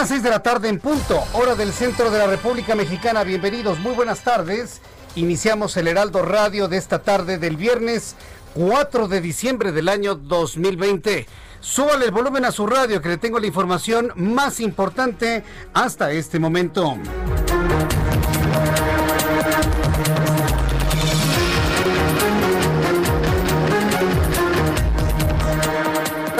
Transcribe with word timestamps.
Las 0.00 0.08
6 0.08 0.22
de 0.22 0.30
la 0.30 0.42
tarde 0.42 0.70
en 0.70 0.78
punto, 0.78 1.22
hora 1.34 1.54
del 1.54 1.74
centro 1.74 2.10
de 2.10 2.18
la 2.18 2.26
República 2.26 2.74
Mexicana. 2.74 3.22
Bienvenidos, 3.22 3.80
muy 3.80 3.92
buenas 3.92 4.24
tardes. 4.24 4.80
Iniciamos 5.14 5.76
el 5.76 5.88
Heraldo 5.88 6.22
Radio 6.22 6.68
de 6.68 6.78
esta 6.78 7.02
tarde 7.02 7.36
del 7.36 7.58
viernes 7.58 8.16
4 8.54 9.08
de 9.08 9.20
diciembre 9.20 9.72
del 9.72 9.90
año 9.90 10.14
2020. 10.14 11.26
Súbale 11.60 12.06
el 12.06 12.12
volumen 12.12 12.46
a 12.46 12.50
su 12.50 12.66
radio 12.66 13.02
que 13.02 13.10
le 13.10 13.18
tengo 13.18 13.40
la 13.40 13.46
información 13.46 14.10
más 14.16 14.60
importante 14.60 15.44
hasta 15.74 16.12
este 16.12 16.38
momento. 16.38 16.96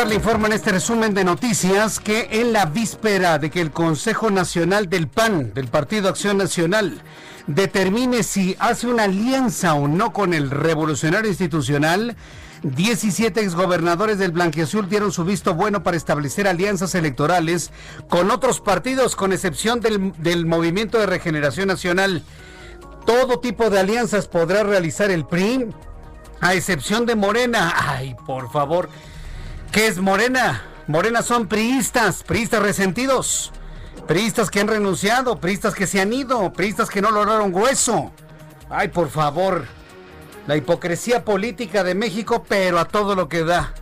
Le 0.06 0.14
informa 0.14 0.46
en 0.46 0.54
este 0.54 0.72
resumen 0.72 1.12
de 1.12 1.24
noticias 1.24 2.00
que 2.00 2.28
en 2.30 2.54
la 2.54 2.64
víspera 2.64 3.38
de 3.38 3.50
que 3.50 3.60
el 3.60 3.70
Consejo 3.70 4.30
Nacional 4.30 4.88
del 4.88 5.08
PAN, 5.08 5.52
del 5.52 5.68
Partido 5.68 6.08
Acción 6.08 6.38
Nacional, 6.38 7.02
determine 7.46 8.22
si 8.22 8.56
hace 8.58 8.86
una 8.86 9.04
alianza 9.04 9.74
o 9.74 9.88
no 9.88 10.12
con 10.12 10.32
el 10.32 10.50
revolucionario 10.50 11.28
institucional, 11.28 12.16
17 12.62 13.42
exgobernadores 13.42 14.18
del 14.18 14.32
Blanquiazul 14.32 14.88
dieron 14.88 15.12
su 15.12 15.24
visto 15.24 15.54
bueno 15.54 15.82
para 15.82 15.98
establecer 15.98 16.48
alianzas 16.48 16.94
electorales 16.94 17.70
con 18.08 18.30
otros 18.30 18.60
partidos, 18.60 19.16
con 19.16 19.32
excepción 19.32 19.80
del 19.80 20.46
Movimiento 20.46 20.98
de 20.98 21.06
Regeneración 21.06 21.68
Nacional. 21.68 22.22
Todo 23.04 23.38
tipo 23.40 23.68
de 23.68 23.80
alianzas 23.80 24.28
podrá 24.28 24.62
realizar 24.62 25.10
el 25.10 25.26
PRI, 25.26 25.66
a 26.40 26.54
excepción 26.54 27.04
de 27.04 27.16
Morena. 27.16 27.74
Ay, 27.76 28.16
por 28.26 28.50
favor. 28.50 28.88
¿Qué 29.72 29.86
es 29.86 29.98
Morena? 29.98 30.62
Morena 30.88 31.22
son 31.22 31.46
priistas, 31.46 32.24
priistas 32.24 32.60
resentidos, 32.60 33.52
priistas 34.08 34.50
que 34.50 34.58
han 34.58 34.66
renunciado, 34.66 35.38
priistas 35.38 35.76
que 35.76 35.86
se 35.86 36.00
han 36.00 36.12
ido, 36.12 36.52
priistas 36.52 36.90
que 36.90 37.00
no 37.00 37.12
lograron 37.12 37.54
hueso. 37.54 38.10
Ay, 38.68 38.88
por 38.88 39.10
favor, 39.10 39.66
la 40.48 40.56
hipocresía 40.56 41.24
política 41.24 41.84
de 41.84 41.94
México, 41.94 42.44
pero 42.48 42.80
a 42.80 42.86
todo 42.86 43.14
lo 43.14 43.28
que 43.28 43.44
da. 43.44 43.72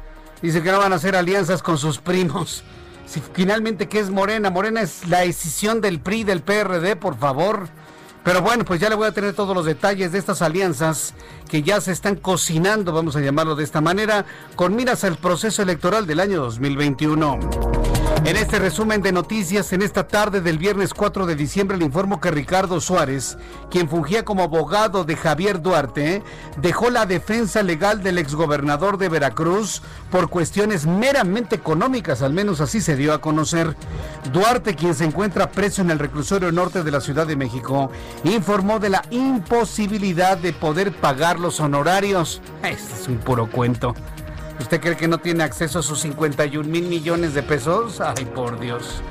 Dice 0.42 0.62
que 0.62 0.70
no 0.70 0.78
van 0.78 0.92
a 0.92 0.96
hacer 0.96 1.16
alianzas 1.16 1.62
con 1.62 1.78
sus 1.78 1.96
primos. 1.96 2.64
Si 3.06 3.22
finalmente, 3.32 3.88
¿qué 3.88 4.00
es 4.00 4.10
Morena? 4.10 4.50
Morena 4.50 4.82
es 4.82 5.08
la 5.08 5.20
decisión 5.20 5.80
del 5.80 6.00
PRI, 6.00 6.24
del 6.24 6.42
PRD, 6.42 6.96
por 6.96 7.16
favor. 7.18 7.70
Pero 8.28 8.42
bueno, 8.42 8.62
pues 8.62 8.78
ya 8.78 8.90
le 8.90 8.94
voy 8.94 9.08
a 9.08 9.12
tener 9.12 9.32
todos 9.32 9.56
los 9.56 9.64
detalles 9.64 10.12
de 10.12 10.18
estas 10.18 10.42
alianzas 10.42 11.14
que 11.48 11.62
ya 11.62 11.80
se 11.80 11.92
están 11.92 12.14
cocinando, 12.14 12.92
vamos 12.92 13.16
a 13.16 13.20
llamarlo 13.20 13.56
de 13.56 13.64
esta 13.64 13.80
manera, 13.80 14.26
con 14.54 14.76
miras 14.76 15.02
al 15.04 15.16
proceso 15.16 15.62
electoral 15.62 16.06
del 16.06 16.20
año 16.20 16.42
2021. 16.42 17.97
En 18.28 18.36
este 18.36 18.58
resumen 18.58 19.00
de 19.00 19.10
noticias, 19.10 19.72
en 19.72 19.80
esta 19.80 20.06
tarde 20.06 20.42
del 20.42 20.58
viernes 20.58 20.92
4 20.92 21.24
de 21.24 21.34
diciembre, 21.34 21.78
le 21.78 21.86
informo 21.86 22.20
que 22.20 22.30
Ricardo 22.30 22.78
Suárez, 22.78 23.38
quien 23.70 23.88
fungía 23.88 24.26
como 24.26 24.42
abogado 24.42 25.04
de 25.04 25.16
Javier 25.16 25.62
Duarte, 25.62 26.22
dejó 26.58 26.90
la 26.90 27.06
defensa 27.06 27.62
legal 27.62 28.02
del 28.02 28.18
exgobernador 28.18 28.98
de 28.98 29.08
Veracruz 29.08 29.80
por 30.10 30.28
cuestiones 30.28 30.84
meramente 30.84 31.56
económicas, 31.56 32.20
al 32.20 32.34
menos 32.34 32.60
así 32.60 32.82
se 32.82 32.96
dio 32.96 33.14
a 33.14 33.22
conocer. 33.22 33.74
Duarte, 34.30 34.74
quien 34.74 34.94
se 34.94 35.06
encuentra 35.06 35.50
preso 35.50 35.80
en 35.80 35.90
el 35.90 35.98
reclusorio 35.98 36.52
norte 36.52 36.82
de 36.82 36.90
la 36.90 37.00
Ciudad 37.00 37.26
de 37.26 37.36
México, 37.36 37.90
informó 38.24 38.78
de 38.78 38.90
la 38.90 39.04
imposibilidad 39.08 40.36
de 40.36 40.52
poder 40.52 40.92
pagar 40.92 41.40
los 41.40 41.60
honorarios. 41.60 42.42
Este 42.62 42.92
es 42.92 43.08
un 43.08 43.16
puro 43.16 43.50
cuento. 43.50 43.94
¿Usted 44.60 44.80
cree 44.80 44.96
que 44.96 45.08
no 45.08 45.18
tiene 45.18 45.44
acceso 45.44 45.78
a 45.78 45.82
sus 45.82 46.00
51 46.00 46.68
mil 46.68 46.84
millones 46.84 47.34
de 47.34 47.42
pesos? 47.42 48.00
Ay, 48.00 48.24
por 48.24 48.58
Dios. 48.58 49.02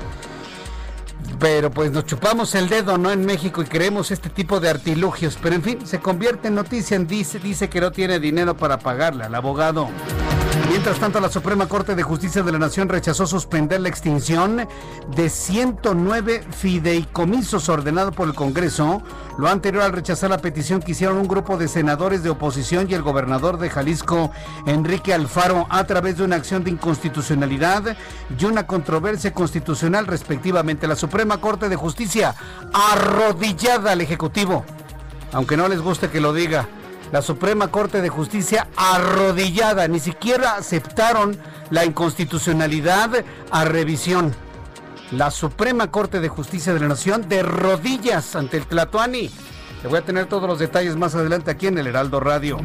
Pero 1.38 1.70
pues 1.70 1.92
nos 1.92 2.04
chupamos 2.04 2.54
el 2.54 2.68
dedo, 2.68 2.98
¿no? 2.98 3.10
En 3.10 3.24
México 3.24 3.62
y 3.62 3.66
creemos 3.66 4.10
este 4.10 4.28
tipo 4.28 4.60
de 4.60 4.70
artilugios. 4.70 5.38
Pero 5.40 5.54
en 5.54 5.62
fin, 5.62 5.86
se 5.86 6.00
convierte 6.00 6.48
en 6.48 6.54
noticia 6.54 6.98
dice, 6.98 7.38
dice 7.38 7.68
que 7.68 7.80
no 7.80 7.92
tiene 7.92 8.18
dinero 8.18 8.56
para 8.56 8.78
pagarle 8.78 9.24
al 9.24 9.34
abogado. 9.34 9.88
Mientras 10.66 10.98
tanto, 10.98 11.20
la 11.20 11.28
Suprema 11.28 11.66
Corte 11.66 11.94
de 11.94 12.02
Justicia 12.02 12.42
de 12.42 12.52
la 12.52 12.58
Nación 12.58 12.88
rechazó 12.88 13.26
suspender 13.26 13.80
la 13.80 13.88
extinción 13.88 14.66
de 15.14 15.30
109 15.30 16.44
fideicomisos 16.50 17.68
ordenado 17.68 18.12
por 18.12 18.28
el 18.28 18.34
Congreso, 18.34 19.02
lo 19.38 19.48
anterior 19.48 19.82
al 19.84 19.92
rechazar 19.92 20.30
la 20.30 20.38
petición 20.38 20.80
que 20.80 20.92
hicieron 20.92 21.18
un 21.18 21.28
grupo 21.28 21.56
de 21.56 21.68
senadores 21.68 22.22
de 22.22 22.30
oposición 22.30 22.86
y 22.88 22.94
el 22.94 23.02
gobernador 23.02 23.58
de 23.58 23.70
Jalisco, 23.70 24.30
Enrique 24.66 25.14
Alfaro, 25.14 25.66
a 25.70 25.84
través 25.84 26.18
de 26.18 26.24
una 26.24 26.36
acción 26.36 26.64
de 26.64 26.70
inconstitucionalidad 26.70 27.96
y 28.38 28.44
una 28.44 28.66
controversia 28.66 29.32
constitucional 29.32 30.06
respectivamente. 30.06 30.88
La 30.88 30.96
Suprema 30.96 31.38
Corte 31.40 31.68
de 31.68 31.76
Justicia 31.76 32.34
arrodillada 32.72 33.92
al 33.92 34.00
Ejecutivo, 34.00 34.64
aunque 35.32 35.56
no 35.56 35.68
les 35.68 35.80
guste 35.80 36.10
que 36.10 36.20
lo 36.20 36.32
diga 36.32 36.68
la 37.12 37.22
Suprema 37.22 37.68
Corte 37.68 38.02
de 38.02 38.08
Justicia 38.10 38.68
arrodillada, 38.76 39.88
ni 39.88 39.98
siquiera 39.98 40.56
aceptaron 40.56 41.38
la 41.70 41.84
inconstitucionalidad 41.84 43.24
a 43.50 43.64
revisión. 43.64 44.34
La 45.12 45.30
Suprema 45.30 45.90
Corte 45.90 46.20
de 46.20 46.28
Justicia 46.28 46.74
de 46.74 46.80
la 46.80 46.88
Nación 46.88 47.28
de 47.28 47.42
rodillas 47.42 48.36
ante 48.36 48.58
el 48.58 48.66
Tlatuani. 48.66 49.30
Le 49.82 49.88
voy 49.88 49.98
a 49.98 50.04
tener 50.04 50.26
todos 50.26 50.46
los 50.46 50.58
detalles 50.58 50.96
más 50.96 51.14
adelante 51.14 51.50
aquí 51.50 51.66
en 51.66 51.78
el 51.78 51.86
Heraldo 51.86 52.20
Radio. 52.20 52.58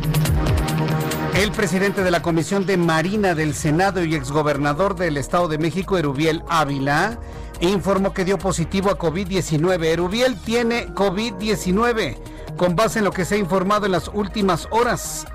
El 1.36 1.52
presidente 1.52 2.04
de 2.04 2.12
la 2.12 2.22
Comisión 2.22 2.66
de 2.66 2.76
Marina 2.76 3.36
del 3.36 3.54
Senado 3.54 4.04
y 4.04 4.14
exgobernador 4.14 4.96
del 4.96 5.18
Estado 5.18 5.48
de 5.48 5.58
México, 5.58 5.98
Erubiel 5.98 6.44
Ávila, 6.50 7.18
informó 7.62 8.14
que 8.14 8.26
dio 8.26 8.38
positivo 8.38 8.90
a 8.90 8.98
COVID-19. 8.98 9.86
Erubiel 9.86 10.36
tiene 10.36 10.88
COVID-19 10.90 12.33
con 12.58 12.76
base 12.76 13.00
en 13.00 13.06
lo 13.06 13.12
que 13.12 13.26
se 13.26 13.36
ha 13.36 13.38
informado 13.38 13.86
en 13.86 13.92
las 13.92 14.10
últimas 14.14 14.68
horas. 14.72 15.26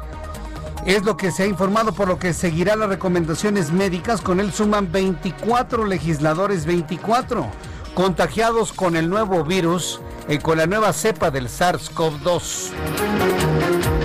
Es 0.87 1.05
lo 1.05 1.17
que 1.17 1.31
se 1.31 1.43
ha 1.43 1.47
informado, 1.47 1.93
por 1.93 2.09
lo 2.09 2.19
que 2.19 2.33
seguirá 2.33 2.77
las 2.77 2.89
recomendaciones 2.89 3.73
médicas. 3.73 4.21
Con 4.21 4.41
él 4.41 4.53
suman 4.53 4.91
24 4.91 5.85
legisladores, 5.85 6.65
24 6.65 7.47
contagiados 7.95 8.73
con 8.73 8.95
el 8.95 9.11
nuevo 9.11 9.45
virus 9.45 10.01
y 10.29 10.39
con 10.39 10.59
la 10.59 10.67
nueva 10.67 10.93
cepa 10.93 11.33
del 11.33 11.49
SARS-CoV-2. 11.49 12.71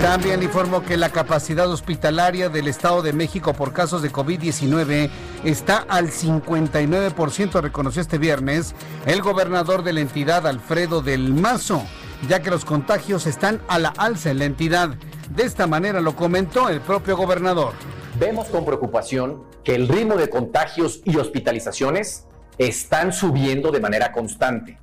También 0.02 0.42
informó 0.42 0.82
que 0.82 0.96
la 0.96 1.10
capacidad 1.10 1.70
hospitalaria 1.70 2.48
del 2.48 2.66
Estado 2.66 3.02
de 3.02 3.12
México 3.12 3.54
por 3.54 3.72
casos 3.72 4.02
de 4.02 4.10
COVID-19 4.12 5.10
está 5.44 5.84
al 5.88 6.10
59%, 6.10 7.60
reconoció 7.62 8.02
este 8.02 8.18
viernes 8.18 8.74
el 9.06 9.22
gobernador 9.22 9.84
de 9.84 9.92
la 9.92 10.00
entidad, 10.00 10.46
Alfredo 10.46 11.00
del 11.00 11.32
Mazo 11.32 11.84
ya 12.26 12.40
que 12.40 12.50
los 12.50 12.64
contagios 12.64 13.26
están 13.26 13.60
a 13.68 13.78
la 13.78 13.90
alza 13.96 14.30
en 14.30 14.38
la 14.38 14.44
entidad. 14.44 14.90
De 15.30 15.44
esta 15.44 15.66
manera 15.66 16.00
lo 16.00 16.16
comentó 16.16 16.68
el 16.68 16.80
propio 16.80 17.16
gobernador. 17.16 17.72
Vemos 18.18 18.48
con 18.48 18.64
preocupación 18.64 19.42
que 19.64 19.74
el 19.74 19.88
ritmo 19.88 20.16
de 20.16 20.30
contagios 20.30 21.00
y 21.04 21.16
hospitalizaciones 21.16 22.26
están 22.58 23.12
subiendo 23.12 23.70
de 23.70 23.80
manera 23.80 24.12
constante. 24.12 24.78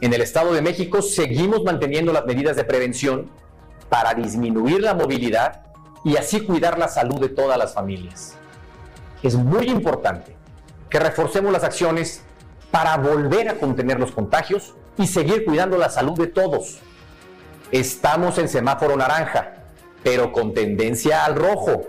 En 0.00 0.12
el 0.12 0.22
Estado 0.22 0.52
de 0.52 0.62
México 0.62 1.02
seguimos 1.02 1.64
manteniendo 1.64 2.12
las 2.12 2.26
medidas 2.26 2.56
de 2.56 2.64
prevención 2.64 3.30
para 3.88 4.14
disminuir 4.14 4.80
la 4.80 4.94
movilidad 4.94 5.62
y 6.04 6.16
así 6.16 6.40
cuidar 6.40 6.78
la 6.78 6.88
salud 6.88 7.20
de 7.20 7.28
todas 7.28 7.58
las 7.58 7.74
familias. 7.74 8.36
Es 9.22 9.34
muy 9.34 9.68
importante 9.68 10.36
que 10.88 11.00
reforcemos 11.00 11.52
las 11.52 11.64
acciones 11.64 12.22
para 12.70 12.96
volver 12.96 13.48
a 13.48 13.54
contener 13.58 13.98
los 13.98 14.12
contagios 14.12 14.74
y 14.98 15.06
seguir 15.06 15.44
cuidando 15.44 15.76
la 15.78 15.90
salud 15.90 16.18
de 16.18 16.26
todos. 16.26 16.78
Estamos 17.70 18.38
en 18.38 18.48
semáforo 18.48 18.96
naranja, 18.96 19.54
pero 20.02 20.32
con 20.32 20.54
tendencia 20.54 21.24
al 21.24 21.34
rojo. 21.34 21.82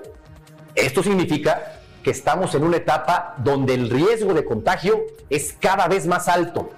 Esto 0.75 1.03
significa 1.03 1.79
que 2.03 2.11
estamos 2.11 2.55
en 2.55 2.63
una 2.63 2.77
etapa 2.77 3.35
donde 3.37 3.73
el 3.73 3.89
riesgo 3.89 4.33
de 4.33 4.45
contagio 4.45 5.05
es 5.29 5.55
cada 5.59 5.87
vez 5.87 6.07
más 6.07 6.27
alto. 6.27 6.69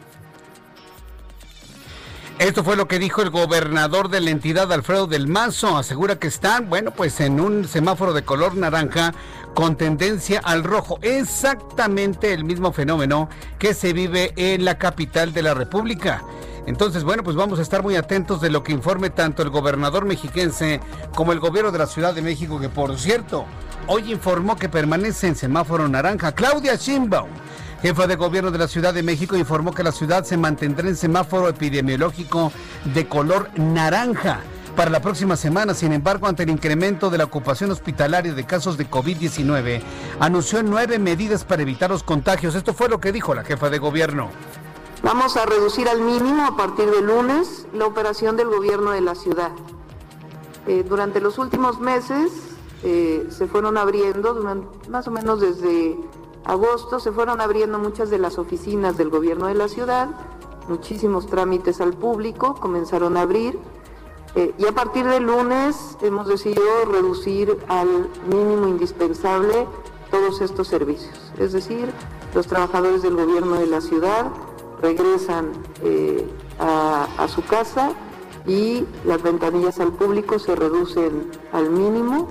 Esto 2.40 2.64
fue 2.64 2.78
lo 2.78 2.88
que 2.88 3.00
dijo 3.00 3.22
el 3.22 3.32
gobernador 3.32 4.08
de 4.08 4.22
la 4.22 4.30
entidad, 4.30 4.72
Alfredo 4.72 5.08
del 5.08 5.28
Mazo. 5.28 5.76
Asegura 5.76 6.20
que 6.20 6.30
están, 6.30 6.70
bueno, 6.70 6.92
pues 6.92 7.20
en 7.20 7.38
un 7.42 7.68
semáforo 7.68 8.14
de 8.14 8.24
color 8.24 8.56
naranja 8.56 9.14
con 9.54 9.76
tendencia 9.76 10.40
al 10.46 10.64
rojo. 10.64 11.00
Exactamente 11.02 12.32
el 12.32 12.46
mismo 12.46 12.72
fenómeno 12.72 13.28
que 13.58 13.74
se 13.74 13.92
vive 13.92 14.32
en 14.38 14.64
la 14.64 14.78
capital 14.78 15.34
de 15.34 15.42
la 15.42 15.54
República. 15.54 16.24
Entonces, 16.66 17.04
bueno, 17.04 17.26
pues 17.26 17.36
vamos 17.36 17.60
a 17.60 17.62
estar 17.62 17.84
muy 17.84 17.98
atentos 17.98 18.40
de 18.40 18.50
lo 18.50 18.64
que 18.64 18.72
informe 18.72 19.10
tanto 19.10 19.44
el 19.44 19.50
gobernador 19.50 20.06
mexiquense 20.06 20.80
como 21.14 21.34
el 21.34 21.42
gobierno 21.42 21.74
de 21.74 21.80
la 21.80 21.88
Ciudad 21.88 22.14
de 22.14 22.22
México, 22.22 22.58
que 22.58 22.70
por 22.70 22.98
cierto, 22.98 23.44
hoy 23.88 24.14
informó 24.14 24.56
que 24.56 24.70
permanece 24.70 25.28
en 25.28 25.36
semáforo 25.36 25.90
naranja. 25.90 26.32
Claudia 26.32 26.76
Sheinbaum 26.76 27.32
jefa 27.82 28.08
de 28.08 28.16
gobierno 28.16 28.52
de 28.52 28.58
la 28.58 28.68
Ciudad 28.68 28.94
de 28.94 29.04
México, 29.04 29.38
informó 29.38 29.74
que 29.74 29.84
la 29.84 29.92
ciudad 29.92 30.24
se 30.24 30.38
mantendrá 30.38 30.88
en 30.88 30.96
semáforo 30.96 31.48
epidemiológico 31.48 32.52
de 32.94 33.08
color 33.08 33.50
naranja 33.58 34.42
para 34.76 34.92
la 34.92 35.02
próxima 35.02 35.36
semana. 35.36 35.74
Sin 35.74 35.94
embargo, 35.94 36.28
ante 36.28 36.44
el 36.44 36.50
incremento 36.50 37.10
de 37.10 37.18
la 37.18 37.26
ocupación 37.26 37.72
hospitalaria 37.72 38.34
de 38.34 38.46
casos 38.46 38.78
de 38.78 38.90
COVID-19, 38.90 39.82
anunció 40.20 40.62
nueve 40.64 41.00
medidas 41.00 41.44
para 41.44 41.62
evitar 41.62 41.90
los 41.90 42.04
contagios. 42.04 42.56
Esto 42.56 42.74
fue 42.74 42.90
lo 42.90 43.00
que 43.00 43.12
dijo 43.12 43.34
la 43.34 43.44
jefa 43.44 43.70
de 43.70 43.80
gobierno. 43.80 44.30
Vamos 45.02 45.38
a 45.38 45.46
reducir 45.46 45.88
al 45.88 46.02
mínimo 46.02 46.46
a 46.46 46.58
partir 46.58 46.90
de 46.90 47.02
lunes 47.02 47.66
la 47.74 47.86
operación 47.86 48.36
del 48.36 48.50
gobierno 48.50 48.92
de 48.92 49.02
la 49.02 49.16
ciudad. 49.16 49.52
Eh, 50.68 50.84
durante 50.88 51.22
los 51.22 51.38
últimos 51.38 51.80
meses 51.80 52.32
eh, 52.84 53.28
se 53.30 53.48
fueron 53.48 53.78
abriendo, 53.78 54.68
más 54.90 55.08
o 55.08 55.12
menos 55.12 55.40
desde 55.40 55.98
agosto 56.46 57.00
se 57.00 57.12
fueron 57.12 57.42
abriendo 57.42 57.80
muchas 57.80 58.10
de 58.10 58.20
las 58.20 58.38
oficinas 58.38 58.98
del 58.98 59.10
gobierno 59.10 59.48
de 59.48 59.56
la 59.56 59.68
ciudad, 59.68 60.10
muchísimos 60.68 61.28
trámites 61.28 61.82
al 61.82 61.94
público 61.94 62.56
comenzaron 62.56 63.18
a 63.18 63.22
abrir 63.22 63.60
eh, 64.36 64.54
y 64.58 64.66
a 64.66 64.72
partir 64.72 65.06
del 65.06 65.24
lunes 65.24 65.98
hemos 66.02 66.28
decidido 66.28 66.86
reducir 66.86 67.58
al 67.68 68.10
mínimo 68.28 68.68
indispensable 68.68 69.68
todos 70.12 70.42
estos 70.42 70.68
servicios. 70.68 71.32
Es 71.38 71.54
decir, 71.54 71.92
los 72.34 72.48
trabajadores 72.48 73.02
del 73.02 73.16
gobierno 73.16 73.56
de 73.56 73.68
la 73.68 73.82
ciudad 73.82 74.28
regresan 74.82 75.52
eh, 75.84 76.28
a, 76.60 77.08
a 77.18 77.28
su 77.28 77.44
casa 77.44 77.92
y 78.46 78.86
las 79.06 79.22
ventanillas 79.22 79.80
al 79.80 79.92
público 79.92 80.40
se 80.40 80.56
reducen 80.56 81.32
al 81.52 81.70
mínimo 81.70 82.28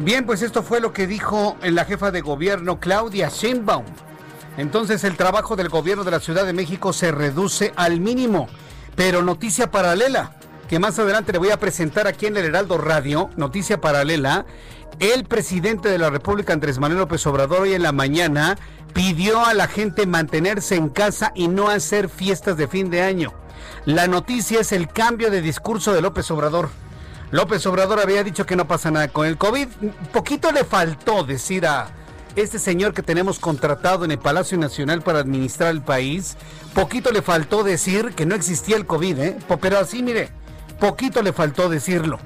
Bien, 0.00 0.26
pues 0.26 0.42
esto 0.42 0.62
fue 0.62 0.80
lo 0.80 0.92
que 0.92 1.06
dijo 1.06 1.56
la 1.62 1.84
jefa 1.84 2.10
de 2.10 2.20
gobierno 2.20 2.80
Claudia 2.80 3.28
Sheinbaum. 3.28 3.84
Entonces 4.56 5.04
el 5.04 5.16
trabajo 5.16 5.54
del 5.54 5.68
gobierno 5.68 6.02
de 6.02 6.10
la 6.10 6.20
Ciudad 6.20 6.44
de 6.44 6.52
México 6.52 6.92
se 6.92 7.12
reduce 7.12 7.72
al 7.76 8.00
mínimo. 8.00 8.48
Pero 8.96 9.22
noticia 9.22 9.70
paralela, 9.70 10.32
que 10.68 10.80
más 10.80 10.98
adelante 10.98 11.32
le 11.32 11.38
voy 11.38 11.50
a 11.50 11.58
presentar 11.58 12.08
aquí 12.08 12.26
en 12.26 12.36
el 12.36 12.44
Heraldo 12.44 12.76
Radio, 12.76 13.30
noticia 13.36 13.80
paralela, 13.80 14.46
el 14.98 15.24
presidente 15.24 15.88
de 15.88 15.98
la 15.98 16.10
República, 16.10 16.52
Andrés 16.52 16.78
Manuel 16.78 17.00
López 17.00 17.26
Obrador, 17.26 17.62
hoy 17.62 17.74
en 17.74 17.82
la 17.82 17.92
mañana 17.92 18.56
pidió 18.94 19.44
a 19.44 19.54
la 19.54 19.68
gente 19.68 20.06
mantenerse 20.06 20.74
en 20.74 20.88
casa 20.88 21.32
y 21.34 21.48
no 21.48 21.68
hacer 21.68 22.08
fiestas 22.08 22.56
de 22.56 22.68
fin 22.68 22.90
de 22.90 23.02
año. 23.02 23.32
La 23.86 24.08
noticia 24.08 24.60
es 24.60 24.72
el 24.72 24.88
cambio 24.88 25.30
de 25.30 25.40
discurso 25.40 25.92
de 25.92 26.02
López 26.02 26.30
Obrador. 26.30 26.68
López 27.30 27.66
Obrador 27.66 28.00
había 28.00 28.22
dicho 28.22 28.46
que 28.46 28.56
no 28.56 28.68
pasa 28.68 28.90
nada 28.90 29.08
con 29.08 29.26
el 29.26 29.36
COVID. 29.36 29.68
Poquito 30.12 30.52
le 30.52 30.64
faltó 30.64 31.24
decir 31.24 31.66
a 31.66 31.88
este 32.36 32.58
señor 32.58 32.94
que 32.94 33.02
tenemos 33.02 33.38
contratado 33.38 34.04
en 34.04 34.10
el 34.10 34.18
Palacio 34.18 34.58
Nacional 34.58 35.02
para 35.02 35.20
administrar 35.20 35.70
el 35.70 35.82
país, 35.82 36.36
poquito 36.74 37.12
le 37.12 37.22
faltó 37.22 37.62
decir 37.62 38.12
que 38.14 38.26
no 38.26 38.34
existía 38.34 38.76
el 38.76 38.86
COVID, 38.86 39.18
¿eh? 39.20 39.36
pero 39.60 39.78
así, 39.78 40.02
mire, 40.02 40.30
poquito 40.80 41.22
le 41.22 41.32
faltó 41.32 41.68
decirlo. 41.68 42.18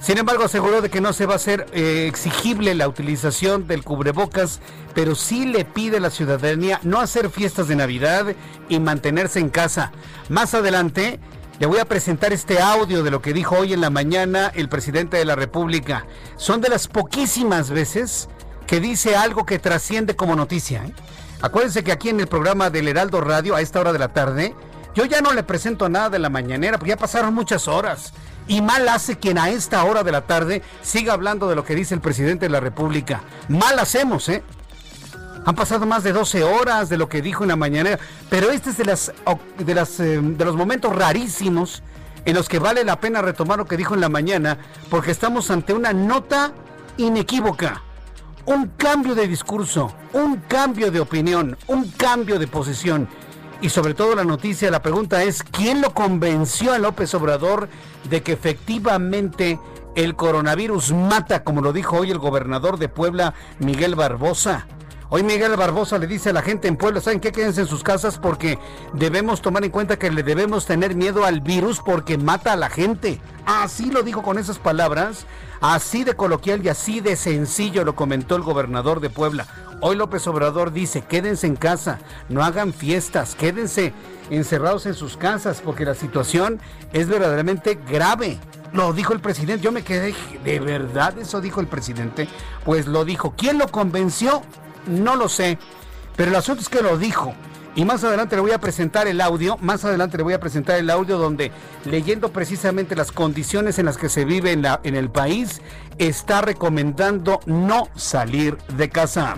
Sin 0.00 0.18
embargo, 0.18 0.44
aseguró 0.44 0.82
de 0.82 0.90
que 0.90 1.00
no 1.00 1.12
se 1.12 1.26
va 1.26 1.32
a 1.32 1.36
hacer 1.36 1.66
eh, 1.72 2.06
exigible 2.06 2.74
la 2.74 2.86
utilización 2.86 3.66
del 3.66 3.82
cubrebocas, 3.82 4.60
pero 4.94 5.14
sí 5.14 5.46
le 5.46 5.64
pide 5.64 5.96
a 5.96 6.00
la 6.00 6.10
ciudadanía 6.10 6.78
no 6.82 7.00
hacer 7.00 7.30
fiestas 7.30 7.66
de 7.66 7.76
Navidad 7.76 8.26
y 8.68 8.78
mantenerse 8.78 9.40
en 9.40 9.48
casa. 9.48 9.92
Más 10.28 10.54
adelante 10.54 11.18
le 11.58 11.66
voy 11.66 11.78
a 11.78 11.86
presentar 11.86 12.32
este 12.32 12.60
audio 12.60 13.02
de 13.02 13.10
lo 13.10 13.22
que 13.22 13.32
dijo 13.32 13.56
hoy 13.56 13.72
en 13.72 13.80
la 13.80 13.90
mañana 13.90 14.52
el 14.54 14.68
presidente 14.68 15.16
de 15.16 15.24
la 15.24 15.36
República. 15.36 16.06
Son 16.36 16.60
de 16.60 16.68
las 16.68 16.86
poquísimas 16.86 17.70
veces 17.70 18.28
que 18.66 18.80
dice 18.80 19.16
algo 19.16 19.46
que 19.46 19.58
trasciende 19.58 20.16
como 20.16 20.36
noticia. 20.36 20.84
¿eh? 20.84 20.92
Acuérdense 21.40 21.82
que 21.82 21.92
aquí 21.92 22.10
en 22.10 22.20
el 22.20 22.26
programa 22.26 22.68
del 22.68 22.88
Heraldo 22.88 23.20
Radio, 23.20 23.54
a 23.54 23.62
esta 23.62 23.80
hora 23.80 23.92
de 23.92 23.98
la 23.98 24.08
tarde, 24.08 24.54
yo 24.94 25.06
ya 25.06 25.22
no 25.22 25.32
le 25.32 25.42
presento 25.42 25.88
nada 25.88 26.10
de 26.10 26.18
la 26.18 26.28
mañanera, 26.28 26.78
porque 26.78 26.90
ya 26.90 26.96
pasaron 26.96 27.34
muchas 27.34 27.68
horas. 27.68 28.12
Y 28.48 28.60
mal 28.60 28.88
hace 28.88 29.18
quien 29.18 29.38
a 29.38 29.50
esta 29.50 29.82
hora 29.84 30.02
de 30.02 30.12
la 30.12 30.26
tarde 30.26 30.62
siga 30.82 31.14
hablando 31.14 31.48
de 31.48 31.56
lo 31.56 31.64
que 31.64 31.74
dice 31.74 31.94
el 31.94 32.00
presidente 32.00 32.46
de 32.46 32.50
la 32.50 32.60
República. 32.60 33.22
Mal 33.48 33.78
hacemos, 33.78 34.28
¿eh? 34.28 34.42
Han 35.46 35.54
pasado 35.54 35.86
más 35.86 36.02
de 36.02 36.12
12 36.12 36.42
horas 36.42 36.88
de 36.88 36.98
lo 36.98 37.08
que 37.08 37.22
dijo 37.22 37.44
en 37.44 37.48
la 37.50 37.56
mañana, 37.56 38.00
pero 38.28 38.50
este 38.50 38.70
es 38.70 38.78
de, 38.78 38.84
las, 38.84 39.12
de, 39.56 39.74
las, 39.76 40.00
eh, 40.00 40.20
de 40.20 40.44
los 40.44 40.56
momentos 40.56 40.94
rarísimos 40.94 41.84
en 42.24 42.34
los 42.34 42.48
que 42.48 42.58
vale 42.58 42.82
la 42.82 42.98
pena 42.98 43.22
retomar 43.22 43.56
lo 43.56 43.64
que 43.64 43.76
dijo 43.76 43.94
en 43.94 44.00
la 44.00 44.08
mañana, 44.08 44.58
porque 44.90 45.12
estamos 45.12 45.48
ante 45.52 45.72
una 45.72 45.92
nota 45.92 46.52
inequívoca, 46.96 47.80
un 48.44 48.72
cambio 48.76 49.14
de 49.14 49.28
discurso, 49.28 49.94
un 50.14 50.38
cambio 50.48 50.90
de 50.90 50.98
opinión, 50.98 51.56
un 51.68 51.92
cambio 51.92 52.40
de 52.40 52.48
posición. 52.48 53.08
Y 53.60 53.68
sobre 53.68 53.94
todo 53.94 54.16
la 54.16 54.24
noticia, 54.24 54.68
la 54.72 54.82
pregunta 54.82 55.22
es, 55.22 55.44
¿quién 55.44 55.80
lo 55.80 55.94
convenció 55.94 56.72
a 56.72 56.78
López 56.78 57.14
Obrador 57.14 57.68
de 58.10 58.20
que 58.24 58.32
efectivamente 58.32 59.60
el 59.94 60.16
coronavirus 60.16 60.92
mata, 60.92 61.44
como 61.44 61.60
lo 61.60 61.72
dijo 61.72 61.98
hoy 61.98 62.10
el 62.10 62.18
gobernador 62.18 62.78
de 62.78 62.88
Puebla, 62.88 63.34
Miguel 63.60 63.94
Barbosa? 63.94 64.66
Hoy 65.16 65.22
Miguel 65.22 65.56
Barbosa 65.56 65.96
le 65.96 66.06
dice 66.06 66.28
a 66.28 66.32
la 66.34 66.42
gente 66.42 66.68
en 66.68 66.76
Puebla, 66.76 67.00
¿saben 67.00 67.20
qué? 67.20 67.32
Quédense 67.32 67.62
en 67.62 67.66
sus 67.66 67.82
casas 67.82 68.18
porque 68.18 68.58
debemos 68.92 69.40
tomar 69.40 69.64
en 69.64 69.70
cuenta 69.70 69.98
que 69.98 70.10
le 70.10 70.22
debemos 70.22 70.66
tener 70.66 70.94
miedo 70.94 71.24
al 71.24 71.40
virus 71.40 71.80
porque 71.82 72.18
mata 72.18 72.52
a 72.52 72.56
la 72.56 72.68
gente. 72.68 73.18
Así 73.46 73.90
lo 73.90 74.02
dijo 74.02 74.22
con 74.22 74.36
esas 74.36 74.58
palabras, 74.58 75.24
así 75.62 76.04
de 76.04 76.12
coloquial 76.12 76.62
y 76.62 76.68
así 76.68 77.00
de 77.00 77.16
sencillo 77.16 77.82
lo 77.82 77.96
comentó 77.96 78.36
el 78.36 78.42
gobernador 78.42 79.00
de 79.00 79.08
Puebla. 79.08 79.46
Hoy 79.80 79.96
López 79.96 80.26
Obrador 80.26 80.70
dice, 80.70 81.00
quédense 81.00 81.46
en 81.46 81.56
casa, 81.56 81.98
no 82.28 82.44
hagan 82.44 82.74
fiestas, 82.74 83.34
quédense 83.36 83.94
encerrados 84.28 84.84
en 84.84 84.92
sus 84.92 85.16
casas 85.16 85.62
porque 85.64 85.86
la 85.86 85.94
situación 85.94 86.60
es 86.92 87.08
verdaderamente 87.08 87.78
grave. 87.90 88.38
Lo 88.74 88.92
dijo 88.92 89.14
el 89.14 89.20
presidente, 89.20 89.64
yo 89.64 89.72
me 89.72 89.82
quedé, 89.82 90.14
¿de 90.44 90.60
verdad 90.60 91.16
eso 91.18 91.40
dijo 91.40 91.62
el 91.62 91.68
presidente? 91.68 92.28
Pues 92.66 92.86
lo 92.86 93.06
dijo. 93.06 93.32
¿Quién 93.34 93.56
lo 93.56 93.68
convenció? 93.68 94.42
No 94.86 95.16
lo 95.16 95.28
sé, 95.28 95.58
pero 96.16 96.30
el 96.30 96.36
asunto 96.36 96.62
es 96.62 96.68
que 96.68 96.82
lo 96.82 96.98
dijo. 96.98 97.34
Y 97.74 97.84
más 97.84 98.02
adelante 98.04 98.36
le 98.36 98.42
voy 98.42 98.52
a 98.52 98.58
presentar 98.58 99.06
el 99.06 99.20
audio, 99.20 99.58
más 99.58 99.84
adelante 99.84 100.16
le 100.16 100.22
voy 100.22 100.32
a 100.32 100.40
presentar 100.40 100.78
el 100.78 100.88
audio 100.88 101.18
donde 101.18 101.52
leyendo 101.84 102.32
precisamente 102.32 102.96
las 102.96 103.12
condiciones 103.12 103.78
en 103.78 103.84
las 103.84 103.98
que 103.98 104.08
se 104.08 104.24
vive 104.24 104.52
en, 104.52 104.62
la, 104.62 104.80
en 104.82 104.96
el 104.96 105.10
país, 105.10 105.60
está 105.98 106.40
recomendando 106.40 107.38
no 107.44 107.88
salir 107.94 108.56
de 108.78 108.88
casa. 108.88 109.36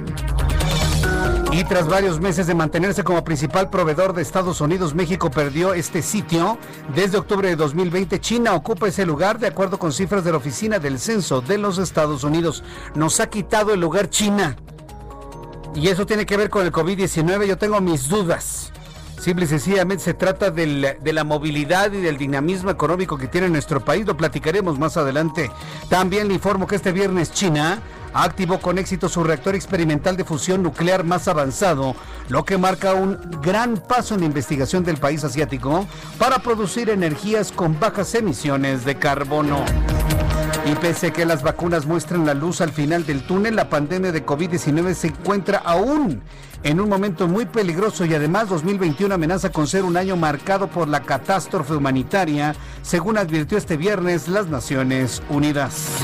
Y 1.51 1.65
tras 1.65 1.89
varios 1.89 2.21
meses 2.21 2.47
de 2.47 2.55
mantenerse 2.55 3.03
como 3.03 3.25
principal 3.25 3.71
proveedor 3.71 4.13
de 4.13 4.23
Estados 4.23 4.61
Unidos, 4.61 4.95
México 4.95 5.31
perdió 5.31 5.75
este 5.75 6.03
sitio. 6.03 6.59
Desde 6.95 7.19
octubre 7.19 7.49
de 7.49 7.57
2020, 7.57 8.21
China 8.21 8.55
ocupa 8.55 8.87
ese 8.87 9.05
lugar 9.05 9.41
de 9.41 9.49
acuerdo 9.49 9.79
con 9.79 9.93
cifras 9.93 10.23
de 10.23 10.31
la 10.31 10.37
Oficina 10.37 10.79
del 10.79 11.01
Censo 11.01 11.41
de 11.41 11.59
los 11.59 11.79
Estados 11.79 12.23
Unidos. 12.23 12.63
Nos 12.95 13.19
ha 13.19 13.31
quitado 13.31 13.75
el 13.75 13.81
lugar 13.81 14.11
China. 14.11 14.57
Y 15.81 15.87
eso 15.87 16.07
tiene 16.07 16.27
que 16.27 16.37
ver 16.37 16.51
con 16.51 16.67
el 16.67 16.73
COVID-19. 16.73 17.47
Yo 17.47 17.57
tengo 17.57 17.81
mis 17.81 18.09
dudas. 18.09 18.73
Simple 19.21 19.45
y 19.45 19.49
sencillamente 19.49 20.03
se 20.03 20.15
trata 20.15 20.51
de 20.51 21.13
la 21.13 21.23
movilidad 21.23 21.93
y 21.93 22.01
del 22.01 22.17
dinamismo 22.19 22.71
económico 22.71 23.17
que 23.17 23.29
tiene 23.29 23.49
nuestro 23.49 23.85
país. 23.85 24.05
Lo 24.05 24.17
platicaremos 24.17 24.77
más 24.77 24.97
adelante. 24.97 25.53
También 25.89 26.27
le 26.27 26.35
informo 26.35 26.67
que 26.67 26.75
este 26.75 26.91
viernes 26.91 27.31
China 27.33 27.81
activó 28.13 28.59
con 28.59 28.79
éxito 28.79 29.09
su 29.09 29.23
reactor 29.23 29.55
experimental 29.55 30.17
de 30.17 30.25
fusión 30.25 30.65
nuclear 30.65 31.05
más 31.05 31.29
avanzado, 31.29 31.95
lo 32.29 32.45
que 32.45 32.59
marca 32.59 32.95
un 32.95 33.17
gran 33.41 33.77
paso 33.77 34.15
en 34.15 34.21
la 34.21 34.27
investigación 34.27 34.83
del 34.83 34.97
país 34.97 35.23
asiático 35.23 35.87
para 36.19 36.41
producir 36.41 36.91
energías 36.91 37.53
con 37.53 37.79
bajas 37.79 38.17
emisiones 38.17 38.85
de 38.85 38.97
carbono. 38.97 39.65
Y 40.69 40.75
pese 40.75 41.07
a 41.07 41.13
que 41.15 41.25
las 41.25 41.43
vacunas 41.43 41.87
muestran 41.87 42.27
la 42.27 42.35
luz 42.35 42.61
al 42.61 42.71
final 42.73 43.07
del 43.07 43.23
túnel, 43.23 43.57
la 43.57 43.71
pandemia 43.71 44.13
de 44.13 44.27
COVID-19 44.27 44.93
se 44.93 45.07
encuentra 45.07 45.63
aún 45.65 46.21
en 46.63 46.79
un 46.79 46.91
momento 46.91 47.27
muy 47.27 47.47
peligroso 47.47 48.05
y 48.05 48.13
además 48.13 48.51
2021 48.51 49.15
amenaza 49.15 49.51
con 49.51 49.67
ser 49.67 49.85
un 49.85 49.97
año 49.97 50.15
marcado 50.17 50.69
por 50.69 50.87
la 50.87 51.01
catástrofe 51.01 51.73
humanitaria, 51.73 52.55
según 52.83 53.17
advirtió 53.17 53.57
este 53.57 53.79
viernes 53.79 54.29
las 54.29 54.49
Naciones 54.49 55.23
Unidas. 55.31 56.03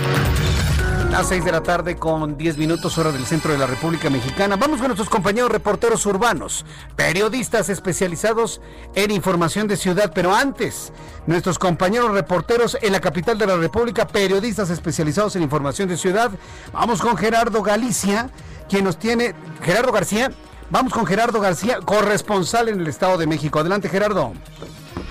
A 1.15 1.23
6 1.23 1.45
de 1.45 1.53
la 1.53 1.63
tarde 1.63 1.95
con 1.95 2.37
10 2.37 2.59
minutos 2.59 2.99
hora 2.99 3.13
del 3.13 3.25
centro 3.25 3.53
de 3.53 3.59
la 3.59 3.69
República 3.69 4.11
Mexicana. 4.11 4.57
Vamos 4.57 4.79
con 4.79 4.89
nuestros 4.89 5.09
compañeros 5.09 5.49
reporteros 5.49 6.05
urbanos, 6.07 6.67
periodistas 6.97 7.69
especializados 7.69 8.61
en 8.97 9.13
información 9.13 9.69
de 9.69 9.77
ciudad, 9.77 10.11
pero 10.13 10.35
antes, 10.35 10.93
nuestros 11.29 11.57
compañeros 11.57 12.11
reporteros 12.11 12.77
en 12.83 12.91
la 12.91 13.01
capital 13.01 13.39
de 13.39 13.47
la 13.47 13.57
República, 13.57 14.09
periodistas 14.09 14.71
especializados 14.71 15.37
en 15.37 15.45
información 15.45 15.89
de 15.89 15.97
ciudad. 15.97 16.33
Vamos 16.73 17.01
con 17.01 17.17
Gerardo 17.17 17.63
Galicia, 17.63 18.31
quien 18.69 18.83
nos 18.83 18.99
tiene, 18.99 19.37
Gerardo 19.63 19.93
García, 19.93 20.33
vamos 20.69 20.93
con 20.93 21.07
Gerardo 21.07 21.41
García, 21.41 21.79
corresponsal 21.85 22.69
en 22.69 22.81
el 22.81 22.89
Estado 22.89 23.19
de 23.19 23.29
México. 23.29 23.61
Adelante 23.61 23.89
Gerardo. 23.89 24.33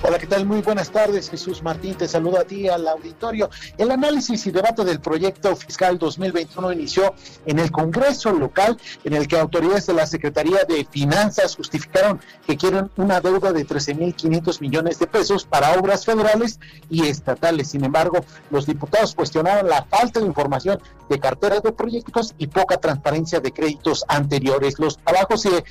Hola, 0.05 0.19
¿qué 0.19 0.27
tal? 0.27 0.45
Muy 0.45 0.61
buenas 0.61 0.91
tardes, 0.91 1.29
Jesús 1.29 1.63
Martín. 1.63 1.95
Te 1.95 2.09
saludo 2.09 2.37
a 2.37 2.43
ti, 2.43 2.67
al 2.67 2.85
auditorio. 2.89 3.49
El 3.77 3.89
análisis 3.89 4.45
y 4.45 4.51
debate 4.51 4.83
del 4.83 4.99
proyecto 4.99 5.55
fiscal 5.55 5.97
2021 5.97 6.73
inició 6.73 7.15
en 7.45 7.57
el 7.57 7.71
Congreso 7.71 8.33
local, 8.33 8.77
en 9.05 9.13
el 9.13 9.29
que 9.29 9.39
autoridades 9.39 9.85
de 9.85 9.93
la 9.93 10.05
Secretaría 10.05 10.65
de 10.67 10.83
Finanzas 10.83 11.55
justificaron 11.55 12.19
que 12.45 12.57
quieren 12.57 12.91
una 12.97 13.21
deuda 13.21 13.53
de 13.53 13.65
13.500 13.65 14.59
millones 14.59 14.99
de 14.99 15.07
pesos 15.07 15.45
para 15.45 15.71
obras 15.79 16.03
federales 16.03 16.59
y 16.89 17.07
estatales. 17.07 17.69
Sin 17.69 17.85
embargo, 17.85 18.25
los 18.51 18.65
diputados 18.65 19.15
cuestionaron 19.15 19.69
la 19.69 19.85
falta 19.85 20.19
de 20.19 20.25
información 20.25 20.81
de 21.09 21.19
carteras 21.19 21.63
de 21.63 21.71
proyectos 21.71 22.35
y 22.37 22.47
poca 22.47 22.77
transparencia 22.77 23.39
de 23.39 23.53
créditos 23.53 24.03
anteriores. 24.09 24.79
Los 24.79 24.97
trabajos 24.97 25.43
se 25.43 25.57
eh, 25.59 25.63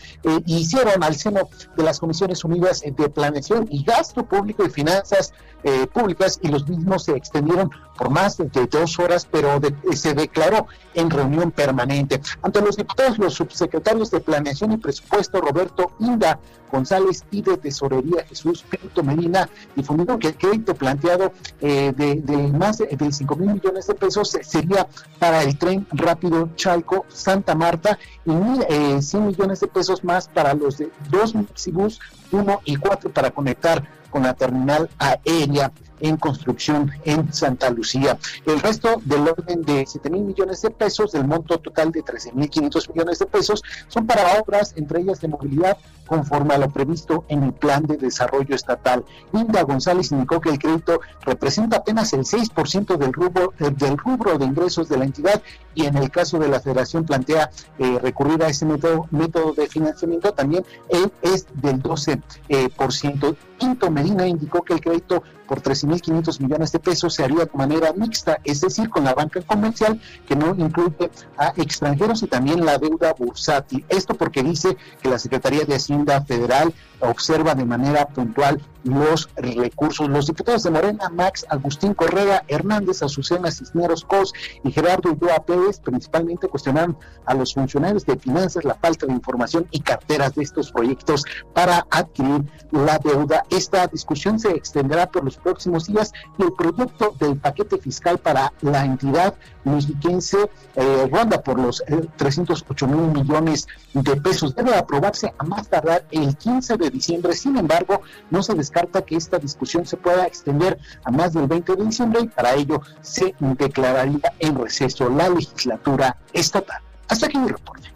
hicieron 0.46 1.02
al 1.02 1.16
seno 1.16 1.50
de 1.76 1.82
las 1.82 2.00
Comisiones 2.00 2.44
Unidas 2.44 2.80
de 2.80 3.08
Planeación 3.10 3.68
y 3.70 3.84
Gasto 3.84 4.21
Público 4.24 4.64
y 4.64 4.70
Finanzas 4.70 5.32
eh, 5.64 5.86
Públicas 5.86 6.40
y 6.42 6.48
los 6.48 6.68
mismos 6.68 7.04
se 7.04 7.12
extendieron 7.12 7.70
por 7.96 8.10
más 8.10 8.36
de 8.38 8.66
dos 8.66 8.98
horas, 8.98 9.28
pero 9.30 9.60
se 9.94 10.12
declaró 10.12 10.66
en 10.94 11.08
reunión 11.08 11.52
permanente. 11.52 12.20
Ante 12.42 12.60
los 12.60 12.76
diputados, 12.76 13.18
los 13.18 13.34
subsecretarios 13.34 14.10
de 14.10 14.20
Planeación 14.20 14.72
y 14.72 14.78
Presupuesto, 14.78 15.40
Roberto 15.40 15.92
Inda 16.00 16.40
González 16.72 17.24
y 17.30 17.42
de 17.42 17.58
Tesorería, 17.58 18.24
Jesús 18.28 18.64
Pinto 18.68 19.04
Medina, 19.04 19.48
difundieron 19.76 20.18
que 20.18 20.28
el 20.28 20.36
crédito 20.36 20.74
planteado 20.74 21.32
eh, 21.60 21.92
de, 21.94 22.48
más 22.48 22.78
de, 22.78 23.12
5 23.12 23.36
mil 23.36 23.52
millones 23.52 23.86
de 23.86 23.94
pesos 23.94 24.36
sería 24.42 24.88
para 25.18 25.42
el 25.42 25.58
tren 25.58 25.86
rápido 25.92 26.48
Chalco 26.56 27.04
Santa 27.08 27.54
Marta 27.54 27.98
y 28.24 28.30
mil, 28.30 28.64
100 29.00 29.22
eh, 29.22 29.26
millones 29.26 29.60
de 29.60 29.68
pesos 29.68 30.02
más 30.02 30.28
para 30.28 30.54
los 30.54 30.78
de 30.78 30.90
dos 31.10 31.34
Mexibus 31.34 32.00
1 32.32 32.60
y 32.64 32.76
4 32.76 33.10
para 33.10 33.30
conectar 33.30 33.82
con 34.10 34.22
la 34.22 34.34
terminal 34.34 34.90
aérea 34.98 35.72
en 36.02 36.16
construcción 36.16 36.90
en 37.04 37.32
Santa 37.32 37.70
Lucía. 37.70 38.18
El 38.44 38.60
resto 38.60 39.00
del 39.04 39.28
orden 39.28 39.62
de 39.62 39.86
7 39.86 40.10
mil 40.10 40.22
millones 40.22 40.60
de 40.60 40.70
pesos, 40.70 41.12
del 41.12 41.26
monto 41.26 41.58
total 41.58 41.90
de 41.90 42.02
13 42.02 42.32
mil 42.32 42.50
500 42.50 42.90
millones 42.90 43.18
de 43.18 43.26
pesos, 43.26 43.62
son 43.88 44.06
para 44.06 44.40
obras, 44.40 44.74
entre 44.76 45.00
ellas 45.00 45.20
de 45.20 45.28
movilidad, 45.28 45.78
conforme 46.06 46.54
a 46.54 46.58
lo 46.58 46.68
previsto 46.68 47.24
en 47.28 47.44
el 47.44 47.52
plan 47.52 47.84
de 47.84 47.96
desarrollo 47.96 48.54
estatal. 48.54 49.04
Linda 49.32 49.62
González 49.62 50.12
indicó 50.12 50.40
que 50.40 50.50
el 50.50 50.58
crédito 50.58 51.00
representa 51.24 51.78
apenas 51.78 52.12
el 52.12 52.24
6% 52.24 52.98
del 52.98 53.12
rubro, 53.12 53.54
eh, 53.58 53.70
del 53.70 53.96
rubro 53.96 54.36
de 54.36 54.44
ingresos 54.44 54.88
de 54.88 54.98
la 54.98 55.04
entidad 55.04 55.40
y 55.74 55.86
en 55.86 55.96
el 55.96 56.10
caso 56.10 56.38
de 56.38 56.48
la 56.48 56.60
federación 56.60 57.04
plantea 57.04 57.50
eh, 57.78 57.98
recurrir 58.02 58.42
a 58.42 58.48
ese 58.48 58.66
método, 58.66 59.08
de 59.56 59.66
financiamiento 59.68 60.32
también 60.32 60.64
él 60.88 61.10
es 61.22 61.46
del 61.54 61.82
12%. 61.82 62.22
Eh, 62.48 62.68
por 62.76 62.92
ciento. 62.92 63.36
Quinto 63.62 63.92
Medina 63.92 64.26
indicó 64.26 64.62
que 64.62 64.72
el 64.72 64.80
crédito 64.80 65.22
por 65.46 65.62
13.500 65.62 66.40
millones 66.40 66.72
de 66.72 66.80
pesos 66.80 67.14
se 67.14 67.22
haría 67.22 67.44
de 67.44 67.50
manera 67.54 67.92
mixta, 67.92 68.38
es 68.42 68.60
decir, 68.60 68.90
con 68.90 69.04
la 69.04 69.14
banca 69.14 69.40
comercial 69.42 70.00
que 70.26 70.34
no 70.34 70.52
incluye 70.58 71.10
a 71.36 71.52
extranjeros 71.56 72.24
y 72.24 72.26
también 72.26 72.64
la 72.64 72.78
deuda 72.78 73.12
bursátil. 73.12 73.84
Esto 73.88 74.14
porque 74.14 74.42
dice 74.42 74.76
que 75.00 75.08
la 75.08 75.20
Secretaría 75.20 75.64
de 75.64 75.76
Hacienda 75.76 76.22
Federal 76.22 76.74
observa 77.00 77.54
de 77.54 77.64
manera 77.64 78.06
puntual 78.06 78.60
los 78.84 79.28
recursos. 79.36 80.08
Los 80.08 80.26
diputados 80.26 80.62
de 80.62 80.70
Morena, 80.70 81.08
Max 81.08 81.44
Agustín 81.48 81.94
Correa 81.94 82.44
Hernández, 82.48 83.02
Azucena 83.02 83.50
Cisneros 83.50 84.04
Cos 84.04 84.32
y 84.64 84.72
Gerardo 84.72 85.10
Ulloa 85.10 85.44
Pérez, 85.44 85.80
principalmente 85.80 86.48
cuestionaron 86.48 86.96
a 87.26 87.34
los 87.34 87.54
funcionarios 87.54 88.04
de 88.06 88.16
finanzas 88.16 88.64
la 88.64 88.74
falta 88.74 89.06
de 89.06 89.12
información 89.12 89.66
y 89.70 89.80
carteras 89.80 90.34
de 90.34 90.42
estos 90.42 90.72
proyectos 90.72 91.24
para 91.52 91.86
adquirir 91.90 92.44
la 92.70 92.98
deuda. 92.98 93.44
Esta 93.52 93.86
discusión 93.86 94.40
se 94.40 94.50
extenderá 94.50 95.10
por 95.10 95.24
los 95.24 95.36
próximos 95.36 95.86
días 95.86 96.10
y 96.38 96.42
el 96.42 96.54
proyecto 96.54 97.14
del 97.20 97.36
paquete 97.36 97.76
fiscal 97.76 98.16
para 98.16 98.50
la 98.62 98.82
entidad 98.82 99.34
mexiquense 99.64 100.50
eh, 100.74 101.08
ronda 101.12 101.42
por 101.42 101.60
los 101.60 101.84
308 102.16 102.86
eh, 102.86 102.88
mil 102.88 103.22
millones 103.22 103.68
de 103.92 104.16
pesos. 104.16 104.54
Debe 104.54 104.74
aprobarse 104.74 105.34
a 105.36 105.44
más 105.44 105.68
tardar 105.68 106.06
el 106.10 106.34
15 106.34 106.78
de 106.78 106.88
diciembre. 106.88 107.34
Sin 107.34 107.58
embargo, 107.58 108.00
no 108.30 108.42
se 108.42 108.54
descarta 108.54 109.02
que 109.02 109.16
esta 109.16 109.38
discusión 109.38 109.84
se 109.84 109.98
pueda 109.98 110.26
extender 110.26 110.78
a 111.04 111.10
más 111.10 111.34
del 111.34 111.46
20 111.46 111.76
de 111.76 111.84
diciembre 111.84 112.22
y 112.22 112.28
para 112.28 112.54
ello 112.54 112.80
se 113.02 113.34
declararía 113.38 114.32
en 114.38 114.58
receso 114.58 115.10
la 115.10 115.28
legislatura 115.28 116.16
estatal. 116.32 116.80
Hasta 117.06 117.26
aquí 117.26 117.36
mi 117.36 117.48
reporte. 117.48 117.92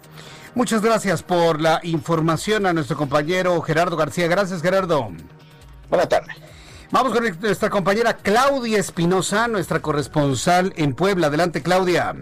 Muchas 0.55 0.83
gracias 0.83 1.23
por 1.23 1.63
la 1.63 1.81
información 1.83 2.67
a 2.67 2.75
nuestro 2.75 2.97
compañero 2.99 3.61
Gerardo 3.63 3.97
García. 3.97 4.27
Gracias, 4.27 4.61
Gerardo. 4.61 5.11
Buenas 5.89 6.09
tardes. 6.09 6.37
Vamos 6.91 7.13
con 7.13 7.25
nuestra 7.41 7.69
compañera 7.69 8.17
Claudia 8.17 8.79
Espinosa, 8.79 9.49
nuestra 9.49 9.81
corresponsal 9.81 10.73
en 10.77 10.95
Puebla. 10.95 11.27
Adelante, 11.27 11.63
Claudia. 11.63 12.15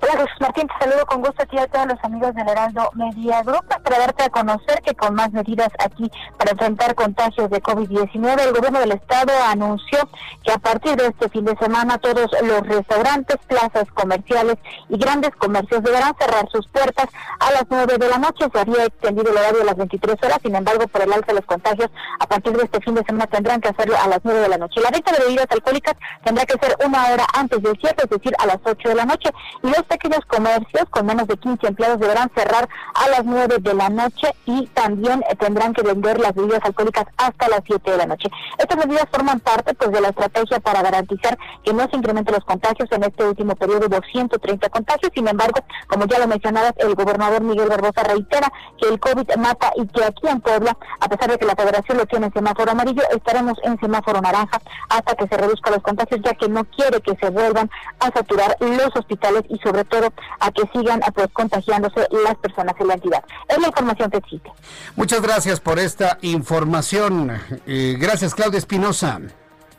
Hola 0.00 0.12
Jesús 0.12 0.40
Martín, 0.40 0.66
te 0.66 0.84
saludo 0.84 1.06
con 1.06 1.20
gusto 1.20 1.42
aquí 1.42 1.58
a 1.58 1.66
todos 1.66 1.86
los 1.86 1.98
amigos 2.02 2.34
del 2.34 2.48
Heraldo 2.48 2.90
Media 2.94 3.42
Group 3.42 3.64
para 3.82 3.98
darte 3.98 4.24
a 4.24 4.28
conocer 4.28 4.82
que 4.82 4.94
con 4.94 5.14
más 5.14 5.32
medidas 5.32 5.68
aquí 5.78 6.10
para 6.38 6.52
enfrentar 6.52 6.94
contagios 6.94 7.50
de 7.50 7.62
COVID-19, 7.62 8.40
el 8.40 8.52
gobierno 8.52 8.80
del 8.80 8.92
estado 8.92 9.32
anunció 9.46 9.98
que 10.42 10.52
a 10.52 10.58
partir 10.58 10.96
de 10.96 11.06
este 11.06 11.28
fin 11.28 11.44
de 11.44 11.56
semana 11.56 11.98
todos 11.98 12.30
los 12.42 12.66
restaurantes, 12.66 13.36
plazas 13.46 13.84
comerciales 13.94 14.56
y 14.88 14.98
grandes 14.98 15.30
comercios 15.36 15.82
deberán 15.82 16.14
cerrar 16.18 16.48
sus 16.50 16.66
puertas 16.68 17.06
a 17.40 17.50
las 17.52 17.64
9 17.68 17.98
de 17.98 18.08
la 18.08 18.18
noche. 18.18 18.46
Se 18.52 18.60
había 18.60 18.84
extendido 18.84 19.30
el 19.30 19.38
horario 19.38 19.62
a 19.62 19.64
las 19.64 19.76
23 19.76 20.16
horas, 20.22 20.38
sin 20.42 20.54
embargo, 20.54 20.86
por 20.88 21.02
el 21.02 21.12
alza 21.12 21.26
de 21.28 21.34
los 21.34 21.46
contagios, 21.46 21.90
a 22.20 22.26
partir 22.26 22.52
de 22.56 22.64
este 22.64 22.80
fin 22.80 22.94
de 22.94 23.04
semana 23.04 23.26
tendrán 23.26 23.60
que 23.60 23.68
hacerlo 23.68 23.96
a 23.96 24.08
las 24.08 24.20
9 24.22 24.40
de 24.40 24.48
la 24.48 24.58
noche. 24.58 24.80
La 24.80 24.90
venta 24.90 25.12
de 25.12 25.24
bebidas 25.24 25.46
alcohólicas 25.50 25.94
tendrá 26.24 26.44
que 26.44 26.58
ser 26.58 26.76
una 26.84 27.06
hora 27.12 27.26
antes 27.34 27.62
del 27.62 27.78
cierre, 27.80 28.04
es 28.04 28.10
decir, 28.10 28.34
a 28.38 28.46
las 28.46 28.58
8 28.64 28.88
de 28.88 28.94
la 28.94 29.04
noche. 29.04 29.30
Y 29.62 29.68
los 29.68 29.82
pequeños 29.84 30.20
comercios 30.26 30.84
con 30.90 31.06
menos 31.06 31.26
de 31.26 31.36
15 31.36 31.66
empleados 31.66 32.00
deberán 32.00 32.30
cerrar 32.34 32.68
a 32.94 33.08
las 33.08 33.24
9 33.24 33.56
de 33.60 33.74
la 33.74 33.88
noche 33.88 34.28
y 34.46 34.66
también 34.68 35.22
eh, 35.30 35.36
tendrán 35.36 35.72
que 35.72 35.82
vender 35.82 36.20
las 36.20 36.34
bebidas 36.34 36.60
alcohólicas 36.62 37.06
hasta 37.16 37.48
las 37.48 37.60
7 37.66 37.90
de 37.90 37.96
la 37.96 38.06
noche. 38.06 38.28
Estas 38.58 38.86
medidas 38.86 39.06
forman 39.10 39.40
parte 39.40 39.74
pues 39.74 39.90
de 39.90 40.00
la 40.00 40.08
estrategia 40.08 40.60
para 40.60 40.82
garantizar 40.82 41.38
que 41.62 41.72
no 41.72 41.88
se 41.88 41.96
incrementen 41.96 42.34
los 42.34 42.44
contagios. 42.44 42.90
En 42.92 43.04
este 43.04 43.24
último 43.24 43.54
periodo 43.56 43.86
hubo 43.86 44.00
130 44.12 44.68
contagios. 44.68 45.12
Sin 45.14 45.28
embargo, 45.28 45.60
como 45.88 46.06
ya 46.06 46.18
lo 46.18 46.26
mencionabas, 46.26 46.74
el 46.76 46.94
gobernador 46.94 47.42
Miguel 47.42 47.68
Barbosa 47.68 48.02
reitera 48.02 48.52
que 48.80 48.88
el 48.88 49.00
COVID 49.00 49.36
mata 49.36 49.72
y 49.76 49.86
que 49.86 50.04
aquí 50.04 50.28
en 50.28 50.40
Puebla, 50.40 50.76
a 51.00 51.08
pesar 51.08 51.30
de 51.30 51.38
que 51.38 51.46
la 51.46 51.54
federación 51.54 51.98
lo 51.98 52.06
tiene 52.06 52.26
en 52.26 52.32
semáforo 52.32 52.70
amarillo, 52.70 53.02
estaremos 53.10 53.58
en 53.64 53.78
semáforo 53.80 54.20
naranja 54.20 54.60
hasta 54.88 55.14
que 55.14 55.26
se 55.26 55.36
reduzcan 55.36 55.74
los 55.74 55.82
contagios, 55.82 56.20
ya 56.24 56.34
que 56.34 56.48
no 56.48 56.64
quiere 56.64 57.00
que 57.00 57.16
se 57.20 57.30
vuelvan 57.30 57.70
a 58.00 58.10
saturar 58.12 58.56
los 58.60 58.94
hospitales 58.94 59.33
y 59.48 59.58
sobre 59.58 59.84
todo 59.84 60.12
a 60.40 60.50
que 60.50 60.62
sigan 60.72 61.00
pues, 61.14 61.28
contagiándose 61.32 62.06
las 62.24 62.36
personas 62.36 62.74
en 62.78 62.88
la 62.88 62.94
entidad. 62.94 63.24
Es 63.48 63.58
la 63.58 63.68
información 63.68 64.10
que 64.10 64.18
existe. 64.18 64.50
Muchas 64.96 65.20
gracias 65.20 65.60
por 65.60 65.78
esta 65.78 66.18
información. 66.22 67.40
Eh, 67.66 67.96
gracias, 67.98 68.34
Claudia 68.34 68.58
Espinosa. 68.58 69.18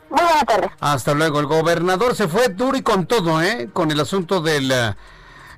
Muy 0.10 0.22
buenas 0.22 0.46
tardes. 0.46 0.72
Hasta 0.80 1.14
luego. 1.14 1.40
El 1.40 1.48
gobernador 1.48 2.16
se 2.16 2.28
fue 2.28 2.50
duro 2.50 2.78
y 2.78 2.82
con 2.82 3.06
todo, 3.06 3.42
¿eh? 3.42 3.70
Con 3.74 3.92
el 3.92 4.00
asunto 4.00 4.42
del... 4.42 4.72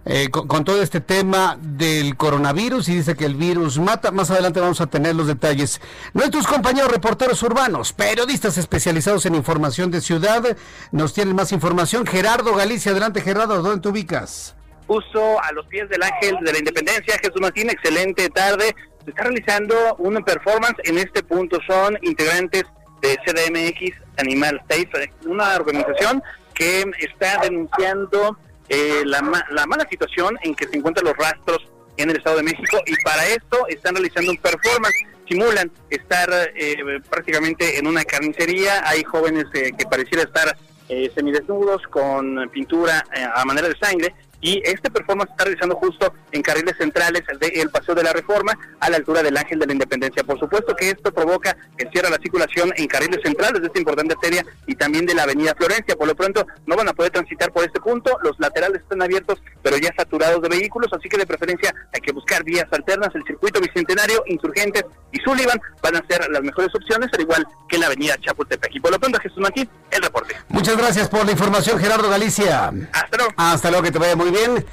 Eh, 0.09 0.29
con, 0.29 0.63
todo 0.63 0.81
este 0.81 1.01
tema 1.01 1.57
del 1.59 2.15
coronavirus 2.15 2.87
y 2.89 2.95
dice 2.95 3.15
que 3.15 3.25
el 3.25 3.35
virus 3.35 3.77
mata. 3.77 4.11
Más 4.11 4.31
adelante 4.31 4.59
vamos 4.59 4.79
a 4.81 4.87
tener 4.87 5.15
los 5.15 5.27
detalles. 5.27 5.81
Nuestros 6.13 6.47
compañeros 6.47 6.91
reporteros 6.91 7.43
urbanos, 7.43 7.91
periodistas 7.91 8.57
especializados 8.57 9.25
en 9.25 9.35
información 9.35 9.91
de 9.91 10.01
ciudad, 10.01 10.43
nos 10.91 11.13
tienen 11.13 11.35
más 11.35 11.51
información. 11.51 12.05
Gerardo 12.05 12.55
Galicia, 12.55 12.91
adelante 12.91 13.21
Gerardo, 13.21 13.61
¿dónde 13.61 13.81
te 13.81 13.89
ubicas? 13.89 14.55
justo 14.87 15.41
a 15.43 15.51
los 15.51 15.65
pies 15.67 15.87
del 15.89 16.01
Ángel 16.01 16.37
de 16.41 16.53
la 16.53 16.59
Independencia. 16.59 17.17
Jesús 17.21 17.41
Martín, 17.41 17.69
excelente 17.69 18.29
tarde. 18.29 18.75
Se 19.03 19.11
está 19.11 19.23
realizando 19.23 19.95
una 19.99 20.21
performance 20.21 20.77
en 20.85 20.97
este 20.97 21.23
punto. 21.23 21.59
Son 21.67 21.97
integrantes 22.01 22.63
de 23.01 23.17
CDMX 23.25 23.95
Animal 24.17 24.61
Safe, 24.69 25.11
una 25.25 25.55
organización 25.55 26.23
que 26.53 26.83
está 26.99 27.41
denunciando 27.41 28.37
eh, 28.69 29.03
la, 29.05 29.45
la 29.51 29.65
mala 29.65 29.87
situación 29.89 30.37
en 30.43 30.55
que 30.55 30.67
se 30.67 30.77
encuentran 30.77 31.05
los 31.05 31.17
rastros 31.17 31.67
en 31.97 32.09
el 32.09 32.17
Estado 32.17 32.37
de 32.37 32.43
México 32.43 32.81
y 32.85 32.95
para 33.03 33.25
esto 33.27 33.67
están 33.67 33.95
realizando 33.95 34.31
un 34.31 34.37
performance. 34.37 34.95
Simulan 35.27 35.69
estar 35.89 36.29
eh, 36.55 36.77
prácticamente 37.09 37.77
en 37.77 37.87
una 37.87 38.03
carnicería. 38.05 38.87
Hay 38.87 39.03
jóvenes 39.03 39.45
eh, 39.53 39.71
que 39.77 39.85
pareciera 39.85 40.23
estar 40.23 40.55
eh, 40.89 41.11
semidesnudos 41.13 41.81
con 41.87 42.49
pintura 42.49 43.05
eh, 43.13 43.25
a 43.33 43.43
manera 43.43 43.67
de 43.67 43.77
sangre 43.77 44.15
y 44.41 44.61
este 44.65 44.89
performance 44.91 45.31
está 45.31 45.45
realizando 45.45 45.75
justo 45.75 46.13
en 46.31 46.41
carriles 46.41 46.75
centrales 46.77 47.23
del 47.39 47.69
Paseo 47.69 47.95
de 47.95 48.03
la 48.03 48.13
Reforma 48.13 48.57
a 48.79 48.89
la 48.89 48.97
altura 48.97 49.23
del 49.23 49.35
Ángel 49.37 49.59
de 49.59 49.67
la 49.67 49.73
Independencia. 49.73 50.23
Por 50.23 50.39
supuesto 50.39 50.75
que 50.75 50.89
esto 50.89 51.11
provoca 51.11 51.55
que 51.77 51.89
cierra 51.91 52.09
la 52.09 52.17
circulación 52.17 52.71
en 52.75 52.87
carriles 52.87 53.19
centrales 53.23 53.61
de 53.61 53.67
esta 53.67 53.79
importante 53.79 54.13
arteria 54.13 54.45
y 54.67 54.75
también 54.75 55.05
de 55.05 55.15
la 55.15 55.23
Avenida 55.23 55.55
Florencia. 55.55 55.95
Por 55.95 56.07
lo 56.07 56.15
pronto 56.15 56.45
no 56.65 56.75
van 56.75 56.87
a 56.87 56.93
poder 56.93 57.11
transitar 57.11 57.51
por 57.51 57.63
este 57.63 57.79
punto, 57.79 58.17
los 58.23 58.39
laterales 58.39 58.81
están 58.81 59.01
abiertos 59.01 59.41
pero 59.61 59.77
ya 59.77 59.93
saturados 59.97 60.41
de 60.41 60.49
vehículos, 60.49 60.91
así 60.93 61.09
que 61.09 61.17
de 61.17 61.25
preferencia 61.25 61.73
hay 61.93 61.99
que 61.99 62.11
buscar 62.13 62.43
vías 62.43 62.65
alternas. 62.71 63.13
El 63.15 63.23
circuito 63.23 63.59
Bicentenario, 63.59 64.23
Insurgentes 64.27 64.85
y 65.11 65.19
Sullivan 65.19 65.59
van 65.81 65.97
a 65.97 66.07
ser 66.07 66.29
las 66.31 66.41
mejores 66.41 66.73
opciones, 66.73 67.09
al 67.13 67.21
igual 67.21 67.45
que 67.67 67.77
la 67.77 67.87
Avenida 67.87 68.15
Chapultepec. 68.19 68.75
Y 68.75 68.79
por 68.79 68.91
lo 68.91 68.99
pronto, 68.99 69.19
Jesús 69.19 69.39
Martín, 69.39 69.69
el 69.91 70.01
reporte. 70.01 70.35
Muchas 70.49 70.77
gracias 70.77 71.09
por 71.09 71.25
la 71.25 71.31
información, 71.31 71.79
Gerardo 71.79 72.09
Galicia. 72.09 72.71
Hasta 72.93 73.17
luego. 73.17 73.33
Hasta 73.35 73.69
luego, 73.69 73.83
que 73.83 73.91
te 73.91 73.99
vaya 73.99 74.15
muy 74.15 74.26
bien. 74.31 74.65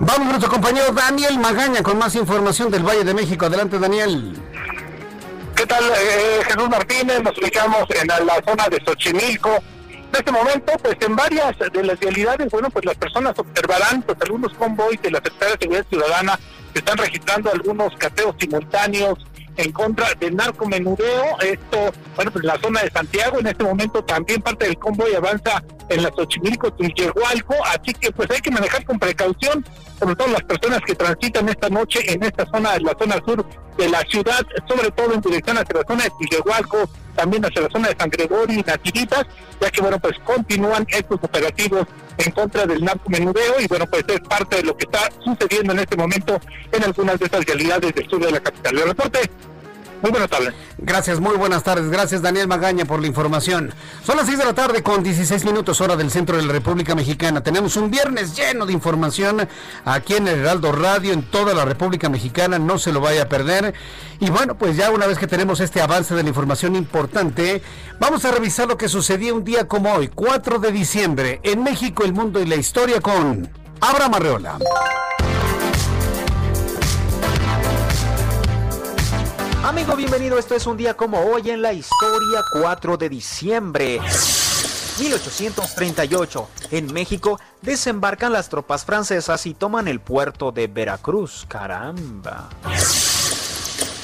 Vamos 0.00 0.28
nuestro 0.28 0.50
compañero 0.50 0.92
Daniel 0.92 1.38
Magaña 1.38 1.82
con 1.82 1.98
más 1.98 2.14
información 2.14 2.70
del 2.70 2.82
Valle 2.82 3.04
de 3.04 3.14
México. 3.14 3.46
Adelante, 3.46 3.78
Daniel. 3.78 4.34
¿Qué 5.54 5.66
tal, 5.66 5.84
eh, 5.84 6.40
Jesús 6.44 6.68
Martínez? 6.68 7.22
Nos 7.22 7.38
ubicamos 7.38 7.84
en 7.90 8.08
la, 8.08 8.20
la 8.20 8.42
zona 8.46 8.68
de 8.68 8.82
Xochimilco. 8.84 9.62
En 9.90 10.10
este 10.12 10.32
momento, 10.32 10.72
pues 10.82 10.96
en 11.00 11.16
varias 11.16 11.56
de 11.72 11.84
las 11.84 11.98
realidades, 12.00 12.50
bueno, 12.50 12.68
pues 12.70 12.84
las 12.84 12.96
personas 12.96 13.38
observarán 13.38 14.02
pues 14.02 14.18
algunos 14.22 14.52
convoys 14.54 15.00
de 15.02 15.10
la 15.10 15.18
Secretaría 15.18 15.54
de 15.54 15.60
Seguridad 15.60 15.86
Ciudadana 15.88 16.38
que 16.72 16.78
están 16.80 16.98
registrando 16.98 17.52
algunos 17.52 17.96
cateos 17.96 18.34
simultáneos 18.38 19.18
en 19.56 19.72
contra 19.72 20.14
del 20.14 20.36
narcomenudeo. 20.36 21.38
Esto, 21.40 21.92
bueno, 22.16 22.30
pues 22.30 22.44
la 22.44 22.58
zona 22.58 22.82
de 22.82 22.90
Santiago, 22.90 23.38
en 23.40 23.46
este 23.46 23.64
momento 23.64 24.04
también 24.04 24.42
parte 24.42 24.66
del 24.66 24.78
convoy 24.78 25.14
avanza 25.14 25.62
en 25.88 26.02
la 26.02 26.10
Xochimilco, 26.10 26.72
Tulyehualco, 26.72 27.54
así 27.66 27.92
que 27.92 28.10
pues 28.12 28.30
hay 28.30 28.40
que 28.40 28.50
manejar 28.50 28.84
con 28.84 28.98
precaución, 28.98 29.64
sobre 30.02 30.16
todo 30.16 30.28
las 30.28 30.42
personas 30.42 30.80
que 30.84 30.94
transitan 30.96 31.48
esta 31.48 31.68
noche 31.68 32.00
en 32.12 32.24
esta 32.24 32.44
zona, 32.46 32.74
en 32.74 32.82
la 32.82 32.96
zona 32.98 33.16
sur 33.24 33.46
de 33.78 33.88
la 33.88 34.00
ciudad, 34.00 34.44
sobre 34.66 34.90
todo 34.90 35.14
en 35.14 35.20
dirección 35.20 35.56
hacia 35.56 35.76
la 35.76 35.84
zona 35.86 36.04
de 36.04 36.10
Tulyehualco, 36.18 36.90
también 37.14 37.44
hacia 37.44 37.62
la 37.62 37.70
zona 37.70 37.88
de 37.88 37.96
San 37.96 38.10
Gregorio 38.10 38.58
y 38.58 38.62
Natiritas, 38.64 39.24
ya 39.60 39.70
que 39.70 39.80
bueno, 39.80 40.00
pues 40.00 40.18
continúan 40.24 40.84
estos 40.90 41.20
operativos 41.22 41.86
en 42.18 42.32
contra 42.32 42.66
del 42.66 42.84
narcomenudeo 42.84 43.60
y 43.60 43.68
bueno, 43.68 43.86
pues 43.86 44.04
es 44.08 44.20
parte 44.20 44.56
de 44.56 44.64
lo 44.64 44.76
que 44.76 44.86
está 44.86 45.08
sucediendo 45.24 45.72
en 45.72 45.78
este 45.78 45.96
momento 45.96 46.40
en 46.72 46.82
algunas 46.82 47.18
de 47.20 47.26
estas 47.26 47.44
realidades 47.44 47.94
del 47.94 48.10
sur 48.10 48.20
de 48.20 48.32
la 48.32 48.40
capital. 48.40 48.78
El 48.78 48.88
reporte, 48.88 49.30
muy 50.02 50.10
buenas 50.10 50.28
tardes. 50.28 50.54
Gracias, 50.78 51.20
muy 51.20 51.36
buenas 51.36 51.62
tardes. 51.62 51.88
Gracias, 51.88 52.22
Daniel 52.22 52.48
Magaña, 52.48 52.84
por 52.84 53.00
la 53.00 53.06
información. 53.06 53.72
Son 54.04 54.16
las 54.16 54.26
6 54.26 54.38
de 54.38 54.44
la 54.44 54.52
tarde 54.52 54.82
con 54.82 55.02
16 55.02 55.44
minutos 55.44 55.80
hora 55.80 55.96
del 55.96 56.10
centro 56.10 56.36
de 56.36 56.42
la 56.42 56.52
República 56.52 56.94
Mexicana. 56.94 57.42
Tenemos 57.42 57.76
un 57.76 57.90
viernes 57.90 58.36
lleno 58.36 58.66
de 58.66 58.72
información 58.72 59.48
aquí 59.84 60.14
en 60.14 60.26
el 60.26 60.40
Heraldo 60.40 60.72
Radio, 60.72 61.12
en 61.12 61.22
toda 61.22 61.54
la 61.54 61.64
República 61.64 62.08
Mexicana. 62.08 62.58
No 62.58 62.78
se 62.78 62.92
lo 62.92 63.00
vaya 63.00 63.22
a 63.22 63.28
perder. 63.28 63.74
Y 64.18 64.30
bueno, 64.30 64.56
pues 64.56 64.76
ya 64.76 64.90
una 64.90 65.06
vez 65.06 65.18
que 65.18 65.26
tenemos 65.26 65.60
este 65.60 65.80
avance 65.80 66.14
de 66.14 66.22
la 66.22 66.28
información 66.28 66.76
importante, 66.76 67.62
vamos 68.00 68.24
a 68.24 68.32
revisar 68.32 68.68
lo 68.68 68.76
que 68.76 68.88
sucedía 68.88 69.32
un 69.32 69.44
día 69.44 69.68
como 69.68 69.92
hoy, 69.92 70.08
4 70.08 70.58
de 70.58 70.72
diciembre, 70.72 71.40
en 71.42 71.62
México, 71.62 72.04
el 72.04 72.12
mundo 72.12 72.40
y 72.40 72.46
la 72.46 72.56
historia 72.56 73.00
con 73.00 73.48
Abraham 73.80 74.14
Arreola. 74.14 74.58
Amigo, 79.64 79.94
bienvenido. 79.94 80.38
Esto 80.38 80.56
es 80.56 80.66
un 80.66 80.76
día 80.76 80.94
como 80.94 81.20
hoy 81.20 81.50
en 81.50 81.62
la 81.62 81.72
historia 81.72 82.42
4 82.60 82.96
de 82.96 83.08
diciembre. 83.08 84.00
1838. 84.98 86.48
En 86.72 86.92
México 86.92 87.38
desembarcan 87.60 88.32
las 88.32 88.48
tropas 88.48 88.84
francesas 88.84 89.46
y 89.46 89.54
toman 89.54 89.86
el 89.86 90.00
puerto 90.00 90.50
de 90.50 90.66
Veracruz. 90.66 91.46
Caramba. 91.46 92.48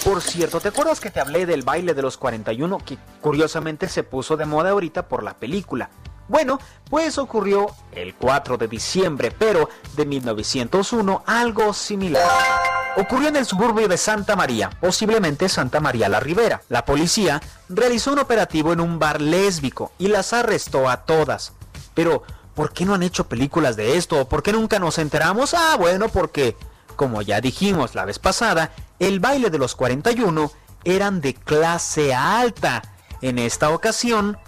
Por 0.04 0.22
cierto, 0.22 0.60
¿te 0.60 0.68
acuerdas 0.68 1.00
que 1.00 1.10
te 1.10 1.18
hablé 1.18 1.44
del 1.44 1.62
baile 1.62 1.92
de 1.92 2.02
los 2.02 2.16
41 2.18 2.78
que 2.78 2.96
curiosamente 3.20 3.88
se 3.88 4.04
puso 4.04 4.36
de 4.36 4.46
moda 4.46 4.70
ahorita 4.70 5.08
por 5.08 5.24
la 5.24 5.34
película? 5.34 5.90
Bueno, 6.28 6.60
pues 6.88 7.18
ocurrió 7.18 7.66
el 7.90 8.14
4 8.14 8.58
de 8.58 8.68
diciembre, 8.68 9.32
pero 9.36 9.68
de 9.96 10.06
1901 10.06 11.24
algo 11.26 11.74
similar. 11.74 12.77
Ocurrió 13.00 13.28
en 13.28 13.36
el 13.36 13.46
suburbio 13.46 13.86
de 13.86 13.96
Santa 13.96 14.34
María, 14.34 14.70
posiblemente 14.70 15.48
Santa 15.48 15.78
María 15.78 16.08
la 16.08 16.18
Ribera. 16.18 16.62
La 16.68 16.84
policía 16.84 17.40
realizó 17.68 18.12
un 18.12 18.18
operativo 18.18 18.72
en 18.72 18.80
un 18.80 18.98
bar 18.98 19.20
lésbico 19.20 19.92
y 19.98 20.08
las 20.08 20.32
arrestó 20.32 20.88
a 20.90 21.04
todas. 21.04 21.52
Pero, 21.94 22.24
¿por 22.56 22.72
qué 22.72 22.84
no 22.84 22.94
han 22.94 23.04
hecho 23.04 23.28
películas 23.28 23.76
de 23.76 23.96
esto? 23.96 24.28
¿Por 24.28 24.42
qué 24.42 24.52
nunca 24.52 24.80
nos 24.80 24.98
enteramos? 24.98 25.54
Ah, 25.54 25.76
bueno, 25.78 26.08
porque, 26.08 26.56
como 26.96 27.22
ya 27.22 27.40
dijimos 27.40 27.94
la 27.94 28.04
vez 28.04 28.18
pasada, 28.18 28.72
el 28.98 29.20
baile 29.20 29.50
de 29.50 29.58
los 29.58 29.76
41 29.76 30.50
eran 30.82 31.20
de 31.20 31.34
clase 31.34 32.12
alta. 32.12 32.82
En 33.22 33.38
esta 33.38 33.70
ocasión, 33.70 34.38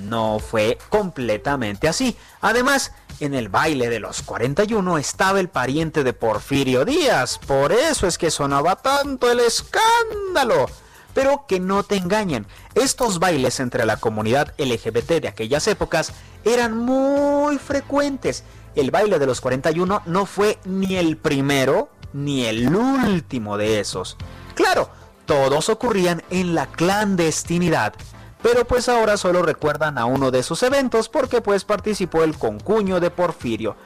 no 0.00 0.40
fue 0.40 0.78
completamente 0.88 1.86
así. 1.86 2.16
Además, 2.40 2.90
en 3.20 3.34
el 3.34 3.48
baile 3.48 3.88
de 3.88 4.00
los 4.00 4.22
41 4.22 4.98
estaba 4.98 5.40
el 5.40 5.48
pariente 5.48 6.02
de 6.02 6.12
Porfirio 6.12 6.84
Díaz, 6.84 7.38
por 7.38 7.72
eso 7.72 8.06
es 8.06 8.18
que 8.18 8.30
sonaba 8.30 8.76
tanto 8.76 9.30
el 9.30 9.40
escándalo. 9.40 10.66
Pero 11.14 11.44
que 11.46 11.60
no 11.60 11.82
te 11.82 11.96
engañen, 11.96 12.46
estos 12.74 13.18
bailes 13.18 13.60
entre 13.60 13.84
la 13.84 13.96
comunidad 13.96 14.54
LGBT 14.58 15.20
de 15.20 15.28
aquellas 15.28 15.66
épocas 15.66 16.12
eran 16.44 16.76
muy 16.76 17.58
frecuentes. 17.58 18.44
El 18.74 18.90
baile 18.90 19.18
de 19.18 19.26
los 19.26 19.40
41 19.40 20.02
no 20.06 20.26
fue 20.26 20.58
ni 20.64 20.96
el 20.96 21.16
primero 21.16 21.90
ni 22.12 22.46
el 22.46 22.74
último 22.74 23.58
de 23.58 23.80
esos. 23.80 24.16
Claro, 24.54 24.88
todos 25.26 25.68
ocurrían 25.68 26.22
en 26.30 26.54
la 26.54 26.66
clandestinidad 26.66 27.94
pero 28.42 28.64
pues 28.64 28.88
ahora 28.88 29.16
solo 29.16 29.42
recuerdan 29.42 29.98
a 29.98 30.04
uno 30.04 30.30
de 30.30 30.40
esos 30.40 30.62
eventos 30.62 31.08
porque 31.08 31.40
pues 31.40 31.64
participó 31.64 32.22
el 32.24 32.38
concuño 32.38 33.00
de 33.00 33.10
Porfirio, 33.10 33.76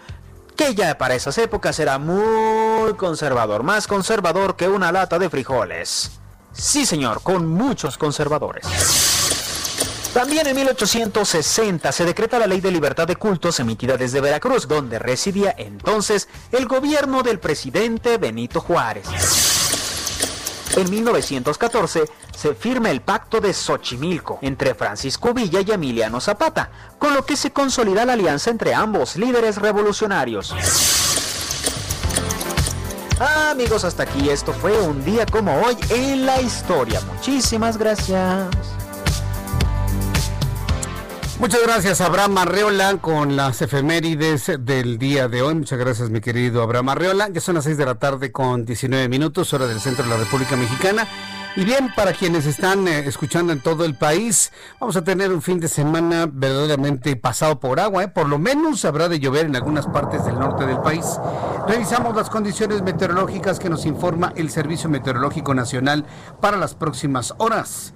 que 0.57 0.75
ya 0.75 0.97
para 0.99 1.15
esas 1.15 1.37
épocas 1.39 1.79
era 1.79 1.99
muy 1.99 2.95
conservador, 2.95 3.63
más 3.63 3.87
conservador 3.87 4.57
que 4.57 4.69
una 4.69 4.93
lata 4.93 5.19
de 5.19 5.31
frijoles. 5.31 6.13
Sí 6.53 6.87
señor, 6.87 7.23
con 7.23 7.47
muchos 7.47 7.99
conservadores. 7.99 8.65
También 10.15 10.47
en 10.47 10.55
1860 10.55 11.91
se 11.91 12.05
decreta 12.05 12.39
la 12.39 12.47
Ley 12.47 12.61
de 12.61 12.71
Libertad 12.71 13.09
de 13.09 13.17
Cultos 13.17 13.59
emitida 13.59 13.97
desde 13.97 14.21
Veracruz, 14.21 14.69
donde 14.69 15.01
residía 15.01 15.53
entonces 15.59 16.29
el 16.53 16.67
gobierno 16.67 17.25
del 17.25 17.41
presidente 17.41 18.17
Benito 18.17 18.61
Juárez. 18.61 19.09
En 20.77 20.91
1914 20.91 22.05
se 22.37 22.55
firma 22.55 22.91
el 22.91 23.01
Pacto 23.01 23.41
de 23.41 23.53
Xochimilco 23.53 24.41
entre 24.43 24.75
Francisco 24.75 25.33
Villa 25.33 25.61
y 25.61 25.71
Emiliano 25.71 26.21
Zapata, 26.21 26.71
con 26.99 27.15
lo 27.15 27.25
que 27.25 27.37
se 27.37 27.53
consolida 27.53 28.05
la 28.05 28.15
alianza 28.15 28.51
entre 28.51 28.75
ambos 28.75 29.17
líderes 29.17 29.57
revolucionarios. 29.57 30.53
Amigos, 33.51 33.85
hasta 33.85 34.03
aquí 34.03 34.29
esto 34.29 34.53
fue 34.53 34.77
un 34.81 35.05
día 35.05 35.25
como 35.27 35.55
hoy 35.61 35.77
en 35.91 36.27
la 36.27 36.41
historia. 36.41 37.01
Muchísimas 37.15 37.79
gracias. 37.79 38.49
Muchas 41.41 41.63
gracias, 41.65 42.01
Abraham 42.01 42.39
Arreola, 42.39 42.99
con 42.99 43.35
las 43.35 43.61
efemérides 43.61 44.53
del 44.61 44.99
día 44.99 45.29
de 45.29 45.43
hoy. 45.43 45.55
Muchas 45.55 45.79
gracias, 45.79 46.09
mi 46.09 46.21
querido 46.21 46.63
Abraham 46.63 46.91
Arreola. 46.91 47.29
Ya 47.29 47.41
son 47.41 47.57
las 47.57 47.65
6 47.65 47.77
de 47.77 47.85
la 47.85 47.97
tarde 47.97 48.31
con 48.31 48.65
19 48.65 49.09
minutos, 49.09 49.53
hora 49.53 49.67
del 49.67 49.81
centro 49.81 50.05
de 50.05 50.11
la 50.11 50.17
República 50.17 50.57
Mexicana. 50.57 51.09
Y 51.57 51.65
bien, 51.65 51.93
para 51.95 52.13
quienes 52.13 52.47
están 52.47 52.87
eh, 52.89 53.01
escuchando 53.07 53.53
en 53.53 53.61
todo 53.61 53.85
el 53.85 53.97
país, 53.97 54.53
vamos 54.81 54.97
a 54.97 55.05
tener 55.05 55.33
un 55.33 55.43
fin 55.43 55.61
de 55.61 55.69
semana 55.69 56.29
verdaderamente 56.31 57.15
pasado 57.17 57.61
por 57.61 57.79
agua. 57.79 58.05
¿eh? 58.05 58.09
Por 58.09 58.29
lo 58.29 58.39
menos 58.39 58.85
habrá 58.85 59.09
de 59.09 59.19
llover 59.21 59.47
en 59.47 59.57
algunas 59.57 59.87
partes 59.87 60.25
del 60.25 60.39
norte 60.39 60.67
del 60.67 60.81
país. 60.81 61.05
Revisamos 61.69 62.15
las 62.17 62.31
condiciones 62.31 62.83
meteorológicas 62.83 63.59
que 63.59 63.69
nos 63.71 63.87
informa 63.87 64.33
el 64.37 64.51
Servicio 64.51 64.89
Meteorológico 64.89 65.53
Nacional 65.53 66.07
para 66.41 66.57
las 66.57 66.75
próximas 66.75 67.35
horas. 67.39 67.93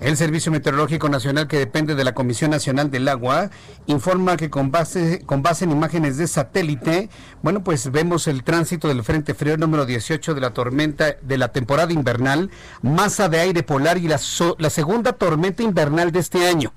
El 0.00 0.16
Servicio 0.16 0.50
Meteorológico 0.50 1.10
Nacional, 1.10 1.46
que 1.46 1.58
depende 1.58 1.94
de 1.94 2.04
la 2.04 2.14
Comisión 2.14 2.50
Nacional 2.50 2.90
del 2.90 3.06
Agua, 3.06 3.50
informa 3.86 4.38
que 4.38 4.48
con 4.48 4.70
base, 4.70 5.22
con 5.26 5.42
base 5.42 5.66
en 5.66 5.72
imágenes 5.72 6.16
de 6.16 6.26
satélite, 6.26 7.10
bueno, 7.42 7.62
pues 7.62 7.92
vemos 7.92 8.26
el 8.26 8.42
tránsito 8.42 8.88
del 8.88 9.04
Frente 9.04 9.34
Frío 9.34 9.58
número 9.58 9.84
18 9.84 10.32
de 10.34 10.40
la 10.40 10.54
tormenta 10.54 11.16
de 11.20 11.36
la 11.36 11.52
temporada 11.52 11.92
invernal, 11.92 12.50
masa 12.80 13.28
de 13.28 13.40
aire 13.40 13.62
polar 13.62 13.98
y 13.98 14.08
la, 14.08 14.18
la 14.56 14.70
segunda 14.70 15.12
tormenta 15.12 15.62
invernal 15.62 16.12
de 16.12 16.20
este 16.20 16.48
año. 16.48 16.72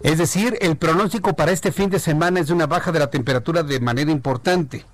Es 0.00 0.18
decir, 0.18 0.56
el 0.60 0.76
pronóstico 0.76 1.34
para 1.34 1.50
este 1.50 1.72
fin 1.72 1.90
de 1.90 1.98
semana 1.98 2.38
es 2.38 2.46
de 2.46 2.52
una 2.52 2.68
baja 2.68 2.92
de 2.92 3.00
la 3.00 3.10
temperatura 3.10 3.64
de 3.64 3.80
manera 3.80 4.12
importante. 4.12 4.86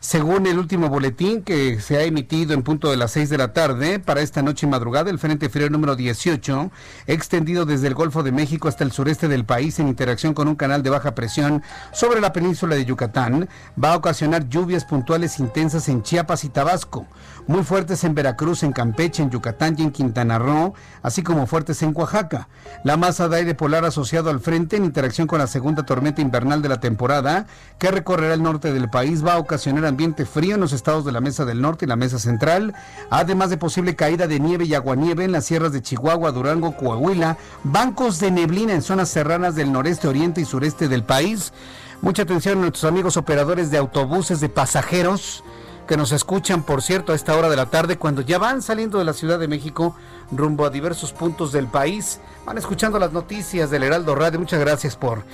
Según 0.00 0.46
el 0.46 0.58
último 0.58 0.88
boletín 0.88 1.42
que 1.42 1.78
se 1.78 1.98
ha 1.98 2.02
emitido 2.04 2.54
en 2.54 2.62
punto 2.62 2.90
de 2.90 2.96
las 2.96 3.10
6 3.10 3.28
de 3.28 3.36
la 3.36 3.52
tarde, 3.52 3.98
para 3.98 4.22
esta 4.22 4.40
noche 4.40 4.66
y 4.66 4.70
madrugada, 4.70 5.10
el 5.10 5.18
Frente 5.18 5.50
Frío 5.50 5.68
número 5.68 5.94
18, 5.94 6.70
extendido 7.06 7.66
desde 7.66 7.86
el 7.86 7.92
Golfo 7.92 8.22
de 8.22 8.32
México 8.32 8.66
hasta 8.66 8.82
el 8.82 8.92
sureste 8.92 9.28
del 9.28 9.44
país 9.44 9.78
en 9.78 9.88
interacción 9.88 10.32
con 10.32 10.48
un 10.48 10.56
canal 10.56 10.82
de 10.82 10.88
baja 10.88 11.14
presión 11.14 11.62
sobre 11.92 12.22
la 12.22 12.32
península 12.32 12.76
de 12.76 12.86
Yucatán, 12.86 13.50
va 13.82 13.92
a 13.92 13.96
ocasionar 13.98 14.48
lluvias 14.48 14.86
puntuales 14.86 15.38
intensas 15.38 15.86
en 15.90 16.02
Chiapas 16.02 16.44
y 16.44 16.48
Tabasco, 16.48 17.06
muy 17.50 17.64
fuertes 17.64 18.04
en 18.04 18.14
Veracruz, 18.14 18.62
en 18.62 18.70
Campeche, 18.70 19.24
en 19.24 19.30
Yucatán 19.30 19.74
y 19.76 19.82
en 19.82 19.90
Quintana 19.90 20.38
Roo, 20.38 20.72
así 21.02 21.24
como 21.24 21.48
fuertes 21.48 21.82
en 21.82 21.92
Oaxaca. 21.96 22.48
La 22.84 22.96
masa 22.96 23.28
de 23.28 23.38
aire 23.38 23.54
polar 23.56 23.84
asociado 23.84 24.30
al 24.30 24.38
frente 24.38 24.76
en 24.76 24.84
interacción 24.84 25.26
con 25.26 25.40
la 25.40 25.48
segunda 25.48 25.82
tormenta 25.82 26.22
invernal 26.22 26.62
de 26.62 26.68
la 26.68 26.78
temporada, 26.78 27.48
que 27.80 27.90
recorrerá 27.90 28.34
el 28.34 28.42
norte 28.44 28.72
del 28.72 28.88
país, 28.88 29.26
va 29.26 29.32
a 29.32 29.38
ocasionar 29.38 29.84
ambiente 29.84 30.26
frío 30.26 30.54
en 30.54 30.60
los 30.60 30.72
estados 30.72 31.04
de 31.04 31.10
la 31.10 31.20
Mesa 31.20 31.44
del 31.44 31.60
Norte 31.60 31.86
y 31.86 31.88
la 31.88 31.96
Mesa 31.96 32.20
Central, 32.20 32.72
además 33.10 33.50
de 33.50 33.56
posible 33.56 33.96
caída 33.96 34.28
de 34.28 34.38
nieve 34.38 34.66
y 34.66 34.74
aguanieve 34.74 35.24
en 35.24 35.32
las 35.32 35.44
sierras 35.44 35.72
de 35.72 35.82
Chihuahua, 35.82 36.30
Durango, 36.30 36.76
Coahuila, 36.76 37.36
bancos 37.64 38.20
de 38.20 38.30
neblina 38.30 38.74
en 38.74 38.82
zonas 38.82 39.08
serranas 39.08 39.56
del 39.56 39.72
noreste, 39.72 40.06
oriente 40.06 40.40
y 40.40 40.44
sureste 40.44 40.86
del 40.86 41.02
país. 41.02 41.52
Mucha 42.00 42.22
atención 42.22 42.58
a 42.58 42.60
nuestros 42.60 42.84
amigos 42.84 43.16
operadores 43.16 43.72
de 43.72 43.78
autobuses 43.78 44.38
de 44.38 44.48
pasajeros 44.48 45.42
que 45.90 45.96
nos 45.96 46.12
escuchan, 46.12 46.62
por 46.62 46.82
cierto, 46.82 47.10
a 47.10 47.16
esta 47.16 47.36
hora 47.36 47.48
de 47.48 47.56
la 47.56 47.66
tarde, 47.66 47.98
cuando 47.98 48.22
ya 48.22 48.38
van 48.38 48.62
saliendo 48.62 49.00
de 49.00 49.04
la 49.04 49.12
Ciudad 49.12 49.40
de 49.40 49.48
México 49.48 49.96
rumbo 50.30 50.64
a 50.64 50.70
diversos 50.70 51.12
puntos 51.12 51.50
del 51.50 51.66
país, 51.66 52.20
van 52.46 52.58
escuchando 52.58 53.00
las 53.00 53.12
noticias 53.12 53.70
del 53.70 53.82
Heraldo 53.82 54.14
Radio. 54.14 54.38
Muchas 54.38 54.60
gracias 54.60 54.94
por 54.94 55.24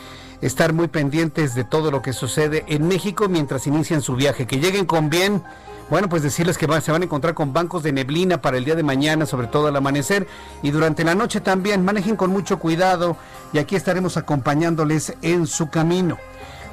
estar 0.40 0.72
muy 0.72 0.88
pendientes 0.88 1.54
de 1.54 1.64
todo 1.64 1.90
lo 1.90 2.00
que 2.00 2.14
sucede 2.14 2.64
en 2.68 2.88
México 2.88 3.28
mientras 3.28 3.66
inician 3.66 4.00
su 4.00 4.16
viaje. 4.16 4.46
Que 4.46 4.58
lleguen 4.58 4.86
con 4.86 5.10
bien. 5.10 5.42
Bueno, 5.90 6.08
pues 6.08 6.22
decirles 6.22 6.56
que 6.56 6.66
se 6.80 6.90
van 6.90 7.02
a 7.02 7.04
encontrar 7.04 7.34
con 7.34 7.52
bancos 7.52 7.82
de 7.82 7.92
neblina 7.92 8.40
para 8.40 8.56
el 8.56 8.64
día 8.64 8.76
de 8.76 8.82
mañana, 8.82 9.26
sobre 9.26 9.48
todo 9.48 9.66
al 9.66 9.76
amanecer, 9.76 10.26
y 10.62 10.70
durante 10.70 11.04
la 11.04 11.14
noche 11.14 11.42
también. 11.42 11.84
Manejen 11.84 12.16
con 12.16 12.30
mucho 12.30 12.58
cuidado 12.58 13.18
y 13.52 13.58
aquí 13.58 13.76
estaremos 13.76 14.16
acompañándoles 14.16 15.16
en 15.20 15.46
su 15.46 15.68
camino. 15.68 16.16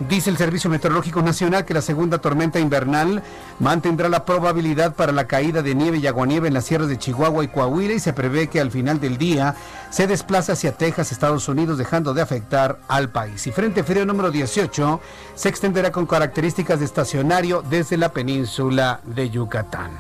Dice 0.10 0.30
el 0.30 0.38
Servicio 0.38 0.70
Meteorológico 0.70 1.22
Nacional 1.22 1.66
que 1.66 1.74
la 1.74 1.82
segunda 1.82 2.18
tormenta 2.18 2.60
invernal 2.60 3.24
mantendrá 3.60 4.10
la 4.10 4.26
probabilidad 4.26 4.96
para 4.96 5.12
la 5.12 5.28
caída 5.28 5.62
de 5.62 5.76
nieve 5.76 5.98
y 5.98 6.08
aguanieve 6.08 6.48
en 6.48 6.54
las 6.54 6.66
sierras 6.66 6.90
de 6.90 6.98
Chihuahua 6.98 7.44
y 7.44 7.48
Coahuila 7.48 7.94
y 7.94 8.00
se 8.00 8.12
prevé 8.12 8.48
que 8.48 8.60
al 8.60 8.72
final 8.72 9.00
del 9.00 9.18
día 9.18 9.56
se 9.92 10.08
desplaza 10.08 10.54
hacia 10.54 10.74
Texas, 10.74 11.12
Estados 11.12 11.48
Unidos, 11.48 11.78
dejando 11.78 12.14
de 12.14 12.22
afectar 12.22 12.80
al 12.88 13.12
país. 13.12 13.48
Y 13.48 13.52
Frente 13.52 13.84
Frío 13.84 14.06
número 14.06 14.30
18 14.30 15.00
se 15.36 15.50
extenderá 15.50 15.92
con 15.92 16.06
características 16.06 16.80
de 16.80 16.86
estacionario 16.86 17.64
desde 17.70 17.96
la 17.96 18.10
península 18.12 19.00
de 19.06 19.30
Yucatán. 19.30 19.92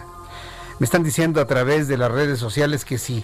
Me 0.79 0.85
están 0.85 1.03
diciendo 1.03 1.39
a 1.39 1.45
través 1.45 1.87
de 1.87 1.97
las 1.97 2.11
redes 2.11 2.39
sociales 2.39 2.83
que 2.83 2.97
si 2.97 3.23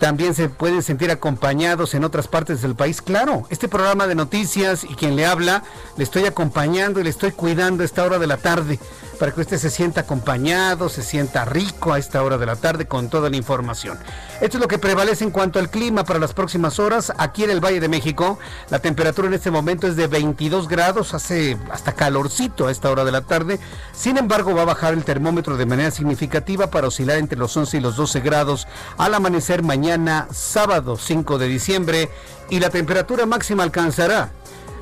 también 0.00 0.34
se 0.34 0.48
pueden 0.48 0.82
sentir 0.82 1.10
acompañados 1.10 1.92
en 1.94 2.04
otras 2.04 2.26
partes 2.26 2.62
del 2.62 2.74
país. 2.74 3.02
Claro, 3.02 3.44
este 3.50 3.68
programa 3.68 4.06
de 4.06 4.14
noticias 4.14 4.82
y 4.82 4.94
quien 4.94 5.14
le 5.14 5.26
habla, 5.26 5.62
le 5.98 6.04
estoy 6.04 6.24
acompañando 6.24 7.00
y 7.00 7.04
le 7.04 7.10
estoy 7.10 7.32
cuidando 7.32 7.82
a 7.82 7.86
esta 7.86 8.02
hora 8.02 8.18
de 8.18 8.26
la 8.26 8.38
tarde 8.38 8.80
para 9.20 9.32
que 9.32 9.42
usted 9.42 9.58
se 9.58 9.68
sienta 9.68 10.00
acompañado, 10.00 10.88
se 10.88 11.02
sienta 11.02 11.44
rico 11.44 11.92
a 11.92 11.98
esta 11.98 12.22
hora 12.22 12.38
de 12.38 12.46
la 12.46 12.56
tarde 12.56 12.88
con 12.88 13.10
toda 13.10 13.28
la 13.28 13.36
información. 13.36 13.98
Esto 14.40 14.56
es 14.56 14.62
lo 14.62 14.66
que 14.66 14.78
prevalece 14.78 15.24
en 15.24 15.30
cuanto 15.30 15.58
al 15.58 15.68
clima 15.68 16.04
para 16.04 16.18
las 16.18 16.32
próximas 16.32 16.78
horas. 16.78 17.12
Aquí 17.18 17.44
en 17.44 17.50
el 17.50 17.62
Valle 17.62 17.80
de 17.80 17.88
México, 17.88 18.38
la 18.70 18.78
temperatura 18.78 19.28
en 19.28 19.34
este 19.34 19.50
momento 19.50 19.86
es 19.86 19.94
de 19.96 20.06
22 20.06 20.68
grados, 20.68 21.12
hace 21.12 21.58
hasta 21.70 21.92
calorcito 21.92 22.66
a 22.66 22.70
esta 22.70 22.90
hora 22.90 23.04
de 23.04 23.12
la 23.12 23.20
tarde. 23.20 23.60
Sin 23.92 24.16
embargo, 24.16 24.54
va 24.54 24.62
a 24.62 24.64
bajar 24.64 24.94
el 24.94 25.04
termómetro 25.04 25.58
de 25.58 25.66
manera 25.66 25.90
significativa 25.90 26.70
para 26.70 26.88
oscilar 26.88 27.18
entre 27.18 27.38
los 27.38 27.54
11 27.54 27.76
y 27.76 27.80
los 27.80 27.96
12 27.96 28.20
grados 28.20 28.66
al 28.96 29.12
amanecer 29.12 29.62
mañana, 29.62 30.28
sábado 30.32 30.96
5 30.96 31.36
de 31.36 31.46
diciembre, 31.46 32.10
y 32.48 32.58
la 32.58 32.70
temperatura 32.70 33.26
máxima 33.26 33.64
alcanzará 33.64 34.30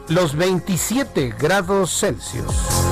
los 0.07 0.37
27 0.37 1.35
grados 1.37 1.91
Celsius. 1.99 2.88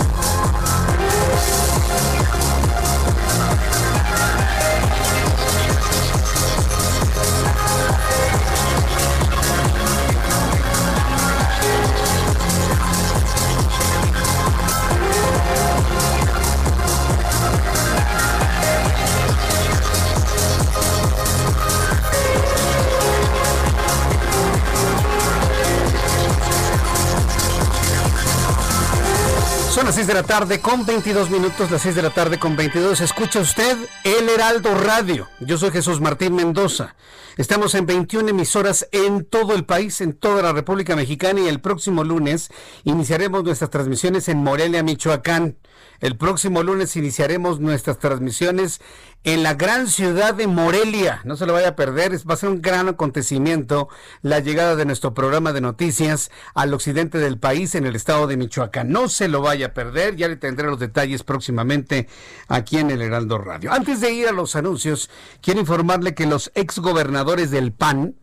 6 29.96 30.08
de 30.08 30.12
la 30.12 30.24
tarde 30.24 30.60
con 30.60 30.84
22 30.84 31.30
minutos, 31.30 31.70
las 31.70 31.80
6 31.80 31.94
de 31.94 32.02
la 32.02 32.10
tarde 32.10 32.38
con 32.38 32.54
22. 32.54 33.00
Escucha 33.00 33.40
usted 33.40 33.78
El 34.04 34.28
Heraldo 34.28 34.74
Radio. 34.74 35.26
Yo 35.40 35.56
soy 35.56 35.70
Jesús 35.70 36.02
Martín 36.02 36.34
Mendoza. 36.34 36.96
Estamos 37.38 37.74
en 37.74 37.86
21 37.86 38.28
emisoras 38.28 38.86
en 38.92 39.24
todo 39.24 39.54
el 39.54 39.64
país, 39.64 40.02
en 40.02 40.12
toda 40.12 40.42
la 40.42 40.52
República 40.52 40.96
Mexicana 40.96 41.40
y 41.40 41.48
el 41.48 41.62
próximo 41.62 42.04
lunes 42.04 42.50
iniciaremos 42.84 43.42
nuestras 43.42 43.70
transmisiones 43.70 44.28
en 44.28 44.36
Morelia, 44.36 44.82
Michoacán. 44.82 45.56
El 46.00 46.18
próximo 46.18 46.62
lunes 46.62 46.94
iniciaremos 46.96 47.60
nuestras 47.60 47.98
transmisiones 47.98 48.82
en 49.26 49.42
la 49.42 49.54
gran 49.54 49.88
ciudad 49.88 50.34
de 50.34 50.46
Morelia. 50.46 51.20
No 51.24 51.36
se 51.36 51.46
lo 51.46 51.52
vaya 51.52 51.70
a 51.70 51.76
perder, 51.76 52.12
va 52.30 52.34
a 52.34 52.36
ser 52.36 52.48
un 52.48 52.62
gran 52.62 52.88
acontecimiento 52.88 53.88
la 54.22 54.38
llegada 54.38 54.76
de 54.76 54.84
nuestro 54.84 55.14
programa 55.14 55.52
de 55.52 55.60
noticias 55.60 56.30
al 56.54 56.72
occidente 56.72 57.18
del 57.18 57.36
país 57.36 57.74
en 57.74 57.86
el 57.86 57.96
estado 57.96 58.28
de 58.28 58.36
Michoacán. 58.36 58.88
No 58.88 59.08
se 59.08 59.26
lo 59.26 59.40
vaya 59.42 59.66
a 59.66 59.74
perder, 59.74 60.14
ya 60.14 60.28
le 60.28 60.36
tendré 60.36 60.68
los 60.68 60.78
detalles 60.78 61.24
próximamente 61.24 62.06
aquí 62.46 62.78
en 62.78 62.92
el 62.92 63.02
Heraldo 63.02 63.38
Radio. 63.38 63.72
Antes 63.72 64.00
de 64.00 64.12
ir 64.12 64.28
a 64.28 64.32
los 64.32 64.54
anuncios, 64.54 65.10
quiero 65.40 65.58
informarle 65.58 66.14
que 66.14 66.26
los 66.26 66.52
exgobernadores 66.54 67.50
del 67.50 67.72
PAN, 67.72 68.14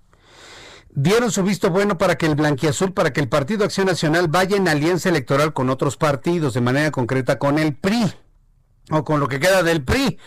dieron 0.96 1.32
su 1.32 1.44
visto 1.44 1.70
bueno 1.70 1.98
para 1.98 2.18
que 2.18 2.28
el 2.28 2.36
blanquiazul, 2.36 2.94
para 2.94 3.12
que 3.12 3.20
el 3.20 3.28
Partido 3.28 3.66
Acción 3.66 3.88
Nacional 3.88 4.30
vaya 4.30 4.56
en 4.56 4.70
alianza 4.70 5.10
electoral 5.10 5.52
con 5.52 5.70
otros 5.70 5.98
partidos, 5.98 6.54
de 6.54 6.62
manera 6.62 6.92
concreta 6.92 7.39
con 7.39 7.60
el 7.60 7.76
PRI, 7.76 8.13
o 8.89 9.04
con 9.04 9.20
lo 9.20 9.28
que 9.28 9.42
queda 9.42 9.63
del 9.63 9.84
PRI. 9.84 10.18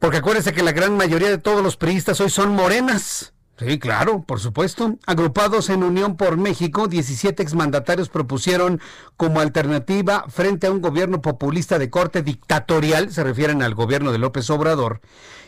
Porque 0.00 0.16
acuérdense 0.16 0.52
que 0.52 0.62
la 0.62 0.72
gran 0.72 0.96
mayoría 0.96 1.28
de 1.28 1.38
todos 1.38 1.62
los 1.62 1.76
priistas 1.76 2.20
hoy 2.20 2.30
son 2.30 2.54
morenas. 2.54 3.34
Sí, 3.58 3.78
claro, 3.78 4.22
por 4.22 4.40
supuesto. 4.40 4.96
Agrupados 5.06 5.68
en 5.68 5.82
Unión 5.82 6.16
por 6.16 6.38
México, 6.38 6.88
17 6.88 7.42
exmandatarios 7.42 8.08
propusieron 8.08 8.80
como 9.18 9.40
alternativa 9.40 10.24
frente 10.28 10.66
a 10.66 10.70
un 10.70 10.80
gobierno 10.80 11.20
populista 11.20 11.78
de 11.78 11.90
corte 11.90 12.22
dictatorial, 12.22 13.12
se 13.12 13.22
refieren 13.22 13.62
al 13.62 13.74
gobierno 13.74 14.12
de 14.12 14.18
López 14.18 14.48
Obrador, 14.48 15.02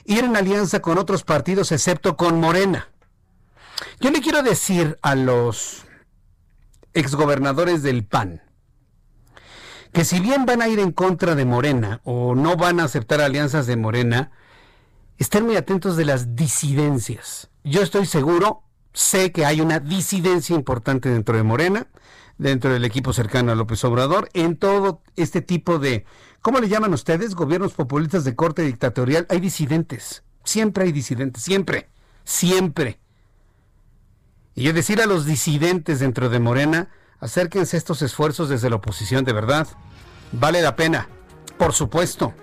ir 0.04 0.24
en 0.24 0.36
alianza 0.36 0.80
con 0.80 0.98
otros 0.98 1.24
partidos 1.24 1.72
excepto 1.72 2.18
con 2.18 2.38
Morena. 2.38 2.90
Yo 3.98 4.10
le 4.10 4.20
quiero 4.20 4.42
decir 4.42 4.98
a 5.00 5.14
los 5.14 5.84
exgobernadores 6.92 7.82
del 7.82 8.04
PAN 8.04 8.42
que 9.94 10.04
si 10.04 10.20
bien 10.20 10.44
van 10.44 10.60
a 10.60 10.68
ir 10.68 10.80
en 10.80 10.92
contra 10.92 11.34
de 11.34 11.46
Morena 11.46 12.00
o 12.04 12.34
no 12.34 12.56
van 12.56 12.80
a 12.80 12.84
aceptar 12.84 13.22
alianzas 13.22 13.66
de 13.66 13.76
Morena, 13.76 14.30
estén 15.22 15.46
muy 15.46 15.56
atentos 15.56 15.96
de 15.96 16.04
las 16.04 16.34
disidencias. 16.34 17.48
Yo 17.62 17.82
estoy 17.82 18.06
seguro, 18.06 18.64
sé 18.92 19.30
que 19.30 19.46
hay 19.46 19.60
una 19.60 19.78
disidencia 19.78 20.56
importante 20.56 21.08
dentro 21.08 21.36
de 21.36 21.44
Morena, 21.44 21.86
dentro 22.38 22.72
del 22.72 22.84
equipo 22.84 23.12
cercano 23.12 23.52
a 23.52 23.54
López 23.54 23.84
Obrador, 23.84 24.28
en 24.34 24.56
todo 24.56 25.00
este 25.14 25.40
tipo 25.40 25.78
de, 25.78 26.04
¿cómo 26.40 26.58
le 26.58 26.68
llaman 26.68 26.92
ustedes? 26.92 27.36
Gobiernos 27.36 27.72
populistas 27.72 28.24
de 28.24 28.34
corte 28.34 28.62
dictatorial. 28.62 29.26
Hay 29.30 29.38
disidentes, 29.38 30.24
siempre 30.42 30.84
hay 30.84 30.92
disidentes, 30.92 31.44
siempre, 31.44 31.88
siempre. 32.24 32.98
Y 34.56 34.64
yo 34.64 34.72
decir 34.72 35.00
a 35.00 35.06
los 35.06 35.24
disidentes 35.24 36.00
dentro 36.00 36.30
de 36.30 36.40
Morena, 36.40 36.90
acérquense 37.20 37.76
a 37.76 37.78
estos 37.78 38.02
esfuerzos 38.02 38.48
desde 38.48 38.70
la 38.70 38.76
oposición, 38.76 39.24
de 39.24 39.32
verdad. 39.32 39.68
Vale 40.32 40.62
la 40.62 40.74
pena, 40.74 41.06
por 41.58 41.74
supuesto. 41.74 42.34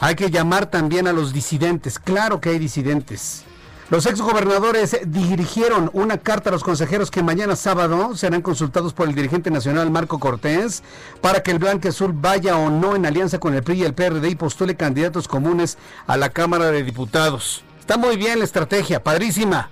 Hay 0.00 0.14
que 0.14 0.30
llamar 0.30 0.66
también 0.66 1.08
a 1.08 1.12
los 1.12 1.32
disidentes. 1.32 1.98
Claro 1.98 2.40
que 2.40 2.50
hay 2.50 2.58
disidentes. 2.58 3.44
Los 3.90 4.06
exgobernadores 4.06 4.96
dirigieron 5.06 5.90
una 5.94 6.18
carta 6.18 6.50
a 6.50 6.52
los 6.52 6.62
consejeros 6.62 7.10
que 7.10 7.22
mañana 7.22 7.56
sábado 7.56 8.14
serán 8.14 8.42
consultados 8.42 8.92
por 8.92 9.08
el 9.08 9.14
dirigente 9.14 9.50
nacional 9.50 9.90
Marco 9.90 10.20
Cortés 10.20 10.82
para 11.22 11.42
que 11.42 11.50
el 11.50 11.58
Blanque 11.58 11.88
Azul 11.88 12.12
vaya 12.14 12.58
o 12.58 12.70
no 12.70 12.94
en 12.94 13.06
alianza 13.06 13.40
con 13.40 13.54
el 13.54 13.62
PRI 13.62 13.80
y 13.80 13.84
el 13.84 13.94
PRD 13.94 14.28
y 14.28 14.34
postule 14.34 14.76
candidatos 14.76 15.26
comunes 15.26 15.78
a 16.06 16.18
la 16.18 16.28
Cámara 16.28 16.70
de 16.70 16.84
Diputados. 16.84 17.64
Está 17.80 17.96
muy 17.96 18.18
bien 18.18 18.38
la 18.38 18.44
estrategia, 18.44 19.02
padrísima. 19.02 19.70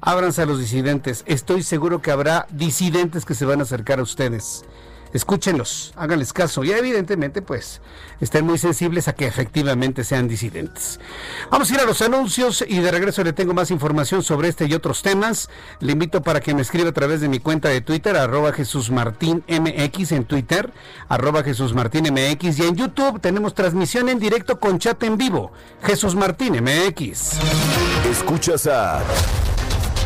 Ábranse 0.00 0.42
a 0.42 0.46
los 0.46 0.58
disidentes. 0.58 1.22
Estoy 1.26 1.62
seguro 1.62 2.02
que 2.02 2.10
habrá 2.10 2.48
disidentes 2.50 3.24
que 3.24 3.34
se 3.34 3.44
van 3.44 3.60
a 3.60 3.62
acercar 3.62 4.00
a 4.00 4.02
ustedes 4.02 4.64
escúchenlos, 5.12 5.92
háganles 5.96 6.32
caso 6.32 6.64
y 6.64 6.72
evidentemente 6.72 7.42
pues 7.42 7.80
estén 8.20 8.46
muy 8.46 8.58
sensibles 8.58 9.08
a 9.08 9.14
que 9.14 9.26
efectivamente 9.26 10.04
sean 10.04 10.28
disidentes. 10.28 11.00
Vamos 11.50 11.70
a 11.70 11.74
ir 11.74 11.80
a 11.80 11.84
los 11.84 12.02
anuncios 12.02 12.64
y 12.66 12.80
de 12.80 12.90
regreso 12.90 13.22
le 13.24 13.32
tengo 13.32 13.54
más 13.54 13.70
información 13.70 14.22
sobre 14.22 14.48
este 14.48 14.66
y 14.66 14.74
otros 14.74 15.02
temas. 15.02 15.48
Le 15.80 15.92
invito 15.92 16.22
para 16.22 16.40
que 16.40 16.54
me 16.54 16.62
escriba 16.62 16.90
a 16.90 16.92
través 16.92 17.20
de 17.20 17.28
mi 17.28 17.38
cuenta 17.38 17.68
de 17.68 17.80
Twitter, 17.80 18.16
arroba 18.16 18.52
Jesús 18.52 18.90
Martín 18.90 19.44
MX 19.48 20.12
en 20.12 20.24
Twitter, 20.24 20.72
arroba 21.08 21.42
Jesús 21.42 21.74
Martín 21.74 22.12
MX 22.12 22.58
y 22.58 22.62
en 22.62 22.76
YouTube 22.76 23.20
tenemos 23.20 23.54
transmisión 23.54 24.08
en 24.08 24.18
directo 24.18 24.58
con 24.58 24.78
chat 24.78 25.02
en 25.02 25.16
vivo, 25.16 25.52
Jesús 25.82 26.14
Martín 26.14 26.54
MX. 26.62 27.38
Escuchas 28.10 28.66
a... 28.66 29.02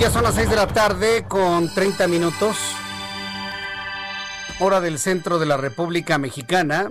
Ya 0.00 0.10
son 0.10 0.22
las 0.22 0.34
6 0.34 0.48
de 0.48 0.56
la 0.56 0.66
tarde 0.66 1.26
con 1.28 1.68
30 1.74 2.08
minutos. 2.08 2.56
Hora 4.58 4.80
del 4.80 4.98
centro 4.98 5.38
de 5.38 5.44
la 5.44 5.58
República 5.58 6.16
Mexicana. 6.16 6.90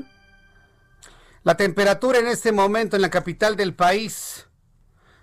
La 1.42 1.58
temperatura 1.58 2.20
en 2.20 2.28
este 2.28 2.52
momento 2.52 2.96
en 2.96 3.02
la 3.02 3.10
capital 3.10 3.56
del 3.56 3.74
país, 3.74 4.46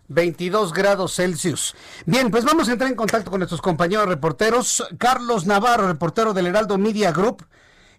22 0.09 0.73
grados 0.73 1.15
Celsius. 1.15 1.77
Bien, 2.07 2.33
pues 2.33 2.45
vamos 2.45 2.69
a 2.69 2.73
entrar 2.73 2.91
en 2.91 2.97
contacto 2.97 3.31
con 3.31 3.39
nuestros 3.39 3.63
compañeros 3.63 4.09
reporteros. 4.09 4.85
Carlos 4.99 5.47
Navarro, 5.47 5.87
reportero 5.87 6.35
del 6.35 6.49
Heraldo 6.49 6.79
Media 6.79 7.13
Group. 7.13 7.47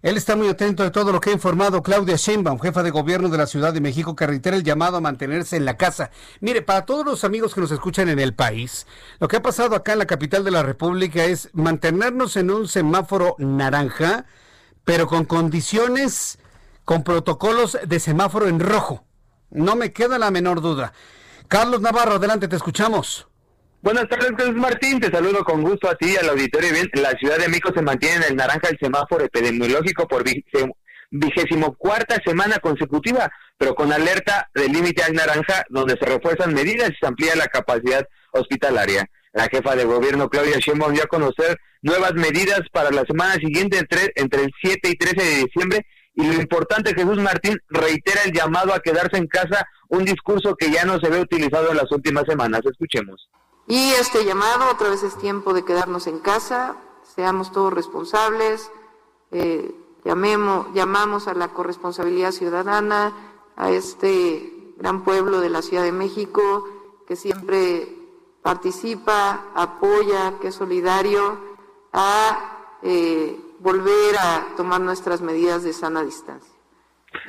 Él 0.02 0.16
está 0.16 0.36
muy 0.36 0.48
atento 0.48 0.84
de 0.84 0.90
todo 0.90 1.12
lo 1.12 1.20
que 1.20 1.30
ha 1.30 1.32
informado 1.32 1.82
Claudia 1.82 2.16
Sheinbaum, 2.16 2.60
jefa 2.60 2.82
de 2.82 2.90
gobierno 2.90 3.28
de 3.28 3.38
la 3.38 3.46
Ciudad 3.46 3.72
de 3.72 3.80
México, 3.80 4.14
que 4.14 4.26
reitera 4.26 4.56
el 4.56 4.62
llamado 4.62 4.96
a 4.96 5.00
mantenerse 5.00 5.56
en 5.56 5.64
la 5.64 5.76
casa. 5.76 6.10
Mire, 6.40 6.62
para 6.62 6.86
todos 6.86 7.04
los 7.04 7.24
amigos 7.24 7.54
que 7.54 7.60
nos 7.60 7.72
escuchan 7.72 8.08
en 8.08 8.20
el 8.20 8.34
país, 8.34 8.86
lo 9.18 9.26
que 9.26 9.36
ha 9.36 9.42
pasado 9.42 9.74
acá 9.74 9.94
en 9.94 9.98
la 9.98 10.06
capital 10.06 10.44
de 10.44 10.52
la 10.52 10.62
República 10.62 11.24
es 11.24 11.50
mantenernos 11.52 12.36
en 12.36 12.50
un 12.50 12.68
semáforo 12.68 13.34
naranja, 13.38 14.26
pero 14.84 15.08
con 15.08 15.24
condiciones, 15.24 16.38
con 16.84 17.02
protocolos 17.02 17.76
de 17.84 18.00
semáforo 18.00 18.46
en 18.46 18.60
rojo. 18.60 19.04
No 19.50 19.74
me 19.74 19.92
queda 19.92 20.18
la 20.18 20.30
menor 20.30 20.60
duda. 20.60 20.92
Carlos 21.48 21.80
Navarro, 21.80 22.16
adelante, 22.16 22.46
te 22.46 22.56
escuchamos. 22.56 23.26
Buenas 23.80 24.08
tardes, 24.08 24.32
Jesús 24.36 24.56
Martín. 24.56 24.98
Te 24.98 25.08
saludo 25.08 25.44
con 25.44 25.62
gusto 25.62 25.88
a 25.88 25.94
ti 25.94 26.10
y 26.12 26.16
al 26.16 26.28
auditorio. 26.30 26.72
Bien, 26.72 26.90
la 26.94 27.10
Ciudad 27.12 27.38
de 27.38 27.46
México 27.46 27.70
se 27.72 27.80
mantiene 27.80 28.16
en 28.16 28.22
el 28.24 28.36
naranja 28.36 28.68
del 28.68 28.78
semáforo 28.80 29.24
epidemiológico 29.24 30.08
por 30.08 30.24
vigésimo 31.10 31.76
cuarta 31.76 32.16
semana 32.26 32.58
consecutiva, 32.58 33.30
pero 33.56 33.76
con 33.76 33.92
alerta 33.92 34.50
de 34.52 34.68
límite 34.68 35.04
al 35.04 35.12
naranja, 35.12 35.64
donde 35.68 35.96
se 35.96 36.06
refuerzan 36.06 36.54
medidas 36.54 36.90
y 36.90 36.96
se 37.00 37.06
amplía 37.06 37.36
la 37.36 37.46
capacidad 37.46 38.04
hospitalaria. 38.32 39.06
La 39.32 39.44
jefa 39.44 39.76
de 39.76 39.84
gobierno, 39.84 40.28
Claudia 40.28 40.58
Sheinbaum, 40.58 40.94
dio 40.94 41.04
a 41.04 41.06
conocer 41.06 41.56
nuevas 41.80 42.14
medidas 42.14 42.62
para 42.72 42.90
la 42.90 43.04
semana 43.04 43.34
siguiente 43.34 43.78
entre, 43.78 44.10
entre 44.16 44.42
el 44.42 44.50
7 44.60 44.88
y 44.88 44.96
13 44.96 45.24
de 45.24 45.44
diciembre. 45.44 45.86
Y 46.16 46.26
lo 46.26 46.32
importante, 46.32 46.94
Jesús 46.94 47.18
Martín 47.18 47.56
reitera 47.68 48.22
el 48.24 48.32
llamado 48.32 48.74
a 48.74 48.80
quedarse 48.80 49.18
en 49.18 49.28
casa, 49.28 49.64
un 49.88 50.04
discurso 50.04 50.56
que 50.56 50.72
ya 50.72 50.84
no 50.84 50.98
se 50.98 51.08
ve 51.10 51.20
utilizado 51.20 51.70
en 51.70 51.76
las 51.76 51.92
últimas 51.92 52.24
semanas. 52.26 52.62
Escuchemos. 52.68 53.28
Y 53.68 53.90
este 53.90 54.24
llamado, 54.24 54.70
otra 54.70 54.88
vez 54.88 55.02
es 55.02 55.18
tiempo 55.18 55.52
de 55.52 55.62
quedarnos 55.62 56.06
en 56.06 56.20
casa, 56.20 56.76
seamos 57.02 57.52
todos 57.52 57.70
responsables, 57.70 58.70
eh, 59.30 59.74
llamemos, 60.06 60.68
llamamos 60.72 61.28
a 61.28 61.34
la 61.34 61.48
corresponsabilidad 61.48 62.32
ciudadana, 62.32 63.12
a 63.56 63.70
este 63.70 64.72
gran 64.78 65.04
pueblo 65.04 65.40
de 65.40 65.50
la 65.50 65.60
Ciudad 65.60 65.82
de 65.82 65.92
México 65.92 66.66
que 67.06 67.14
siempre 67.14 67.94
participa, 68.42 69.48
apoya, 69.54 70.38
que 70.40 70.48
es 70.48 70.54
solidario, 70.54 71.38
a 71.92 72.78
eh, 72.82 73.38
volver 73.58 74.16
a 74.18 74.46
tomar 74.56 74.80
nuestras 74.80 75.20
medidas 75.20 75.62
de 75.62 75.74
sana 75.74 76.02
distancia. 76.04 76.54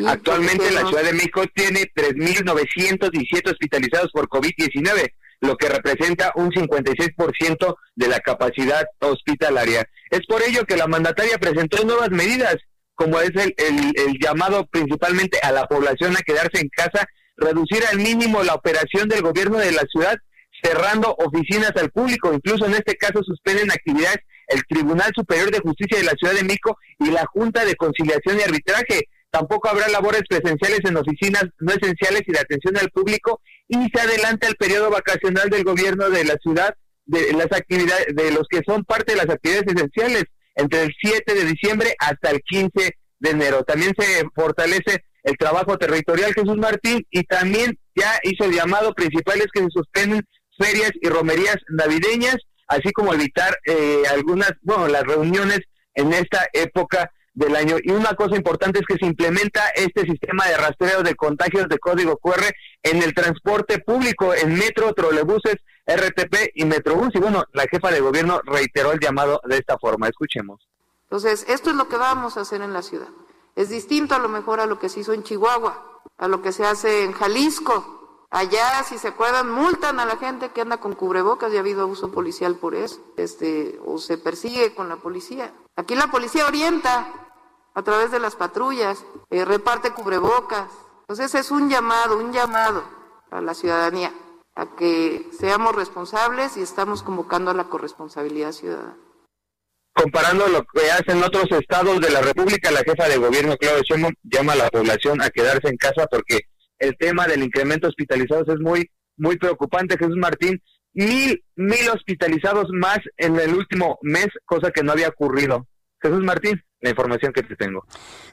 Actualmente 0.05 0.71
la 0.71 0.85
Ciudad 0.87 1.03
de 1.03 1.13
México 1.13 1.43
tiene 1.53 1.91
3.917 1.93 3.51
hospitalizados 3.51 4.11
por 4.13 4.29
COVID-19 4.29 5.13
lo 5.41 5.55
que 5.55 5.69
representa 5.69 6.31
un 6.35 6.51
56% 6.51 7.75
de 7.95 8.07
la 8.07 8.19
capacidad 8.19 8.85
hospitalaria. 8.99 9.85
Es 10.11 10.21
por 10.27 10.41
ello 10.41 10.65
que 10.65 10.77
la 10.77 10.87
mandataria 10.87 11.37
presentó 11.37 11.83
nuevas 11.83 12.09
medidas, 12.09 12.57
como 12.95 13.21
es 13.21 13.31
el, 13.35 13.53
el, 13.57 14.17
llamado 14.19 14.65
principalmente 14.67 15.39
a 15.41 15.51
la 15.51 15.65
población 15.65 16.15
a 16.17 16.21
quedarse 16.21 16.59
en 16.59 16.69
casa, 16.69 17.05
reducir 17.37 17.83
al 17.89 17.99
mínimo 17.99 18.43
la 18.43 18.55
operación 18.55 19.07
del 19.07 19.21
gobierno 19.21 19.57
de 19.57 19.71
la 19.71 19.83
ciudad, 19.89 20.17
cerrando 20.61 21.15
oficinas 21.17 21.71
al 21.77 21.89
público, 21.91 22.33
incluso 22.33 22.65
en 22.65 22.73
este 22.73 22.95
caso 22.95 23.23
suspenden 23.23 23.71
actividades 23.71 24.19
el 24.49 24.63
Tribunal 24.67 25.11
Superior 25.15 25.51
de 25.51 25.59
Justicia 25.59 25.99
de 25.99 26.05
la 26.05 26.13
Ciudad 26.13 26.33
de 26.33 26.43
México 26.43 26.77
y 26.99 27.11
la 27.11 27.25
Junta 27.27 27.63
de 27.63 27.75
Conciliación 27.75 28.39
y 28.39 28.41
Arbitraje. 28.41 29.07
Tampoco 29.31 29.69
habrá 29.69 29.87
labores 29.89 30.23
presenciales 30.27 30.79
en 30.83 30.97
oficinas 30.97 31.45
no 31.59 31.71
esenciales 31.71 32.23
y 32.25 32.31
de 32.31 32.39
atención 32.39 32.75
al 32.77 32.89
público 32.89 33.41
y 33.69 33.87
se 33.93 34.01
adelanta 34.01 34.47
el 34.47 34.55
periodo 34.55 34.89
vacacional 34.89 35.49
del 35.49 35.63
gobierno 35.63 36.09
de 36.09 36.25
la 36.25 36.35
ciudad 36.41 36.75
de 37.05 37.31
las 37.33 37.47
actividades 37.51 38.07
de 38.15 38.31
los 38.31 38.47
que 38.49 38.61
son 38.67 38.83
parte 38.83 39.13
de 39.13 39.17
las 39.17 39.29
actividades 39.29 39.73
esenciales 39.73 40.25
entre 40.55 40.83
el 40.83 40.93
7 41.01 41.33
de 41.33 41.45
diciembre 41.45 41.95
hasta 41.99 42.31
el 42.31 42.41
15 42.41 42.91
de 43.19 43.29
enero. 43.29 43.63
También 43.63 43.93
se 43.97 44.23
fortalece 44.35 45.03
el 45.23 45.37
trabajo 45.37 45.77
territorial 45.77 46.33
Jesús 46.33 46.57
Martín 46.57 47.05
y 47.11 47.23
también 47.23 47.77
ya 47.95 48.19
hizo 48.23 48.45
el 48.45 48.53
llamado 48.53 48.93
principal 48.93 49.39
es 49.39 49.47
que 49.53 49.61
se 49.61 49.69
suspenden 49.71 50.23
ferias 50.57 50.91
y 51.01 51.09
romerías 51.09 51.57
navideñas, 51.69 52.37
así 52.67 52.91
como 52.91 53.13
evitar 53.13 53.55
eh, 53.65 54.03
algunas, 54.11 54.51
bueno, 54.61 54.87
las 54.87 55.03
reuniones 55.03 55.59
en 55.95 56.13
esta 56.13 56.47
época 56.53 57.11
del 57.39 57.55
año. 57.55 57.77
Y 57.81 57.91
una 57.91 58.13
cosa 58.13 58.35
importante 58.35 58.79
es 58.79 58.85
que 58.85 58.97
se 58.97 59.05
implementa 59.05 59.69
este 59.69 60.01
sistema 60.01 60.45
de 60.45 60.57
rastreo 60.57 61.01
de 61.01 61.15
contagios 61.15 61.67
de 61.69 61.79
código 61.79 62.17
QR 62.17 62.43
en 62.83 63.01
el 63.01 63.13
transporte 63.13 63.79
público, 63.79 64.33
en 64.33 64.53
metro, 64.53 64.93
trolebuses, 64.93 65.55
RTP 65.87 66.51
y 66.53 66.65
Metrobús. 66.65 67.09
Y 67.15 67.19
bueno, 67.19 67.45
la 67.53 67.65
jefa 67.71 67.91
de 67.91 68.01
gobierno 68.01 68.41
reiteró 68.45 68.91
el 68.91 68.99
llamado 68.99 69.41
de 69.45 69.57
esta 69.57 69.77
forma. 69.77 70.07
Escuchemos. 70.07 70.67
Entonces, 71.03 71.45
esto 71.47 71.71
es 71.71 71.75
lo 71.75 71.87
que 71.87 71.95
vamos 71.95 72.37
a 72.37 72.41
hacer 72.41 72.61
en 72.61 72.73
la 72.73 72.81
ciudad. 72.81 73.07
Es 73.55 73.69
distinto 73.69 74.15
a 74.15 74.19
lo 74.19 74.29
mejor 74.29 74.59
a 74.59 74.65
lo 74.65 74.77
que 74.77 74.89
se 74.89 74.99
hizo 74.99 75.13
en 75.13 75.23
Chihuahua, 75.23 76.01
a 76.17 76.27
lo 76.27 76.41
que 76.41 76.51
se 76.51 76.65
hace 76.65 77.05
en 77.05 77.13
Jalisco. 77.13 78.27
Allá, 78.31 78.83
si 78.83 78.99
se 78.99 79.07
acuerdan, 79.07 79.49
multan 79.49 79.99
a 79.99 80.05
la 80.05 80.17
gente 80.17 80.49
que 80.49 80.61
anda 80.61 80.77
con 80.77 80.93
cubrebocas 80.93 81.51
y 81.51 81.57
ha 81.57 81.61
habido 81.61 81.81
abuso 81.81 82.11
policial 82.11 82.57
por 82.57 82.75
eso, 82.75 83.01
este, 83.17 83.79
o 83.83 83.97
se 83.97 84.19
persigue 84.19 84.75
con 84.75 84.87
la 84.87 84.97
policía. 84.97 85.51
Aquí 85.75 85.95
la 85.95 86.11
policía 86.11 86.45
orienta 86.45 87.28
a 87.79 87.83
través 87.83 88.11
de 88.11 88.19
las 88.19 88.35
patrullas, 88.35 89.05
eh, 89.29 89.45
reparte 89.45 89.91
cubrebocas. 89.91 90.69
Entonces 91.01 91.33
es 91.33 91.49
un 91.49 91.69
llamado, 91.69 92.17
un 92.17 92.33
llamado 92.33 92.83
a 93.31 93.41
la 93.41 93.53
ciudadanía 93.53 94.11
a 94.55 94.75
que 94.75 95.25
seamos 95.31 95.75
responsables 95.75 96.57
y 96.57 96.61
estamos 96.61 97.03
convocando 97.03 97.51
a 97.51 97.53
la 97.53 97.69
corresponsabilidad 97.69 98.51
ciudadana. 98.51 98.97
Comparando 99.93 100.47
lo 100.47 100.65
que 100.65 100.91
hacen 100.91 101.23
otros 101.23 101.45
estados 101.51 102.01
de 102.01 102.09
la 102.09 102.21
República, 102.21 102.69
la 102.69 102.83
jefa 102.83 103.07
de 103.07 103.17
gobierno, 103.17 103.55
Claudia 103.55 103.81
Sheinbaum, 103.83 104.13
llama 104.23 104.53
a 104.53 104.57
la 104.57 104.69
población 104.69 105.21
a 105.21 105.29
quedarse 105.29 105.69
en 105.69 105.77
casa 105.77 106.05
porque 106.11 106.41
el 106.79 106.97
tema 106.97 107.27
del 107.27 107.43
incremento 107.43 107.87
de 107.87 107.91
hospitalizados 107.91 108.49
es 108.49 108.59
muy, 108.59 108.89
muy 109.17 109.37
preocupante. 109.37 109.97
Jesús 109.97 110.17
Martín, 110.17 110.61
mil, 110.93 111.43
mil 111.55 111.89
hospitalizados 111.89 112.67
más 112.73 112.99
en 113.17 113.39
el 113.39 113.53
último 113.53 113.97
mes, 114.01 114.27
cosa 114.45 114.71
que 114.71 114.83
no 114.83 114.91
había 114.91 115.07
ocurrido. 115.07 115.65
Jesús 116.01 116.23
Martín 116.23 116.61
la 116.81 116.89
información 116.89 117.33
que 117.33 117.43
te 117.43 117.55
tengo. 117.55 117.85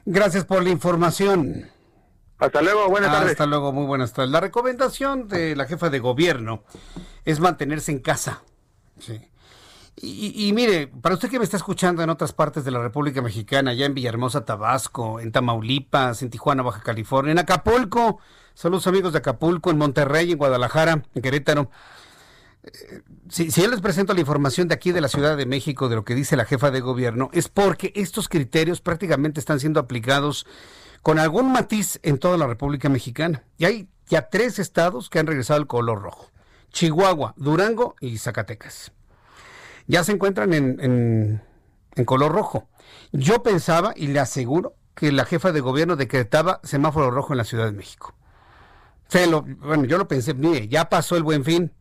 Gracias 0.05 0.45
por 0.45 0.63
la 0.63 0.69
información. 0.69 1.69
Hasta 2.37 2.61
luego, 2.61 2.87
buenas 2.87 3.11
tardes. 3.11 3.31
Hasta 3.31 3.45
luego, 3.45 3.73
muy 3.73 3.85
buenas 3.85 4.13
tardes. 4.13 4.31
La 4.31 4.39
recomendación 4.39 5.27
de 5.27 5.55
la 5.55 5.65
jefa 5.65 5.89
de 5.89 5.99
gobierno 5.99 6.63
es 7.25 7.39
mantenerse 7.39 7.91
en 7.91 7.99
casa. 7.99 8.43
Sí. 8.99 9.19
Y, 9.99 10.53
mire, 10.53 10.85
para 10.85 11.15
usted 11.15 11.27
que 11.27 11.39
me 11.39 11.43
está 11.43 11.57
escuchando 11.57 12.03
en 12.03 12.11
otras 12.11 12.31
partes 12.31 12.63
de 12.63 12.69
la 12.69 12.79
República 12.79 13.23
Mexicana, 13.23 13.73
ya 13.73 13.87
en 13.87 13.95
Villahermosa, 13.95 14.45
Tabasco, 14.45 15.19
en 15.19 15.31
Tamaulipas, 15.31 16.21
en 16.21 16.29
Tijuana, 16.29 16.61
Baja 16.61 16.81
California, 16.83 17.31
en 17.31 17.39
Acapulco, 17.39 18.19
saludos 18.53 18.85
amigos 18.85 19.13
de 19.13 19.19
Acapulco, 19.19 19.71
en 19.71 19.79
Monterrey, 19.79 20.31
en 20.31 20.37
Guadalajara, 20.37 21.03
en 21.15 21.21
Querétaro. 21.23 21.71
Si, 23.29 23.51
si 23.51 23.61
yo 23.61 23.69
les 23.69 23.81
presento 23.81 24.13
la 24.13 24.19
información 24.19 24.67
de 24.67 24.75
aquí 24.75 24.91
de 24.91 25.01
la 25.01 25.07
Ciudad 25.07 25.37
de 25.37 25.45
México, 25.45 25.89
de 25.89 25.95
lo 25.95 26.05
que 26.05 26.15
dice 26.15 26.35
la 26.35 26.45
jefa 26.45 26.71
de 26.71 26.81
gobierno, 26.81 27.29
es 27.33 27.49
porque 27.49 27.91
estos 27.95 28.29
criterios 28.29 28.81
prácticamente 28.81 29.39
están 29.39 29.59
siendo 29.59 29.79
aplicados 29.79 30.45
con 31.01 31.19
algún 31.19 31.51
matiz 31.51 31.99
en 32.03 32.17
toda 32.17 32.37
la 32.37 32.47
República 32.47 32.89
Mexicana. 32.89 33.43
Y 33.57 33.65
hay 33.65 33.89
ya 34.07 34.29
tres 34.29 34.59
estados 34.59 35.09
que 35.09 35.19
han 35.19 35.27
regresado 35.27 35.59
al 35.59 35.67
color 35.67 36.01
rojo. 36.01 36.31
Chihuahua, 36.71 37.33
Durango 37.37 37.95
y 38.01 38.17
Zacatecas 38.17 38.91
ya 39.87 40.03
se 40.03 40.11
encuentran 40.11 40.53
en, 40.53 41.41
color 42.05 42.31
rojo. 42.31 42.67
Yo 43.11 43.41
pensaba, 43.41 43.93
y 43.95 44.07
le 44.07 44.19
aseguro, 44.19 44.75
que 44.93 45.11
la 45.11 45.25
jefa 45.25 45.51
de 45.51 45.61
gobierno 45.61 45.95
decretaba 45.95 46.59
semáforo 46.63 47.11
rojo 47.11 47.33
en 47.33 47.37
la 47.37 47.43
Ciudad 47.43 47.65
de 47.65 47.71
México. 47.71 48.15
bueno, 49.59 49.85
yo 49.85 49.97
lo 49.97 50.07
pensé, 50.07 50.33
mire, 50.33 50.67
ya 50.67 50.89
pasó 50.89 51.15
el 51.15 51.23
buen 51.23 51.43
fin, 51.43 51.71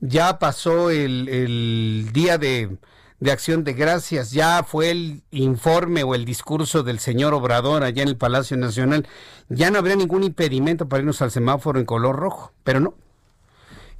ya 0.00 0.38
pasó 0.38 0.90
el, 0.90 2.10
día 2.12 2.38
de, 2.38 2.78
de, 3.20 3.32
acción 3.32 3.64
de 3.64 3.72
gracias, 3.72 4.30
ya 4.30 4.62
fue 4.62 4.90
el 4.90 5.22
informe 5.30 6.02
o 6.04 6.14
el 6.14 6.24
discurso 6.24 6.82
del 6.82 6.98
señor 6.98 7.34
Obrador 7.34 7.82
allá 7.82 8.02
en 8.02 8.08
el 8.08 8.16
Palacio 8.16 8.56
Nacional, 8.56 9.06
ya 9.48 9.70
no 9.70 9.78
habría 9.78 9.96
ningún 9.96 10.24
impedimento 10.24 10.88
para 10.88 11.00
irnos 11.00 11.22
al 11.22 11.30
semáforo 11.30 11.78
en 11.78 11.86
color 11.86 12.16
rojo, 12.16 12.52
pero 12.64 12.80
no, 12.80 12.94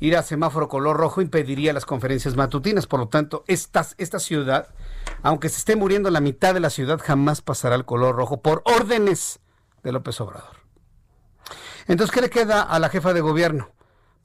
ir 0.01 0.17
a 0.17 0.23
semáforo 0.23 0.69
color 0.69 0.97
rojo 0.97 1.21
impediría 1.21 1.73
las 1.73 1.87
conferencias 1.87 2.37
matutinas. 2.37 2.87
Por 2.87 3.01
lo 3.01 3.09
tanto, 3.09 3.45
esta, 3.47 3.87
esta 3.99 4.19
ciudad, 4.19 4.69
aunque 5.23 5.49
se 5.49 5.59
esté 5.59 5.77
muriendo 5.77 6.11
la 6.11 6.21
mitad 6.21 6.55
de 6.55 6.61
la 6.61 6.71
ciudad, 6.71 7.01
jamás 7.03 7.43
pasará 7.43 7.75
al 7.75 7.85
color 7.85 8.17
rojo 8.17 8.41
por 8.41 8.63
órdenes 8.65 9.41
de 9.83 9.93
López 9.93 10.21
Obrador. 10.21 10.57
Entonces, 11.87 12.15
¿qué 12.15 12.21
le 12.21 12.31
queda 12.31 12.63
a 12.63 12.79
la 12.79 12.91
jefa 12.91 13.13
de 13.13 13.21
gobierno? 13.21 13.71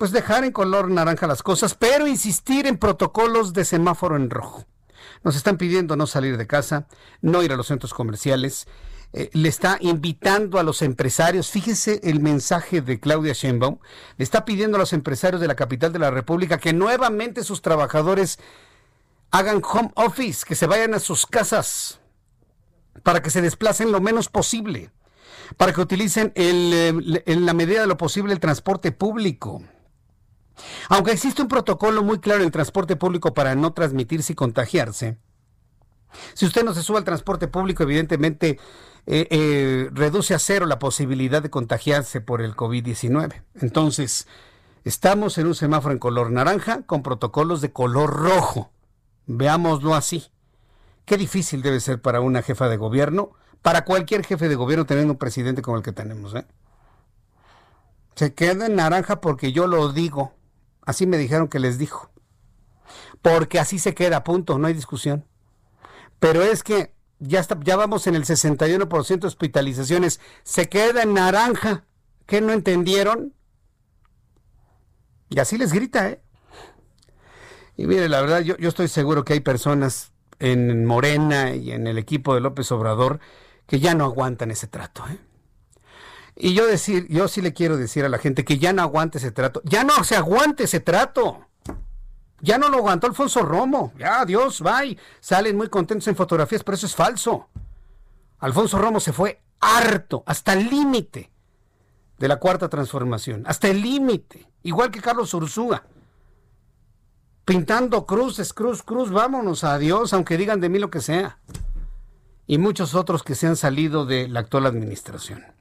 Pues 0.03 0.11
dejar 0.11 0.43
en 0.43 0.51
color 0.51 0.91
naranja 0.91 1.27
las 1.27 1.41
cosas, 1.41 1.75
pero 1.75 2.07
insistir 2.07 2.67
en 2.67 2.77
protocolos 2.77 3.53
de 3.53 3.63
semáforo 3.63 4.17
en 4.17 4.29
rojo. 4.29 4.65
Nos 5.23 5.37
están 5.37 5.55
pidiendo 5.55 5.95
no 5.95 6.07
salir 6.07 6.35
de 6.35 6.45
casa, 6.45 6.87
no 7.21 7.41
ir 7.41 7.53
a 7.53 7.55
los 7.55 7.67
centros 7.67 7.93
comerciales, 7.93 8.67
eh, 9.13 9.29
le 9.31 9.47
está 9.47 9.77
invitando 9.79 10.59
a 10.59 10.63
los 10.63 10.81
empresarios, 10.81 11.49
fíjese 11.49 12.01
el 12.03 12.19
mensaje 12.19 12.81
de 12.81 12.99
Claudia 12.99 13.31
Sheinbaum, 13.31 13.77
le 14.17 14.23
está 14.25 14.43
pidiendo 14.43 14.75
a 14.75 14.81
los 14.81 14.91
empresarios 14.91 15.39
de 15.39 15.47
la 15.47 15.55
capital 15.55 15.93
de 15.93 15.99
la 15.99 16.11
República 16.11 16.57
que 16.57 16.73
nuevamente 16.73 17.41
sus 17.45 17.61
trabajadores 17.61 18.39
hagan 19.31 19.61
home 19.63 19.93
office, 19.95 20.43
que 20.45 20.55
se 20.55 20.67
vayan 20.67 20.93
a 20.95 20.99
sus 20.99 21.25
casas 21.25 22.01
para 23.03 23.21
que 23.21 23.29
se 23.29 23.41
desplacen 23.41 23.93
lo 23.93 24.01
menos 24.01 24.27
posible, 24.27 24.91
para 25.55 25.71
que 25.71 25.79
utilicen 25.79 26.33
el, 26.35 27.23
en 27.25 27.45
la 27.45 27.53
medida 27.53 27.79
de 27.79 27.87
lo 27.87 27.95
posible 27.95 28.33
el 28.33 28.41
transporte 28.41 28.91
público. 28.91 29.63
Aunque 30.89 31.11
existe 31.11 31.41
un 31.41 31.47
protocolo 31.47 32.03
muy 32.03 32.19
claro 32.19 32.41
en 32.41 32.45
el 32.45 32.51
transporte 32.51 32.95
público 32.95 33.33
para 33.33 33.55
no 33.55 33.73
transmitirse 33.73 34.33
y 34.33 34.35
contagiarse, 34.35 35.17
si 36.33 36.45
usted 36.45 36.63
no 36.63 36.73
se 36.73 36.83
sube 36.83 36.97
al 36.97 37.03
transporte 37.03 37.47
público, 37.47 37.83
evidentemente 37.83 38.59
eh, 39.05 39.27
eh, 39.29 39.89
reduce 39.91 40.33
a 40.33 40.39
cero 40.39 40.65
la 40.65 40.79
posibilidad 40.79 41.41
de 41.41 41.49
contagiarse 41.49 42.21
por 42.21 42.41
el 42.41 42.55
COVID-19. 42.55 43.41
Entonces, 43.55 44.27
estamos 44.83 45.37
en 45.37 45.47
un 45.47 45.55
semáforo 45.55 45.93
en 45.93 45.99
color 45.99 46.31
naranja 46.31 46.83
con 46.83 47.03
protocolos 47.03 47.61
de 47.61 47.71
color 47.71 48.11
rojo. 48.11 48.71
Veámoslo 49.25 49.95
así. 49.95 50.29
Qué 51.05 51.17
difícil 51.17 51.61
debe 51.61 51.79
ser 51.79 52.01
para 52.01 52.21
una 52.21 52.41
jefa 52.41 52.69
de 52.69 52.77
gobierno, 52.77 53.31
para 53.61 53.83
cualquier 53.83 54.25
jefe 54.25 54.47
de 54.47 54.55
gobierno 54.55 54.85
teniendo 54.85 55.13
un 55.13 55.19
presidente 55.19 55.61
como 55.61 55.77
el 55.77 55.83
que 55.83 55.91
tenemos. 55.91 56.33
¿eh? 56.35 56.45
Se 58.15 58.33
queda 58.33 58.67
en 58.67 58.75
naranja 58.75 59.19
porque 59.19 59.51
yo 59.51 59.67
lo 59.67 59.91
digo. 59.91 60.33
Así 60.85 61.07
me 61.07 61.17
dijeron 61.17 61.47
que 61.47 61.59
les 61.59 61.77
dijo. 61.77 62.11
Porque 63.21 63.59
así 63.59 63.79
se 63.79 63.93
queda, 63.93 64.23
punto, 64.23 64.57
no 64.57 64.67
hay 64.67 64.73
discusión. 64.73 65.25
Pero 66.19 66.41
es 66.41 66.63
que 66.63 66.93
ya, 67.19 67.39
está, 67.39 67.57
ya 67.63 67.75
vamos 67.75 68.07
en 68.07 68.15
el 68.15 68.25
61% 68.25 69.19
de 69.19 69.27
hospitalizaciones. 69.27 70.19
Se 70.43 70.69
queda 70.69 71.03
en 71.03 71.13
naranja. 71.13 71.85
¿Qué 72.25 72.41
no 72.41 72.53
entendieron? 72.53 73.33
Y 75.29 75.39
así 75.39 75.57
les 75.57 75.73
grita, 75.73 76.09
¿eh? 76.09 76.21
Y 77.75 77.87
mire, 77.87 78.07
la 78.07 78.21
verdad, 78.21 78.41
yo, 78.41 78.55
yo 78.57 78.69
estoy 78.69 78.87
seguro 78.87 79.25
que 79.25 79.33
hay 79.33 79.39
personas 79.39 80.13
en 80.39 80.85
Morena 80.85 81.55
y 81.55 81.71
en 81.71 81.87
el 81.87 81.97
equipo 81.97 82.35
de 82.35 82.41
López 82.41 82.71
Obrador 82.71 83.19
que 83.65 83.79
ya 83.79 83.95
no 83.95 84.03
aguantan 84.03 84.51
ese 84.51 84.67
trato, 84.67 85.03
¿eh? 85.09 85.17
Y 86.35 86.53
yo 86.53 86.65
decir, 86.65 87.07
yo 87.09 87.27
sí 87.27 87.41
le 87.41 87.53
quiero 87.53 87.77
decir 87.77 88.05
a 88.05 88.09
la 88.09 88.17
gente 88.17 88.43
que 88.43 88.57
ya 88.57 88.73
no 88.73 88.81
aguante 88.81 89.17
ese 89.17 89.31
trato. 89.31 89.61
Ya 89.65 89.83
no 89.83 90.03
se 90.03 90.15
aguante 90.15 90.63
ese 90.63 90.79
trato. 90.79 91.47
Ya 92.41 92.57
no 92.57 92.69
lo 92.69 92.77
aguantó 92.77 93.07
Alfonso 93.07 93.41
Romo. 93.41 93.93
Ya, 93.97 94.21
adiós, 94.21 94.61
bye. 94.61 94.97
Salen 95.19 95.55
muy 95.55 95.69
contentos 95.69 96.07
en 96.07 96.15
fotografías, 96.15 96.63
pero 96.63 96.75
eso 96.75 96.87
es 96.87 96.95
falso. 96.95 97.47
Alfonso 98.39 98.77
Romo 98.77 98.99
se 98.99 99.13
fue 99.13 99.41
harto, 99.61 100.23
hasta 100.25 100.53
el 100.53 100.69
límite 100.69 101.31
de 102.19 102.27
la 102.27 102.37
cuarta 102.37 102.67
transformación, 102.69 103.43
hasta 103.47 103.69
el 103.69 103.81
límite, 103.81 104.49
igual 104.63 104.91
que 104.91 105.01
Carlos 105.01 105.33
Ursúa. 105.33 105.83
Pintando 107.45 108.05
cruces, 108.05 108.53
cruz, 108.53 108.83
cruz, 108.83 109.11
vámonos, 109.11 109.63
adiós, 109.63 110.13
aunque 110.13 110.37
digan 110.37 110.59
de 110.59 110.69
mí 110.69 110.79
lo 110.79 110.89
que 110.89 111.01
sea. 111.01 111.39
Y 112.45 112.57
muchos 112.57 112.95
otros 112.95 113.23
que 113.23 113.35
se 113.35 113.47
han 113.47 113.55
salido 113.55 114.05
de 114.05 114.27
la 114.27 114.41
actual 114.41 114.65
administración. 114.65 115.52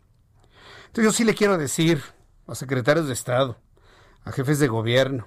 Entonces 0.92 1.10
yo 1.10 1.16
sí 1.16 1.24
le 1.24 1.34
quiero 1.34 1.56
decir 1.56 2.02
a 2.46 2.54
secretarios 2.54 3.06
de 3.06 3.14
Estado, 3.14 3.56
a 4.24 4.30
jefes 4.30 4.58
de 4.58 4.68
gobierno, 4.68 5.26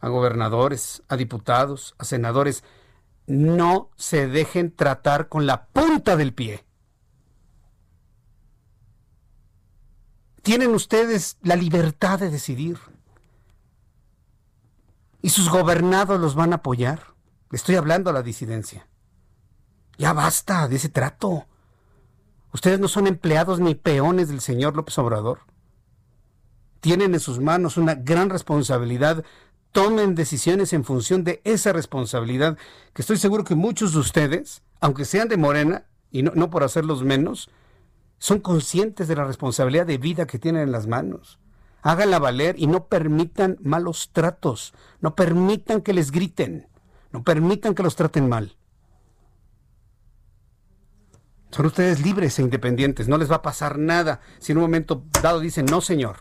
a 0.00 0.08
gobernadores, 0.08 1.02
a 1.06 1.18
diputados, 1.18 1.94
a 1.98 2.04
senadores, 2.06 2.64
no 3.26 3.90
se 3.96 4.26
dejen 4.26 4.74
tratar 4.74 5.28
con 5.28 5.44
la 5.44 5.66
punta 5.66 6.16
del 6.16 6.32
pie. 6.32 6.64
Tienen 10.40 10.70
ustedes 10.70 11.36
la 11.42 11.56
libertad 11.56 12.18
de 12.18 12.30
decidir. 12.30 12.78
Y 15.20 15.28
sus 15.28 15.50
gobernados 15.50 16.18
los 16.18 16.34
van 16.34 16.54
a 16.54 16.56
apoyar. 16.56 17.08
Estoy 17.50 17.74
hablando 17.74 18.08
a 18.08 18.14
la 18.14 18.22
disidencia. 18.22 18.88
Ya 19.98 20.14
basta 20.14 20.68
de 20.68 20.76
ese 20.76 20.88
trato. 20.88 21.48
Ustedes 22.52 22.80
no 22.80 22.88
son 22.88 23.06
empleados 23.06 23.60
ni 23.60 23.74
peones 23.74 24.28
del 24.28 24.40
señor 24.40 24.76
López 24.76 24.98
Obrador. 24.98 25.40
Tienen 26.80 27.14
en 27.14 27.20
sus 27.20 27.40
manos 27.40 27.76
una 27.76 27.94
gran 27.94 28.28
responsabilidad 28.28 29.24
tomen 29.72 30.14
decisiones 30.14 30.72
en 30.74 30.84
función 30.84 31.24
de 31.24 31.40
esa 31.44 31.72
responsabilidad, 31.72 32.56
que 32.92 33.02
estoy 33.02 33.16
seguro 33.16 33.44
que 33.44 33.54
muchos 33.54 33.94
de 33.94 33.98
ustedes, 33.98 34.62
aunque 34.80 35.04
sean 35.04 35.28
de 35.28 35.38
Morena, 35.38 35.86
y 36.10 36.22
no, 36.22 36.50
por 36.50 36.62
hacerlos 36.62 37.02
menos, 37.02 37.50
son 38.18 38.38
conscientes 38.38 39.08
de 39.08 39.16
la 39.16 39.24
responsabilidad 39.24 39.86
de 39.86 39.96
vida 39.96 40.26
que 40.26 40.38
tienen 40.38 40.62
en 40.62 40.72
las 40.72 40.86
manos. 40.86 41.38
Háganla 41.80 42.18
valer 42.18 42.54
y 42.58 42.66
no 42.66 42.86
permitan 42.86 43.56
malos 43.62 44.10
tratos, 44.12 44.74
no 45.00 45.16
permitan 45.16 45.80
que 45.80 45.94
les 45.94 46.12
griten, 46.12 46.68
no 47.10 47.24
permitan 47.24 47.74
que 47.74 47.82
los 47.82 47.96
traten 47.96 48.28
mal. 48.28 48.56
Son 51.52 51.66
ustedes 51.66 52.00
libres 52.00 52.38
e 52.38 52.42
independientes, 52.42 53.08
no 53.08 53.18
les 53.18 53.30
va 53.30 53.36
a 53.36 53.42
pasar 53.42 53.78
nada 53.78 54.20
si 54.38 54.52
en 54.52 54.58
un 54.58 54.62
momento 54.62 55.04
dado 55.22 55.38
dicen, 55.38 55.66
no 55.66 55.82
señor, 55.82 56.20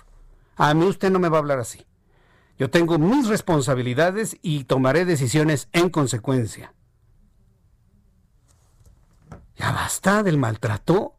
a 0.58 0.74
mí 0.74 0.86
usted 0.86 1.10
no 1.10 1.20
me 1.20 1.30
va 1.30 1.38
a 1.38 1.39
hablar 1.39 1.60
así. 1.60 1.88
Yo 2.60 2.70
tengo 2.70 3.00
mis 3.00 3.28
responsabilidades 3.28 4.38
y 4.41 4.65
tomaré 4.65 5.06
decisiones 5.06 5.69
en 5.71 5.90
consecuencia. 5.90 6.73
Ya 9.56 9.71
basta 9.71 10.21
del 10.21 10.38
maltrato. 10.38 11.15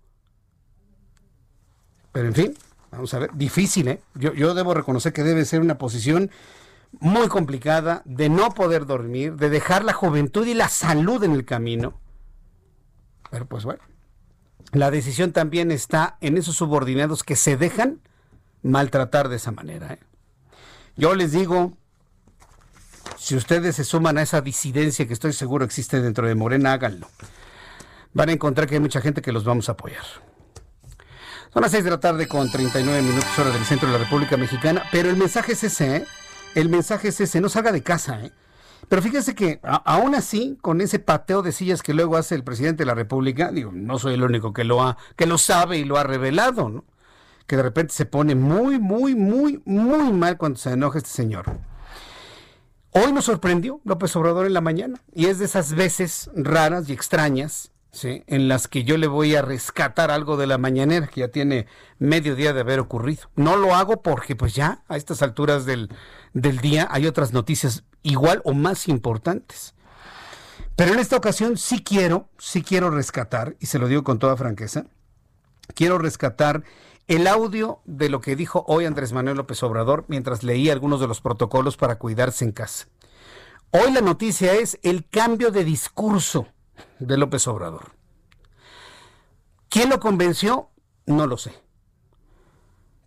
Pero 2.12 2.28
en 2.28 2.34
fin, 2.34 2.58
vamos 2.90 3.14
a 3.14 3.18
ver, 3.18 3.30
difícil, 3.32 3.88
¿eh? 3.88 4.02
Yo, 4.14 4.34
yo 4.34 4.52
debo 4.52 4.74
reconocer 4.74 5.14
que 5.14 5.22
debe 5.22 5.46
ser 5.46 5.62
una 5.62 5.78
posición 5.78 6.30
muy 7.00 7.28
complicada 7.28 8.02
de 8.04 8.28
no 8.28 8.50
poder 8.50 8.84
dormir, 8.84 9.36
de 9.36 9.48
dejar 9.48 9.84
la 9.84 9.94
juventud 9.94 10.46
y 10.46 10.52
la 10.52 10.68
salud 10.68 11.24
en 11.24 11.32
el 11.32 11.46
camino. 11.46 11.98
Pero 13.30 13.46
pues 13.46 13.64
bueno, 13.64 13.82
la 14.72 14.90
decisión 14.90 15.32
también 15.32 15.70
está 15.70 16.16
en 16.20 16.38
esos 16.38 16.56
subordinados 16.56 17.22
que 17.22 17.36
se 17.36 17.56
dejan 17.56 18.00
maltratar 18.62 19.28
de 19.28 19.36
esa 19.36 19.52
manera. 19.52 19.94
¿eh? 19.94 20.00
Yo 20.96 21.14
les 21.14 21.32
digo, 21.32 21.76
si 23.18 23.36
ustedes 23.36 23.76
se 23.76 23.84
suman 23.84 24.16
a 24.18 24.22
esa 24.22 24.40
disidencia 24.40 25.06
que 25.06 25.12
estoy 25.12 25.34
seguro 25.34 25.64
existe 25.64 26.00
dentro 26.00 26.26
de 26.26 26.34
Morena, 26.34 26.72
háganlo. 26.72 27.08
Van 28.14 28.30
a 28.30 28.32
encontrar 28.32 28.66
que 28.66 28.76
hay 28.76 28.80
mucha 28.80 29.00
gente 29.00 29.20
que 29.22 29.32
los 29.32 29.44
vamos 29.44 29.68
a 29.68 29.72
apoyar. 29.72 30.04
Son 31.52 31.60
las 31.60 31.70
6 31.70 31.84
de 31.84 31.90
la 31.90 32.00
tarde 32.00 32.26
con 32.26 32.50
39 32.50 33.02
minutos 33.02 33.38
hora 33.38 33.50
del 33.50 33.64
centro 33.66 33.88
de 33.88 33.98
la 33.98 34.04
República 34.04 34.38
Mexicana, 34.38 34.84
pero 34.90 35.10
el 35.10 35.16
mensaje 35.16 35.52
es 35.52 35.64
ese, 35.64 35.96
¿eh? 35.96 36.04
El 36.54 36.70
mensaje 36.70 37.08
es 37.08 37.20
ese, 37.20 37.42
no 37.42 37.50
salga 37.50 37.72
de 37.72 37.82
casa, 37.82 38.22
¿eh? 38.24 38.32
Pero 38.88 39.02
fíjese 39.02 39.34
que 39.34 39.60
aún 39.62 40.14
así, 40.14 40.58
con 40.60 40.80
ese 40.80 40.98
pateo 40.98 41.42
de 41.42 41.52
sillas 41.52 41.82
que 41.82 41.94
luego 41.94 42.16
hace 42.16 42.34
el 42.34 42.44
presidente 42.44 42.82
de 42.82 42.86
la 42.86 42.94
República, 42.94 43.50
digo, 43.50 43.70
no 43.72 43.98
soy 43.98 44.14
el 44.14 44.22
único 44.22 44.52
que 44.52 44.64
lo 44.64 44.82
ha, 44.82 44.96
que 45.16 45.26
lo 45.26 45.38
sabe 45.38 45.78
y 45.78 45.84
lo 45.84 45.96
ha 45.96 46.02
revelado, 46.02 46.68
¿no? 46.68 46.84
Que 47.46 47.56
de 47.56 47.62
repente 47.62 47.94
se 47.94 48.06
pone 48.06 48.34
muy, 48.34 48.78
muy, 48.78 49.14
muy, 49.14 49.62
muy 49.64 50.12
mal 50.12 50.36
cuando 50.36 50.58
se 50.58 50.72
enoja 50.72 50.98
este 50.98 51.10
señor. 51.10 51.46
Hoy 52.90 53.12
nos 53.12 53.24
sorprendió 53.24 53.80
López 53.84 54.14
Obrador 54.16 54.46
en 54.46 54.52
la 54.52 54.60
mañana, 54.60 55.00
y 55.14 55.26
es 55.26 55.38
de 55.38 55.46
esas 55.46 55.72
veces 55.74 56.30
raras 56.34 56.88
y 56.88 56.92
extrañas 56.92 57.72
¿sí? 57.92 58.24
en 58.26 58.48
las 58.48 58.68
que 58.68 58.84
yo 58.84 58.96
le 58.96 59.06
voy 59.06 59.36
a 59.36 59.42
rescatar 59.42 60.10
algo 60.10 60.36
de 60.36 60.46
la 60.46 60.58
mañanera 60.58 61.06
que 61.06 61.20
ya 61.20 61.28
tiene 61.28 61.66
medio 61.98 62.34
día 62.34 62.52
de 62.52 62.60
haber 62.60 62.80
ocurrido. 62.80 63.28
No 63.36 63.56
lo 63.56 63.74
hago 63.74 64.02
porque 64.02 64.34
pues 64.34 64.54
ya 64.54 64.82
a 64.88 64.96
estas 64.96 65.22
alturas 65.22 65.66
del, 65.66 65.90
del 66.32 66.58
día 66.58 66.88
hay 66.90 67.06
otras 67.06 67.32
noticias 67.32 67.84
igual 68.02 68.40
o 68.44 68.54
más 68.54 68.88
importantes. 68.88 69.74
Pero 70.74 70.94
en 70.94 71.00
esta 71.00 71.16
ocasión 71.16 71.58
sí 71.58 71.84
quiero, 71.84 72.28
sí 72.38 72.62
quiero 72.62 72.90
rescatar, 72.90 73.56
y 73.60 73.66
se 73.66 73.78
lo 73.78 73.88
digo 73.88 74.04
con 74.04 74.18
toda 74.18 74.38
franqueza, 74.38 74.86
quiero 75.74 75.98
rescatar 75.98 76.64
el 77.08 77.26
audio 77.26 77.80
de 77.84 78.08
lo 78.08 78.22
que 78.22 78.36
dijo 78.36 78.64
hoy 78.68 78.86
Andrés 78.86 79.12
Manuel 79.12 79.36
López 79.36 79.62
Obrador 79.62 80.06
mientras 80.08 80.42
leía 80.42 80.72
algunos 80.72 80.98
de 81.00 81.08
los 81.08 81.20
protocolos 81.20 81.76
para 81.76 81.96
cuidarse 81.96 82.46
en 82.46 82.52
casa. 82.52 82.86
Hoy 83.70 83.92
la 83.92 84.00
noticia 84.00 84.54
es 84.54 84.78
el 84.82 85.06
cambio 85.08 85.50
de 85.50 85.64
discurso 85.64 86.48
de 86.98 87.16
López 87.16 87.46
Obrador. 87.48 87.92
¿Quién 89.68 89.88
lo 89.88 90.00
convenció? 90.00 90.70
No 91.06 91.26
lo 91.26 91.38
sé. 91.38 91.54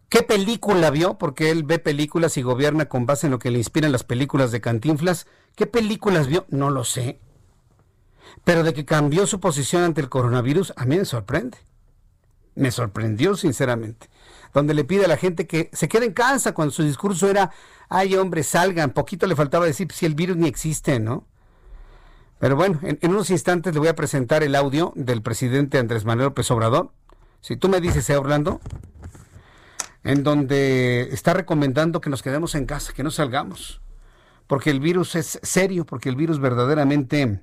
¿Qué 0.09 0.23
película 0.23 0.91
vio? 0.91 1.17
Porque 1.17 1.51
él 1.51 1.63
ve 1.63 1.79
películas 1.79 2.37
y 2.37 2.41
gobierna 2.41 2.85
con 2.85 3.05
base 3.05 3.27
en 3.27 3.31
lo 3.31 3.39
que 3.39 3.51
le 3.51 3.57
inspiran 3.57 3.91
las 3.91 4.03
películas 4.03 4.51
de 4.51 4.61
Cantinflas. 4.61 5.27
¿Qué 5.55 5.67
películas 5.67 6.27
vio? 6.27 6.45
No 6.49 6.69
lo 6.69 6.83
sé. 6.83 7.19
Pero 8.43 8.63
de 8.63 8.73
que 8.73 8.85
cambió 8.85 9.27
su 9.27 9.39
posición 9.39 9.83
ante 9.83 10.01
el 10.01 10.09
coronavirus, 10.09 10.73
a 10.75 10.85
mí 10.85 10.97
me 10.97 11.05
sorprende. 11.05 11.57
Me 12.55 12.71
sorprendió 12.71 13.35
sinceramente. 13.35 14.09
Donde 14.53 14.73
le 14.73 14.85
pide 14.85 15.05
a 15.05 15.09
la 15.09 15.17
gente 15.17 15.47
que 15.47 15.69
se 15.73 15.87
quede 15.87 16.05
en 16.05 16.13
casa 16.13 16.53
cuando 16.53 16.71
su 16.71 16.83
discurso 16.83 17.29
era, 17.29 17.51
ay 17.89 18.15
hombre, 18.15 18.43
salgan. 18.43 18.91
Poquito 18.91 19.27
le 19.27 19.35
faltaba 19.35 19.65
decir 19.65 19.91
si 19.91 20.05
el 20.05 20.15
virus 20.15 20.37
ni 20.37 20.47
existe, 20.47 20.99
¿no? 20.99 21.27
Pero 22.39 22.55
bueno, 22.55 22.79
en, 22.83 22.99
unos 23.09 23.29
instantes 23.29 23.73
le 23.73 23.79
voy 23.79 23.87
a 23.87 23.95
presentar 23.95 24.43
el 24.43 24.55
audio 24.55 24.91
del 24.95 25.21
presidente 25.21 25.77
Andrés 25.77 26.05
Manuel 26.05 26.27
López 26.27 26.49
Obrador. 26.51 26.91
Si 27.41 27.55
tú 27.55 27.69
me 27.69 27.79
dices, 27.79 28.09
¿eh, 28.09 28.17
Orlando? 28.17 28.59
En 30.03 30.23
donde 30.23 31.09
está 31.11 31.33
recomendando 31.33 32.01
que 32.01 32.09
nos 32.09 32.21
quedemos 32.21 32.55
en 32.55 32.65
casa, 32.65 32.93
que 32.93 33.03
no 33.03 33.11
salgamos. 33.11 33.81
Porque 34.47 34.69
el 34.69 34.79
virus 34.79 35.15
es 35.15 35.39
serio, 35.41 35.85
porque 35.85 36.09
el 36.09 36.15
virus 36.15 36.39
verdaderamente 36.39 37.41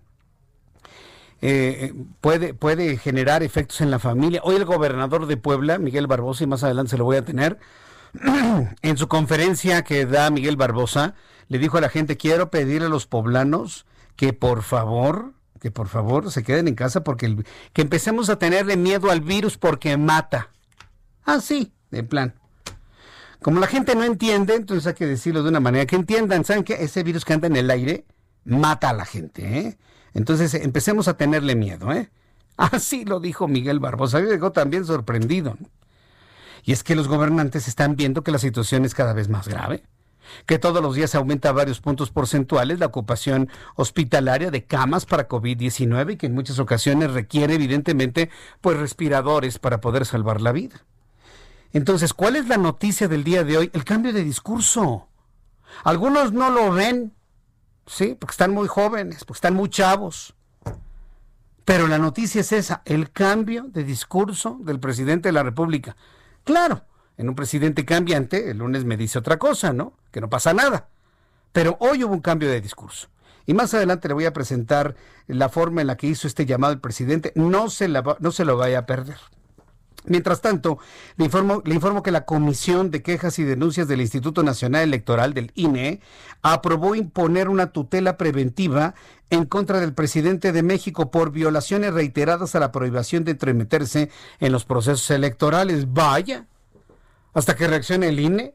eh, 1.41 1.93
puede, 2.21 2.55
puede 2.55 2.97
generar 2.99 3.43
efectos 3.43 3.81
en 3.81 3.91
la 3.91 3.99
familia. 3.99 4.41
Hoy 4.45 4.57
el 4.57 4.65
gobernador 4.65 5.27
de 5.27 5.37
Puebla, 5.37 5.79
Miguel 5.79 6.07
Barbosa, 6.07 6.45
y 6.45 6.47
más 6.47 6.63
adelante 6.63 6.91
se 6.91 6.99
lo 6.99 7.05
voy 7.05 7.17
a 7.17 7.25
tener, 7.25 7.59
en 8.83 8.97
su 8.97 9.09
conferencia 9.09 9.83
que 9.83 10.07
da 10.07 10.31
Miguel 10.31 10.57
Barbosa, 10.57 11.15
le 11.49 11.59
dijo 11.59 11.79
a 11.79 11.81
la 11.81 11.89
gente, 11.89 12.17
quiero 12.17 12.51
pedirle 12.51 12.87
a 12.87 12.91
los 12.91 13.07
poblanos 13.07 13.87
que 14.17 14.33
por 14.33 14.63
favor, 14.63 15.35
que 15.61 15.71
por 15.71 15.89
favor 15.89 16.31
se 16.31 16.43
queden 16.43 16.69
en 16.69 16.75
casa 16.75 17.05
porque 17.05 17.27
el, 17.27 17.47
que 17.73 17.83
empecemos 17.83 18.29
a 18.29 18.39
tenerle 18.39 18.77
miedo 18.77 19.11
al 19.11 19.21
virus 19.21 19.59
porque 19.59 19.97
mata. 19.97 20.51
Ah, 21.25 21.41
sí, 21.41 21.73
de 21.91 22.03
plan. 22.03 22.35
Como 23.41 23.61
la 23.61 23.67
gente 23.67 23.95
no 23.95 24.05
entiende, 24.05 24.55
entonces 24.55 24.87
hay 24.87 24.95
que 24.95 25.07
decirlo 25.07 25.43
de 25.43 25.49
una 25.49 25.61
manera 25.61 25.87
que 25.87 25.97
entiendan. 25.97 26.45
¿Saben 26.45 26.63
que 26.63 26.75
ese 26.75 27.03
virus 27.03 27.25
que 27.25 27.33
anda 27.33 27.49
en 27.49 27.57
el 27.57 27.71
aire 27.71 28.07
mata 28.45 28.91
a 28.91 28.93
la 28.93 29.05
gente? 29.05 29.59
¿eh? 29.59 29.79
Entonces 30.15 30.55
empecemos 30.55 31.09
a 31.09 31.17
tenerle 31.17 31.57
miedo. 31.57 31.93
¿eh? 31.93 32.11
Así 32.57 33.05
lo 33.05 33.19
dijo 33.19 33.49
Miguel 33.49 33.81
Barbosa. 33.81 34.21
Yo 34.21 34.53
también 34.53 34.85
sorprendido. 34.85 35.57
Y 36.65 36.73
es 36.73 36.85
que 36.85 36.95
los 36.95 37.09
gobernantes 37.09 37.67
están 37.67 37.97
viendo 37.97 38.23
que 38.23 38.31
la 38.31 38.39
situación 38.39 38.85
es 38.85 38.95
cada 38.95 39.13
vez 39.13 39.29
más 39.29 39.49
grave 39.49 39.83
que 40.47 40.59
todos 40.59 40.83
los 40.83 40.95
días 40.95 41.15
aumenta 41.15 41.53
varios 41.53 41.81
puntos 41.81 42.11
porcentuales 42.11 42.79
la 42.79 42.87
ocupación 42.87 43.49
hospitalaria 43.77 44.51
de 44.51 44.65
camas 44.65 45.07
para 45.07 45.29
COVID-19 45.29 46.13
y 46.13 46.17
que 46.17 46.27
en 46.27 46.35
muchas 46.35 46.59
ocasiones 46.59 47.13
requiere 47.13 47.55
evidentemente 47.55 48.31
pues 48.61 48.79
respiradores 48.79 49.59
para 49.59 49.81
poder 49.81 50.07
salvar 50.07 50.41
la 50.41 50.53
vida. 50.53 50.85
Entonces, 51.73 52.13
¿cuál 52.13 52.37
es 52.37 52.49
la 52.49 52.59
noticia 52.59 53.09
del 53.09 53.25
día 53.25 53.45
de 53.45 53.57
hoy? 53.57 53.71
El 53.73 53.85
cambio 53.85 54.13
de 54.13 54.23
discurso. 54.23 55.09
Algunos 55.85 56.33
no 56.33 56.51
lo 56.51 56.71
ven, 56.73 57.15
sí, 57.87 58.17
porque 58.19 58.33
están 58.33 58.53
muy 58.53 58.69
jóvenes, 58.69 59.25
porque 59.25 59.39
están 59.39 59.55
muy 59.55 59.71
chavos. 59.71 60.35
Pero 61.65 61.87
la 61.87 61.99
noticia 61.99 62.41
es 62.41 62.53
esa, 62.53 62.83
el 62.85 63.11
cambio 63.11 63.65
de 63.69 63.85
discurso 63.85 64.59
del 64.63 64.81
presidente 64.81 65.29
de 65.29 65.33
la 65.33 65.43
República. 65.43 65.97
Claro, 66.45 66.85
en 67.23 67.29
un 67.29 67.35
presidente 67.35 67.85
cambiante, 67.85 68.51
el 68.51 68.59
lunes 68.59 68.85
me 68.85 68.97
dice 68.97 69.19
otra 69.19 69.39
cosa, 69.39 69.73
¿no? 69.73 69.95
Que 70.11 70.21
no 70.21 70.29
pasa 70.29 70.53
nada. 70.53 70.89
Pero 71.53 71.77
hoy 71.81 72.05
hubo 72.05 72.13
un 72.13 72.21
cambio 72.21 72.51
de 72.51 72.61
discurso. 72.61 73.09
Y 73.47 73.55
más 73.55 73.75
adelante 73.75 74.09
le 74.09 74.15
voy 74.15 74.25
a 74.27 74.33
presentar 74.33 74.95
la 75.27 75.49
forma 75.49 75.81
en 75.81 75.87
la 75.87 75.97
que 75.97 76.07
hizo 76.07 76.27
este 76.27 76.47
llamado 76.47 76.73
el 76.73 76.81
presidente. 76.81 77.33
No 77.35 77.71
se, 77.71 77.89
la, 77.89 78.17
no 78.21 78.31
se 78.31 78.45
lo 78.45 78.57
vaya 78.57 78.81
a 78.81 78.87
perder. 78.87 79.17
Mientras 80.05 80.41
tanto, 80.41 80.79
le 81.17 81.27
informo, 81.27 81.63
le 81.65 81.75
informo 81.75 82.03
que 82.03 82.11
la 82.11 82.25
Comisión 82.25 82.91
de 82.91 83.03
Quejas 83.03 83.39
y 83.39 83.45
Denuncias 83.45 83.87
del 83.87 84.01
Instituto 84.01 84.43
Nacional 84.43 84.83
Electoral, 84.83 85.33
del 85.33 85.53
INE, 85.55 86.01
aprobó 86.43 86.97
imponer 86.97 87.49
una 87.49 87.69
tutela 87.69 88.17
preventiva 88.17 88.95
en 89.31 89.45
contra 89.45 89.79
del 89.79 89.95
presidente 89.95 90.51
de 90.51 90.65
México 90.65 91.13
por 91.13 91.31
violaciones 91.31 91.95
reiteradas 91.95 92.57
a 92.57 92.61
la 92.61 92.73
prohibición 92.73 93.25
de 93.25 93.33
entremeterse 93.33 94.11
en 94.41 94.51
los 94.51 94.65
procesos 94.65 95.09
electorales. 95.13 95.93
Vaya, 95.93 96.47
hasta 97.33 97.57
que 97.57 97.67
reaccione 97.67 98.09
el 98.09 98.21
INE? 98.21 98.55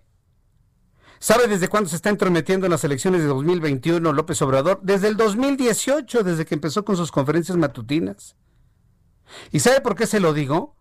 ¿Sabe 1.20 1.48
desde 1.48 1.68
cuándo 1.68 1.90
se 1.90 1.96
está 1.96 2.10
entrometiendo 2.10 2.68
en 2.68 2.72
las 2.72 2.84
elecciones 2.84 3.22
de 3.22 3.28
2021 3.28 4.14
López 4.14 4.42
Obrador? 4.44 4.80
Desde 4.84 5.08
el 5.08 5.18
2018, 5.18 6.24
desde 6.24 6.46
que 6.46 6.56
empezó 6.56 6.86
con 6.86 6.96
sus 6.96 7.12
conferencias 7.12 7.58
matutinas. 7.58 8.36
¿Y 9.52 9.60
sabe 9.60 9.82
por 9.82 9.96
qué 9.96 10.06
se 10.06 10.20
lo 10.20 10.34
digo? 10.34 10.76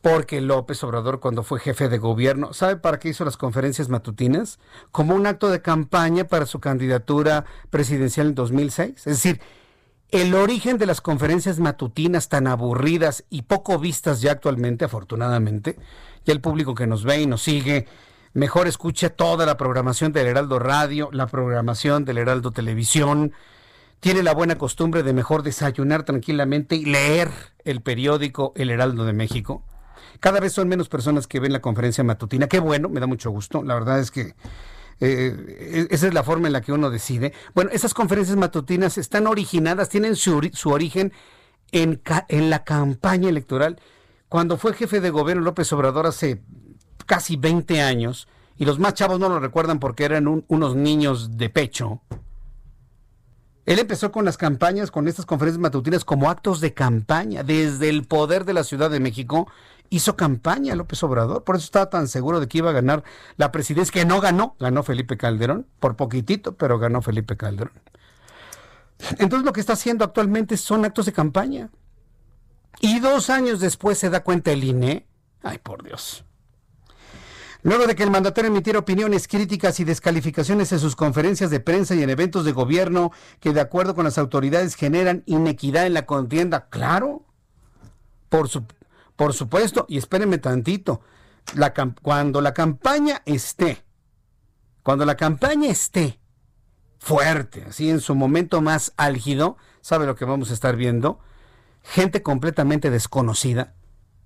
Porque 0.00 0.40
López 0.40 0.82
Obrador, 0.82 1.20
cuando 1.20 1.42
fue 1.42 1.60
jefe 1.60 1.88
de 1.88 1.98
gobierno, 1.98 2.54
¿sabe 2.54 2.76
para 2.76 2.98
qué 2.98 3.10
hizo 3.10 3.24
las 3.24 3.36
conferencias 3.36 3.88
matutinas? 3.88 4.58
Como 4.90 5.14
un 5.14 5.26
acto 5.26 5.50
de 5.50 5.62
campaña 5.62 6.24
para 6.24 6.46
su 6.46 6.58
candidatura 6.58 7.44
presidencial 7.70 8.28
en 8.28 8.34
2006. 8.34 8.94
Es 8.96 9.04
decir, 9.04 9.40
el 10.12 10.34
origen 10.34 10.76
de 10.76 10.84
las 10.84 11.00
conferencias 11.00 11.58
matutinas 11.58 12.28
tan 12.28 12.46
aburridas 12.46 13.24
y 13.30 13.42
poco 13.42 13.78
vistas 13.78 14.20
ya 14.20 14.32
actualmente, 14.32 14.84
afortunadamente, 14.84 15.78
ya 16.26 16.34
el 16.34 16.42
público 16.42 16.74
que 16.74 16.86
nos 16.86 17.02
ve 17.02 17.22
y 17.22 17.26
nos 17.26 17.42
sigue, 17.42 17.86
mejor 18.34 18.68
escuche 18.68 19.08
toda 19.08 19.46
la 19.46 19.56
programación 19.56 20.12
del 20.12 20.26
Heraldo 20.26 20.58
Radio, 20.58 21.08
la 21.12 21.26
programación 21.26 22.04
del 22.04 22.18
Heraldo 22.18 22.50
Televisión. 22.50 23.32
Tiene 24.00 24.22
la 24.22 24.34
buena 24.34 24.58
costumbre 24.58 25.02
de 25.02 25.14
mejor 25.14 25.42
desayunar 25.42 26.02
tranquilamente 26.02 26.76
y 26.76 26.84
leer 26.84 27.30
el 27.64 27.80
periódico 27.80 28.52
El 28.54 28.68
Heraldo 28.68 29.06
de 29.06 29.14
México. 29.14 29.64
Cada 30.20 30.40
vez 30.40 30.52
son 30.52 30.68
menos 30.68 30.90
personas 30.90 31.26
que 31.26 31.40
ven 31.40 31.54
la 31.54 31.62
conferencia 31.62 32.04
matutina. 32.04 32.48
Qué 32.48 32.60
bueno, 32.60 32.90
me 32.90 33.00
da 33.00 33.06
mucho 33.06 33.30
gusto. 33.30 33.62
La 33.62 33.74
verdad 33.74 33.98
es 33.98 34.10
que 34.10 34.34
eh, 35.04 35.88
esa 35.90 36.06
es 36.06 36.14
la 36.14 36.22
forma 36.22 36.46
en 36.46 36.52
la 36.52 36.60
que 36.60 36.72
uno 36.72 36.90
decide. 36.90 37.32
Bueno, 37.54 37.70
esas 37.72 37.94
conferencias 37.94 38.36
matutinas 38.36 38.98
están 38.98 39.26
originadas, 39.26 39.88
tienen 39.88 40.16
su, 40.16 40.48
su 40.52 40.70
origen 40.70 41.12
en, 41.72 42.00
en 42.28 42.50
la 42.50 42.64
campaña 42.64 43.28
electoral 43.28 43.80
cuando 44.28 44.56
fue 44.56 44.72
jefe 44.72 45.00
de 45.00 45.10
gobierno 45.10 45.42
López 45.42 45.70
Obrador 45.74 46.06
hace 46.06 46.42
casi 47.04 47.36
20 47.36 47.82
años, 47.82 48.28
y 48.56 48.64
los 48.64 48.78
más 48.78 48.94
chavos 48.94 49.20
no 49.20 49.28
lo 49.28 49.40
recuerdan 49.40 49.78
porque 49.78 50.04
eran 50.04 50.44
unos 50.48 50.74
niños 50.74 51.36
de 51.36 51.50
pecho, 51.50 52.00
él 53.64 53.78
empezó 53.78 54.10
con 54.10 54.24
las 54.24 54.36
campañas, 54.36 54.90
con 54.90 55.06
estas 55.06 55.24
conferencias 55.24 55.60
matutinas 55.60 56.04
como 56.04 56.30
actos 56.30 56.60
de 56.60 56.74
campaña. 56.74 57.42
Desde 57.44 57.88
el 57.88 58.04
poder 58.04 58.44
de 58.44 58.54
la 58.54 58.64
Ciudad 58.64 58.90
de 58.90 58.98
México 58.98 59.48
hizo 59.88 60.16
campaña 60.16 60.74
López 60.74 61.02
Obrador. 61.04 61.44
Por 61.44 61.56
eso 61.56 61.66
estaba 61.66 61.88
tan 61.88 62.08
seguro 62.08 62.40
de 62.40 62.48
que 62.48 62.58
iba 62.58 62.70
a 62.70 62.74
ganar 62.74 63.04
la 63.36 63.52
presidencia, 63.52 63.92
que 63.92 64.04
no 64.04 64.20
ganó. 64.20 64.56
Ganó 64.58 64.82
Felipe 64.82 65.16
Calderón, 65.16 65.66
por 65.78 65.96
poquitito, 65.96 66.56
pero 66.56 66.78
ganó 66.78 67.02
Felipe 67.02 67.36
Calderón. 67.36 67.74
Entonces 69.18 69.44
lo 69.44 69.52
que 69.52 69.60
está 69.60 69.74
haciendo 69.74 70.04
actualmente 70.04 70.56
son 70.56 70.84
actos 70.84 71.06
de 71.06 71.12
campaña. 71.12 71.70
Y 72.80 72.98
dos 72.98 73.30
años 73.30 73.60
después 73.60 73.96
se 73.98 74.10
da 74.10 74.24
cuenta 74.24 74.50
el 74.50 74.64
INE. 74.64 75.06
Ay, 75.42 75.58
por 75.58 75.84
Dios. 75.84 76.24
Luego 77.62 77.86
de 77.86 77.94
que 77.94 78.02
el 78.02 78.10
mandatario 78.10 78.50
emitiera 78.50 78.80
opiniones 78.80 79.28
críticas 79.28 79.78
y 79.78 79.84
descalificaciones 79.84 80.72
en 80.72 80.80
sus 80.80 80.96
conferencias 80.96 81.50
de 81.50 81.60
prensa 81.60 81.94
y 81.94 82.02
en 82.02 82.10
eventos 82.10 82.44
de 82.44 82.52
gobierno 82.52 83.12
que 83.38 83.52
de 83.52 83.60
acuerdo 83.60 83.94
con 83.94 84.04
las 84.04 84.18
autoridades 84.18 84.74
generan 84.74 85.22
inequidad 85.26 85.86
en 85.86 85.94
la 85.94 86.04
contienda, 86.04 86.68
claro, 86.68 87.24
por, 88.28 88.48
por 89.14 89.32
supuesto, 89.32 89.86
y 89.88 89.96
espérenme 89.98 90.38
tantito, 90.38 91.02
la, 91.54 91.72
cuando 92.02 92.40
la 92.40 92.52
campaña 92.52 93.22
esté, 93.26 93.84
cuando 94.82 95.04
la 95.04 95.16
campaña 95.16 95.70
esté 95.70 96.18
fuerte, 96.98 97.64
así 97.68 97.90
en 97.90 98.00
su 98.00 98.16
momento 98.16 98.60
más 98.60 98.92
álgido, 98.96 99.56
¿sabe 99.80 100.06
lo 100.06 100.16
que 100.16 100.24
vamos 100.24 100.50
a 100.50 100.54
estar 100.54 100.74
viendo? 100.74 101.20
Gente 101.82 102.22
completamente 102.22 102.90
desconocida 102.90 103.74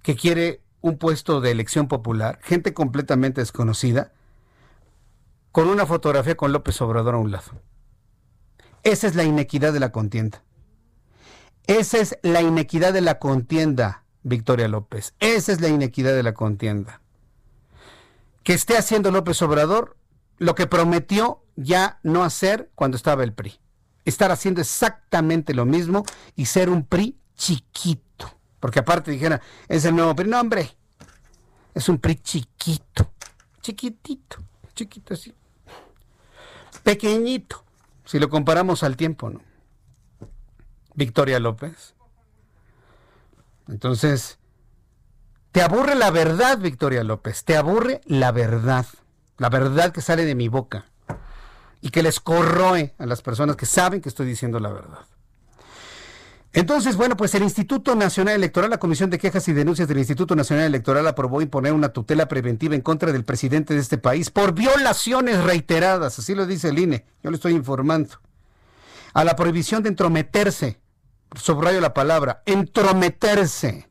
que 0.03 0.15
quiere 0.15 0.63
un 0.81 0.99
puesto 0.99 1.41
de 1.41 1.51
elección 1.51 1.89
popular, 1.89 2.39
gente 2.43 2.75
completamente 2.75 3.41
desconocida, 3.41 4.13
con 5.53 5.69
una 5.69 5.87
fotografía 5.87 6.37
con 6.37 6.53
López 6.53 6.81
Obrador 6.83 7.15
a 7.15 7.19
un 7.19 7.31
lado. 7.31 7.53
Esa 8.83 9.07
es 9.07 9.15
la 9.15 9.25
inequidad 9.25 9.73
de 9.73 9.81
la 9.81 9.91
contienda. 9.91 10.43
Esa 11.67 11.99
es 11.99 12.19
la 12.23 12.43
inequidad 12.43 12.93
de 12.93 13.01
la 13.01 13.19
contienda, 13.19 14.05
Victoria 14.23 14.69
López. 14.69 15.15
Esa 15.19 15.53
es 15.53 15.61
la 15.61 15.69
inequidad 15.69 16.15
de 16.15 16.23
la 16.23 16.35
contienda. 16.35 17.01
Que 18.45 18.53
esté 18.53 18.77
haciendo 18.77 19.11
López 19.11 19.43
Obrador 19.43 19.97
lo 20.39 20.55
que 20.55 20.67
prometió 20.67 21.43
ya 21.57 21.99
no 22.03 22.23
hacer 22.23 22.71
cuando 22.75 22.97
estaba 22.97 23.25
el 23.25 23.33
PRI. 23.33 23.59
Estar 24.05 24.31
haciendo 24.31 24.61
exactamente 24.61 25.55
lo 25.55 25.65
mismo 25.65 26.05
y 26.37 26.47
ser 26.47 26.69
un 26.69 26.85
PRI 26.85 27.19
chiquito. 27.35 28.06
Porque 28.61 28.81
aparte 28.81 29.11
dijera, 29.11 29.41
es 29.69 29.85
el 29.85 29.95
nuevo 29.95 30.15
PRI. 30.15 30.29
No, 30.29 30.41
hombre, 30.41 30.77
es 31.75 31.89
un 31.89 31.99
PRI 31.99 32.17
chiquito. 32.17 33.13
Chiquitito, 33.61 34.39
chiquito 34.75 35.15
así. 35.15 35.35
Pequeñito, 36.83 37.65
si 38.05 38.19
lo 38.19 38.29
comparamos 38.29 38.83
al 38.83 38.97
tiempo, 38.97 39.29
¿no? 39.31 39.41
Victoria 40.95 41.41
López. 41.41 41.95
Entonces, 43.69 44.39
te 45.53 45.63
aburre 45.63 45.95
la 45.95 46.11
verdad, 46.11 46.59
Victoria 46.59 47.03
López, 47.03 47.45
te 47.45 47.57
aburre 47.57 48.01
la 48.05 48.31
verdad, 48.31 48.87
la 49.39 49.49
verdad 49.49 49.93
que 49.93 50.01
sale 50.01 50.25
de 50.25 50.35
mi 50.35 50.49
boca 50.49 50.87
y 51.81 51.91
que 51.91 52.03
les 52.03 52.21
corroe 52.21 52.95
a 52.99 53.07
las 53.07 53.23
personas 53.23 53.57
que 53.57 53.67
saben 53.67 54.01
que 54.01 54.09
estoy 54.09 54.27
diciendo 54.27 54.61
la 54.61 54.71
verdad. 54.71 55.07
Entonces, 56.57 56.97
bueno, 56.97 57.19
pues 57.19 57.35
el 57.35 57.43
Instituto 57.43 57.95
Nacional 57.95 58.37
Electoral, 58.37 58.71
la 58.71 58.79
Comisión 58.79 59.11
de 59.11 59.19
Quejas 59.19 59.47
y 59.47 59.53
Denuncias 59.53 59.89
del 59.89 59.99
Instituto 59.99 60.35
Nacional 60.35 60.65
Electoral 60.65 61.07
aprobó 61.07 61.43
imponer 61.43 61.75
una 61.75 61.91
tutela 61.91 62.29
preventiva 62.29 62.75
en 62.75 62.81
contra 62.81 63.13
del 63.13 63.27
presidente 63.27 63.75
de 63.75 63.81
este 63.81 63.99
país 63.99 64.31
por 64.31 64.55
violaciones 64.55 65.45
reiteradas, 65.45 66.19
así 66.19 66.35
lo 66.35 66.47
dice 66.47 66.71
el 66.71 66.79
INE, 66.79 67.05
yo 67.23 67.29
le 67.29 67.37
estoy 67.37 67.53
informando, 67.53 68.23
a 69.13 69.23
la 69.23 69.37
prohibición 69.37 69.83
de 69.83 69.91
entrometerse 69.91 70.81
subrayo 71.35 71.79
la 71.83 71.93
palabra, 71.93 72.43
entrometerse 72.47 73.91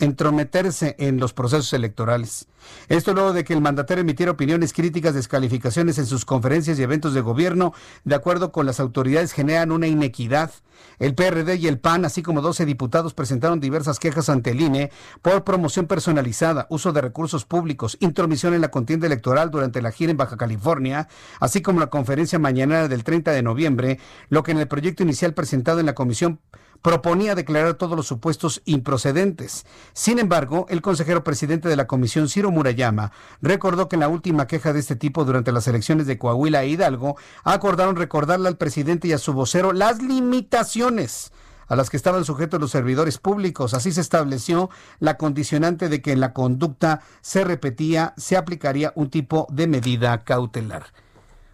entrometerse 0.00 0.96
en 0.98 1.20
los 1.20 1.32
procesos 1.32 1.72
electorales. 1.74 2.48
Esto 2.88 3.14
luego 3.14 3.32
de 3.32 3.44
que 3.44 3.52
el 3.52 3.60
mandatario 3.60 4.02
emitiera 4.02 4.32
opiniones 4.32 4.72
críticas, 4.72 5.14
descalificaciones 5.14 5.98
en 5.98 6.06
sus 6.06 6.24
conferencias 6.24 6.78
y 6.78 6.82
eventos 6.82 7.14
de 7.14 7.20
gobierno, 7.20 7.72
de 8.04 8.14
acuerdo 8.14 8.52
con 8.52 8.66
las 8.66 8.80
autoridades, 8.80 9.32
generan 9.32 9.72
una 9.72 9.86
inequidad. 9.86 10.50
El 10.98 11.14
PRD 11.14 11.56
y 11.56 11.66
el 11.66 11.78
PAN, 11.78 12.04
así 12.04 12.22
como 12.22 12.40
12 12.40 12.64
diputados, 12.64 13.14
presentaron 13.14 13.60
diversas 13.60 13.98
quejas 13.98 14.28
ante 14.28 14.50
el 14.50 14.60
INE 14.60 14.90
por 15.22 15.44
promoción 15.44 15.86
personalizada, 15.86 16.66
uso 16.70 16.92
de 16.92 17.00
recursos 17.00 17.44
públicos, 17.44 17.96
intromisión 18.00 18.54
en 18.54 18.60
la 18.60 18.70
contienda 18.70 19.06
electoral 19.06 19.50
durante 19.50 19.82
la 19.82 19.92
gira 19.92 20.10
en 20.10 20.16
Baja 20.16 20.36
California, 20.36 21.08
así 21.38 21.62
como 21.62 21.80
la 21.80 21.88
conferencia 21.88 22.38
mañana 22.38 22.88
del 22.88 23.04
30 23.04 23.32
de 23.32 23.42
noviembre, 23.42 24.00
lo 24.28 24.42
que 24.42 24.52
en 24.52 24.58
el 24.58 24.68
proyecto 24.68 25.02
inicial 25.02 25.34
presentado 25.34 25.80
en 25.80 25.86
la 25.86 25.94
comisión 25.94 26.40
proponía 26.82 27.34
declarar 27.34 27.74
todos 27.74 27.96
los 27.96 28.06
supuestos 28.06 28.62
improcedentes. 28.64 29.66
Sin 29.92 30.18
embargo, 30.18 30.66
el 30.70 30.82
consejero 30.82 31.24
presidente 31.24 31.68
de 31.68 31.76
la 31.76 31.86
comisión, 31.86 32.28
Ciro 32.28 32.49
Murayama, 32.50 33.12
recordó 33.40 33.88
que 33.88 33.96
en 33.96 34.00
la 34.00 34.08
última 34.08 34.46
queja 34.46 34.72
de 34.72 34.80
este 34.80 34.96
tipo 34.96 35.24
durante 35.24 35.52
las 35.52 35.66
elecciones 35.68 36.06
de 36.06 36.18
Coahuila 36.18 36.62
e 36.62 36.68
Hidalgo, 36.68 37.16
acordaron 37.44 37.96
recordarle 37.96 38.48
al 38.48 38.56
presidente 38.56 39.08
y 39.08 39.12
a 39.12 39.18
su 39.18 39.32
vocero 39.32 39.72
las 39.72 40.02
limitaciones 40.02 41.32
a 41.70 41.76
las 41.76 41.88
que 41.88 41.96
estaban 41.96 42.24
sujetos 42.24 42.60
los 42.60 42.72
servidores 42.72 43.18
públicos. 43.18 43.74
Así 43.74 43.92
se 43.92 44.00
estableció 44.00 44.70
la 44.98 45.16
condicionante 45.16 45.88
de 45.88 46.02
que 46.02 46.10
en 46.10 46.18
la 46.18 46.32
conducta 46.32 47.00
se 47.20 47.44
repetía, 47.44 48.12
se 48.16 48.36
aplicaría 48.36 48.92
un 48.96 49.08
tipo 49.08 49.46
de 49.50 49.68
medida 49.68 50.24
cautelar. 50.24 50.86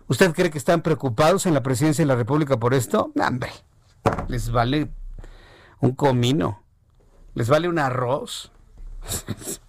¿Usted 0.09 0.33
cree 0.33 0.51
que 0.51 0.59
están 0.59 0.81
preocupados 0.81 1.45
en 1.45 1.53
la 1.53 1.63
presidencia 1.63 2.03
de 2.03 2.07
la 2.07 2.17
República 2.17 2.59
por 2.59 2.73
esto? 2.73 3.13
¡Hombre! 3.21 3.51
Les 4.29 4.51
vale 4.51 4.89
un 5.81 5.93
comino. 5.93 6.63
¿Les 7.35 7.49
vale 7.51 7.69
un 7.69 7.79
arroz? 7.79 8.51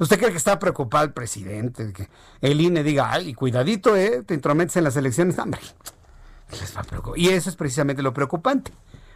¿Usted 0.00 0.18
cree 0.18 0.30
que 0.30 0.38
está 0.38 0.58
preocupado 0.58 1.04
el 1.04 1.12
presidente? 1.12 1.92
Que 1.92 2.08
el 2.40 2.60
INE 2.60 2.82
diga, 2.82 3.12
ay, 3.12 3.34
cuidadito, 3.34 3.94
¿eh? 3.96 4.22
Te 4.26 4.32
entrometes 4.32 4.74
en 4.76 4.84
las 4.84 4.96
elecciones. 4.96 5.38
Hombre, 5.38 5.60
les 6.58 6.74
va 6.74 6.80
a 6.80 6.84
preocupar. 6.84 7.18
Y 7.18 7.28
eso 7.28 7.50
es 7.50 7.56
precisamente 7.56 8.02
lo 8.02 8.14
preocupante 8.14 8.72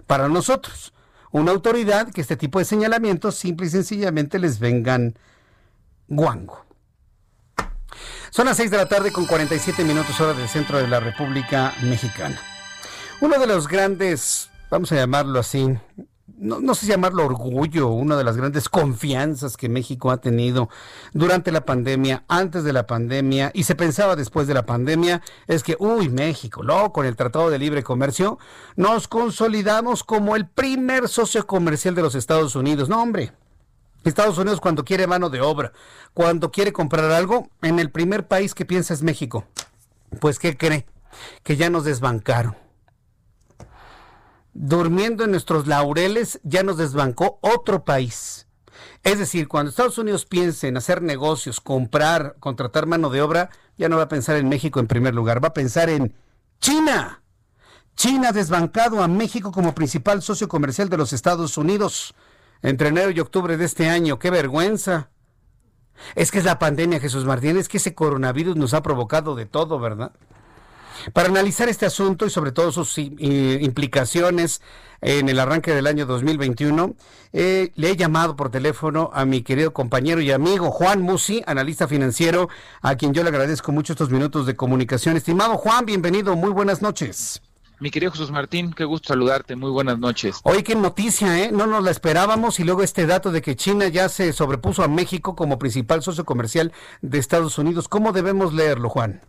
para 0.07 0.29
nosotros. 0.29 0.93
Una 1.31 1.53
autoridad 1.53 2.13
que 2.13 2.21
este 2.21 2.37
tipo 2.37 2.59
de 2.59 2.67
señalamientos 2.67 3.35
simple 3.35 3.67
y 3.67 3.71
sencillamente 3.71 4.39
les 4.39 4.59
vengan 4.59 5.19
guango. 6.07 6.67
Son 8.29 8.45
las 8.45 8.59
6 8.59 8.71
de 8.71 8.77
la 8.77 8.87
tarde 8.87 9.11
con 9.11 9.25
47 9.25 9.85
minutos 9.85 10.21
hora 10.21 10.35
del 10.35 10.49
centro 10.49 10.77
de 10.77 10.87
la 10.87 11.01
República 11.01 11.73
Mexicana. 11.83 12.39
Uno 13.23 13.39
de 13.39 13.47
los 13.47 13.69
grandes, 13.69 14.51
vamos 14.71 14.93
a 14.93 14.97
llamarlo 14.97 15.41
así, 15.41 15.79
no, 16.27 16.75
sé 16.75 16.87
llamarlo 16.87 17.25
orgullo, 17.25 17.89
una 17.89 18.17
de 18.17 18.25
las 18.25 18.37
grandes 18.37 18.69
confianzas 18.69 19.57
que 19.57 19.69
México 19.69 20.11
ha 20.11 20.17
tenido 20.19 20.71
durante 21.13 21.53
la 21.53 21.65
pandemia, 21.65 22.25
antes 22.29 22.65
de 22.65 22.73
la 22.73 22.87
pandemia 22.87 23.51
y 23.55 23.65
se 23.65 23.75
pensaba 23.75 24.17
después 24.17 24.47
de 24.47 24.55
la 24.55 24.65
pandemia, 24.65 25.23
es 25.47 25.63
que, 25.63 25.77
uy, 25.79 26.09
México, 26.09 26.63
luego 26.63 26.93
con 26.93 27.07
el 27.07 27.17
Tratado 27.17 27.51
de 27.51 27.59
Libre 27.59 27.83
Comercio 27.83 28.39
nos 28.77 29.07
consolidamos 29.07 30.03
como 30.03 30.35
el 30.35 30.47
primer 30.47 31.09
socio 31.09 31.47
comercial 31.47 31.95
de 31.95 32.03
los 32.03 32.15
Estados 32.15 32.57
Unidos. 32.57 32.89
No, 32.89 33.03
hombre. 33.03 33.33
Estados 34.05 34.37
Unidos 34.37 34.61
cuando 34.61 34.85
quiere 34.85 35.07
mano 35.07 35.31
de 35.31 35.41
obra, 35.41 35.73
cuando 36.13 36.51
quiere 36.51 36.73
comprar 36.73 37.11
algo, 37.11 37.49
en 37.63 37.79
el 37.79 37.91
primer 37.91 38.27
país 38.27 38.55
que 38.55 38.67
piensa 38.67 38.93
es 38.93 39.03
México. 39.03 39.47
Pues, 40.21 40.39
¿qué 40.39 40.57
cree? 40.57 40.87
Que 41.43 41.57
ya 41.57 41.71
nos 41.71 41.85
desbancaron 41.85 42.64
durmiendo 44.55 45.25
en 45.25 45.33
nuestros 45.33 45.67
laureles, 45.67 46.41
ya 46.45 46.63
nos 46.63 46.79
desbancó 46.79 47.39
otro 47.43 47.85
país. 47.85 48.47
Es 49.03 49.19
decir, 49.19 49.49
cuando 49.49 49.71
Estados 49.71 49.99
Unidos 49.99 50.25
piense 50.25 50.69
en 50.69 50.77
hacer 50.77 51.03
negocios, 51.03 51.61
comprar, 51.61 52.37
contratar 52.41 52.87
mano 52.87 53.11
de 53.11 53.21
obra, 53.21 53.51
ya 53.77 53.89
no 53.89 53.97
va 53.97 54.05
a 54.05 54.09
pensar 54.09 54.37
en 54.37 54.49
México 54.49 54.81
en 54.81 54.87
primer 54.87 55.15
lugar, 55.15 55.43
va 55.43 55.49
a 55.49 55.55
pensar 55.55 55.91
en 55.91 56.15
China. 56.61 57.23
China 57.97 58.31
ha 58.31 58.33
desbancado 58.33 59.03
a 59.03 59.09
México 59.09 59.53
como 59.53 59.75
principal 59.75 60.23
socio 60.23 60.49
comercial 60.49 60.89
de 60.89 60.97
los 60.97 61.13
Estados 61.13 61.59
Unidos 61.59 62.15
entre 62.63 62.89
enero 62.89 63.11
y 63.11 63.21
octubre 63.21 63.57
de 63.57 63.65
este 63.65 63.89
año. 63.89 64.19
¡Qué 64.19 64.31
vergüenza! 64.31 65.11
Es 66.15 66.31
que 66.31 66.39
es 66.39 66.45
la 66.45 66.59
pandemia, 66.59 66.99
Jesús 66.99 67.25
Martín, 67.25 67.57
es 67.57 67.69
que 67.69 67.77
ese 67.77 67.95
coronavirus 67.95 68.57
nos 68.57 68.75
ha 68.75 68.83
provocado 68.83 69.35
de 69.35 69.47
todo, 69.47 69.79
¿verdad? 69.79 70.13
Para 71.13 71.29
analizar 71.29 71.69
este 71.69 71.87
asunto 71.87 72.27
y 72.27 72.31
sobre 72.31 72.53
todo 72.53 72.73
sus 72.73 72.99
implicaciones 72.99 74.61
en 75.01 75.29
el 75.29 75.39
arranque 75.39 75.75
del 75.75 75.87
año 75.87 76.07
2021, 76.07 76.95
eh, 77.33 77.71
le 77.75 77.91
he 77.91 77.97
llamado 77.97 78.37
por 78.37 78.51
teléfono 78.51 79.11
a 79.13 79.25
mi 79.25 79.43
querido 79.43 79.73
compañero 79.73 80.21
y 80.21 80.31
amigo 80.31 80.71
Juan 80.71 81.03
Musi, 81.03 81.43
analista 81.47 81.87
financiero, 81.87 82.49
a 82.81 82.97
quien 82.97 83.13
yo 83.13 83.23
le 83.23 83.29
agradezco 83.29 83.71
mucho 83.71 83.93
estos 83.93 84.11
minutos 84.11 84.47
de 84.47 84.57
comunicación. 84.57 85.17
Estimado 85.17 85.57
Juan, 85.59 85.85
bienvenido, 85.85 86.37
muy 86.37 86.51
buenas 86.51 86.81
noches. 86.81 87.43
Mi 87.85 87.91
querido 87.91 88.13
Jesús 88.13 88.31
Martín, 88.31 88.73
qué 88.73 88.87
gusto 88.87 89.09
saludarte, 89.09 89.57
muy 89.57 89.71
buenas 89.71 89.99
noches. 89.99 90.41
Oye, 90.45 90.65
qué 90.65 90.75
noticia, 90.75 91.45
¿eh? 91.45 91.53
No 91.53 91.67
nos 91.67 91.85
la 91.85 91.91
esperábamos 91.91 92.59
y 92.59 92.65
luego 92.65 92.83
este 92.83 93.05
dato 93.05 93.31
de 93.31 93.43
que 93.43 93.57
China 93.57 93.89
ya 93.89 94.09
se 94.09 94.33
sobrepuso 94.33 94.83
a 94.83 94.89
México 94.89 95.37
como 95.37 95.59
principal 95.59 96.03
socio 96.03 96.25
comercial 96.25 96.73
de 97.03 97.19
Estados 97.19 97.59
Unidos. 97.59 97.87
¿Cómo 97.87 98.13
debemos 98.13 98.55
leerlo, 98.55 98.89
Juan? 98.89 99.21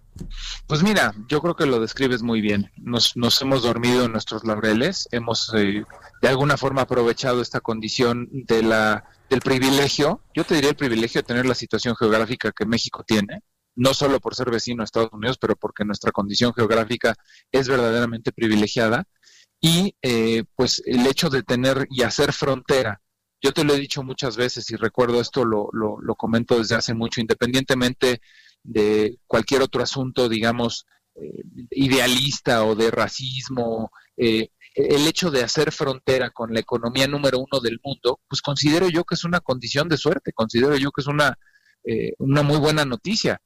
Pues 0.68 0.84
mira, 0.84 1.14
yo 1.28 1.42
creo 1.42 1.58
que 1.58 1.66
lo 1.66 1.82
describes 1.82 2.22
muy 2.22 2.40
bien. 2.40 2.72
Nos, 2.78 3.18
nos 3.18 3.42
hemos 3.42 3.62
dormido 3.62 4.06
en 4.06 4.14
nuestros 4.14 4.46
laureles, 4.46 5.10
hemos 5.12 5.54
eh, 5.54 5.84
de 6.22 6.28
alguna 6.30 6.56
forma 6.56 6.84
aprovechado 6.84 7.42
esta 7.42 7.60
condición 7.60 8.30
de 8.32 8.64
la, 8.64 9.04
del 9.30 9.42
privilegio, 9.42 10.22
yo 10.34 10.46
te 10.46 10.56
diría 10.56 10.70
el 10.70 10.78
privilegio 10.78 11.20
de 11.20 11.28
tener 11.28 11.46
la 11.46 11.56
situación 11.56 11.94
geográfica 11.98 12.54
que 12.54 12.66
México 12.66 13.04
tiene, 13.06 13.42
no 13.76 13.94
solo 13.94 14.20
por 14.20 14.36
ser 14.36 14.50
vecino 14.52 14.82
a 14.82 14.86
Estados 14.86 15.12
Unidos, 15.12 15.38
pero 15.38 15.56
porque 15.56 15.86
nuestra 15.86 16.12
condición 16.12 16.54
geográfica 16.54 17.16
es 17.52 17.68
verdaderamente 17.68 18.32
privilegiada. 18.32 19.06
Y 19.62 19.96
eh, 20.02 20.44
pues 20.56 20.82
el 20.86 21.06
hecho 21.08 21.30
de 21.30 21.44
tener 21.44 21.88
y 21.90 22.04
hacer 22.04 22.34
frontera, 22.34 23.02
yo 23.42 23.52
te 23.52 23.64
lo 23.64 23.74
he 23.74 23.80
dicho 23.80 24.04
muchas 24.04 24.38
veces 24.38 24.70
y 24.72 24.76
recuerdo 24.76 25.22
esto, 25.22 25.46
lo, 25.46 25.70
lo, 25.72 26.16
comento 26.16 26.58
desde 26.58 26.76
hace 26.76 26.94
mucho, 26.94 27.22
independientemente 27.22 28.22
de 28.64 29.18
cualquier 29.28 29.62
otro 29.62 29.84
asunto, 29.84 30.30
digamos, 30.30 30.86
eh, 31.16 31.44
idealista 31.72 32.66
o 32.66 32.76
de 32.76 32.92
racismo. 32.92 33.92
Eh, 34.18 34.50
el 34.76 35.08
hecho 35.08 35.32
de 35.32 35.42
hacer 35.44 35.72
frontera 35.72 36.32
con 36.32 36.54
la 36.54 36.60
economía 36.60 37.08
número 37.08 37.40
uno 37.40 37.62
del 37.62 37.80
mundo, 37.82 38.20
pues 38.28 38.42
considero 38.42 38.90
yo 38.90 39.06
que 39.06 39.16
es 39.16 39.24
una 39.24 39.40
condición 39.40 39.88
de 39.88 39.98
suerte, 39.98 40.34
considero 40.34 40.76
yo 40.76 40.92
que 40.92 41.02
es 41.02 41.08
una, 41.08 41.38
eh, 41.86 42.14
una 42.20 42.44
muy 42.44 42.58
buena 42.58 42.84
noticia. 42.84 43.42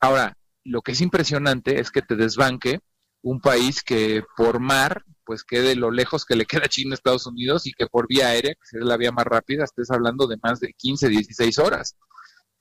Ahora, 0.00 0.36
lo 0.64 0.82
que 0.82 0.92
es 0.92 1.00
impresionante 1.00 1.80
es 1.80 1.90
que 1.90 2.02
te 2.02 2.16
desbanque 2.16 2.80
un 3.22 3.40
país 3.40 3.82
que 3.82 4.22
por 4.36 4.60
mar, 4.60 5.04
pues 5.24 5.44
quede 5.44 5.74
lo 5.76 5.90
lejos 5.90 6.24
que 6.26 6.36
le 6.36 6.44
queda 6.44 6.68
China 6.68 6.92
a 6.92 6.94
Estados 6.94 7.26
Unidos 7.26 7.66
y 7.66 7.72
que 7.72 7.86
por 7.86 8.06
vía 8.06 8.28
aérea, 8.28 8.54
que 8.54 8.78
es 8.78 8.84
la 8.84 8.98
vía 8.98 9.12
más 9.12 9.24
rápida, 9.24 9.64
estés 9.64 9.90
hablando 9.90 10.26
de 10.26 10.36
más 10.42 10.60
de 10.60 10.74
15, 10.76 11.08
16 11.08 11.58
horas. 11.58 11.96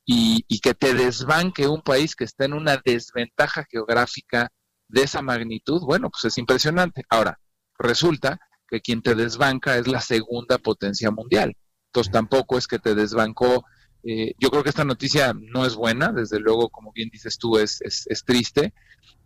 Y, 0.06 0.44
que 0.62 0.74
te 0.74 0.94
desbanque 0.94 1.68
un 1.68 1.82
país 1.82 2.16
que 2.16 2.24
está 2.24 2.46
en 2.46 2.54
una 2.54 2.82
desventaja 2.84 3.66
geográfica 3.70 4.50
de 4.88 5.04
esa 5.04 5.22
magnitud, 5.22 5.82
bueno, 5.82 6.10
pues 6.10 6.26
es 6.26 6.38
impresionante. 6.38 7.04
Ahora, 7.10 7.40
resulta 7.78 8.40
que 8.68 8.80
quien 8.80 9.02
te 9.02 9.16
desbanca 9.16 9.78
es 9.78 9.88
la 9.88 10.00
segunda 10.00 10.58
potencia 10.58 11.12
mundial. 11.12 11.56
Entonces 11.88 12.12
tampoco 12.12 12.58
es 12.58 12.68
que 12.68 12.80
te 12.80 12.96
desbancó. 12.96 13.66
Eh, 14.04 14.34
yo 14.38 14.50
creo 14.50 14.64
que 14.64 14.70
esta 14.70 14.84
noticia 14.84 15.34
no 15.34 15.66
es 15.66 15.76
buena, 15.76 16.12
desde 16.12 16.40
luego, 16.40 16.70
como 16.70 16.92
bien 16.92 17.10
dices 17.10 17.38
tú, 17.38 17.58
es, 17.58 17.82
triste, 18.26 18.74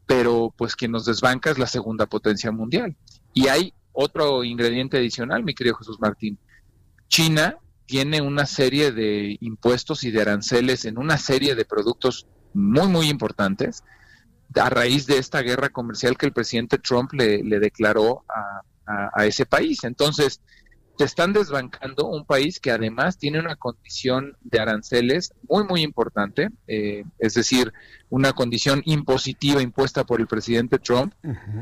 pero 0.06 0.54
pues 0.56 0.76
quien 0.76 0.92
nos 0.92 1.06
desbanca 1.06 1.50
es 1.50 1.58
la 1.58 1.68
segunda 1.68 2.06
potencia 2.06 2.52
mundial. 2.52 2.96
Y 3.34 3.48
hay 3.48 3.74
otro 3.92 4.44
ingrediente 4.44 4.98
adicional, 4.98 5.44
mi 5.44 5.56
querido 5.56 5.76
Jesús 5.76 6.00
Martín. 6.00 6.38
China 7.08 7.58
tiene 7.86 8.22
una 8.22 8.46
serie 8.46 8.92
de 8.92 9.38
impuestos 9.42 10.04
y 10.04 10.12
de 10.12 10.22
aranceles 10.22 10.86
en 10.86 10.98
una 10.98 11.18
serie 11.18 11.56
de 11.56 11.66
productos 11.66 12.28
muy, 12.54 12.88
muy 12.88 13.10
importantes 13.10 13.84
a 14.56 14.70
raíz 14.70 15.06
de 15.08 15.18
esta 15.18 15.42
guerra 15.42 15.70
comercial 15.70 16.18
que 16.18 16.26
el 16.26 16.34
presidente 16.34 16.78
Trump 16.78 17.14
le, 17.14 17.42
declaró 17.60 18.24
a, 18.30 19.26
ese 19.26 19.46
país. 19.46 19.84
Entonces, 19.84 20.40
te 20.98 21.04
están 21.04 21.32
desbancando 21.32 22.08
un 22.08 22.26
país 22.26 22.60
que 22.60 22.72
además 22.72 23.18
tiene 23.18 23.40
una 23.40 23.56
condición 23.56 24.36
de 24.42 24.60
aranceles 24.60 25.32
muy, 25.48 25.64
muy 25.64 25.82
importante, 25.82 26.50
eh, 26.68 27.04
es 27.20 27.36
decir, 27.36 27.72
una 28.10 28.34
condición 28.34 28.82
impositiva 28.86 29.62
impuesta 29.62 30.04
por 30.04 30.20
el 30.20 30.28
presidente 30.28 30.80
Trump 30.80 31.14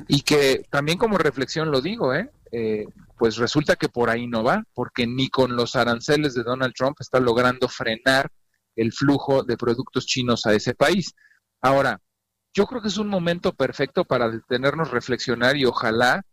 y 0.07 0.21
que 0.21 0.65
también 0.69 0.97
como 0.97 1.17
reflexión 1.17 1.69
lo 1.69 1.81
digo, 1.81 2.13
¿eh? 2.13 2.31
¿eh? 2.51 2.87
pues 3.17 3.37
resulta 3.37 3.75
que 3.75 3.89
por 3.89 4.09
ahí 4.09 4.25
no 4.25 4.43
va, 4.43 4.63
porque 4.73 5.05
ni 5.05 5.29
con 5.29 5.55
los 5.55 5.75
aranceles 5.75 6.33
de 6.33 6.43
Donald 6.43 6.73
Trump 6.73 6.97
está 6.99 7.19
logrando 7.19 7.67
frenar 7.67 8.29
el 8.75 8.93
flujo 8.93 9.43
de 9.43 9.57
productos 9.57 10.05
chinos 10.05 10.45
a 10.45 10.53
ese 10.53 10.73
país. 10.75 11.13
Ahora, 11.61 11.99
yo 12.53 12.65
creo 12.67 12.81
que 12.81 12.87
es 12.87 12.97
un 12.97 13.09
momento 13.09 13.53
perfecto 13.53 14.05
para 14.05 14.29
detenernos, 14.29 14.91
reflexionar 14.91 15.57
y 15.57 15.65
ojalá 15.65 16.25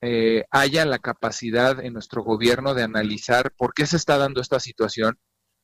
eh, 0.00 0.44
haya 0.50 0.84
la 0.84 0.98
capacidad 0.98 1.84
en 1.84 1.92
nuestro 1.92 2.22
gobierno 2.22 2.74
de 2.74 2.84
analizar 2.84 3.52
por 3.56 3.74
qué 3.74 3.86
se 3.86 3.96
está 3.96 4.16
dando 4.18 4.40
esta 4.40 4.60
situación, 4.60 5.18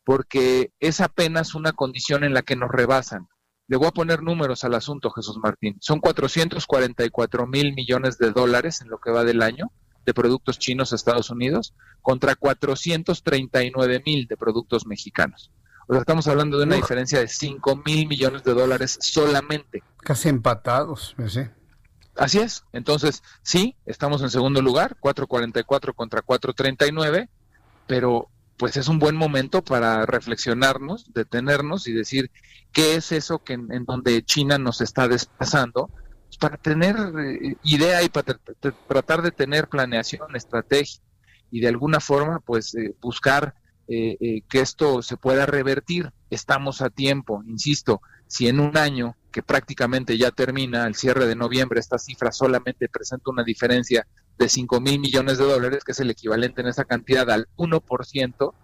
porque 0.05 0.73
es 0.81 1.01
apenas 1.01 1.55
una 1.55 1.73
condición 1.73 2.25
en 2.25 2.35
la 2.35 2.43
que 2.43 2.57
nos 2.57 2.71
rebasan. 2.71 3.29
Le 3.67 3.77
voy 3.77 3.87
a 3.89 3.93
poner 3.93 4.23
números 4.23 4.65
al 4.65 4.75
asunto, 4.75 5.11
Jesús 5.11 5.39
Martín. 5.43 5.77
Son 5.81 6.01
444 6.01 7.47
mil 7.47 7.75
millones 7.75 8.19
de 8.19 8.31
dólares 8.31 8.83
en 8.83 8.89
lo 8.89 8.99
que 8.99 9.11
va 9.11 9.25
del 9.25 9.41
año 9.41 9.71
de 10.05 10.13
productos 10.13 10.59
chinos 10.59 10.93
a 10.93 10.97
Estados 10.97 11.31
Unidos 11.31 11.75
contra 12.03 12.35
439 12.35 14.03
mil 14.05 14.27
de 14.27 14.37
productos 14.37 14.87
mexicanos. 14.87 15.51
O 15.87 15.93
sea, 15.93 16.01
estamos 16.01 16.27
hablando 16.29 16.59
de 16.59 16.65
una 16.65 16.77
diferencia 16.77 17.21
de 17.21 17.29
5 17.29 17.83
mil 17.87 18.07
millones 18.07 18.43
de 18.43 18.55
dólares 18.55 18.99
solamente. 19.01 19.83
Casi 19.99 20.29
empatados, 20.29 21.15
¿sí? 21.29 21.43
Así 22.17 22.39
es. 22.39 22.65
Entonces, 22.73 23.23
sí, 23.43 23.77
estamos 23.87 24.23
en 24.23 24.31
segundo 24.31 24.63
lugar, 24.63 24.97
4.44 25.01 25.95
contra 25.95 26.23
4.39, 26.23 27.29
pero 27.87 28.29
pues 28.57 28.77
es 28.77 28.87
un 28.89 29.01
buen 29.01 29.17
momento 29.17 29.63
para 29.63 30.07
reflexionarnos, 30.07 31.13
detenernos 31.13 31.89
y 31.89 31.93
decir 31.93 32.31
qué 32.73 32.95
es 32.95 33.11
eso 33.11 33.43
que 33.43 33.55
en, 33.55 33.85
donde 33.85 34.25
China 34.25 34.59
nos 34.59 34.81
está 34.81 35.09
desplazando, 35.09 35.91
pues, 36.29 36.39
para 36.39 36.57
tener 36.57 36.97
eh, 37.19 37.57
idea 37.65 38.03
y 38.03 38.09
para 38.09 38.39
tratar 38.87 39.23
de 39.23 39.33
tener 39.33 39.69
planeación, 39.69 40.37
estrategia 40.37 41.01
y 41.51 41.61
de 41.61 41.69
alguna 41.69 42.01
forma 42.01 42.41
pues 42.41 42.75
eh, 42.75 42.97
buscar 43.01 43.55
eh, 43.87 44.17
eh, 44.21 44.43
que 44.49 44.61
esto 44.61 45.03
se 45.03 45.17
pueda 45.17 45.47
revertir. 45.47 46.11
Estamos 46.31 46.83
a 46.83 46.91
tiempo, 46.91 47.43
insisto, 47.47 48.01
si 48.35 48.49
en 48.49 48.59
un 48.59 48.77
año 48.77 49.15
que 49.31 49.45
prácticamente 49.45 50.19
ya 50.19 50.33
termina, 50.33 50.83
al 50.83 50.97
cierre 50.97 51.29
de 51.29 51.37
noviembre, 51.37 51.79
esta 51.79 51.99
cifra 51.99 52.33
solamente 52.33 52.89
presenta 52.89 53.31
una 53.31 53.45
diferencia 53.45 54.09
de 54.37 54.49
5 54.49 54.81
mil 54.81 54.99
millones 54.99 55.39
de 55.39 55.45
dólares, 55.45 55.85
que 55.85 55.93
es 55.93 56.01
el 56.01 56.11
equivalente 56.11 56.61
en 56.61 56.67
esa 56.67 56.85
cantidad 56.85 57.31
al 57.31 57.47
1%, 57.57 58.55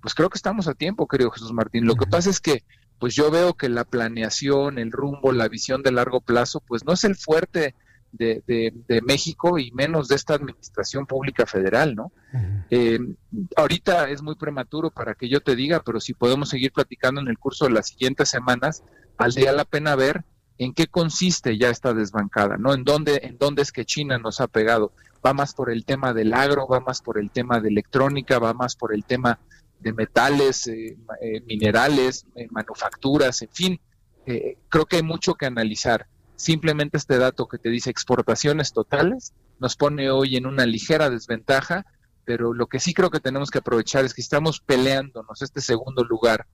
pues 0.00 0.14
creo 0.14 0.30
que 0.30 0.38
estamos 0.38 0.68
a 0.68 0.74
tiempo, 0.74 1.06
querido 1.06 1.30
Jesús 1.30 1.52
Martín. 1.52 1.84
Lo 1.84 1.96
que 1.96 2.06
pasa 2.06 2.30
es 2.30 2.40
que, 2.40 2.64
pues 2.98 3.14
yo 3.14 3.30
veo 3.30 3.52
que 3.52 3.68
la 3.68 3.84
planeación, 3.84 4.78
el 4.78 4.90
rumbo, 4.90 5.32
la 5.32 5.48
visión 5.48 5.82
de 5.82 5.92
largo 5.92 6.22
plazo, 6.22 6.62
pues 6.66 6.86
no 6.86 6.94
es 6.94 7.04
el 7.04 7.14
fuerte 7.14 7.74
de, 8.12 8.42
de, 8.46 9.02
México 9.02 9.58
y 9.58 9.70
menos 9.72 10.08
de 10.08 10.16
esta 10.16 10.34
administración 10.34 11.06
pública 11.06 11.44
federal, 11.44 11.94
¿no? 11.94 12.10
Eh, 12.70 12.98
ahorita 13.54 14.08
es 14.08 14.22
muy 14.22 14.34
prematuro 14.34 14.90
para 14.90 15.14
que 15.14 15.28
yo 15.28 15.40
te 15.40 15.54
diga, 15.54 15.82
pero 15.84 16.00
si 16.00 16.14
podemos 16.14 16.48
seguir 16.48 16.72
platicando 16.72 17.20
en 17.20 17.28
el 17.28 17.38
curso 17.38 17.66
de 17.66 17.72
las 17.72 17.88
siguientes 17.88 18.30
semanas, 18.30 18.82
valdría 19.20 19.52
la 19.52 19.64
pena 19.64 19.94
ver 19.94 20.24
en 20.58 20.72
qué 20.74 20.86
consiste 20.86 21.58
ya 21.58 21.70
esta 21.70 21.94
desbancada, 21.94 22.56
¿no? 22.56 22.74
En 22.74 22.84
dónde, 22.84 23.20
en 23.22 23.38
dónde 23.38 23.62
es 23.62 23.72
que 23.72 23.84
China 23.84 24.18
nos 24.18 24.40
ha 24.40 24.46
pegado. 24.46 24.92
Va 25.24 25.34
más 25.34 25.54
por 25.54 25.70
el 25.70 25.84
tema 25.84 26.12
del 26.14 26.32
agro, 26.32 26.66
va 26.66 26.80
más 26.80 27.02
por 27.02 27.18
el 27.18 27.30
tema 27.30 27.60
de 27.60 27.68
electrónica, 27.68 28.38
va 28.38 28.54
más 28.54 28.76
por 28.76 28.94
el 28.94 29.04
tema 29.04 29.38
de 29.78 29.92
metales, 29.92 30.66
eh, 30.66 30.96
eh, 31.20 31.40
minerales, 31.46 32.26
manufacturas, 32.50 33.42
en 33.42 33.50
fin. 33.50 33.80
creo 34.68 34.86
que 34.86 34.96
hay 34.96 35.02
mucho 35.02 35.34
que 35.34 35.46
analizar. 35.46 36.06
Simplemente 36.36 36.96
este 36.96 37.18
dato 37.18 37.48
que 37.48 37.58
te 37.58 37.68
dice 37.68 37.90
exportaciones 37.90 38.72
totales 38.72 39.34
nos 39.58 39.76
pone 39.76 40.10
hoy 40.10 40.36
en 40.36 40.46
una 40.46 40.64
ligera 40.64 41.10
desventaja, 41.10 41.84
pero 42.24 42.54
lo 42.54 42.66
que 42.66 42.80
sí 42.80 42.94
creo 42.94 43.10
que 43.10 43.20
tenemos 43.20 43.50
que 43.50 43.58
aprovechar 43.58 44.04
es 44.04 44.14
que 44.14 44.22
estamos 44.22 44.60
peleándonos 44.60 45.42
este 45.42 45.60
segundo 45.60 46.04
lugar 46.04 46.46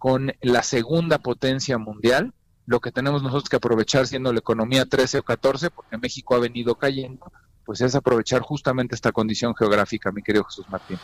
con 0.00 0.32
la 0.40 0.62
segunda 0.62 1.18
potencia 1.18 1.76
mundial, 1.76 2.32
lo 2.64 2.80
que 2.80 2.90
tenemos 2.90 3.22
nosotros 3.22 3.50
que 3.50 3.56
aprovechar 3.56 4.06
siendo 4.06 4.32
la 4.32 4.38
economía 4.38 4.86
13 4.86 5.18
o 5.18 5.22
14, 5.22 5.68
porque 5.68 5.98
México 5.98 6.34
ha 6.34 6.38
venido 6.38 6.74
cayendo, 6.76 7.30
pues 7.66 7.82
es 7.82 7.94
aprovechar 7.94 8.40
justamente 8.40 8.94
esta 8.94 9.12
condición 9.12 9.54
geográfica, 9.54 10.10
mi 10.10 10.22
querido 10.22 10.44
Jesús 10.44 10.64
Martín. 10.70 10.98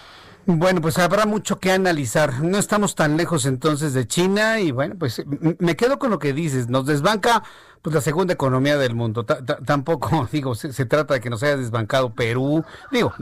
Bueno, 0.46 0.80
pues 0.80 0.96
habrá 0.98 1.26
mucho 1.26 1.60
que 1.60 1.72
analizar. 1.72 2.40
No 2.42 2.56
estamos 2.56 2.94
tan 2.94 3.18
lejos 3.18 3.44
entonces 3.44 3.92
de 3.92 4.06
China 4.08 4.60
y 4.60 4.70
bueno, 4.70 4.94
pues 4.98 5.22
me 5.58 5.76
quedo 5.76 5.98
con 5.98 6.10
lo 6.10 6.18
que 6.18 6.32
dices. 6.32 6.70
Nos 6.70 6.86
desbanca 6.86 7.42
pues 7.82 7.94
la 7.94 8.00
segunda 8.00 8.32
economía 8.32 8.78
del 8.78 8.94
mundo. 8.94 9.26
tampoco 9.26 10.26
digo 10.32 10.54
se, 10.54 10.86
trata 10.86 11.12
de 11.12 11.20
que 11.20 11.28
nos 11.28 11.42
haya 11.42 11.58
desbancado 11.58 12.14
Perú. 12.14 12.64
Digo, 12.90 13.12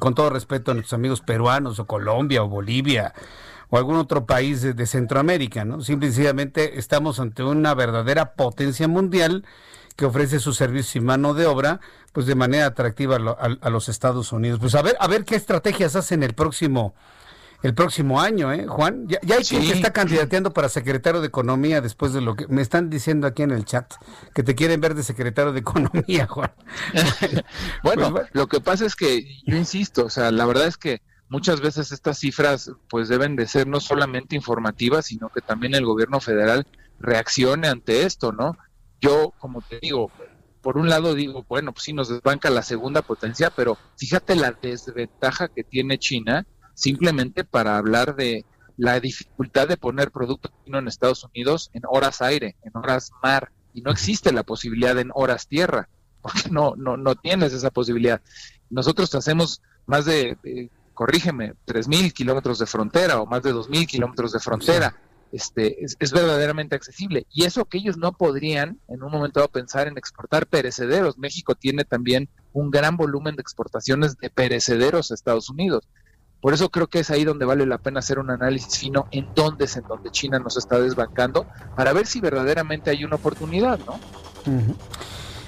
con 0.00 0.16
todo 0.16 0.30
respeto 0.30 0.72
a 0.72 0.74
nuestros 0.74 0.94
amigos 0.94 1.20
peruanos 1.20 1.78
o 1.78 1.86
Colombia 1.86 2.42
o 2.42 2.48
Bolivia 2.48 3.14
o 3.72 3.78
algún 3.78 3.96
otro 3.96 4.26
país 4.26 4.60
de, 4.60 4.74
de 4.74 4.86
Centroamérica, 4.86 5.64
¿no? 5.64 5.80
Simplemente 5.80 6.78
estamos 6.78 7.18
ante 7.18 7.42
una 7.42 7.72
verdadera 7.72 8.34
potencia 8.34 8.86
mundial 8.86 9.46
que 9.96 10.04
ofrece 10.04 10.40
sus 10.40 10.58
servicios 10.58 10.96
y 10.96 11.00
mano 11.00 11.32
de 11.32 11.46
obra, 11.46 11.80
pues 12.12 12.26
de 12.26 12.34
manera 12.34 12.66
atractiva 12.66 13.16
a, 13.16 13.70
los 13.70 13.88
Estados 13.88 14.30
Unidos. 14.30 14.60
Pues 14.60 14.74
a 14.74 14.82
ver, 14.82 14.94
a 15.00 15.08
ver 15.08 15.24
qué 15.24 15.36
estrategias 15.36 15.96
hacen 15.96 16.22
el 16.22 16.34
próximo 16.34 16.94
el 17.62 17.74
próximo 17.74 18.20
año, 18.20 18.52
¿eh, 18.52 18.66
Juan? 18.66 19.06
Ya, 19.08 19.36
hay 19.36 19.44
quien 19.44 19.62
que 19.62 19.72
está 19.72 19.90
candidateando 19.92 20.52
para 20.52 20.68
secretario 20.68 21.22
de 21.22 21.28
Economía 21.28 21.80
después 21.80 22.12
de 22.12 22.20
lo 22.20 22.34
que 22.34 22.46
me 22.48 22.60
están 22.60 22.90
diciendo 22.90 23.26
aquí 23.26 23.42
en 23.42 23.52
el 23.52 23.64
chat, 23.64 23.94
que 24.34 24.42
te 24.42 24.54
quieren 24.54 24.82
ver 24.82 24.94
de 24.94 25.02
secretario 25.02 25.52
de 25.52 25.60
Economía, 25.60 26.26
Juan. 26.28 26.52
bueno, 27.82 28.10
pues, 28.10 28.28
lo 28.32 28.48
que 28.48 28.60
pasa 28.60 28.84
es 28.84 28.96
que 28.96 29.24
yo 29.46 29.56
insisto, 29.56 30.04
o 30.04 30.10
sea, 30.10 30.30
la 30.30 30.44
verdad 30.44 30.66
es 30.66 30.76
que 30.76 31.00
muchas 31.32 31.60
veces 31.60 31.90
estas 31.90 32.18
cifras 32.18 32.70
pues 32.88 33.08
deben 33.08 33.34
de 33.36 33.48
ser 33.48 33.66
no 33.66 33.80
solamente 33.80 34.36
informativas, 34.36 35.06
sino 35.06 35.30
que 35.30 35.40
también 35.40 35.74
el 35.74 35.84
gobierno 35.84 36.20
federal 36.20 36.66
reaccione 37.00 37.68
ante 37.68 38.04
esto, 38.04 38.32
¿no? 38.32 38.56
yo, 39.02 39.34
como 39.38 39.60
te 39.60 39.80
digo, 39.80 40.10
por 40.62 40.78
un 40.78 40.88
lado 40.88 41.14
digo, 41.14 41.44
bueno, 41.48 41.72
pues 41.72 41.84
sí 41.84 41.92
nos 41.92 42.08
desbanca 42.08 42.48
la 42.48 42.62
segunda 42.62 43.02
potencia, 43.02 43.50
pero 43.50 43.76
fíjate 43.96 44.36
la 44.36 44.52
desventaja 44.52 45.48
que 45.48 45.64
tiene 45.64 45.98
China 45.98 46.46
simplemente 46.74 47.44
para 47.44 47.76
hablar 47.76 48.14
de 48.14 48.46
la 48.76 49.00
dificultad 49.00 49.68
de 49.68 49.76
poner 49.76 50.12
producto 50.12 50.50
chino 50.64 50.78
en 50.78 50.88
Estados 50.88 51.24
Unidos 51.24 51.70
en 51.74 51.82
horas 51.86 52.22
aire, 52.22 52.56
en 52.62 52.76
horas 52.76 53.10
mar, 53.22 53.50
y 53.74 53.82
no 53.82 53.90
existe 53.90 54.32
la 54.32 54.44
posibilidad 54.44 54.96
en 54.98 55.10
horas 55.14 55.48
tierra, 55.48 55.88
porque 56.22 56.48
no, 56.50 56.74
no, 56.76 56.96
no 56.96 57.16
tienes 57.16 57.52
esa 57.52 57.70
posibilidad. 57.70 58.22
Nosotros 58.70 59.12
hacemos 59.16 59.62
más 59.86 60.04
de, 60.04 60.38
corrígeme, 60.94 61.54
tres 61.64 61.88
mil 61.88 62.12
kilómetros 62.12 62.58
de 62.58 62.66
frontera 62.66 63.20
o 63.20 63.26
más 63.26 63.42
de 63.42 63.52
dos 63.52 63.68
mil 63.68 63.86
kilómetros 63.86 64.32
de 64.32 64.40
frontera 64.40 64.94
este, 65.32 65.82
es, 65.82 66.12
verdaderamente 66.12 66.76
accesible. 66.76 67.26
Y 67.32 67.44
eso 67.44 67.64
que 67.64 67.78
ellos 67.78 67.96
no 67.96 68.12
podrían 68.12 68.78
en 68.88 69.02
un 69.02 69.10
momento 69.10 69.40
dado 69.40 69.50
pensar 69.50 69.88
en 69.88 69.96
exportar 69.96 70.46
perecederos. 70.46 71.18
México 71.18 71.54
tiene 71.54 71.84
también 71.84 72.28
un 72.52 72.70
gran 72.70 72.96
volumen 72.96 73.34
de 73.34 73.42
exportaciones 73.42 74.18
de 74.18 74.30
perecederos 74.30 75.10
a 75.10 75.14
Estados 75.14 75.48
Unidos. 75.48 75.88
Por 76.42 76.54
eso 76.54 76.70
creo 76.70 76.88
que 76.88 76.98
es 76.98 77.10
ahí 77.10 77.24
donde 77.24 77.44
vale 77.44 77.66
la 77.66 77.78
pena 77.78 78.00
hacer 78.00 78.18
un 78.18 78.30
análisis 78.30 78.76
fino 78.76 79.06
en 79.10 79.28
dónde 79.34 79.66
es 79.66 79.76
en 79.76 79.84
donde 79.84 80.10
China 80.10 80.38
nos 80.38 80.56
está 80.56 80.78
desbancando 80.80 81.46
para 81.76 81.92
ver 81.92 82.06
si 82.06 82.20
verdaderamente 82.20 82.90
hay 82.90 83.04
una 83.04 83.16
oportunidad, 83.16 83.78
¿no? 83.86 83.98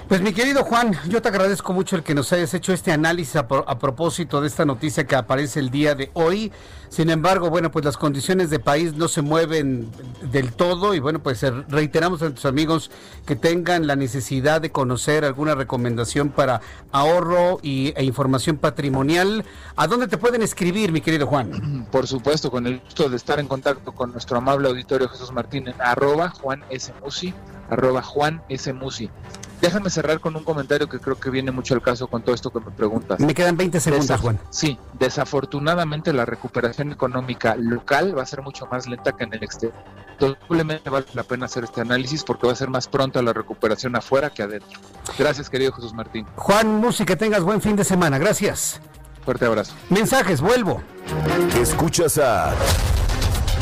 Pues 0.08 0.20
mi 0.20 0.34
querido 0.34 0.64
Juan, 0.64 0.92
yo 1.08 1.22
te 1.22 1.28
agradezco 1.28 1.72
mucho 1.72 1.96
el 1.96 2.02
que 2.02 2.14
nos 2.14 2.30
hayas 2.34 2.52
hecho 2.52 2.74
este 2.74 2.92
análisis 2.92 3.36
a, 3.36 3.48
propósito 3.48 4.42
de 4.42 4.48
esta 4.48 4.66
noticia 4.66 5.06
que 5.06 5.16
aparece 5.16 5.60
el 5.60 5.70
día 5.70 5.94
de 5.94 6.10
hoy. 6.12 6.52
Sin 6.90 7.08
embargo, 7.08 7.48
bueno, 7.48 7.70
pues 7.70 7.86
las 7.86 7.96
condiciones 7.96 8.50
de 8.50 8.58
país 8.58 8.92
no 8.94 9.08
se 9.08 9.22
mueven 9.22 9.90
del 10.30 10.52
todo 10.52 10.92
y 10.92 11.00
bueno, 11.00 11.22
pues 11.22 11.42
reiteramos 11.70 12.20
a 12.20 12.26
nuestros 12.26 12.44
amigos 12.44 12.90
que 13.24 13.34
tengan 13.34 13.86
la 13.86 13.96
necesidad 13.96 14.60
de 14.60 14.70
conocer 14.70 15.24
alguna 15.24 15.54
recomendación 15.54 16.28
para 16.28 16.60
ahorro 16.92 17.58
y, 17.62 17.94
e 17.96 18.04
información 18.04 18.58
patrimonial. 18.58 19.46
¿A 19.74 19.86
dónde 19.86 20.06
te 20.06 20.18
pueden 20.18 20.42
escribir, 20.42 20.92
mi 20.92 21.00
querido 21.00 21.26
Juan? 21.26 21.86
Por 21.90 22.06
supuesto, 22.06 22.50
con 22.50 22.66
el 22.66 22.80
gusto 22.80 23.08
de 23.08 23.16
estar 23.16 23.40
en 23.40 23.48
contacto 23.48 23.92
con 23.92 24.12
nuestro 24.12 24.36
amable 24.36 24.68
auditorio 24.68 25.08
Jesús 25.08 25.32
Martínez, 25.32 25.74
arroba 25.80 26.28
Juan 26.28 26.62
S. 26.68 26.92
Musi, 27.02 27.32
arroba 27.70 28.02
Juan 28.02 28.42
S. 28.50 28.70
Musi. 28.74 29.10
Déjame 29.64 29.88
cerrar 29.88 30.20
con 30.20 30.36
un 30.36 30.44
comentario 30.44 30.90
que 30.90 31.00
creo 31.00 31.18
que 31.18 31.30
viene 31.30 31.50
mucho 31.50 31.72
al 31.72 31.80
caso 31.80 32.06
con 32.06 32.22
todo 32.22 32.34
esto 32.34 32.50
que 32.50 32.60
me 32.60 32.70
preguntas. 32.70 33.18
Me 33.18 33.32
quedan 33.32 33.56
20 33.56 33.80
segundos, 33.80 34.20
Juan. 34.20 34.38
Sí, 34.50 34.78
desafortunadamente 34.98 36.12
la 36.12 36.26
recuperación 36.26 36.92
económica 36.92 37.56
local 37.56 38.14
va 38.14 38.22
a 38.22 38.26
ser 38.26 38.42
mucho 38.42 38.66
más 38.66 38.86
lenta 38.86 39.12
que 39.12 39.24
en 39.24 39.32
el 39.32 39.42
exterior. 39.42 39.74
Doblemente 40.18 40.90
vale 40.90 41.06
la 41.14 41.22
pena 41.22 41.46
hacer 41.46 41.64
este 41.64 41.80
análisis 41.80 42.24
porque 42.24 42.46
va 42.46 42.52
a 42.52 42.56
ser 42.56 42.68
más 42.68 42.88
pronto 42.88 43.22
la 43.22 43.32
recuperación 43.32 43.96
afuera 43.96 44.28
que 44.28 44.42
adentro. 44.42 44.78
Gracias, 45.18 45.48
querido 45.48 45.72
Jesús 45.72 45.94
Martín. 45.94 46.26
Juan 46.36 46.68
Musi, 46.68 47.06
que 47.06 47.16
tengas 47.16 47.42
buen 47.42 47.62
fin 47.62 47.74
de 47.74 47.84
semana. 47.84 48.18
Gracias. 48.18 48.82
Fuerte 49.24 49.46
abrazo. 49.46 49.72
Mensajes, 49.88 50.42
vuelvo. 50.42 50.82
Escuchas 51.58 52.18
a 52.18 52.52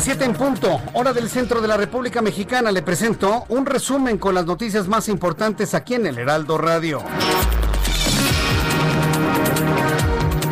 Las 0.00 0.06
7 0.06 0.24
en 0.24 0.32
punto, 0.32 0.80
hora 0.94 1.12
del 1.12 1.28
centro 1.28 1.60
de 1.60 1.68
la 1.68 1.76
República 1.76 2.22
Mexicana. 2.22 2.72
Le 2.72 2.80
presento 2.80 3.44
un 3.50 3.66
resumen 3.66 4.16
con 4.16 4.34
las 4.34 4.46
noticias 4.46 4.88
más 4.88 5.10
importantes 5.10 5.74
aquí 5.74 5.92
en 5.92 6.06
el 6.06 6.16
Heraldo 6.16 6.56
Radio. 6.56 7.02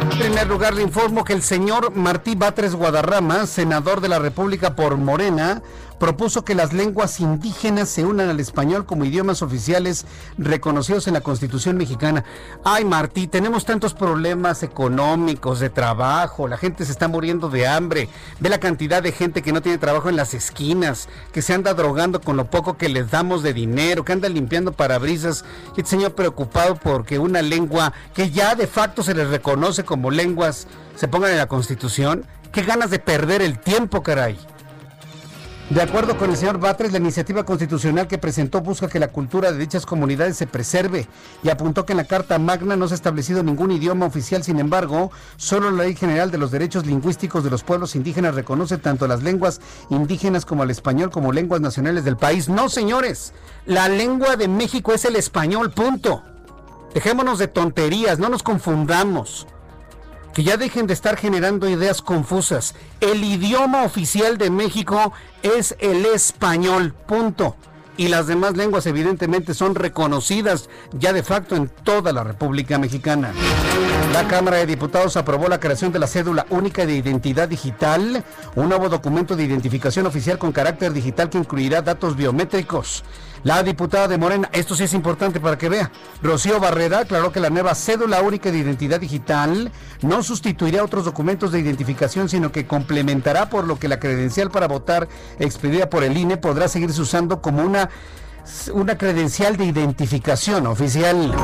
En 0.03 0.19
primer 0.19 0.47
lugar, 0.49 0.75
le 0.75 0.83
informo 0.83 1.25
que 1.25 1.33
el 1.33 1.43
señor 1.43 1.95
Martí 1.95 2.35
Batres 2.35 2.75
Guadarrama, 2.75 3.47
senador 3.47 4.03
de 4.03 4.09
la 4.11 4.19
República 4.19 4.77
por 4.77 4.99
Morena, 4.99 5.63
propuso 5.99 6.45
que 6.45 6.55
las 6.55 6.73
lenguas 6.73 7.21
indígenas 7.21 7.89
se 7.89 8.05
unan 8.05 8.29
al 8.29 8.41
español 8.41 8.87
como 8.87 9.05
idiomas 9.05 9.43
oficiales 9.43 10.07
reconocidos 10.37 11.07
en 11.07 11.15
la 11.15 11.21
Constitución 11.21 11.77
mexicana. 11.77 12.25
Ay, 12.65 12.85
Martí, 12.85 13.27
tenemos 13.27 13.65
tantos 13.65 13.95
problemas 13.95 14.63
económicos, 14.63 15.61
de 15.61 15.71
trabajo, 15.71 16.49
la 16.49 16.57
gente 16.57 16.85
se 16.85 16.93
está 16.93 17.09
muriendo 17.09 17.49
de 17.49 17.67
hambre, 17.67 18.09
ve 18.41 18.49
la 18.49 18.61
cantidad 18.61 19.03
de 19.03 19.13
gente 19.13 19.43
que 19.43 19.53
no 19.53 19.63
tiene 19.63 19.79
trabajo 19.79 20.09
en 20.09 20.17
las 20.17 20.35
esquinas, 20.35 21.09
que 21.33 21.43
se 21.43 21.55
anda 21.55 21.75
drogando 21.75 22.21
con 22.21 22.37
lo 22.37 22.51
poco 22.51 22.77
que 22.77 22.89
les 22.89 23.11
damos 23.11 23.43
de 23.43 23.53
dinero, 23.53 24.05
que 24.05 24.13
anda 24.13 24.29
limpiando 24.29 24.73
parabrisas. 24.73 25.45
Y 25.77 25.81
este 25.81 25.91
señor 25.91 26.15
preocupado 26.15 26.77
porque 26.77 27.19
una 27.19 27.43
lengua 27.43 27.93
que 28.15 28.31
ya 28.31 28.55
de 28.55 28.67
facto 28.67 29.03
se 29.03 29.15
les 29.15 29.29
reconoce 29.29 29.85
como 29.85 30.11
lenguas 30.11 30.67
se 30.95 31.09
pongan 31.09 31.31
en 31.31 31.39
la 31.39 31.47
Constitución. 31.47 32.27
Qué 32.53 32.63
ganas 32.63 32.91
de 32.91 32.99
perder 32.99 33.43
el 33.43 33.59
tiempo, 33.59 34.03
caray. 34.03 34.39
De 35.71 35.83
acuerdo 35.83 36.17
con 36.17 36.31
el 36.31 36.37
señor 36.39 36.59
Batres, 36.59 36.93
la 36.93 36.99
iniciativa 36.99 37.45
constitucional 37.45 38.09
que 38.09 38.17
presentó 38.17 38.63
busca 38.63 38.89
que 38.89 38.99
la 38.99 39.09
cultura 39.09 39.53
de 39.53 39.59
dichas 39.59 39.85
comunidades 39.85 40.39
se 40.39 40.47
preserve 40.47 41.07
y 41.43 41.51
apuntó 41.51 41.85
que 41.85 41.93
en 41.93 41.99
la 41.99 42.07
Carta 42.07 42.39
Magna 42.39 42.75
no 42.75 42.89
se 42.89 42.95
ha 42.95 42.97
establecido 42.97 43.43
ningún 43.43 43.73
idioma 43.73 44.07
oficial, 44.07 44.43
sin 44.43 44.61
embargo, 44.61 45.11
solo 45.37 45.71
la 45.71 45.85
Ley 45.85 45.95
General 45.95 46.31
de 46.31 46.39
los 46.39 46.51
Derechos 46.51 46.87
Lingüísticos 46.87 47.45
de 47.45 47.51
los 47.51 47.65
Pueblos 47.65 47.97
Indígenas 47.97 48.35
reconoce 48.35 48.79
tanto 48.79 49.07
las 49.07 49.23
lenguas 49.23 49.61
indígenas 49.91 50.47
como 50.47 50.63
el 50.65 50.71
español 50.71 51.11
como 51.11 51.33
lenguas 51.33 51.61
nacionales 51.61 52.03
del 52.03 52.17
país. 52.17 52.49
No, 52.49 52.71
señores, 52.71 53.35
la 53.67 53.91
lengua 53.91 54.37
de 54.37 54.49
México 54.49 54.95
es 54.95 55.05
el 55.05 55.17
español, 55.17 55.71
punto. 55.73 56.23
Dejémonos 56.95 57.39
de 57.39 57.49
tonterías, 57.49 58.19
no 58.19 58.31
nos 58.31 58.43
confundamos 58.43 59.47
que 60.35 60.43
ya 60.45 60.57
dejen 60.57 60.87
de 60.87 60.95
estar 60.95 61.17
generando 61.17 61.69
ideas 61.69 62.03
confusas. 62.03 62.75
El 63.01 63.25
idioma 63.25 63.85
oficial 63.85 64.39
de 64.39 64.51
México 64.51 65.13
es 65.43 65.77
el 65.81 66.07
español, 66.07 66.95
punto. 67.07 67.57
Y 67.97 68.07
las 68.07 68.29
demás 68.29 68.57
lenguas 68.57 68.87
evidentemente 68.87 69.55
son 69.55 69.75
reconocidas 69.75 70.71
ya 70.93 71.13
de 71.13 71.25
facto 71.25 71.57
en 71.57 71.69
toda 71.69 72.13
la 72.13 72.23
República 72.23 72.79
Mexicana. 72.79 73.33
La 74.13 74.29
Cámara 74.29 74.59
de 74.59 74.67
Diputados 74.67 75.17
aprobó 75.17 75.49
la 75.49 75.59
creación 75.59 75.91
de 75.91 75.99
la 75.99 76.07
cédula 76.07 76.47
única 76.51 76.87
de 76.87 76.95
identidad 76.95 77.49
digital, 77.49 78.25
un 78.55 78.69
nuevo 78.69 78.89
documento 78.89 79.35
de 79.35 79.43
identificación 79.43 80.07
oficial 80.07 80.39
con 80.39 80.53
carácter 80.53 80.93
digital 80.93 81.29
que 81.29 81.39
incluirá 81.39 81.83
datos 81.83 82.17
biométricos. 82.17 83.03
La 83.45 83.63
diputada 83.63 84.09
de 84.09 84.19
Morena, 84.19 84.51
esto 84.53 84.75
sí 84.75 84.85
es 84.85 84.95
importante 84.95 85.39
para 85.39 85.57
que 85.57 85.69
vea, 85.69 85.93
Rocío 86.23 86.59
Barrera 86.59 87.01
aclaró 87.01 87.31
que 87.31 87.39
la 87.39 87.51
nueva 87.51 87.75
cédula 87.75 88.21
única 88.21 88.51
de 88.51 88.59
identidad 88.59 88.99
digital 88.99 89.71
no 90.03 90.23
sustituirá 90.25 90.83
otros 90.83 91.05
documentos 91.05 91.53
de 91.53 91.61
identificación, 91.61 92.29
sino 92.29 92.51
que 92.51 92.67
complementará 92.67 93.49
por 93.49 93.65
lo 93.65 93.79
que 93.79 93.89
la 93.89 94.01
credencial 94.01 94.51
para 94.51 94.67
votar 94.67 95.09
expedida 95.39 95.89
por 95.89 96.03
el 96.03 96.17
INE 96.17 96.37
podrá 96.37 96.67
seguirse 96.67 97.01
usando 97.01 97.41
como 97.41 97.63
una 97.63 97.91
una 98.73 98.99
credencial 98.99 99.57
de 99.57 99.65
identificación 99.65 100.67
oficial. 100.67 101.35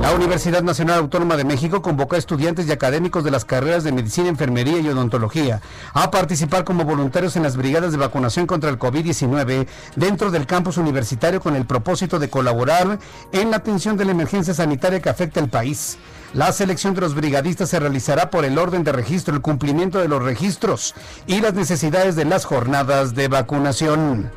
La 0.00 0.14
Universidad 0.14 0.62
Nacional 0.62 0.98
Autónoma 0.98 1.36
de 1.36 1.44
México 1.44 1.82
convocó 1.82 2.14
a 2.14 2.18
estudiantes 2.18 2.66
y 2.66 2.72
académicos 2.72 3.22
de 3.22 3.30
las 3.30 3.44
carreras 3.44 3.84
de 3.84 3.92
medicina, 3.92 4.28
enfermería 4.28 4.80
y 4.80 4.88
odontología 4.88 5.60
a 5.92 6.10
participar 6.10 6.64
como 6.64 6.84
voluntarios 6.84 7.36
en 7.36 7.42
las 7.42 7.56
brigadas 7.56 7.92
de 7.92 7.98
vacunación 7.98 8.46
contra 8.46 8.70
el 8.70 8.78
COVID-19 8.78 9.66
dentro 9.96 10.30
del 10.30 10.46
campus 10.46 10.78
universitario 10.78 11.40
con 11.40 11.56
el 11.56 11.66
propósito 11.66 12.18
de 12.18 12.30
colaborar 12.30 12.98
en 13.32 13.50
la 13.50 13.58
atención 13.58 13.96
de 13.96 14.06
la 14.06 14.12
emergencia 14.12 14.54
sanitaria 14.54 15.00
que 15.00 15.10
afecta 15.10 15.40
al 15.40 15.50
país. 15.50 15.98
La 16.32 16.52
selección 16.52 16.94
de 16.94 17.00
los 17.00 17.14
brigadistas 17.14 17.68
se 17.70 17.80
realizará 17.80 18.30
por 18.30 18.44
el 18.44 18.56
orden 18.56 18.84
de 18.84 18.92
registro, 18.92 19.34
el 19.34 19.42
cumplimiento 19.42 19.98
de 19.98 20.08
los 20.08 20.22
registros 20.22 20.94
y 21.26 21.40
las 21.40 21.54
necesidades 21.54 22.16
de 22.16 22.24
las 22.24 22.44
jornadas 22.44 23.14
de 23.14 23.28
vacunación. 23.28 24.30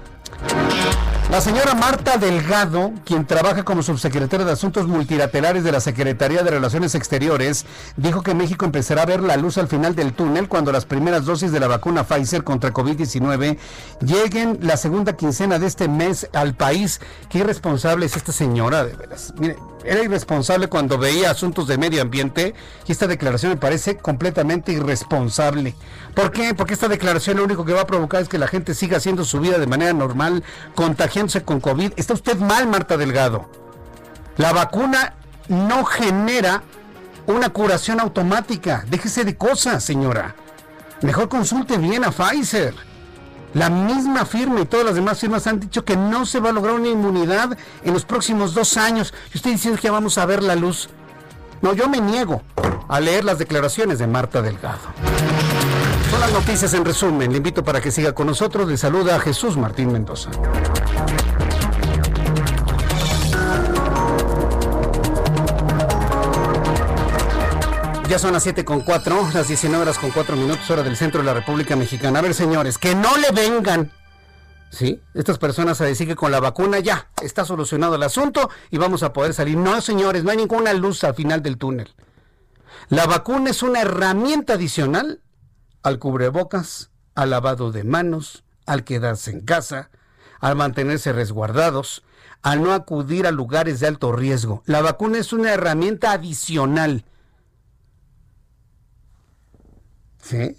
La 1.32 1.42
señora 1.42 1.74
Marta 1.74 2.18
Delgado, 2.18 2.92
quien 3.06 3.26
trabaja 3.26 3.64
como 3.64 3.82
subsecretaria 3.82 4.46
de 4.46 4.52
Asuntos 4.52 4.88
Multilaterales 4.88 5.64
de 5.64 5.72
la 5.72 5.80
Secretaría 5.80 6.44
de 6.44 6.52
Relaciones 6.52 6.94
Exteriores, 6.94 7.66
dijo 7.98 8.22
que 8.22 8.36
México 8.36 8.66
empezará 8.66 9.02
a 9.02 9.08
ver 9.08 9.22
la 9.22 9.36
luz 9.36 9.58
al 9.58 9.68
final 9.68 9.96
del 9.96 10.14
túnel 10.14 10.48
cuando 10.48 10.72
las 10.72 10.86
primeras 10.86 11.26
dosis 11.26 11.52
de 11.52 11.60
la 11.60 11.68
vacuna 11.68 12.04
Pfizer 12.04 12.44
contra 12.44 12.72
COVID-19 12.72 13.58
lleguen 14.02 14.60
la 14.62 14.78
segunda 14.78 15.14
quincena 15.14 15.58
de 15.58 15.66
este 15.66 15.88
mes 15.88 16.30
al 16.34 16.54
país. 16.54 17.02
Qué 17.30 17.40
irresponsable 17.40 18.06
es 18.06 18.16
esta 18.16 18.32
señora, 18.32 18.84
de 18.84 18.96
veras. 18.96 19.34
Mire, 19.40 19.58
era 19.84 20.04
irresponsable 20.04 20.68
cuando 20.68 20.98
veía 20.98 21.32
asuntos 21.32 21.68
de 21.68 21.78
medio 21.78 22.02
ambiente 22.02 22.54
y 22.88 22.92
esta 22.92 23.08
declaración 23.08 23.52
me 23.52 23.58
parece 23.58 23.98
completamente 23.98 24.72
irresponsable. 24.72 25.76
¿Por 26.14 26.32
qué? 26.32 26.54
Porque 26.54 26.74
esta 26.74 26.88
declaración 26.88 27.38
lo 27.38 27.44
único 27.44 27.66
que 27.66 27.74
va 27.74 27.82
a 27.82 27.88
provocar 27.88 28.22
es 28.22 28.30
que 28.30 28.38
la 28.38 28.48
gente 28.48 28.74
siga 28.74 28.98
haciendo 28.98 29.26
su 29.26 29.40
vida 29.40 29.58
de 29.58 29.68
manera 29.68 29.94
normal, 29.94 30.44
contagiándose 30.76 31.44
con 31.44 31.60
COVID. 31.60 31.94
Está 31.96 32.14
usted 32.14 32.38
mal, 32.38 32.68
Marta 32.68 32.98
Delgado. 32.98 33.50
La 34.38 34.54
vacuna 34.54 35.16
no 35.48 35.86
genera 35.86 36.64
una 37.28 37.50
curación 37.50 38.00
automática. 38.00 38.86
Déjese 38.90 39.24
de 39.24 39.38
cosas, 39.38 39.84
señora. 39.84 40.36
Mejor 41.02 41.30
consulte 41.30 41.78
bien 41.78 42.04
a 42.04 42.12
Pfizer. 42.12 42.93
La 43.54 43.70
misma 43.70 44.26
firma 44.26 44.62
y 44.62 44.66
todas 44.66 44.86
las 44.86 44.96
demás 44.96 45.20
firmas 45.20 45.46
han 45.46 45.60
dicho 45.60 45.86
que 45.86 45.96
no 45.96 46.26
se 46.26 46.40
va 46.40 46.50
a 46.50 46.54
lograr 46.54 46.76
una 46.76 46.88
inmunidad 46.88 47.56
en 47.84 47.94
los 47.94 48.04
próximos 48.04 48.54
dos 48.54 48.78
años. 48.78 49.14
Y 49.34 49.38
usted 49.38 49.52
diciendo 49.52 49.80
que 49.80 49.88
ya 49.88 49.92
vamos 49.92 50.18
a 50.18 50.26
ver 50.26 50.42
la 50.42 50.56
luz. 50.56 50.90
No, 51.62 51.74
yo 51.74 51.88
me 51.88 52.02
niego 52.02 52.42
a 52.90 53.00
leer 53.00 53.24
las 53.24 53.38
declaraciones 53.38 54.00
de 54.00 54.08
Marta 54.08 54.42
Delgado. 54.42 54.80
Son 56.10 56.20
las 56.20 56.32
noticias 56.32 56.74
en 56.74 56.84
resumen. 56.84 57.32
Le 57.32 57.38
invito 57.38 57.64
para 57.64 57.80
que 57.80 57.92
siga 57.92 58.14
con 58.14 58.28
nosotros. 58.28 58.68
Le 58.68 58.78
saluda 58.78 59.16
a 59.16 59.20
Jesús 59.20 59.56
Martín 59.56 59.92
Mendoza. 59.92 60.30
Ya 68.14 68.20
son 68.20 68.34
las 68.34 68.44
7 68.44 68.64
con 68.64 68.82
4, 68.82 69.32
las 69.34 69.48
19 69.48 69.82
horas 69.82 69.98
con 69.98 70.12
4 70.12 70.36
minutos, 70.36 70.70
hora 70.70 70.84
del 70.84 70.96
centro 70.96 71.22
de 71.22 71.26
la 71.26 71.34
República 71.34 71.76
Mexicana. 71.76 72.20
A 72.20 72.22
ver, 72.22 72.36
señores, 72.36 72.78
que 72.78 72.94
no 72.94 73.18
le 73.18 73.32
vengan. 73.32 73.92
¿Sí? 74.70 75.02
Estas 75.16 75.40
personas 75.40 75.82
a 75.82 75.86
decir 75.86 76.08
que 76.08 76.16
con 76.16 76.32
la 76.32 76.40
vacuna 76.40 76.78
ya 76.78 77.10
está 77.24 77.44
solucionado 77.44 77.96
el 77.96 78.04
asunto 78.04 78.52
y 78.70 78.78
vamos 78.78 79.02
a 79.02 79.14
poder 79.14 79.34
salir. 79.34 79.58
No, 79.58 79.82
señores, 79.82 80.24
no 80.24 80.30
hay 80.30 80.38
ninguna 80.38 80.74
luz 80.74 81.04
al 81.04 81.16
final 81.16 81.42
del 81.42 81.58
túnel. 81.58 81.96
La 82.88 83.08
vacuna 83.08 83.50
es 83.50 83.64
una 83.64 83.82
herramienta 83.82 84.54
adicional 84.54 85.24
al 85.82 85.98
cubrebocas, 85.98 86.92
al 87.16 87.32
lavado 87.32 87.72
de 87.72 87.84
manos, 87.84 88.44
al 88.68 88.84
quedarse 88.84 89.32
en 89.32 89.42
casa, 89.42 89.90
al 90.40 90.56
mantenerse 90.56 91.14
resguardados, 91.14 92.04
al 92.44 92.62
no 92.62 92.74
acudir 92.74 93.26
a 93.26 93.32
lugares 93.32 93.80
de 93.80 93.88
alto 93.88 94.12
riesgo. 94.12 94.62
La 94.68 94.84
vacuna 94.84 95.18
es 95.18 95.34
una 95.34 95.52
herramienta 95.52 96.12
adicional 96.12 97.06
¿Sí? 100.24 100.58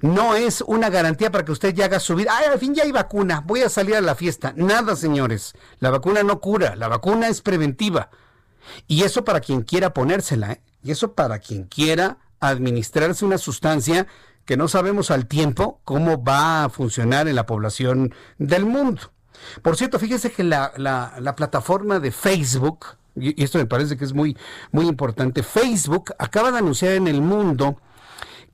No 0.00 0.34
es 0.34 0.62
una 0.62 0.90
garantía 0.90 1.30
para 1.30 1.44
que 1.44 1.52
usted 1.52 1.74
ya 1.74 1.86
haga 1.86 2.00
su 2.00 2.14
vida. 2.14 2.30
Ay, 2.36 2.46
al 2.52 2.58
fin 2.58 2.74
ya 2.74 2.82
hay 2.82 2.92
vacuna, 2.92 3.42
voy 3.46 3.62
a 3.62 3.68
salir 3.68 3.94
a 3.96 4.00
la 4.00 4.14
fiesta. 4.14 4.52
Nada, 4.56 4.96
señores. 4.96 5.54
La 5.80 5.90
vacuna 5.90 6.22
no 6.22 6.40
cura, 6.40 6.76
la 6.76 6.88
vacuna 6.88 7.28
es 7.28 7.40
preventiva. 7.40 8.10
Y 8.86 9.04
eso 9.04 9.24
para 9.24 9.40
quien 9.40 9.62
quiera 9.62 9.94
ponérsela, 9.94 10.52
¿eh? 10.52 10.62
Y 10.82 10.90
eso 10.90 11.12
para 11.12 11.38
quien 11.38 11.64
quiera 11.64 12.18
administrarse 12.40 13.24
una 13.24 13.38
sustancia 13.38 14.06
que 14.44 14.56
no 14.56 14.68
sabemos 14.68 15.10
al 15.10 15.26
tiempo 15.26 15.80
cómo 15.84 16.22
va 16.22 16.64
a 16.64 16.68
funcionar 16.68 17.26
en 17.26 17.34
la 17.34 17.46
población 17.46 18.14
del 18.38 18.64
mundo. 18.64 19.12
Por 19.62 19.76
cierto, 19.76 19.98
fíjese 19.98 20.30
que 20.30 20.44
la, 20.44 20.72
la 20.76 21.36
plataforma 21.36 21.98
de 21.98 22.12
Facebook, 22.12 22.86
y 23.16 23.42
esto 23.42 23.58
me 23.58 23.66
parece 23.66 23.96
que 23.96 24.04
es 24.04 24.12
muy, 24.12 24.36
muy 24.70 24.86
importante, 24.86 25.42
Facebook 25.42 26.14
acaba 26.18 26.52
de 26.52 26.58
anunciar 26.58 26.92
en 26.92 27.08
el 27.08 27.20
mundo 27.20 27.80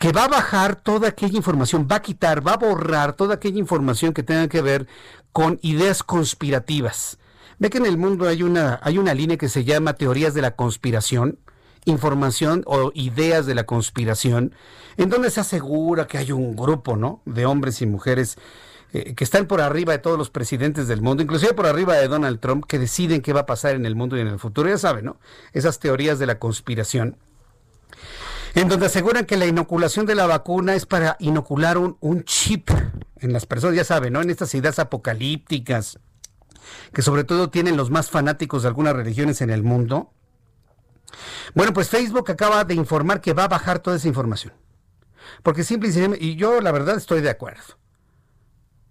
que 0.02 0.10
va 0.10 0.24
a 0.24 0.28
bajar 0.28 0.74
toda 0.74 1.10
aquella 1.10 1.36
información, 1.36 1.86
va 1.88 1.94
a 1.94 2.02
quitar, 2.02 2.44
va 2.44 2.54
a 2.54 2.56
borrar 2.56 3.12
toda 3.12 3.34
aquella 3.34 3.60
información 3.60 4.12
que 4.12 4.24
tenga 4.24 4.48
que 4.48 4.60
ver 4.60 4.88
con 5.30 5.60
ideas 5.62 6.02
conspirativas. 6.02 7.18
Ve 7.60 7.70
que 7.70 7.78
en 7.78 7.86
el 7.86 7.96
mundo 7.96 8.26
hay 8.26 8.42
una, 8.42 8.80
hay 8.82 8.98
una 8.98 9.14
línea 9.14 9.36
que 9.36 9.48
se 9.48 9.62
llama 9.62 9.92
teorías 9.92 10.34
de 10.34 10.42
la 10.42 10.56
conspiración, 10.56 11.38
información 11.84 12.64
o 12.66 12.90
ideas 12.96 13.46
de 13.46 13.54
la 13.54 13.64
conspiración, 13.64 14.56
en 14.96 15.08
donde 15.08 15.30
se 15.30 15.38
asegura 15.38 16.08
que 16.08 16.18
hay 16.18 16.32
un 16.32 16.56
grupo, 16.56 16.96
¿no? 16.96 17.22
De 17.24 17.46
hombres 17.46 17.80
y 17.80 17.86
mujeres 17.86 18.38
eh, 18.92 19.14
que 19.14 19.22
están 19.22 19.46
por 19.46 19.60
arriba 19.60 19.92
de 19.92 20.00
todos 20.00 20.18
los 20.18 20.30
presidentes 20.30 20.88
del 20.88 21.00
mundo, 21.00 21.22
inclusive 21.22 21.54
por 21.54 21.66
arriba 21.66 21.94
de 21.94 22.08
Donald 22.08 22.40
Trump, 22.40 22.64
que 22.66 22.80
deciden 22.80 23.22
qué 23.22 23.32
va 23.32 23.42
a 23.42 23.46
pasar 23.46 23.76
en 23.76 23.86
el 23.86 23.94
mundo 23.94 24.16
y 24.16 24.20
en 24.22 24.26
el 24.26 24.40
futuro. 24.40 24.68
Ya 24.68 24.78
saben, 24.78 25.04
¿no? 25.04 25.20
Esas 25.52 25.78
teorías 25.78 26.18
de 26.18 26.26
la 26.26 26.40
conspiración 26.40 27.18
en 28.54 28.68
donde 28.68 28.86
aseguran 28.86 29.24
que 29.24 29.36
la 29.36 29.46
inoculación 29.46 30.06
de 30.06 30.14
la 30.14 30.26
vacuna 30.26 30.74
es 30.74 30.86
para 30.86 31.16
inocular 31.18 31.78
un, 31.78 32.24
chip 32.24 32.70
en 33.16 33.32
las 33.32 33.46
personas, 33.46 33.76
ya 33.76 33.84
saben, 33.84 34.12
¿no? 34.12 34.20
En 34.20 34.30
estas 34.30 34.54
ideas 34.54 34.78
apocalípticas, 34.78 35.98
que 36.92 37.02
sobre 37.02 37.24
todo 37.24 37.50
tienen 37.50 37.76
los 37.76 37.90
más 37.90 38.10
fanáticos 38.10 38.62
de 38.62 38.68
algunas 38.68 38.94
religiones 38.94 39.40
en 39.40 39.50
el 39.50 39.62
mundo. 39.62 40.12
Bueno, 41.54 41.72
pues 41.72 41.88
Facebook 41.88 42.30
acaba 42.30 42.64
de 42.64 42.74
informar 42.74 43.20
que 43.20 43.32
va 43.32 43.44
a 43.44 43.48
bajar 43.48 43.78
toda 43.78 43.96
esa 43.96 44.08
información. 44.08 44.52
Porque 45.42 45.64
simple 45.64 45.90
y 46.20 46.36
yo 46.36 46.60
la 46.60 46.72
verdad 46.72 46.96
estoy 46.96 47.20
de 47.20 47.30
acuerdo. 47.30 47.78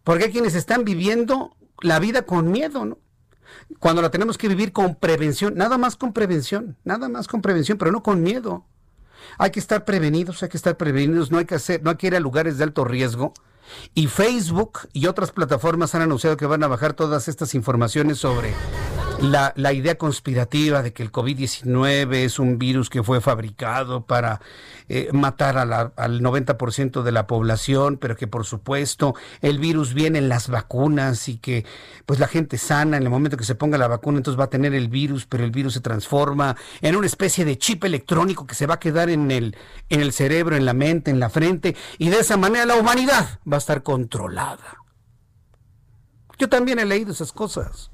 Porque 0.04 0.26
hay 0.26 0.32
quienes 0.32 0.56
están 0.56 0.84
viviendo 0.84 1.56
la 1.82 2.00
vida 2.00 2.24
con 2.24 2.52
miedo, 2.52 2.86
¿no? 2.86 3.00
Cuando 3.80 4.02
la 4.02 4.10
tenemos 4.10 4.38
que 4.38 4.48
vivir 4.48 4.72
con 4.72 4.96
prevención, 4.96 5.56
nada 5.56 5.78
más 5.78 5.96
con 5.98 6.14
prevención, 6.14 6.78
nada 6.84 7.10
más 7.10 7.28
con 7.28 7.42
prevención, 7.42 7.78
pero 7.78 7.92
no 7.92 8.02
con 8.02 8.24
miedo. 8.24 8.66
Hay 9.38 9.52
que 9.52 9.60
estar 9.60 9.86
prevenidos, 9.86 10.42
hay 10.44 10.50
que 10.50 10.58
estar 10.58 10.78
prevenidos, 10.78 11.32
no 11.32 11.38
hay 11.38 11.46
que 11.46 11.56
hacer, 11.56 11.84
no 11.84 11.92
hay 11.92 11.98
que 11.98 12.08
ir 12.08 12.16
a 12.16 12.20
lugares 12.20 12.58
de 12.58 12.64
alto 12.64 12.86
riesgo. 12.86 13.34
Y 13.94 14.08
Facebook 14.08 14.80
y 14.92 15.08
otras 15.08 15.32
plataformas 15.32 15.96
han 15.96 16.02
anunciado 16.02 16.38
que 16.38 16.46
van 16.46 16.64
a 16.64 16.68
bajar 16.68 16.94
todas 16.94 17.28
estas 17.28 17.56
informaciones 17.56 18.18
sobre 18.18 18.54
la, 19.22 19.54
la 19.56 19.72
idea 19.72 19.98
conspirativa 19.98 20.82
de 20.82 20.94
que 20.94 21.04
el 21.04 21.12
COVID-19 21.12 22.16
es 22.16 22.40
un 22.40 22.58
virus 22.58 22.90
que 22.90 23.04
fue 23.04 23.22
fabricado 23.22 24.06
para 24.06 24.42
eh, 24.94 25.10
matar 25.14 25.58
a 25.58 25.64
la, 25.64 25.94
al 25.96 26.20
90% 26.20 27.02
de 27.02 27.12
la 27.14 27.26
población, 27.26 27.96
pero 27.96 28.18
que 28.18 28.28
por 28.28 28.44
supuesto 28.46 29.16
el 29.40 29.58
virus 29.58 29.94
viene 29.94 30.20
en 30.20 30.28
las 30.28 30.50
vacunas 30.50 31.30
y 31.30 31.38
que 31.38 31.66
pues 32.06 32.20
la 32.20 32.28
gente 32.28 32.58
sana 32.58 32.98
en 32.98 33.04
el 33.04 33.10
momento 33.10 33.38
que 33.38 33.46
se 33.46 33.56
ponga 33.56 33.78
la 33.78 33.88
vacuna 33.88 34.18
entonces 34.18 34.38
va 34.38 34.44
a 34.44 34.50
tener 34.50 34.74
el 34.74 34.90
virus, 34.90 35.26
pero 35.26 35.46
el 35.46 35.52
virus 35.52 35.76
se 35.76 35.80
transforma 35.80 36.58
en 36.82 36.98
una 36.98 37.08
especie 37.08 37.46
de 37.46 37.58
chip 37.58 37.86
electrónico 37.86 38.46
que 38.46 38.54
se 38.54 38.68
va 38.68 38.74
a 38.74 38.80
quedar 38.82 39.10
en 39.10 39.32
el, 39.32 39.56
en 39.88 40.02
el 40.02 40.12
cerebro, 40.12 40.58
en 40.58 40.66
la 40.66 40.74
mente, 40.74 41.10
en 41.10 41.22
la 41.22 41.30
frente 41.30 41.78
y 41.98 42.10
de 42.10 42.20
esa 42.20 42.36
manera 42.36 42.66
la 42.66 42.76
humanidad 42.76 43.40
va 43.50 43.56
a 43.56 43.60
estar 43.60 43.84
controlada. 43.84 44.84
Yo 46.38 46.50
también 46.50 46.80
he 46.80 46.86
leído 46.86 47.14
esas 47.14 47.32
cosas. 47.32 47.92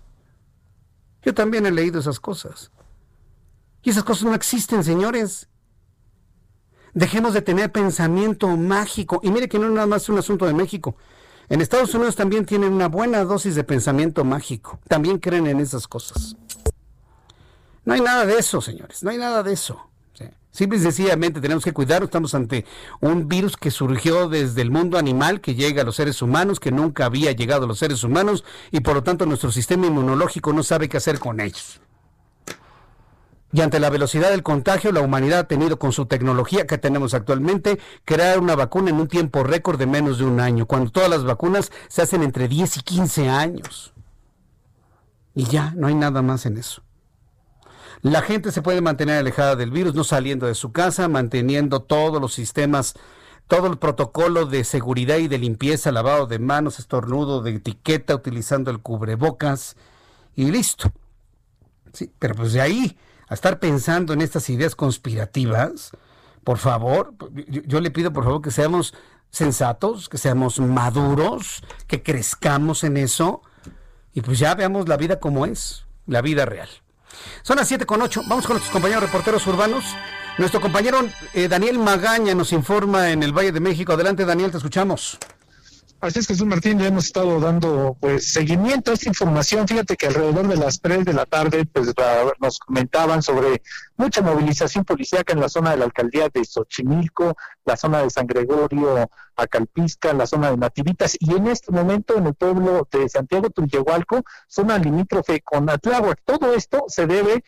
Yo 1.22 1.36
también 1.36 1.68
he 1.68 1.72
leído 1.72 2.00
esas 2.00 2.20
cosas. 2.20 2.72
Y 3.84 3.92
esas 3.92 4.04
cosas 4.04 4.24
no 4.24 4.34
existen, 4.34 4.84
señores. 4.84 5.48
Dejemos 6.98 7.36
de 7.36 7.44
tener 7.44 7.72
pensamiento 7.72 8.48
mágico. 8.58 9.20
Y 9.22 9.30
mire 9.30 9.48
que 9.48 9.60
no 9.60 9.68
es 9.68 9.72
nada 9.72 9.86
más 9.86 10.10
un 10.10 10.18
asunto 10.18 10.48
de 10.48 10.56
México. 10.56 10.96
En 11.48 11.62
Estados 11.62 11.94
Unidos 11.94 12.16
también 12.16 12.44
tienen 12.44 12.74
una 12.74 12.88
buena 12.88 13.24
dosis 13.24 13.54
de 13.54 13.64
pensamiento 13.64 14.24
mágico. 14.24 14.80
También 14.88 15.20
creen 15.20 15.46
en 15.46 15.60
esas 15.60 15.88
cosas. 15.88 16.36
No 17.86 17.94
hay 17.94 18.02
nada 18.02 18.26
de 18.26 18.40
eso, 18.40 18.62
señores. 18.62 19.04
No 19.04 19.12
hay 19.12 19.20
nada 19.20 19.44
de 19.44 19.54
eso. 19.54 19.80
Simple 20.50 20.80
y 20.80 20.82
sencillamente 20.82 21.40
tenemos 21.40 21.64
que 21.64 21.72
cuidarnos. 21.72 22.08
Estamos 22.08 22.34
ante 22.34 22.66
un 23.00 23.28
virus 23.28 23.58
que 23.58 23.70
surgió 23.70 24.28
desde 24.28 24.64
el 24.64 24.72
mundo 24.72 24.98
animal, 24.98 25.40
que 25.40 25.54
llega 25.54 25.84
a 25.84 25.86
los 25.86 25.98
seres 25.98 26.24
humanos, 26.24 26.60
que 26.60 26.72
nunca 26.72 27.06
había 27.06 27.32
llegado 27.32 27.66
a 27.66 27.68
los 27.68 27.78
seres 27.78 28.04
humanos 28.04 28.44
y 28.72 28.80
por 28.80 28.96
lo 28.96 29.04
tanto 29.04 29.28
nuestro 29.28 29.52
sistema 29.52 29.86
inmunológico 29.86 30.52
no 30.52 30.64
sabe 30.64 30.90
qué 30.90 30.98
hacer 30.98 31.20
con 31.20 31.42
ellos. 31.42 31.80
Y 33.54 33.62
ante 33.62 33.80
la 33.80 33.90
velocidad 33.90 34.30
del 34.30 34.44
contagio, 34.44 34.92
la 34.92 35.02
humanidad 35.02 35.40
ha 35.40 35.48
tenido 35.48 35.80
con 35.80 35.94
su 35.94 36.06
tecnología 36.06 36.68
que 36.68 36.78
tenemos 36.78 37.14
actualmente 37.14 37.80
crear 38.04 38.40
una 38.40 38.56
vacuna 38.56 38.90
en 38.90 38.98
un 38.98 39.08
tiempo 39.08 39.44
récord 39.44 39.80
de 39.80 39.86
menos 39.86 40.18
de 40.18 40.26
un 40.26 40.40
año, 40.42 40.66
cuando 40.66 40.92
todas 40.92 41.10
las 41.10 41.24
vacunas 41.24 41.72
se 41.88 42.02
hacen 42.02 42.24
entre 42.24 42.48
10 42.48 42.78
y 42.78 42.82
15 42.82 43.30
años. 43.30 43.94
Y 45.34 45.46
ya, 45.46 45.74
no 45.78 45.88
hay 45.88 45.96
nada 45.96 46.22
más 46.22 46.46
en 46.46 46.58
eso. 46.58 46.82
La 48.02 48.22
gente 48.22 48.52
se 48.52 48.62
puede 48.62 48.82
mantener 48.82 49.18
alejada 49.18 49.56
del 49.56 49.72
virus, 49.72 49.96
no 49.96 50.04
saliendo 50.04 50.46
de 50.46 50.56
su 50.56 50.72
casa, 50.72 51.08
manteniendo 51.08 51.82
todos 51.82 52.22
los 52.22 52.34
sistemas, 52.34 52.96
todo 53.48 53.68
el 53.68 53.78
protocolo 53.78 54.46
de 54.46 54.66
seguridad 54.66 55.18
y 55.18 55.28
de 55.28 55.38
limpieza, 55.38 55.92
lavado 55.92 56.28
de 56.28 56.38
manos, 56.38 56.80
estornudo, 56.80 57.42
de 57.42 57.52
etiqueta, 57.52 58.14
utilizando 58.14 58.72
el 58.72 58.80
cubrebocas 58.80 59.78
y 60.36 60.52
listo. 60.52 60.92
Sí, 61.94 62.12
pero 62.20 62.36
pues 62.36 62.54
de 62.54 62.62
ahí 62.62 62.98
a 63.28 63.34
estar 63.34 63.60
pensando 63.60 64.14
en 64.14 64.22
estas 64.22 64.50
ideas 64.50 64.76
conspirativas, 64.76 65.92
por 66.44 66.58
favor, 66.58 67.14
yo, 67.48 67.82
le 67.82 67.92
pido 67.92 68.14
por 68.14 68.24
favor 68.24 68.42
que 68.42 68.52
seamos 68.52 68.94
sensatos, 69.32 70.08
que 70.08 70.18
seamos 70.18 70.60
maduros, 70.60 71.62
que 71.88 72.02
crezcamos 72.02 72.84
en 72.84 72.98
eso 72.98 73.42
y 74.14 74.22
pues 74.22 74.40
ya 74.40 74.56
veamos 74.56 74.88
la 74.88 74.98
vida 74.98 75.20
como 75.20 75.46
es, 75.46 75.86
la 76.06 76.22
vida 76.22 76.46
real. 76.46 76.70
Son 77.42 77.58
las 77.58 77.68
7 77.68 77.86
con 77.86 78.02
8. 78.02 78.24
Vamos 78.28 78.46
con 78.46 78.56
nuestros 78.56 78.72
compañeros 78.72 79.04
reporteros 79.04 79.46
urbanos. 79.48 79.84
Nuestro 80.38 80.62
compañero 80.62 81.00
eh, 81.34 81.48
Daniel 81.48 81.80
Magaña 81.80 82.36
nos 82.36 82.54
informa 82.54 83.12
en 83.12 83.24
el 83.24 83.34
Valle 83.34 83.52
de 83.52 83.60
México. 83.60 83.94
Adelante, 83.94 84.26
Daniel, 84.26 84.52
te 84.52 84.58
escuchamos. 84.58 85.18
Así 86.00 86.20
es, 86.20 86.28
Jesús 86.28 86.46
Martín, 86.46 86.78
ya 86.78 86.88
hemos 86.88 87.06
estado 87.06 87.40
dando 87.40 87.98
pues 88.00 88.32
seguimiento 88.32 88.92
a 88.92 88.94
esta 88.94 89.10
información. 89.10 89.68
Fíjate 89.68 89.98
que 89.98 90.06
alrededor 90.06 90.48
de 90.48 90.56
las 90.56 90.80
3 90.80 91.04
de 91.04 91.14
la 91.14 91.26
tarde 91.26 91.66
pues 91.66 91.92
nos 92.40 92.60
comentaban 92.60 93.24
sobre 93.24 93.64
mucha 93.96 94.22
movilización 94.22 94.86
policíaca 94.86 95.34
en 95.34 95.40
la 95.40 95.50
zona 95.50 95.72
de 95.72 95.78
la 95.78 95.86
alcaldía 95.86 96.30
de 96.30 96.46
Xochimilco, 96.46 97.36
la 97.68 97.78
zona 97.78 98.02
de 98.02 98.10
San 98.10 98.26
Gregorio, 98.26 99.10
Acalpisca, 99.36 100.14
la 100.14 100.26
zona 100.26 100.50
de 100.50 100.58
Nativitas, 100.58 101.16
y 101.20 101.36
en 101.36 101.48
este 101.48 101.72
momento 101.72 102.18
en 102.18 102.28
el 102.28 102.34
pueblo 102.34 102.88
de 102.92 103.08
Santiago 103.10 103.50
Tullehualco, 103.50 104.24
zona 104.48 104.78
limítrofe 104.80 105.42
con 105.42 105.70
Atláhuac. 105.70 106.22
Todo 106.26 106.54
esto 106.54 106.86
se 106.88 107.06
debe 107.06 107.44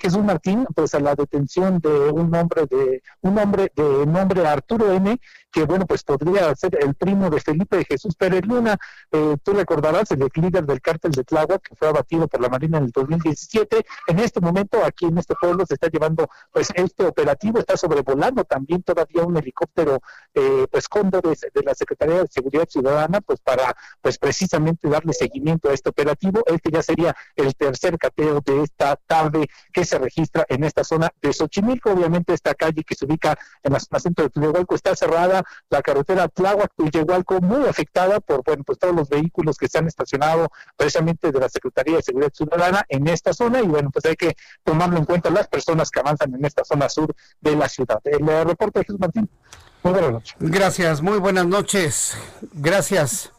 Jesús 0.00 0.22
Martín, 0.22 0.64
pues 0.74 0.94
a 0.94 1.00
la 1.00 1.14
detención 1.14 1.80
de 1.80 1.90
un 2.10 2.32
hombre 2.34 2.66
de 2.66 3.02
un 3.20 3.36
hombre 3.36 3.72
de 3.74 4.06
nombre 4.06 4.46
Arturo 4.46 4.92
N, 4.92 5.18
que 5.50 5.64
bueno, 5.64 5.86
pues 5.86 6.04
podría 6.04 6.54
ser 6.54 6.78
el 6.80 6.94
primo 6.94 7.28
de 7.30 7.40
Felipe 7.40 7.78
de 7.78 7.84
Jesús 7.84 8.14
Pérez 8.14 8.46
Luna. 8.46 8.76
Eh, 9.10 9.36
tú 9.42 9.52
recordarás 9.52 10.10
el 10.12 10.26
líder 10.34 10.64
del 10.64 10.80
cártel 10.80 11.10
de 11.10 11.24
Tláhuac, 11.24 11.62
que 11.62 11.74
fue 11.74 11.88
abatido 11.88 12.28
por 12.28 12.40
la 12.40 12.48
Marina 12.48 12.78
en 12.78 12.84
el 12.84 12.90
2017. 12.90 13.84
En 14.06 14.18
este 14.20 14.40
momento, 14.40 14.84
aquí 14.84 15.06
en 15.06 15.18
este 15.18 15.34
pueblo 15.34 15.66
se 15.66 15.74
está 15.74 15.88
llevando 15.88 16.28
pues 16.52 16.68
este 16.74 17.04
operativo, 17.04 17.58
está 17.58 17.76
sobrevolando 17.76 18.44
también 18.44 18.82
todavía 18.82 19.24
un 19.24 19.36
helicóptero 19.36 19.61
eh, 20.34 20.66
pues 20.70 20.88
cóndores 20.88 21.40
de 21.40 21.62
la 21.62 21.74
Secretaría 21.74 22.22
de 22.22 22.28
Seguridad 22.28 22.68
Ciudadana, 22.68 23.20
pues 23.20 23.40
para 23.40 23.74
pues 24.00 24.18
precisamente 24.18 24.88
darle 24.88 25.12
seguimiento 25.12 25.70
a 25.70 25.74
este 25.74 25.90
operativo. 25.90 26.42
Este 26.46 26.70
ya 26.70 26.82
sería 26.82 27.16
el 27.36 27.54
tercer 27.54 27.98
cateo 27.98 28.40
de 28.40 28.62
esta 28.62 28.96
tarde 29.06 29.48
que 29.72 29.84
se 29.84 29.98
registra 29.98 30.44
en 30.48 30.64
esta 30.64 30.84
zona 30.84 31.10
de 31.20 31.32
Xochimilco. 31.32 31.90
Obviamente 31.90 32.34
esta 32.34 32.54
calle 32.54 32.82
que 32.84 32.94
se 32.94 33.04
ubica 33.04 33.38
en 33.62 33.72
la 33.72 33.80
zona 33.80 34.00
centro 34.00 34.24
de 34.24 34.30
Tullehualco 34.30 34.74
está 34.74 34.94
cerrada, 34.94 35.42
la 35.70 35.82
carretera 35.82 36.28
Tláhuac-Tullehualco 36.28 37.40
muy 37.40 37.66
afectada 37.66 38.20
por 38.20 38.42
bueno, 38.44 38.64
pues 38.64 38.78
todos 38.78 38.94
los 38.94 39.08
vehículos 39.08 39.56
que 39.56 39.68
se 39.68 39.78
han 39.78 39.86
estacionado 39.86 40.48
precisamente 40.76 41.30
de 41.30 41.40
la 41.40 41.48
Secretaría 41.48 41.96
de 41.96 42.02
Seguridad 42.02 42.32
Ciudadana 42.34 42.84
en 42.88 43.08
esta 43.08 43.32
zona 43.32 43.60
y 43.60 43.66
bueno, 43.66 43.90
pues 43.90 44.04
hay 44.04 44.16
que 44.16 44.36
tomarlo 44.64 44.98
en 44.98 45.04
cuenta 45.04 45.30
las 45.30 45.48
personas 45.48 45.90
que 45.90 46.00
avanzan 46.00 46.34
en 46.34 46.44
esta 46.44 46.64
zona 46.64 46.88
sur 46.88 47.14
de 47.40 47.56
la 47.56 47.68
ciudad. 47.68 48.00
El 48.04 48.28
eh, 48.28 48.44
reporte 48.44 48.80
de 48.80 48.84
Jesús 48.84 49.00
Martín. 49.00 49.28
Muy 49.82 49.92
buenas 49.92 50.12
noches. 50.12 50.36
Gracias, 50.38 51.02
muy 51.02 51.18
buenas 51.18 51.46
noches. 51.46 52.16
Gracias. 52.52 53.32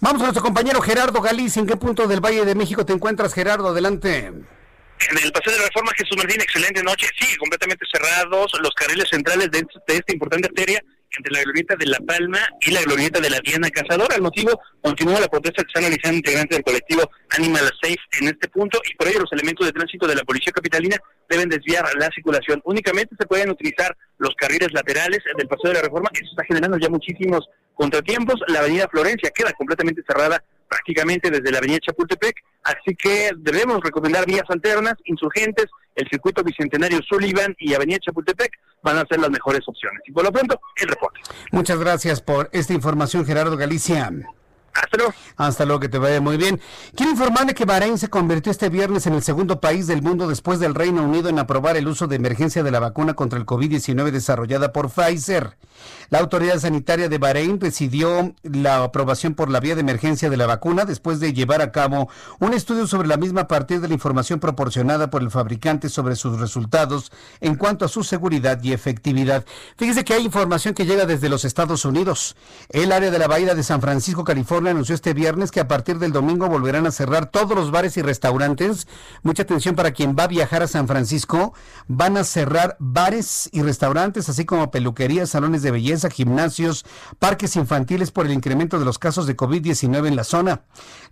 Vamos 0.00 0.20
a 0.22 0.24
nuestro 0.24 0.42
compañero 0.42 0.80
Gerardo 0.80 1.20
Galicia. 1.20 1.60
¿En 1.60 1.66
qué 1.66 1.76
punto 1.76 2.06
del 2.06 2.20
Valle 2.20 2.44
de 2.44 2.54
México 2.54 2.84
te 2.84 2.92
encuentras, 2.92 3.34
Gerardo? 3.34 3.68
Adelante. 3.68 4.26
En 4.26 5.18
el 5.22 5.32
paseo 5.32 5.52
de 5.52 5.58
la 5.58 5.66
Reforma, 5.66 5.92
Jesús 5.96 6.16
Martín, 6.16 6.40
excelente 6.40 6.82
noche. 6.82 7.06
Sí, 7.18 7.36
completamente 7.36 7.84
cerrados 7.92 8.52
los 8.60 8.74
carriles 8.74 9.08
centrales 9.10 9.50
de, 9.50 9.66
de 9.86 9.96
esta 9.96 10.12
importante 10.12 10.48
arteria 10.48 10.82
entre 11.16 11.32
la 11.32 11.42
glorieta 11.42 11.76
de 11.76 11.86
La 11.86 11.98
Palma 11.98 12.38
y 12.60 12.70
la 12.70 12.82
glorieta 12.82 13.20
de 13.20 13.30
la 13.30 13.40
Diana 13.40 13.70
Cazadora. 13.70 14.16
El 14.16 14.22
motivo 14.22 14.60
continúa 14.82 15.20
la 15.20 15.28
protesta 15.28 15.62
que 15.62 15.68
están 15.68 15.82
realizando 15.82 16.16
integrantes 16.16 16.56
del 16.56 16.64
colectivo 16.64 17.10
Animal 17.30 17.70
Safe 17.80 17.98
en 18.20 18.28
este 18.28 18.48
punto 18.48 18.80
y 18.90 18.94
por 18.96 19.08
ello 19.08 19.20
los 19.20 19.32
elementos 19.32 19.66
de 19.66 19.72
tránsito 19.72 20.06
de 20.06 20.14
la 20.14 20.24
Policía 20.24 20.52
Capitalina 20.52 20.96
deben 21.28 21.48
desviar 21.48 21.84
la 21.98 22.08
circulación. 22.14 22.60
Únicamente 22.64 23.14
se 23.18 23.26
pueden 23.26 23.50
utilizar 23.50 23.96
los 24.18 24.34
carriles 24.36 24.72
laterales 24.72 25.20
del 25.36 25.48
Paseo 25.48 25.70
de 25.70 25.74
la 25.74 25.82
Reforma. 25.82 26.10
Eso 26.12 26.30
está 26.30 26.44
generando 26.44 26.78
ya 26.78 26.88
muchísimos 26.88 27.48
contratiempos. 27.74 28.40
La 28.48 28.60
Avenida 28.60 28.88
Florencia 28.88 29.30
queda 29.30 29.52
completamente 29.52 30.02
cerrada 30.06 30.42
prácticamente 30.68 31.30
desde 31.30 31.52
la 31.52 31.58
avenida 31.58 31.78
Chapultepec, 31.78 32.34
así 32.64 32.96
que 32.96 33.30
debemos 33.36 33.80
recomendar 33.82 34.26
vías 34.26 34.44
alternas, 34.48 34.94
insurgentes, 35.04 35.66
el 35.94 36.08
circuito 36.08 36.42
bicentenario 36.42 37.00
Sullivan 37.08 37.54
y 37.58 37.74
avenida 37.74 37.98
Chapultepec 38.00 38.50
van 38.84 38.98
a 38.98 39.04
ser 39.06 39.18
las 39.18 39.30
mejores 39.30 39.62
opciones. 39.66 40.02
Y 40.06 40.12
por 40.12 40.22
lo 40.22 40.30
pronto, 40.30 40.60
el 40.76 40.88
reporte. 40.88 41.20
Muchas 41.50 41.78
gracias 41.78 42.20
por 42.20 42.50
esta 42.52 42.74
información, 42.74 43.24
Gerardo 43.24 43.56
Galicia. 43.56 44.12
Hasta 44.74 44.96
luego. 44.96 45.14
Hasta 45.36 45.64
luego, 45.64 45.80
que 45.80 45.88
te 45.88 45.98
vaya 45.98 46.20
muy 46.20 46.36
bien. 46.36 46.60
Quiero 46.96 47.12
informarle 47.12 47.54
que 47.54 47.64
Bahrein 47.64 47.98
se 47.98 48.08
convirtió 48.08 48.50
este 48.50 48.68
viernes 48.68 49.06
en 49.06 49.14
el 49.14 49.22
segundo 49.22 49.60
país 49.60 49.86
del 49.86 50.02
mundo 50.02 50.26
después 50.26 50.58
del 50.58 50.74
Reino 50.74 51.02
Unido 51.02 51.28
en 51.28 51.38
aprobar 51.38 51.76
el 51.76 51.86
uso 51.86 52.06
de 52.06 52.16
emergencia 52.16 52.62
de 52.62 52.70
la 52.70 52.80
vacuna 52.80 53.14
contra 53.14 53.38
el 53.38 53.46
COVID-19 53.46 54.10
desarrollada 54.10 54.72
por 54.72 54.90
Pfizer. 54.90 55.56
La 56.10 56.18
autoridad 56.18 56.58
sanitaria 56.58 57.08
de 57.08 57.18
Bahrein 57.18 57.58
decidió 57.58 58.34
la 58.42 58.84
aprobación 58.84 59.34
por 59.34 59.50
la 59.50 59.60
vía 59.60 59.74
de 59.74 59.80
emergencia 59.80 60.30
de 60.30 60.36
la 60.36 60.46
vacuna 60.46 60.84
después 60.84 61.20
de 61.20 61.32
llevar 61.32 61.62
a 61.62 61.72
cabo 61.72 62.08
un 62.40 62.52
estudio 62.52 62.86
sobre 62.86 63.08
la 63.08 63.16
misma 63.16 63.42
a 63.42 63.48
partir 63.48 63.80
de 63.80 63.88
la 63.88 63.94
información 63.94 64.40
proporcionada 64.40 65.10
por 65.10 65.22
el 65.22 65.30
fabricante 65.30 65.88
sobre 65.88 66.16
sus 66.16 66.38
resultados 66.38 67.12
en 67.40 67.56
cuanto 67.56 67.84
a 67.84 67.88
su 67.88 68.04
seguridad 68.04 68.62
y 68.62 68.72
efectividad. 68.72 69.44
Fíjese 69.76 70.04
que 70.04 70.14
hay 70.14 70.24
información 70.24 70.74
que 70.74 70.86
llega 70.86 71.06
desde 71.06 71.28
los 71.28 71.44
Estados 71.44 71.84
Unidos. 71.84 72.36
El 72.70 72.92
área 72.92 73.10
de 73.10 73.18
la 73.18 73.28
Bahía 73.28 73.54
de 73.54 73.62
San 73.62 73.80
Francisco, 73.80 74.24
California, 74.24 74.63
anunció 74.70 74.94
este 74.94 75.14
viernes 75.14 75.50
que 75.50 75.60
a 75.60 75.68
partir 75.68 75.98
del 75.98 76.12
domingo 76.12 76.48
volverán 76.48 76.86
a 76.86 76.90
cerrar 76.90 77.26
todos 77.26 77.56
los 77.56 77.70
bares 77.70 77.96
y 77.96 78.02
restaurantes. 78.02 78.86
Mucha 79.22 79.42
atención 79.42 79.74
para 79.74 79.92
quien 79.92 80.16
va 80.18 80.24
a 80.24 80.28
viajar 80.28 80.62
a 80.62 80.68
San 80.68 80.88
Francisco. 80.88 81.54
Van 81.88 82.16
a 82.16 82.24
cerrar 82.24 82.76
bares 82.78 83.48
y 83.52 83.62
restaurantes, 83.62 84.28
así 84.28 84.44
como 84.44 84.70
peluquerías, 84.70 85.30
salones 85.30 85.62
de 85.62 85.70
belleza, 85.70 86.10
gimnasios, 86.10 86.84
parques 87.18 87.56
infantiles 87.56 88.10
por 88.10 88.26
el 88.26 88.32
incremento 88.32 88.78
de 88.78 88.84
los 88.84 88.98
casos 88.98 89.26
de 89.26 89.36
COVID-19 89.36 90.08
en 90.08 90.16
la 90.16 90.24
zona. 90.24 90.62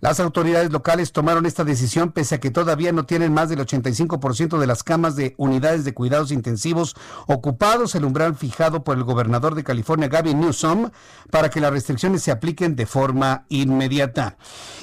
Las 0.01 0.19
autoridades 0.19 0.71
locales 0.71 1.11
tomaron 1.11 1.45
esta 1.45 1.63
decisión 1.63 2.11
pese 2.11 2.35
a 2.35 2.39
que 2.39 2.51
todavía 2.51 2.91
no 2.91 3.05
tienen 3.05 3.33
más 3.33 3.49
del 3.49 3.59
85% 3.59 4.59
de 4.59 4.67
las 4.67 4.83
camas 4.83 5.15
de 5.15 5.33
unidades 5.37 5.85
de 5.85 5.93
cuidados 5.93 6.31
intensivos 6.31 6.95
ocupados, 7.27 7.95
el 7.95 8.05
umbral 8.05 8.35
fijado 8.35 8.83
por 8.83 8.97
el 8.97 9.03
gobernador 9.03 9.55
de 9.55 9.63
California, 9.63 10.07
Gavin 10.07 10.39
Newsom, 10.39 10.91
para 11.31 11.49
que 11.49 11.59
las 11.59 11.71
restricciones 11.71 12.23
se 12.23 12.31
apliquen 12.31 12.75
de 12.75 12.85
forma 12.85 13.42
inmediata. 13.49 14.37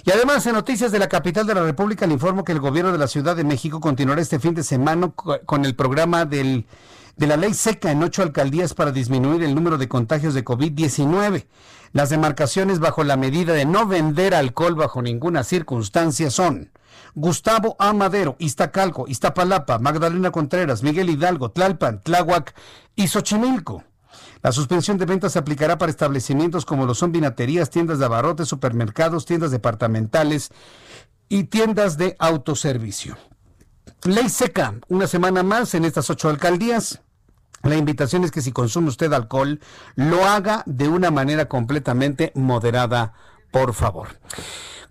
Y 0.05 0.11
además, 0.11 0.47
en 0.47 0.55
noticias 0.55 0.93
de 0.93 0.99
la 0.99 1.09
capital 1.09 1.47
de 1.47 1.55
la 1.55 1.63
República, 1.63 2.07
le 2.07 2.15
informo 2.15 2.45
que 2.45 2.53
el 2.53 2.61
gobierno 2.61 2.93
de 2.93 2.99
la 2.99 3.09
Ciudad 3.09 3.37
de 3.37 3.45
México 3.45 3.81
continuará 3.81 4.21
este 4.21 4.39
fin 4.41 4.55
de 4.55 4.63
semana 4.63 5.13
con 5.47 5.65
el 5.65 5.75
programa 5.75 6.25
del 6.25 6.67
de 7.17 7.27
la 7.27 7.37
ley 7.37 7.53
seca 7.53 7.91
en 7.91 8.03
ocho 8.03 8.23
alcaldías 8.23 8.73
para 8.73 8.93
disminuir 8.93 9.43
el 9.43 9.55
número 9.55 9.77
de 9.77 9.89
contagios 9.89 10.33
de 10.33 10.43
COVID-19. 10.43 11.47
Las 11.93 12.09
demarcaciones 12.09 12.79
bajo 12.79 13.05
la 13.05 13.19
medida 13.19 13.53
de 13.53 13.67
no 13.67 13.87
vender 13.87 14.35
alcohol 14.35 14.75
bajo 14.75 15.03
ninguna 15.03 15.45
circunstancia 15.45 16.31
son 16.31 16.71
Gustavo 17.15 17.77
Amadero, 17.79 18.37
Iztacalco, 18.39 19.07
Iztapalapa, 19.07 19.79
Magdalena 19.79 20.31
Contreras, 20.31 20.83
Miguel 20.83 21.11
Hidalgo, 21.11 21.51
Tlalpan, 21.51 22.01
Tláhuac 22.01 22.55
y 22.97 23.09
Xochimilco. 23.09 23.85
La 24.43 24.53
suspensión 24.53 24.97
de 24.97 25.05
ventas 25.05 25.33
se 25.33 25.39
aplicará 25.39 25.77
para 25.77 25.91
establecimientos 25.91 26.65
como 26.65 26.87
lo 26.87 26.95
son 26.95 27.13
vinaterías, 27.13 27.71
tiendas 27.71 27.99
de 27.99 28.07
abarrotes, 28.07 28.49
supermercados, 28.49 29.27
tiendas 29.27 29.51
departamentales 29.51 30.51
y 31.29 31.45
tiendas 31.45 31.99
de 31.99 32.17
autoservicio. 32.19 33.19
Ley 34.05 34.31
seca, 34.31 34.75
una 34.89 35.07
semana 35.07 35.43
más 35.43 35.75
en 35.75 35.85
estas 35.85 36.09
ocho 36.09 36.31
alcaldías. 36.31 37.01
La 37.63 37.77
invitación 37.77 38.25
es 38.25 38.31
que 38.31 38.41
si 38.41 38.53
consume 38.53 38.89
usted 38.89 39.13
alcohol, 39.13 39.61
lo 39.95 40.25
haga 40.25 40.63
de 40.65 40.89
una 40.89 41.11
manera 41.11 41.47
completamente 41.47 42.33
moderada, 42.35 43.13
por 43.51 43.75
favor. 43.75 44.09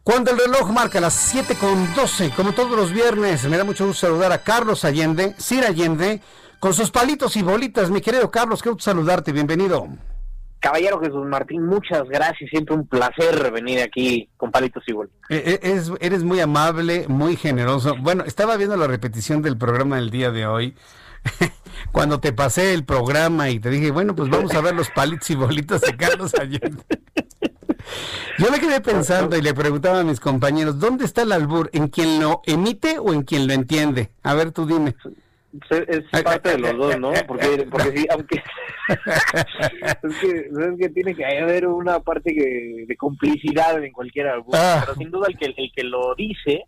Cuando 0.04 0.32
el 0.32 0.38
reloj 0.38 0.72
marca 0.72 1.02
las 1.02 1.14
7 1.14 1.56
con 1.56 1.94
12, 1.96 2.32
como 2.36 2.54
todos 2.54 2.72
los 2.72 2.92
viernes, 2.92 3.44
me 3.46 3.58
da 3.58 3.64
mucho 3.64 3.88
gusto 3.88 4.08
saludar 4.08 4.32
a 4.32 4.44
Carlos 4.44 4.86
Allende, 4.86 5.36
Sir 5.38 5.66
Allende, 5.66 6.22
con 6.60 6.74
sus 6.74 6.92
palitos 6.92 7.36
y 7.36 7.42
bolitas. 7.42 7.90
Mi 7.90 8.02
querido 8.02 8.30
Carlos, 8.30 8.62
qué 8.62 8.70
gusto 8.70 8.84
saludar,te 8.84 9.32
bienvenido. 9.32 9.88
Caballero 10.60 11.00
Jesús 11.00 11.26
Martín, 11.26 11.66
muchas 11.66 12.04
gracias, 12.10 12.50
siempre 12.50 12.76
un 12.76 12.86
placer 12.86 13.50
venir 13.50 13.82
aquí 13.82 14.30
con 14.36 14.52
palitos 14.52 14.84
y 14.88 14.92
bolitas. 14.92 15.18
Eh, 15.30 15.60
eh, 15.64 15.82
eres 16.02 16.24
muy 16.24 16.42
amable, 16.42 17.06
muy 17.08 17.38
generoso. 17.38 17.96
Bueno, 18.02 18.26
estaba 18.26 18.58
viendo 18.58 18.76
la 18.76 18.88
repetición 18.88 19.42
del 19.42 19.58
programa 19.58 19.96
del 19.96 20.10
día 20.10 20.32
de 20.32 20.46
hoy. 20.46 20.76
Cuando 21.94 22.20
te 22.20 22.34
pasé 22.34 22.74
el 22.74 22.84
programa 22.84 23.50
y 23.50 23.60
te 23.60 23.70
dije, 23.70 23.92
bueno, 23.92 24.16
pues 24.16 24.30
vamos 24.30 24.54
a 24.54 24.60
ver 24.60 24.76
los 24.76 24.90
palitos 24.90 25.30
y 25.30 25.36
bolitas 25.36 25.80
de 25.80 25.96
Carlos 25.96 26.34
Allende. 26.36 26.84
Yo 28.38 28.52
me 28.52 28.60
quedé 28.60 28.82
pensando 28.82 29.38
y 29.38 29.42
le 29.42 29.54
preguntaba 29.54 30.02
a 30.02 30.04
mis 30.04 30.20
compañeros, 30.20 30.80
¿dónde 30.80 31.06
está 31.06 31.22
el 31.22 31.32
albur? 31.32 31.70
¿En 31.72 31.88
quien 31.88 32.20
lo 32.20 32.42
emite 32.46 33.00
o 33.00 33.14
en 33.14 33.24
quien 33.24 33.48
lo 33.48 33.54
entiende? 33.54 34.12
A 34.24 34.34
ver, 34.34 34.52
tú 34.52 34.66
dime 34.66 34.96
es 35.70 36.04
parte 36.24 36.50
de 36.50 36.58
los 36.60 36.78
dos, 36.78 37.00
¿no? 37.00 37.12
Porque, 37.28 37.68
porque 37.70 37.98
sí, 37.98 38.08
aunque 38.10 38.36
es, 40.04 40.16
que, 40.22 40.30
es 40.30 40.80
que 40.80 40.90
tiene 40.90 41.16
que 41.16 41.26
haber 41.26 41.68
una 41.68 42.00
parte 42.00 42.34
de 42.34 42.98
complicidad 42.98 43.84
en 43.84 43.92
cualquier 43.92 44.28
álbum, 44.28 44.54
ah. 44.54 44.82
pero 44.82 44.96
sin 44.96 45.12
duda 45.12 45.28
el 45.30 45.38
que 45.38 45.54
el 45.58 45.72
que 45.74 45.84
lo 45.84 46.16
dice 46.16 46.66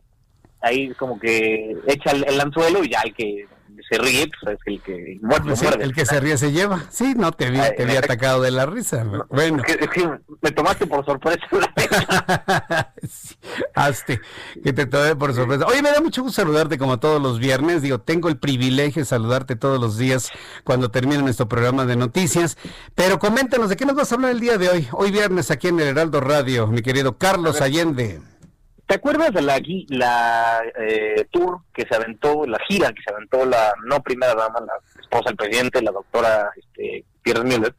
ahí 0.61 0.89
como 0.89 1.19
que 1.19 1.75
echa 1.87 2.11
el, 2.11 2.23
el 2.27 2.39
anzuelo 2.39 2.83
y 2.83 2.89
ya 2.89 3.01
el 3.01 3.13
que 3.13 3.47
se 3.89 3.97
ríe, 3.97 4.29
pues 4.41 4.55
es 4.55 4.59
el 4.65 4.81
que 4.81 5.19
pues 5.45 5.61
El 5.63 5.93
que 5.93 6.05
se 6.05 6.19
ríe 6.19 6.37
se 6.37 6.51
lleva. 6.51 6.85
Sí, 6.89 7.13
no 7.15 7.31
te 7.31 7.49
vi, 7.49 7.59
te 7.75 7.83
había 7.83 7.99
atacado 7.99 8.41
de 8.41 8.51
la 8.51 8.65
risa. 8.65 9.03
bueno. 9.29 9.63
Es 9.67 9.89
que, 9.89 10.09
me 10.41 10.51
tomaste 10.51 10.87
por 10.87 11.05
sorpresa. 11.05 11.39
Hazte, 13.75 14.21
que 14.63 14.73
te 14.73 14.85
tomé 14.85 15.15
por 15.15 15.33
sorpresa. 15.33 15.65
Oye, 15.65 15.81
me 15.81 15.91
da 15.91 16.01
mucho 16.01 16.23
gusto 16.23 16.41
saludarte 16.41 16.77
como 16.77 16.99
todos 16.99 17.21
los 17.21 17.39
viernes. 17.39 17.81
Digo, 17.81 17.99
tengo 17.99 18.29
el 18.29 18.37
privilegio 18.37 19.01
de 19.01 19.05
saludarte 19.05 19.55
todos 19.55 19.79
los 19.79 19.97
días 19.97 20.29
cuando 20.63 20.89
termine 20.89 21.21
nuestro 21.21 21.47
programa 21.47 21.85
de 21.85 21.95
noticias. 21.95 22.57
Pero 22.95 23.19
coméntanos, 23.19 23.69
¿de 23.69 23.75
qué 23.75 23.85
nos 23.85 23.95
vas 23.95 24.11
a 24.11 24.15
hablar 24.15 24.31
el 24.31 24.39
día 24.39 24.57
de 24.57 24.69
hoy? 24.69 24.87
Hoy 24.91 25.11
viernes 25.11 25.51
aquí 25.51 25.67
en 25.67 25.79
el 25.79 25.87
Heraldo 25.87 26.21
Radio, 26.21 26.67
mi 26.67 26.81
querido 26.81 27.17
Carlos 27.17 27.61
Allende. 27.61 28.21
¿Te 28.91 28.95
acuerdas 28.95 29.31
de 29.31 29.41
la, 29.41 29.61
la 29.87 30.61
eh, 30.77 31.25
tour 31.31 31.61
que 31.73 31.85
se 31.87 31.95
aventó, 31.95 32.45
la 32.45 32.59
gira 32.67 32.91
que 32.91 33.01
se 33.01 33.13
aventó 33.13 33.45
la 33.45 33.73
no 33.85 34.03
primera 34.03 34.35
dama, 34.35 34.59
la 34.59 34.73
esposa 35.01 35.29
del 35.29 35.37
presidente, 35.37 35.81
la 35.81 35.91
doctora 35.91 36.51
este, 36.57 37.05
Pierre 37.21 37.45
Müller, 37.45 37.73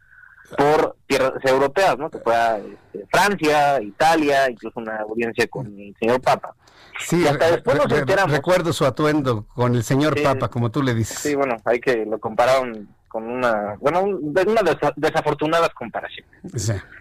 por 0.57 0.97
tierras 1.07 1.35
europeas, 1.45 1.99
¿no? 1.99 2.09
Que 2.09 2.19
fuera 2.19 2.57
este, 2.57 3.07
Francia, 3.13 3.83
Italia, 3.83 4.49
incluso 4.49 4.81
una 4.81 5.01
audiencia 5.01 5.47
con 5.49 5.67
el 5.67 5.95
señor 6.01 6.23
Papa. 6.23 6.55
Sí, 6.99 7.27
hasta 7.27 7.51
después 7.51 7.77
nos 7.77 7.93
enteramos. 7.93 8.33
Recuerdo 8.33 8.73
su 8.73 8.87
atuendo 8.87 9.45
con 9.49 9.75
el 9.75 9.85
señor 9.85 10.15
Papa, 10.23 10.49
como 10.49 10.71
tú 10.71 10.83
le 10.83 10.95
dices. 10.95 11.19
Sí, 11.19 11.35
bueno, 11.35 11.59
hay 11.67 11.79
que 11.79 12.07
lo 12.07 12.19
compararon 12.21 12.89
con 13.09 13.25
una, 13.25 13.75
bueno, 13.81 14.01
una 14.01 14.63
desafortunada 14.97 15.69
comparación, 15.69 16.27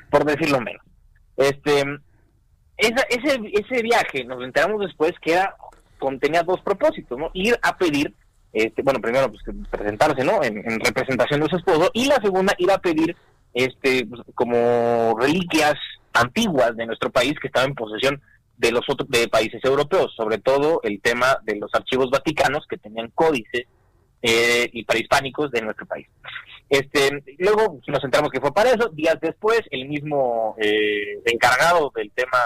por 0.09 0.25
decirlo 0.25 0.59
menos. 0.59 0.83
Este, 1.37 1.85
ese, 2.81 3.39
ese 3.53 3.81
viaje, 3.83 4.23
nos 4.25 4.43
enteramos 4.43 4.81
después 4.81 5.13
que 5.21 5.33
era, 5.33 5.55
contenía 5.99 6.43
dos 6.43 6.61
propósitos, 6.61 7.17
¿no? 7.17 7.29
Ir 7.33 7.57
a 7.61 7.77
pedir, 7.77 8.13
este, 8.51 8.81
bueno, 8.81 8.99
primero 8.99 9.31
pues 9.31 9.43
presentarse, 9.69 10.23
¿no? 10.23 10.43
En, 10.43 10.79
representación 10.79 11.41
de 11.41 11.49
su 11.49 11.57
esposo, 11.57 11.91
y 11.93 12.05
la 12.05 12.15
segunda, 12.15 12.53
ir 12.57 12.71
a 12.71 12.79
pedir, 12.79 13.15
este, 13.53 14.05
pues, 14.05 14.21
como 14.33 15.15
reliquias 15.19 15.75
antiguas 16.13 16.75
de 16.75 16.87
nuestro 16.87 17.11
país 17.11 17.33
que 17.39 17.47
estaban 17.47 17.69
en 17.69 17.75
posesión 17.75 18.21
de 18.57 18.71
los 18.71 18.83
otros 18.89 19.09
de 19.09 19.27
países 19.27 19.63
europeos, 19.63 20.13
sobre 20.15 20.37
todo 20.37 20.81
el 20.83 21.01
tema 21.01 21.37
de 21.43 21.55
los 21.55 21.73
archivos 21.73 22.09
vaticanos 22.11 22.65
que 22.69 22.77
tenían 22.77 23.11
códices 23.15 23.65
eh, 24.21 24.69
y 24.71 24.83
prehispánicos 24.85 25.51
de 25.51 25.61
nuestro 25.61 25.85
país. 25.85 26.07
Este, 26.69 27.23
luego 27.39 27.79
nos 27.87 28.03
enteramos 28.03 28.31
que 28.31 28.39
fue 28.39 28.53
para 28.53 28.71
eso. 28.71 28.89
Días 28.89 29.17
después, 29.19 29.61
el 29.71 29.87
mismo 29.87 30.55
eh, 30.59 31.19
encargado 31.25 31.91
del 31.95 32.11
tema 32.11 32.37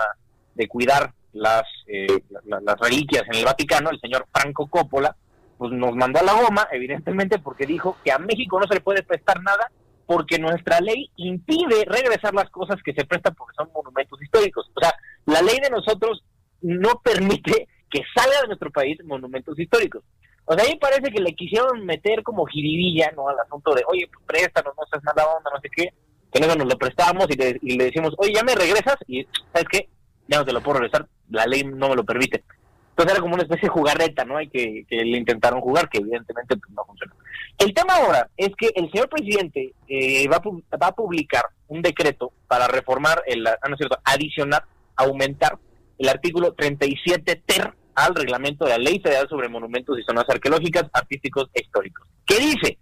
de 0.55 0.67
cuidar 0.67 1.13
las, 1.33 1.63
eh, 1.87 2.07
las 2.45 2.79
reliquias 2.79 3.23
en 3.27 3.35
el 3.35 3.45
Vaticano, 3.45 3.89
el 3.91 3.99
señor 3.99 4.25
Franco 4.33 4.67
Coppola, 4.67 5.15
pues 5.57 5.71
nos 5.71 5.95
mandó 5.95 6.19
a 6.19 6.23
la 6.23 6.33
goma, 6.33 6.67
evidentemente, 6.71 7.39
porque 7.39 7.65
dijo 7.65 7.97
que 8.03 8.11
a 8.11 8.19
México 8.19 8.59
no 8.59 8.67
se 8.67 8.75
le 8.75 8.81
puede 8.81 9.03
prestar 9.03 9.41
nada 9.41 9.69
porque 10.05 10.37
nuestra 10.37 10.79
ley 10.81 11.09
impide 11.15 11.85
regresar 11.85 12.33
las 12.33 12.49
cosas 12.49 12.81
que 12.83 12.93
se 12.93 13.05
prestan 13.05 13.33
porque 13.35 13.55
son 13.57 13.69
monumentos 13.73 14.21
históricos. 14.21 14.69
O 14.75 14.79
sea, 14.79 14.93
la 15.25 15.41
ley 15.41 15.59
de 15.59 15.69
nosotros 15.69 16.23
no 16.61 17.01
permite 17.03 17.67
que 17.89 18.01
salga 18.15 18.41
de 18.41 18.47
nuestro 18.47 18.71
país 18.71 18.97
monumentos 19.03 19.57
históricos. 19.59 20.03
O 20.45 20.53
sea, 20.53 20.63
ahí 20.63 20.77
parece 20.77 21.11
que 21.11 21.21
le 21.21 21.33
quisieron 21.33 21.85
meter 21.85 22.21
como 22.21 22.45
jiribilla, 22.45 23.11
¿no? 23.15 23.29
Al 23.29 23.39
asunto 23.39 23.73
de, 23.73 23.83
oye, 23.87 24.07
pues 24.11 24.25
préstanos, 24.27 24.73
no 24.77 24.85
seas 24.85 25.03
nada 25.03 25.27
onda, 25.27 25.49
no 25.51 25.59
sé 25.59 25.69
qué. 25.75 25.89
Que 26.31 26.39
luego 26.39 26.55
nos 26.55 26.67
lo 26.67 26.77
prestamos 26.77 27.27
y 27.29 27.37
le, 27.37 27.57
y 27.61 27.77
le 27.77 27.85
decimos, 27.85 28.13
oye, 28.17 28.33
ya 28.33 28.43
me 28.43 28.53
regresas 28.53 28.97
y, 29.07 29.25
¿sabes 29.51 29.67
qué? 29.71 29.89
Ya 30.27 30.39
no 30.39 30.45
te 30.45 30.53
lo 30.53 30.61
puedo 30.61 30.79
regresar, 30.79 31.07
la 31.29 31.45
ley 31.45 31.63
no 31.63 31.89
me 31.89 31.95
lo 31.95 32.03
permite. 32.03 32.43
Entonces 32.91 33.13
era 33.13 33.21
como 33.21 33.33
una 33.33 33.43
especie 33.43 33.67
de 33.67 33.73
jugarreta, 33.73 34.23
¿no? 34.23 34.37
Hay 34.37 34.47
que, 34.47 34.85
le 34.89 35.17
intentaron 35.17 35.59
jugar, 35.59 35.89
que 35.89 35.97
evidentemente 35.97 36.55
pues, 36.55 36.71
no 36.73 36.85
funcionó. 36.85 37.13
El 37.57 37.73
tema 37.73 37.95
ahora 37.95 38.29
es 38.37 38.51
que 38.57 38.71
el 38.73 38.89
señor 38.89 39.09
presidente 39.09 39.73
eh, 39.87 40.27
va, 40.29 40.37
a, 40.37 40.77
va 40.77 40.87
a 40.87 40.95
publicar 40.95 41.43
un 41.67 41.81
decreto 41.81 42.31
para 42.47 42.67
reformar, 42.67 43.21
el, 43.27 43.45
ah, 43.45 43.57
no 43.67 43.75
es 43.75 43.79
cierto, 43.79 43.99
adicionar, 44.05 44.63
aumentar 44.95 45.57
el 45.97 46.09
artículo 46.09 46.53
37 46.53 47.43
ter 47.45 47.73
al 47.95 48.15
reglamento 48.15 48.65
de 48.65 48.71
la 48.71 48.77
Ley 48.77 48.99
Federal 48.99 49.27
sobre 49.29 49.49
Monumentos 49.49 49.97
y 49.99 50.03
Zonas 50.03 50.25
Arqueológicas, 50.29 50.85
Artísticos 50.93 51.49
e 51.53 51.63
Históricos, 51.63 52.07
que 52.25 52.39
dice, 52.39 52.77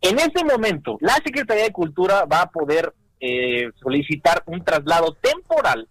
en 0.00 0.18
este 0.18 0.44
momento 0.44 0.98
la 1.00 1.14
Secretaría 1.24 1.64
de 1.64 1.72
Cultura 1.72 2.24
va 2.24 2.42
a 2.42 2.50
poder 2.50 2.92
eh, 3.20 3.70
solicitar 3.80 4.42
un 4.46 4.64
traslado 4.64 5.16
temporal 5.20 5.88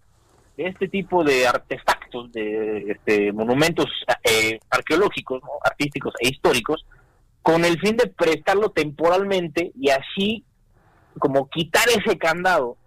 de 0.58 0.68
este 0.68 0.88
tipo 0.88 1.24
de 1.24 1.48
artefactos, 1.48 2.32
de 2.32 2.92
este, 2.92 3.32
monumentos 3.32 3.86
eh, 4.24 4.60
arqueológicos, 4.70 5.42
artísticos 5.64 6.14
e 6.20 6.30
históricos, 6.30 6.86
con 7.42 7.66
el 7.66 7.80
fin 7.80 7.98
de 7.98 8.08
prestarlo 8.08 8.70
temporalmente 8.70 9.72
y 9.76 9.90
así 9.90 10.44
como 11.20 11.50
quitar 11.50 11.88
ese 11.90 12.18
candado 12.18 12.78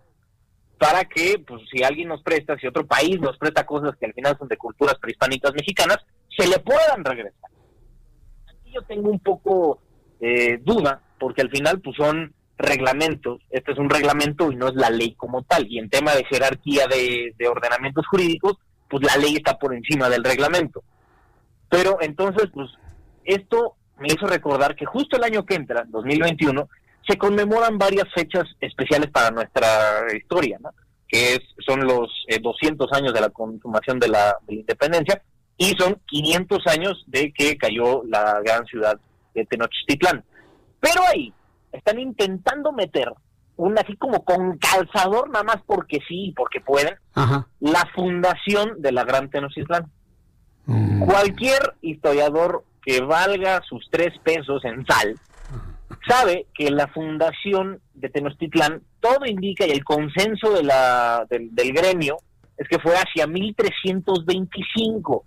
para 0.78 1.04
que, 1.04 1.42
pues, 1.46 1.62
si 1.72 1.82
alguien 1.82 2.08
nos 2.08 2.22
presta, 2.22 2.58
si 2.58 2.66
otro 2.66 2.86
país 2.86 3.20
nos 3.20 3.38
presta 3.38 3.64
cosas 3.64 3.96
que 3.96 4.06
al 4.06 4.12
final 4.12 4.36
son 4.38 4.48
de 4.48 4.56
culturas 4.56 4.96
prehispánicas 5.00 5.52
mexicanas, 5.54 5.98
se 6.36 6.46
le 6.46 6.58
puedan 6.58 7.04
regresar. 7.04 7.50
Aquí 8.48 8.72
yo 8.72 8.82
tengo 8.82 9.10
un 9.10 9.20
poco 9.20 9.78
eh, 10.20 10.58
duda, 10.62 11.00
porque 11.18 11.42
al 11.42 11.50
final, 11.50 11.80
pues, 11.80 11.96
son 11.96 12.34
reglamentos. 12.58 13.40
Este 13.50 13.72
es 13.72 13.78
un 13.78 13.90
reglamento 13.90 14.50
y 14.52 14.56
no 14.56 14.68
es 14.68 14.74
la 14.74 14.90
ley 14.90 15.14
como 15.14 15.42
tal. 15.42 15.66
Y 15.68 15.78
en 15.78 15.90
tema 15.90 16.14
de 16.14 16.24
jerarquía 16.24 16.86
de, 16.86 17.34
de 17.36 17.48
ordenamientos 17.48 18.06
jurídicos, 18.06 18.58
pues 18.88 19.04
la 19.04 19.16
ley 19.16 19.36
está 19.36 19.58
por 19.58 19.74
encima 19.74 20.08
del 20.08 20.24
reglamento. 20.24 20.82
Pero 21.68 21.98
entonces, 22.00 22.50
pues, 22.52 22.70
esto 23.24 23.76
me 23.98 24.08
hizo 24.08 24.26
recordar 24.26 24.76
que 24.76 24.86
justo 24.86 25.16
el 25.16 25.24
año 25.24 25.44
que 25.44 25.54
entra, 25.54 25.84
2021, 25.88 26.68
se 27.06 27.18
conmemoran 27.18 27.78
varias 27.78 28.06
fechas 28.14 28.44
especiales 28.60 29.10
para 29.10 29.30
nuestra 29.30 30.06
historia, 30.16 30.58
¿no? 30.60 30.70
que 31.08 31.34
es, 31.34 31.40
son 31.64 31.84
los 31.86 32.10
200 32.40 32.86
eh, 32.90 32.96
años 32.96 33.12
de 33.12 33.20
la 33.20 33.30
consumación 33.30 33.98
de 33.98 34.08
la, 34.08 34.36
independencia 34.48 35.22
y 35.56 35.70
son 35.78 36.00
500 36.06 36.66
años 36.66 37.04
de 37.06 37.32
que 37.32 37.56
cayó 37.56 38.02
la 38.04 38.40
gran 38.44 38.64
ciudad 38.66 38.98
de 39.34 39.44
Tenochtitlán. 39.44 40.24
Pero 40.80 41.02
ahí 41.12 41.32
están 41.74 41.98
intentando 41.98 42.72
meter 42.72 43.12
un 43.56 43.78
así 43.78 43.96
como 43.96 44.24
con 44.24 44.58
calzador, 44.58 45.30
nada 45.30 45.44
más 45.44 45.58
porque 45.66 46.00
sí, 46.08 46.32
porque 46.36 46.60
pueden, 46.60 46.94
la 47.60 47.88
fundación 47.94 48.82
de 48.82 48.92
la 48.92 49.04
gran 49.04 49.30
Tenochtitlán. 49.30 49.90
Mm. 50.66 51.04
Cualquier 51.04 51.74
historiador 51.80 52.64
que 52.82 53.00
valga 53.00 53.62
sus 53.68 53.88
tres 53.90 54.12
pesos 54.24 54.64
en 54.64 54.84
sal, 54.86 55.16
sabe 56.08 56.46
que 56.54 56.70
la 56.70 56.88
fundación 56.88 57.80
de 57.94 58.08
Tenochtitlán, 58.08 58.82
todo 59.00 59.24
indica 59.26 59.66
y 59.66 59.70
el 59.70 59.84
consenso 59.84 60.52
de 60.52 60.64
la, 60.64 61.26
del, 61.30 61.72
gremio 61.72 62.16
es 62.56 62.68
que 62.68 62.78
fue 62.78 62.94
hacia 62.96 63.26
1325. 63.26 65.24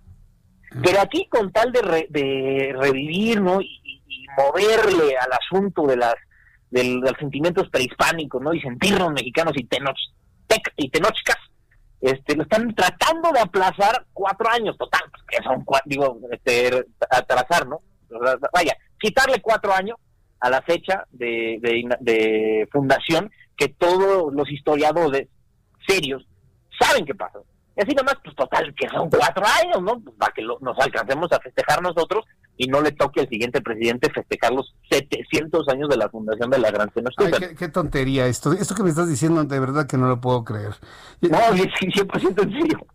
Pero 0.82 1.00
aquí 1.00 1.26
con 1.30 1.50
tal 1.50 1.72
de, 1.72 2.06
de 2.10 2.74
revivir 2.78 3.40
¿no? 3.40 3.60
Y, 3.62 3.80
moverle 4.36 5.16
al 5.16 5.32
asunto 5.32 5.86
de 5.86 5.96
las 5.96 6.14
del, 6.70 7.00
de 7.00 7.10
los 7.10 7.18
sentimientos 7.18 7.68
prehispánicos 7.70 8.42
¿no? 8.42 8.52
y 8.52 8.60
sentirnos 8.60 9.12
mexicanos 9.12 9.52
y, 9.56 9.64
tenoch, 9.64 9.96
y 10.76 10.90
tenochcas, 10.90 11.36
este, 12.00 12.36
lo 12.36 12.42
están 12.44 12.74
tratando 12.74 13.32
de 13.32 13.40
aplazar 13.40 14.06
cuatro 14.12 14.48
años, 14.48 14.76
total, 14.78 15.02
pues, 15.10 15.22
que 15.28 15.42
son, 15.42 15.64
digo, 15.84 16.20
este, 16.30 16.84
atrasar, 17.10 17.66
¿no? 17.66 17.78
Vaya, 18.52 18.76
quitarle 18.98 19.40
cuatro 19.42 19.72
años 19.74 19.96
a 20.40 20.48
la 20.48 20.62
fecha 20.62 21.04
de, 21.10 21.58
de, 22.00 22.68
fundación 22.70 23.30
que 23.56 23.68
todos 23.68 24.32
los 24.32 24.48
historiadores 24.50 25.28
serios 25.86 26.26
saben 26.78 27.04
qué 27.04 27.14
pasó. 27.14 27.44
Y 27.76 27.82
así 27.82 27.94
nomás, 27.94 28.16
pues 28.22 28.36
total, 28.36 28.72
que 28.74 28.88
son 28.88 29.10
cuatro 29.10 29.44
años, 29.44 29.82
¿no? 29.82 30.00
Pues, 30.00 30.16
para 30.16 30.32
que 30.32 30.42
nos 30.42 30.78
alcancemos 30.78 31.32
a 31.32 31.40
festejar 31.40 31.82
nosotros 31.82 32.24
y 32.58 32.66
no 32.66 32.82
le 32.82 32.92
toque 32.92 33.20
al 33.20 33.28
siguiente 33.28 33.62
presidente 33.62 34.10
festejar 34.12 34.52
los 34.52 34.74
700 34.90 35.66
años 35.68 35.88
de 35.88 35.96
la 35.96 36.10
fundación 36.10 36.50
de 36.50 36.58
la 36.58 36.70
Gran 36.70 36.90
Tenochtitlan. 36.90 37.56
qué, 37.56 37.68
tontería 37.68 38.26
esto. 38.26 38.52
Esto 38.52 38.74
que 38.74 38.82
me 38.82 38.90
estás 38.90 39.08
diciendo, 39.08 39.42
de 39.42 39.60
verdad 39.60 39.86
que 39.86 39.96
no 39.96 40.08
lo 40.08 40.20
puedo 40.20 40.44
creer. 40.44 40.74
No, 41.22 41.38
100% 41.38 42.42
en 42.42 42.52
serio. 42.52 42.86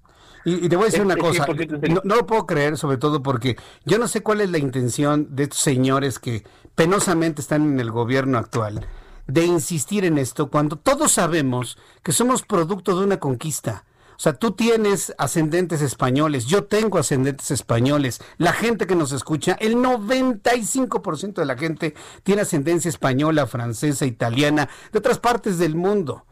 Y, 0.46 0.68
te 0.68 0.76
voy 0.76 0.84
a 0.84 0.86
decir 0.88 1.02
una 1.02 1.16
cosa, 1.16 1.48
no, 1.48 2.02
no, 2.04 2.16
lo 2.18 2.28
puedo 2.28 2.46
creer, 2.46 2.78
sobre 2.78 2.98
todo 2.98 3.24
porque 3.24 3.56
yo 3.86 3.98
no 3.98 4.10
sé 4.10 4.22
cuál 4.22 4.42
es 4.42 4.52
la 4.52 4.58
intención 4.58 5.34
de 5.34 5.44
estos 5.44 5.60
señores 5.60 6.20
que 6.20 6.44
penosamente 6.76 7.40
están 7.40 7.64
en 7.64 7.80
el 7.80 7.92
gobierno 7.92 8.38
actual 8.38 8.86
de 9.28 9.46
insistir 9.46 10.04
en 10.06 10.18
esto 10.18 10.50
cuando 10.50 10.76
todos 10.76 11.14
sabemos 11.14 11.78
que 12.02 12.12
somos 12.12 12.44
producto 12.44 12.98
de 12.98 13.06
una 13.06 13.20
conquista. 13.20 13.86
O 14.24 14.30
sea, 14.32 14.32
tú 14.32 14.52
tienes 14.52 15.14
ascendentes 15.18 15.82
españoles, 15.82 16.46
yo 16.46 16.64
tengo 16.64 16.98
ascendentes 16.98 17.52
españoles, 17.52 18.22
la 18.38 18.54
gente 18.54 18.88
que 18.88 18.96
nos 18.96 19.12
escucha, 19.12 19.58
el 19.60 19.76
95% 19.76 21.34
de 21.34 21.46
la 21.46 21.58
gente 21.58 21.94
tiene 22.24 22.44
ascendencia 22.44 22.88
española, 22.88 23.48
francesa, 23.48 24.06
italiana, 24.06 24.70
de 24.94 25.00
otras 25.00 25.20
partes 25.20 25.58
del 25.58 25.76
mundo. 25.76 26.26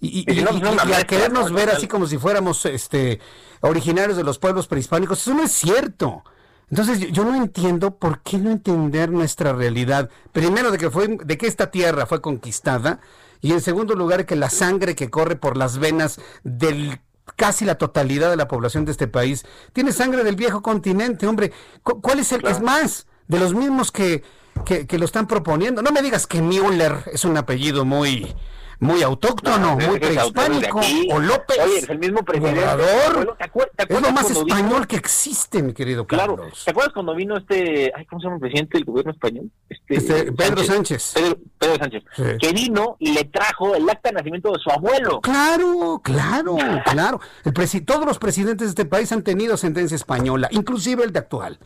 Y, 0.00 0.24
a 0.40 1.02
querernos 1.02 1.52
ver 1.52 1.70
así 1.70 1.88
como 1.88 2.06
si 2.06 2.16
fuéramos 2.16 2.64
este 2.64 3.18
originarios 3.60 4.16
de 4.16 4.22
los 4.22 4.38
pueblos 4.38 4.68
prehispánicos, 4.68 5.18
eso 5.18 5.34
no 5.34 5.42
es 5.42 5.50
cierto. 5.50 6.22
Entonces 6.70 7.10
yo, 7.10 7.24
no 7.24 7.34
entiendo 7.34 7.96
por 7.96 8.20
qué 8.20 8.38
no 8.38 8.52
entender 8.52 9.10
nuestra 9.10 9.52
realidad. 9.52 10.10
Primero 10.30 10.70
de 10.70 10.78
que 10.78 10.92
fue 10.92 11.08
de 11.08 11.36
que 11.36 11.48
esta 11.48 11.72
tierra 11.72 12.06
fue 12.06 12.20
conquistada 12.20 13.00
y 13.40 13.50
en 13.50 13.60
segundo 13.60 13.96
lugar 13.96 14.26
que 14.26 14.36
la 14.36 14.48
sangre 14.48 14.94
que 14.94 15.10
corre 15.10 15.34
por 15.34 15.56
las 15.56 15.78
venas 15.78 16.20
del 16.44 17.00
casi 17.36 17.64
la 17.64 17.76
totalidad 17.76 18.30
de 18.30 18.36
la 18.36 18.48
población 18.48 18.84
de 18.84 18.92
este 18.92 19.08
país 19.08 19.44
tiene 19.72 19.92
sangre 19.92 20.24
del 20.24 20.36
viejo 20.36 20.62
continente, 20.62 21.26
hombre. 21.26 21.52
¿Cuál 21.82 22.20
es 22.20 22.32
el 22.32 22.46
es 22.46 22.60
más 22.60 23.06
de 23.28 23.38
los 23.38 23.54
mismos 23.54 23.90
que, 23.90 24.22
que, 24.64 24.86
que 24.86 24.98
lo 24.98 25.04
están 25.04 25.26
proponiendo? 25.26 25.82
No 25.82 25.92
me 25.92 26.02
digas 26.02 26.26
que 26.26 26.42
Müller 26.42 27.04
es 27.12 27.24
un 27.24 27.36
apellido 27.36 27.84
muy 27.84 28.34
muy 28.82 29.00
autóctono, 29.04 29.76
muy 29.76 30.00
prehispánico, 30.00 30.80
o 31.10 31.20
López. 31.20 31.56
Oye, 31.64 31.78
es 31.78 31.88
el 31.88 32.00
mismo 32.00 32.24
presidente. 32.24 32.60
¿te 32.60 33.44
acuerdas, 33.44 33.74
es 33.88 34.00
lo 34.00 34.10
más 34.10 34.28
español 34.28 34.86
que 34.88 34.96
existe, 34.96 35.62
mi 35.62 35.72
querido 35.72 36.04
Carlos. 36.04 36.36
Claro, 36.36 36.52
¿te 36.64 36.70
acuerdas 36.72 36.92
cuando 36.92 37.14
vino 37.14 37.36
este, 37.36 37.92
ay, 37.94 38.04
¿cómo 38.06 38.20
se 38.20 38.24
llama 38.24 38.36
el 38.36 38.40
presidente 38.40 38.78
del 38.78 38.84
gobierno 38.84 39.12
español? 39.12 39.50
Este, 39.68 39.94
este 39.94 40.32
Pedro 40.32 40.64
Sánchez. 40.64 41.14
Pedro, 41.58 41.76
Sánchez. 41.76 42.02
Que 42.40 42.52
vino 42.52 42.96
y 42.98 43.12
le 43.12 43.24
trajo 43.24 43.76
el 43.76 43.88
acta 43.88 44.08
de 44.08 44.14
nacimiento 44.16 44.50
de 44.50 44.58
su 44.58 44.70
abuelo. 44.70 45.20
Claro, 45.20 46.00
claro, 46.02 46.56
claro. 46.84 47.20
El 47.44 47.84
todos 47.84 48.04
los 48.04 48.18
presidentes 48.18 48.66
de 48.66 48.70
este 48.70 48.84
país 48.84 49.12
han 49.12 49.22
tenido 49.22 49.54
ascendencia 49.54 49.94
española, 49.94 50.48
inclusive 50.50 51.04
el 51.04 51.12
de 51.12 51.20
actual. 51.20 51.58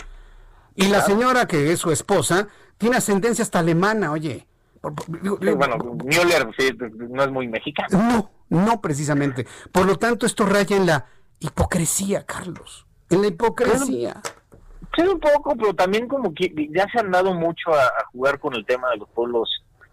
Y 0.75 0.89
la 0.89 1.01
señora 1.01 1.47
que 1.47 1.73
es 1.73 1.81
su 1.81 1.91
esposa 1.91 2.49
tiene 2.77 2.97
ascendencia 2.97 3.43
hasta 3.43 3.61
alemana, 3.61 4.13
oye. 4.13 4.47
Bueno, 4.83 5.77
Müller 6.05 6.49
no 7.11 7.23
es 7.23 7.31
muy 7.31 7.49
mexicano. 7.49 7.89
No, 7.91 8.31
no 8.49 8.81
precisamente. 8.81 9.47
Por 9.73 9.87
lo 9.87 9.97
tanto, 9.97 10.27
esto 10.27 10.47
raya 10.47 10.77
en 10.77 10.87
la 10.87 11.07
hipocresía, 11.41 12.25
Carlos. 12.25 12.87
En 13.11 13.23
la 13.23 13.29
hipocresía. 13.29 14.21
Sí, 14.97 15.03
un 15.03 15.21
poco, 15.21 15.55
pero 15.57 15.75
también 15.75 16.09
como 16.09 16.33
que 16.33 16.53
ya 16.75 16.87
se 16.91 17.01
han 17.01 17.11
dado 17.11 17.35
mucho 17.35 17.75
a 17.75 17.91
jugar 18.13 18.39
con 18.39 18.55
el 18.55 18.65
tema 18.65 18.91
de 18.91 18.97
los 18.99 19.09
pueblos 19.11 19.49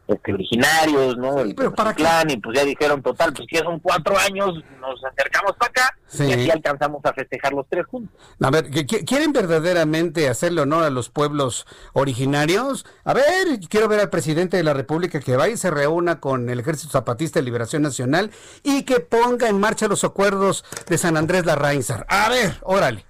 este, 0.07 0.33
originarios, 0.33 1.17
¿no? 1.17 1.43
Sí, 1.45 1.53
pero 1.53 1.73
para 1.73 1.93
plan, 1.93 2.29
y 2.29 2.37
pues 2.37 2.57
ya 2.57 2.65
dijeron, 2.65 3.01
total, 3.01 3.33
pues 3.33 3.47
que 3.47 3.59
son 3.59 3.79
cuatro 3.79 4.17
años, 4.17 4.53
nos 4.81 5.03
acercamos 5.03 5.53
para 5.57 5.69
acá 5.69 5.97
y 6.19 6.31
así 6.33 6.51
alcanzamos 6.51 6.99
a 7.05 7.13
festejar 7.13 7.53
los 7.53 7.65
tres 7.69 7.85
juntos. 7.85 8.13
A 8.41 8.51
ver, 8.51 8.69
¿quieren 8.69 9.31
verdaderamente 9.31 10.27
hacerle 10.27 10.61
honor 10.61 10.83
a 10.83 10.89
los 10.89 11.09
pueblos 11.09 11.65
originarios? 11.93 12.85
A 13.05 13.13
ver, 13.13 13.59
quiero 13.69 13.87
ver 13.87 14.01
al 14.01 14.09
presidente 14.09 14.57
de 14.57 14.63
la 14.63 14.73
República 14.73 15.21
que 15.21 15.37
vaya 15.37 15.53
y 15.53 15.57
se 15.57 15.71
reúna 15.71 16.19
con 16.19 16.49
el 16.49 16.59
Ejército 16.59 16.91
Zapatista 16.91 17.39
de 17.39 17.45
Liberación 17.45 17.81
Nacional 17.81 18.31
y 18.61 18.83
que 18.83 18.99
ponga 18.99 19.47
en 19.47 19.59
marcha 19.59 19.87
los 19.87 20.03
acuerdos 20.03 20.65
de 20.87 20.97
San 20.97 21.15
Andrés 21.15 21.45
Larrainzar. 21.45 22.05
A 22.09 22.29
ver, 22.29 22.57
órale. 22.63 23.05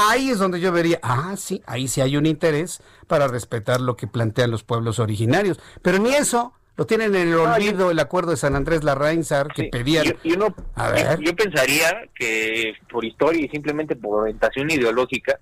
Ahí 0.00 0.30
es 0.30 0.38
donde 0.38 0.60
yo 0.60 0.70
vería, 0.70 1.00
ah, 1.02 1.34
sí, 1.36 1.60
ahí 1.66 1.88
sí 1.88 2.00
hay 2.00 2.16
un 2.16 2.24
interés 2.24 2.80
para 3.08 3.26
respetar 3.26 3.80
lo 3.80 3.96
que 3.96 4.06
plantean 4.06 4.52
los 4.52 4.62
pueblos 4.62 5.00
originarios. 5.00 5.58
Pero 5.82 5.98
ni 5.98 6.14
eso, 6.14 6.52
lo 6.76 6.86
tienen 6.86 7.16
en 7.16 7.28
el 7.28 7.34
olvido 7.34 7.90
el 7.90 7.98
acuerdo 7.98 8.30
de 8.30 8.36
San 8.36 8.54
Andrés 8.54 8.84
Larrainzar 8.84 9.48
que 9.48 9.64
pedía 9.64 10.04
Yo, 10.04 10.12
yo, 10.22 11.34
pensaría 11.34 12.04
que 12.14 12.74
por 12.88 13.04
historia 13.04 13.44
y 13.44 13.48
simplemente 13.48 13.96
por 13.96 14.22
orientación 14.22 14.70
ideológica, 14.70 15.40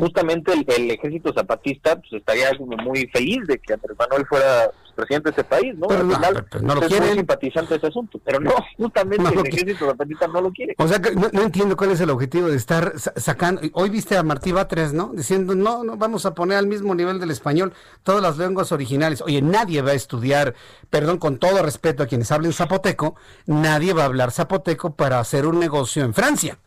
justamente 0.00 0.52
el, 0.54 0.90
ejército 0.90 1.34
zapatista 1.34 1.96
pues, 1.96 2.14
estaría 2.14 2.50
muy 2.58 3.06
feliz 3.08 3.46
de 3.46 3.58
que 3.58 3.74
Andrés 3.74 3.98
Manuel 3.98 4.26
fuera 4.26 4.70
presidente 4.98 5.30
de 5.30 5.32
ese 5.32 5.44
país, 5.44 5.78
¿no? 5.78 5.86
Pero, 5.86 6.00
Al 6.00 6.14
final, 6.14 6.46
no, 6.62 6.74
lo 6.74 6.80
quiere. 6.82 7.12
simpatizante 7.14 7.70
de 7.70 7.76
ese 7.76 7.86
asunto, 7.86 8.20
pero 8.24 8.40
no, 8.40 8.52
justamente 8.76 9.28
el 9.32 9.46
ejército 9.46 9.86
zapatista 9.86 10.26
no 10.26 10.40
lo 10.40 10.50
quiere. 10.50 10.74
O 10.76 10.88
sea, 10.88 11.00
que 11.00 11.14
no, 11.14 11.28
entiendo 11.40 11.76
cuál 11.76 11.92
es 11.92 12.00
el 12.00 12.10
objetivo 12.10 12.48
de 12.48 12.56
estar 12.56 12.92
sacando. 12.98 13.62
Hoy 13.74 13.90
viste 13.90 14.16
a 14.16 14.22
Martí 14.22 14.50
Batres, 14.50 14.92
¿no? 14.92 15.12
Diciendo, 15.14 15.54
no, 15.54 15.84
no, 15.84 15.96
vamos 15.96 16.26
a 16.26 16.34
poner 16.34 16.58
al 16.58 16.66
mismo 16.66 16.94
nivel 16.94 17.20
del 17.20 17.30
español 17.30 17.72
todas 18.02 18.20
las 18.20 18.38
lenguas 18.38 18.72
originales. 18.72 19.22
Oye, 19.22 19.40
nadie 19.40 19.82
va 19.82 19.92
a 19.92 19.94
estudiar, 19.94 20.54
perdón, 20.90 21.18
con 21.18 21.38
todo 21.38 21.62
respeto 21.62 22.02
a 22.02 22.06
quienes 22.06 22.32
hablen 22.32 22.52
zapoteco, 22.52 23.14
nadie 23.46 23.92
va 23.92 24.02
a 24.02 24.06
hablar 24.06 24.32
zapoteco 24.32 24.94
para 24.94 25.20
hacer 25.20 25.46
un 25.46 25.60
negocio 25.60 26.04
en 26.04 26.12
Francia 26.12 26.58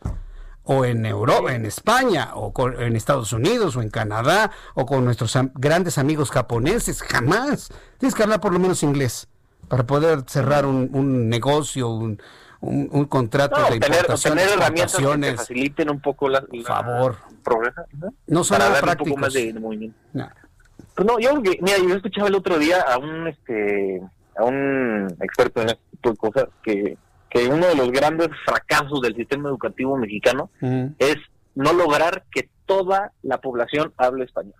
o 0.64 0.84
en 0.84 1.04
Europa, 1.06 1.54
en 1.54 1.66
España, 1.66 2.30
o 2.34 2.52
en 2.78 2.96
Estados 2.96 3.32
Unidos, 3.32 3.76
o 3.76 3.82
en 3.82 3.90
Canadá, 3.90 4.50
o 4.74 4.86
con 4.86 5.04
nuestros 5.04 5.36
grandes 5.54 5.98
amigos 5.98 6.30
japoneses, 6.30 7.02
jamás. 7.02 7.70
Tienes 7.98 8.14
que 8.14 8.22
hablar 8.22 8.40
por 8.40 8.52
lo 8.52 8.58
menos 8.58 8.82
inglés 8.82 9.28
para 9.68 9.86
poder 9.86 10.24
cerrar 10.26 10.66
un, 10.66 11.28
negocio, 11.28 11.88
un, 11.88 12.20
un, 12.60 13.04
contrato 13.06 13.56
de 13.70 13.76
importación, 13.76 14.34
obtener 14.34 14.58
herramientas 14.58 14.96
que 14.96 15.36
faciliten 15.36 15.90
un 15.90 16.00
poco 16.00 16.28
la, 16.28 16.44
favor. 16.64 17.16
progresa, 17.42 17.86
¿no? 18.26 18.44
son 18.44 18.58
para 18.58 18.92
un 18.92 18.98
poco 18.98 19.16
más 19.16 19.32
de, 19.32 19.52
movimiento. 19.54 19.98
No. 20.12 20.28
Pues 20.94 21.08
no, 21.08 21.18
yo, 21.18 21.40
mira, 21.40 21.78
yo 21.78 21.94
escuchaba 21.94 22.28
el 22.28 22.34
otro 22.34 22.58
día 22.58 22.82
a 22.82 22.98
un 22.98 23.26
este 23.28 24.02
a 24.36 24.44
un 24.44 25.08
experto 25.20 25.62
en 25.62 25.70
este 25.70 25.82
tipo 25.90 26.10
de 26.10 26.16
cosas 26.16 26.48
que 26.62 26.98
que 27.32 27.46
uno 27.46 27.66
de 27.66 27.74
los 27.74 27.90
grandes 27.90 28.28
fracasos 28.44 29.00
del 29.00 29.16
sistema 29.16 29.48
educativo 29.48 29.96
mexicano 29.96 30.50
es 30.98 31.16
no 31.54 31.72
lograr 31.72 32.24
que 32.30 32.48
toda 32.66 33.12
la 33.22 33.40
población 33.40 33.92
hable 33.96 34.24
español. 34.24 34.54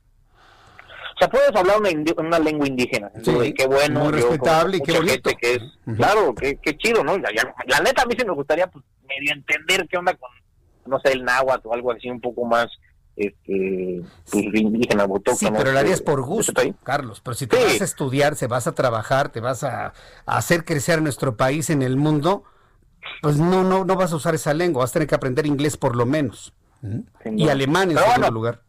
O 1.15 1.19
sea, 1.19 1.29
puedes 1.29 1.55
hablar 1.55 1.79
una, 1.79 1.91
una 2.17 2.39
lengua 2.39 2.67
indígena, 2.67 3.11
y 3.45 3.53
qué 3.53 3.67
bueno, 3.67 4.01
muy 4.01 4.13
respetable 4.13 4.79
y 4.79 4.81
qué 4.81 4.93
bonito. 4.93 5.31
Que 5.39 5.55
es, 5.55 5.63
Claro, 5.97 6.35
qué, 6.35 6.77
chido, 6.79 7.05
¿no? 7.05 7.19
La, 7.19 7.81
neta 7.81 8.03
a 8.03 8.07
mí 8.07 8.15
sí 8.19 8.25
me 8.25 8.33
gustaría 8.33 8.67
pues, 8.67 8.85
medio 9.07 9.35
entender 9.35 9.87
qué 9.89 9.99
onda 9.99 10.15
con, 10.15 10.31
no 10.87 10.99
sé, 11.01 11.13
el 11.13 11.25
náhuatl 11.25 11.69
o 11.69 11.75
algo 11.75 11.93
así 11.93 12.09
un 12.09 12.21
poco 12.21 12.47
más 12.47 12.69
este 13.15 14.03
pues, 14.31 14.45
indígena 14.55 15.07
Sí, 15.37 15.47
pero 15.55 15.73
lo 15.73 15.79
harías 15.79 16.01
por 16.01 16.23
gusto, 16.23 16.55
Carlos. 16.83 17.21
Pero 17.21 17.35
si 17.35 17.47
te 17.47 17.63
vas 17.63 17.83
a 17.83 17.85
estudiar, 17.85 18.35
se 18.35 18.47
vas 18.47 18.67
a 18.67 18.75
trabajar, 18.75 19.29
te 19.29 19.41
vas 19.41 19.63
a, 19.65 19.89
a, 19.89 19.93
hacer 20.25 20.65
crecer 20.65 21.03
nuestro 21.03 21.37
país 21.37 21.69
en 21.69 21.83
el 21.83 21.97
mundo, 21.97 22.45
pues 23.21 23.39
no, 23.39 23.63
no, 23.63 23.85
no 23.85 23.97
vas 23.97 24.13
a 24.13 24.17
usar 24.17 24.35
esa 24.35 24.55
lengua, 24.55 24.83
vas 24.83 24.91
a 24.91 24.95
tener 24.95 25.09
que 25.09 25.15
aprender 25.15 25.47
inglés 25.47 25.77
por 25.77 25.97
lo 25.97 26.07
menos. 26.07 26.53
y 27.25 27.49
alemán 27.49 27.91
en 27.91 27.99
segundo 27.99 28.31
lugar. 28.31 28.61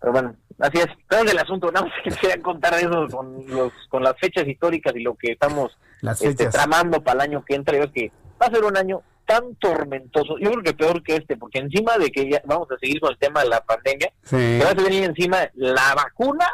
Pero 0.00 0.12
bueno, 0.12 0.36
así 0.58 0.78
es. 0.78 0.86
Pero 1.08 1.24
es 1.24 1.32
el 1.32 1.38
asunto, 1.38 1.70
no 1.72 1.84
que 2.04 2.10
quería 2.10 2.40
contar 2.42 2.74
eso 2.74 3.08
con, 3.10 3.46
los, 3.46 3.72
con 3.88 4.02
las 4.02 4.18
fechas 4.18 4.46
históricas 4.46 4.94
y 4.94 5.00
lo 5.00 5.14
que 5.14 5.32
estamos 5.32 5.76
este, 6.20 6.46
tramando 6.48 7.02
para 7.02 7.24
el 7.24 7.30
año 7.30 7.44
que 7.44 7.54
entra. 7.54 7.78
Yo 7.78 7.90
que 7.92 8.12
va 8.40 8.46
a 8.46 8.50
ser 8.50 8.64
un 8.64 8.76
año 8.76 9.02
tan 9.26 9.56
tormentoso, 9.56 10.38
yo 10.38 10.52
creo 10.52 10.62
que 10.62 10.74
peor 10.74 11.02
que 11.02 11.16
este, 11.16 11.36
porque 11.36 11.58
encima 11.58 11.98
de 11.98 12.10
que 12.10 12.30
ya 12.30 12.40
vamos 12.44 12.70
a 12.70 12.78
seguir 12.78 13.00
con 13.00 13.10
el 13.10 13.18
tema 13.18 13.42
de 13.42 13.48
la 13.48 13.60
pandemia, 13.60 14.12
va 14.32 14.70
a 14.70 14.74
venir 14.74 15.04
encima 15.04 15.50
la 15.54 15.94
vacuna, 15.94 16.46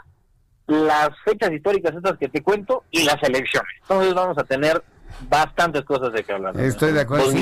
las 0.67 1.11
fechas 1.25 1.53
históricas 1.53 1.95
estas 1.95 2.17
que 2.17 2.29
te 2.29 2.43
cuento 2.43 2.85
y 2.91 3.05
las 3.05 3.23
elecciones. 3.23 3.71
Entonces 3.83 4.15
vamos 4.15 4.39
a 4.39 4.45
tener 4.45 4.83
bastantes 5.29 5.85
cosas 5.85 6.13
de 6.13 6.25
que 6.25 6.33
hablar. 6.33 6.59
Estoy 6.61 6.93
de 6.93 7.01
acuerdo. 7.01 7.33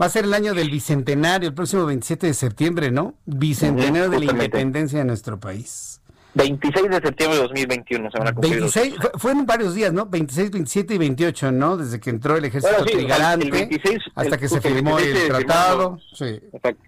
Va 0.00 0.06
a 0.06 0.08
ser 0.08 0.24
el 0.24 0.34
año 0.34 0.54
del 0.54 0.70
bicentenario, 0.70 1.48
el 1.48 1.54
próximo 1.54 1.86
27 1.86 2.26
de 2.26 2.34
septiembre, 2.34 2.90
¿no? 2.90 3.14
Bicentenario 3.26 4.10
de 4.10 4.20
la 4.20 4.32
independencia 4.32 4.98
de 4.98 5.04
nuestro 5.04 5.38
país. 5.38 6.00
26 6.34 6.90
de 6.90 7.00
septiembre 7.00 7.36
de 7.36 7.42
2021 7.44 8.10
se 8.10 8.18
van 8.18 8.28
a 8.28 8.32
cumplir. 8.32 8.60
26, 8.60 8.94
fueron 9.14 9.46
varios 9.46 9.74
días, 9.74 9.92
¿no? 9.92 10.04
26, 10.04 10.50
27 10.50 10.94
y 10.94 10.98
28, 10.98 11.52
¿no? 11.52 11.76
Desde 11.78 11.98
que 11.98 12.10
entró 12.10 12.36
el 12.36 12.44
ejército 12.44 12.84
trigarante 12.84 13.80
hasta 14.14 14.36
que 14.36 14.48
se 14.48 14.60
firmó 14.60 14.98
el 14.98 15.28
tratado. 15.28 15.98
Sí. 16.12 16.40
Exacto. 16.52 16.82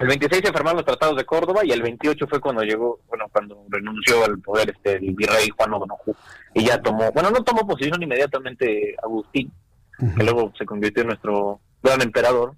El 0.00 0.08
26 0.08 0.42
se 0.46 0.52
firmaron 0.52 0.78
los 0.78 0.86
tratados 0.86 1.14
de 1.14 1.26
Córdoba 1.26 1.60
y 1.62 1.72
el 1.72 1.82
28 1.82 2.26
fue 2.26 2.40
cuando 2.40 2.62
llegó, 2.62 3.00
bueno, 3.06 3.26
cuando 3.30 3.62
renunció 3.68 4.24
al 4.24 4.38
poder 4.38 4.70
este 4.70 4.96
el 4.96 5.14
virrey 5.14 5.50
Juan 5.54 5.74
O'Donoghue 5.74 6.14
y 6.54 6.64
ya 6.64 6.80
tomó, 6.80 7.12
bueno, 7.12 7.30
no 7.30 7.44
tomó 7.44 7.66
posición 7.66 8.02
inmediatamente 8.02 8.96
Agustín, 9.02 9.52
que 9.98 10.24
luego 10.24 10.54
se 10.56 10.64
convirtió 10.64 11.02
en 11.02 11.08
nuestro 11.08 11.60
gran 11.82 12.00
emperador, 12.00 12.54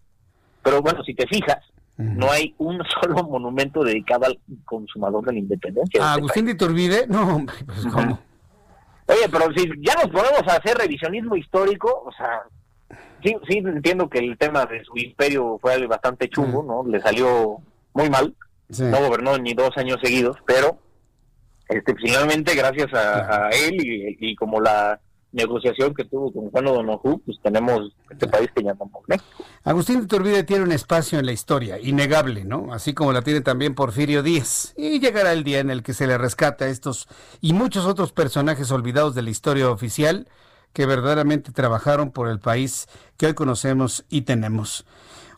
pero 0.62 0.80
bueno, 0.82 1.02
si 1.02 1.14
te 1.14 1.26
fijas, 1.26 1.58
no 1.96 2.30
hay 2.30 2.54
un 2.58 2.80
solo 3.02 3.24
monumento 3.24 3.82
dedicado 3.82 4.26
al 4.26 4.38
consumador 4.64 5.24
de 5.26 5.32
la 5.32 5.38
independencia. 5.40 6.00
¿A 6.00 6.14
Agustín 6.14 6.46
de 6.46 6.52
Iturbide? 6.52 7.08
No, 7.08 7.44
pues 7.66 7.86
¿cómo? 7.92 8.20
Oye, 9.08 9.28
pero 9.30 9.52
si 9.52 9.68
ya 9.80 9.94
nos 9.94 10.12
ponemos 10.12 10.46
a 10.46 10.58
hacer 10.58 10.78
revisionismo 10.78 11.34
histórico, 11.34 12.04
o 12.06 12.12
sea, 12.12 12.42
sí, 13.22 13.36
sí 13.48 13.58
entiendo 13.58 14.08
que 14.08 14.18
el 14.18 14.36
tema 14.38 14.66
de 14.66 14.84
su 14.84 14.96
imperio 14.96 15.58
fue 15.60 15.86
bastante 15.86 16.28
chungo, 16.28 16.62
¿no? 16.62 16.88
Le 16.90 17.00
salió 17.00 17.58
muy 17.94 18.10
mal. 18.10 18.34
No 18.78 19.00
gobernó 19.00 19.36
ni 19.36 19.52
dos 19.52 19.70
años 19.76 19.98
seguidos, 20.02 20.36
pero 20.46 20.78
este 21.68 21.94
finalmente 21.94 22.54
gracias 22.54 22.92
a, 22.94 23.50
él 23.50 23.76
y, 24.18 24.34
como 24.36 24.60
la 24.60 24.98
negociación 25.32 25.94
que 25.94 26.04
tuvo 26.04 26.32
con 26.32 26.50
Juan 26.50 26.66
O'Donoghue, 26.66 27.18
pues 27.24 27.38
tenemos 27.42 27.92
este 28.10 28.26
país 28.28 28.50
que 28.54 28.62
llamamos 28.62 29.02
México. 29.08 29.44
Agustín 29.64 29.98
de 29.98 30.04
Iturbide 30.04 30.42
tiene 30.42 30.64
un 30.64 30.72
espacio 30.72 31.18
en 31.18 31.26
la 31.26 31.32
historia, 31.32 31.78
innegable, 31.78 32.44
¿no? 32.44 32.72
Así 32.72 32.92
como 32.92 33.12
la 33.12 33.22
tiene 33.22 33.40
también 33.40 33.74
Porfirio 33.74 34.22
Díaz. 34.22 34.74
Y 34.76 35.00
llegará 35.00 35.32
el 35.32 35.44
día 35.44 35.60
en 35.60 35.70
el 35.70 35.82
que 35.82 35.94
se 35.94 36.06
le 36.06 36.18
rescata 36.18 36.66
a 36.66 36.68
estos 36.68 37.08
y 37.40 37.54
muchos 37.54 37.86
otros 37.86 38.12
personajes 38.12 38.70
olvidados 38.70 39.14
de 39.14 39.22
la 39.22 39.30
historia 39.30 39.70
oficial 39.70 40.28
que 40.72 40.86
verdaderamente 40.86 41.52
trabajaron 41.52 42.10
por 42.10 42.28
el 42.28 42.40
país 42.40 42.88
que 43.16 43.26
hoy 43.26 43.34
conocemos 43.34 44.04
y 44.08 44.22
tenemos. 44.22 44.84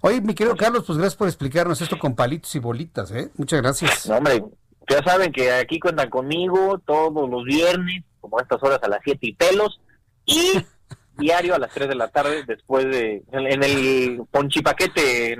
Oye, 0.00 0.20
mi 0.20 0.34
querido 0.34 0.56
Carlos, 0.56 0.84
pues 0.86 0.98
gracias 0.98 1.16
por 1.16 1.28
explicarnos 1.28 1.80
esto 1.80 1.98
con 1.98 2.14
palitos 2.14 2.54
y 2.54 2.58
bolitas, 2.58 3.10
¿eh? 3.10 3.30
Muchas 3.36 3.62
gracias. 3.62 4.08
hombre, 4.10 4.44
ya 4.88 5.02
saben 5.02 5.32
que 5.32 5.50
aquí 5.52 5.80
cuentan 5.80 6.10
conmigo 6.10 6.78
todos 6.84 7.28
los 7.28 7.44
viernes, 7.44 8.04
como 8.20 8.38
a 8.38 8.42
estas 8.42 8.62
horas 8.62 8.80
a 8.82 8.88
las 8.88 9.00
7 9.02 9.18
y 9.22 9.34
pelos, 9.34 9.80
y 10.26 10.62
diario 11.18 11.54
a 11.54 11.58
las 11.58 11.72
3 11.72 11.88
de 11.88 11.94
la 11.94 12.08
tarde 12.08 12.44
después 12.46 12.84
de, 12.84 13.22
en, 13.32 13.62
el 13.62 14.22
ponchipaquete 14.30 15.38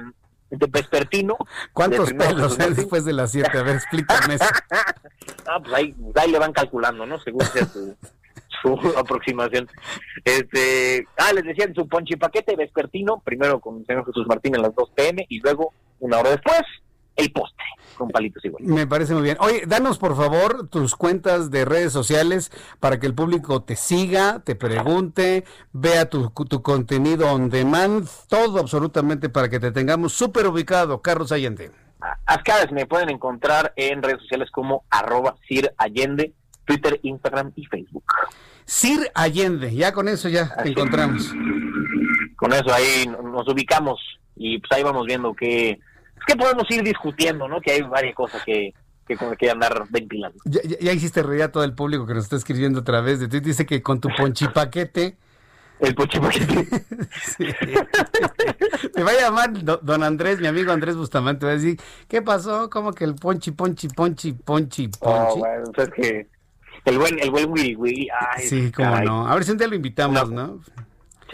de 0.50 0.66
vespertino. 0.66 1.36
¿Cuántos 1.72 2.12
pelos 2.12 2.58
eh, 2.58 2.70
después 2.70 3.04
de 3.04 3.12
las 3.12 3.32
7? 3.32 3.58
A 3.58 3.62
ver, 3.62 3.76
explícame 3.76 4.34
eso. 4.34 4.44
ah, 5.46 5.60
pues 5.62 5.74
ahí, 5.74 5.94
ahí, 6.14 6.30
le 6.30 6.38
van 6.38 6.52
calculando, 6.52 7.04
¿no? 7.04 7.20
Según 7.20 7.44
sea 7.44 7.66
su, 7.66 7.94
su 8.64 8.72
aproximación. 8.98 9.68
Este, 10.24 11.06
ah, 11.18 11.32
les 11.32 11.44
decía 11.44 11.66
en 11.66 11.74
su 11.74 11.86
ponchipaquete 11.86 12.56
vespertino, 12.56 13.20
primero 13.24 13.60
con 13.60 13.78
el 13.78 13.86
señor 13.86 14.06
Jesús 14.06 14.26
Martín 14.26 14.56
a 14.56 14.60
las 14.60 14.74
2 14.74 14.90
pm 14.94 15.26
y 15.28 15.40
luego, 15.40 15.72
una 16.00 16.18
hora 16.18 16.30
después, 16.30 16.62
el 17.16 17.30
postre 17.30 17.64
con 17.96 18.10
palitos 18.10 18.44
igual. 18.44 18.64
Me 18.64 18.86
parece 18.86 19.14
muy 19.14 19.22
bien. 19.22 19.36
Oye, 19.38 19.62
danos 19.66 19.98
por 19.98 20.16
favor 20.16 20.68
tus 20.68 20.96
cuentas 20.96 21.50
de 21.50 21.64
redes 21.64 21.92
sociales 21.92 22.50
para 22.80 22.98
que 22.98 23.06
el 23.06 23.14
público 23.14 23.62
te 23.62 23.76
siga, 23.76 24.40
te 24.40 24.56
pregunte, 24.56 25.44
vea 25.72 26.10
tu, 26.10 26.30
tu 26.30 26.62
contenido 26.62 27.32
on 27.32 27.50
demand, 27.50 28.08
todo 28.28 28.58
absolutamente 28.58 29.28
para 29.28 29.48
que 29.48 29.60
te 29.60 29.70
tengamos 29.70 30.12
súper 30.12 30.48
ubicado, 30.48 31.02
Carlos 31.02 31.30
Allende. 31.30 31.70
Ascares 32.26 32.72
me 32.72 32.86
pueden 32.86 33.10
encontrar 33.10 33.72
en 33.76 34.02
redes 34.02 34.20
sociales 34.22 34.50
como 34.50 34.84
arroba 34.90 35.36
Sir 35.48 35.72
Allende, 35.78 36.34
Twitter, 36.64 36.98
Instagram 37.02 37.52
y 37.54 37.64
Facebook. 37.66 38.04
Sir 38.66 39.10
Allende, 39.14 39.74
ya 39.74 39.92
con 39.92 40.08
eso 40.08 40.28
ya 40.28 40.54
te 40.62 40.70
encontramos. 40.70 41.32
Con 42.36 42.52
eso 42.52 42.72
ahí 42.72 43.06
nos 43.06 43.46
ubicamos 43.48 44.00
y 44.36 44.58
pues 44.58 44.72
ahí 44.72 44.82
vamos 44.82 45.06
viendo 45.06 45.34
qué, 45.34 45.78
que 46.26 46.36
podemos 46.36 46.64
ir 46.70 46.82
discutiendo, 46.82 47.48
¿no? 47.48 47.60
Que 47.60 47.72
hay 47.72 47.82
varias 47.82 48.14
cosas 48.14 48.42
que, 48.44 48.72
que, 49.06 49.16
que 49.38 49.50
andar 49.50 49.84
ventilando. 49.90 50.38
Ya, 50.44 50.60
ya, 50.62 50.92
hiciste 50.92 51.22
reír 51.22 51.42
a 51.42 51.52
todo 51.52 51.64
el 51.64 51.74
público 51.74 52.06
que 52.06 52.14
nos 52.14 52.24
está 52.24 52.36
escribiendo 52.36 52.80
a 52.80 52.84
través 52.84 53.20
de 53.20 53.28
Twitter. 53.28 53.46
Dice 53.46 53.66
que 53.66 53.82
con 53.82 54.00
tu 54.00 54.08
ponchipaquete... 54.16 55.16
El 55.80 55.94
ponchipaquete. 55.94 56.66
sí. 57.36 57.44
Me 58.94 59.02
va 59.02 59.10
a 59.10 59.20
llamar 59.20 59.52
don 59.62 60.02
Andrés, 60.02 60.40
mi 60.40 60.46
amigo 60.46 60.72
Andrés 60.72 60.96
Bustamante, 60.96 61.46
va 61.46 61.52
a 61.52 61.56
decir, 61.56 61.78
¿qué 62.08 62.22
pasó? 62.22 62.70
¿Cómo 62.70 62.92
que 62.92 63.04
el 63.04 63.16
ponchi, 63.16 63.50
ponchi, 63.50 63.88
ponchi, 63.88 64.32
ponchi, 64.32 64.88
ponchi? 64.88 64.90
Oh, 65.00 65.36
bueno, 65.36 65.64
es 65.76 65.90
que 65.90 66.34
el 66.85 66.98
buen, 66.98 67.19
el 67.19 67.31
buen 67.31 67.51
Willy 67.51 67.74
Willy, 67.74 68.09
ay. 68.11 68.47
Sí, 68.47 68.73
cómo 68.73 69.01
no. 69.01 69.27
A 69.27 69.35
ver 69.35 69.44
si 69.44 69.52
un 69.52 69.59
día 69.59 69.69
lo 69.69 69.74
invitamos, 69.74 70.31
¿no? 70.31 70.47
¿no? 70.47 70.61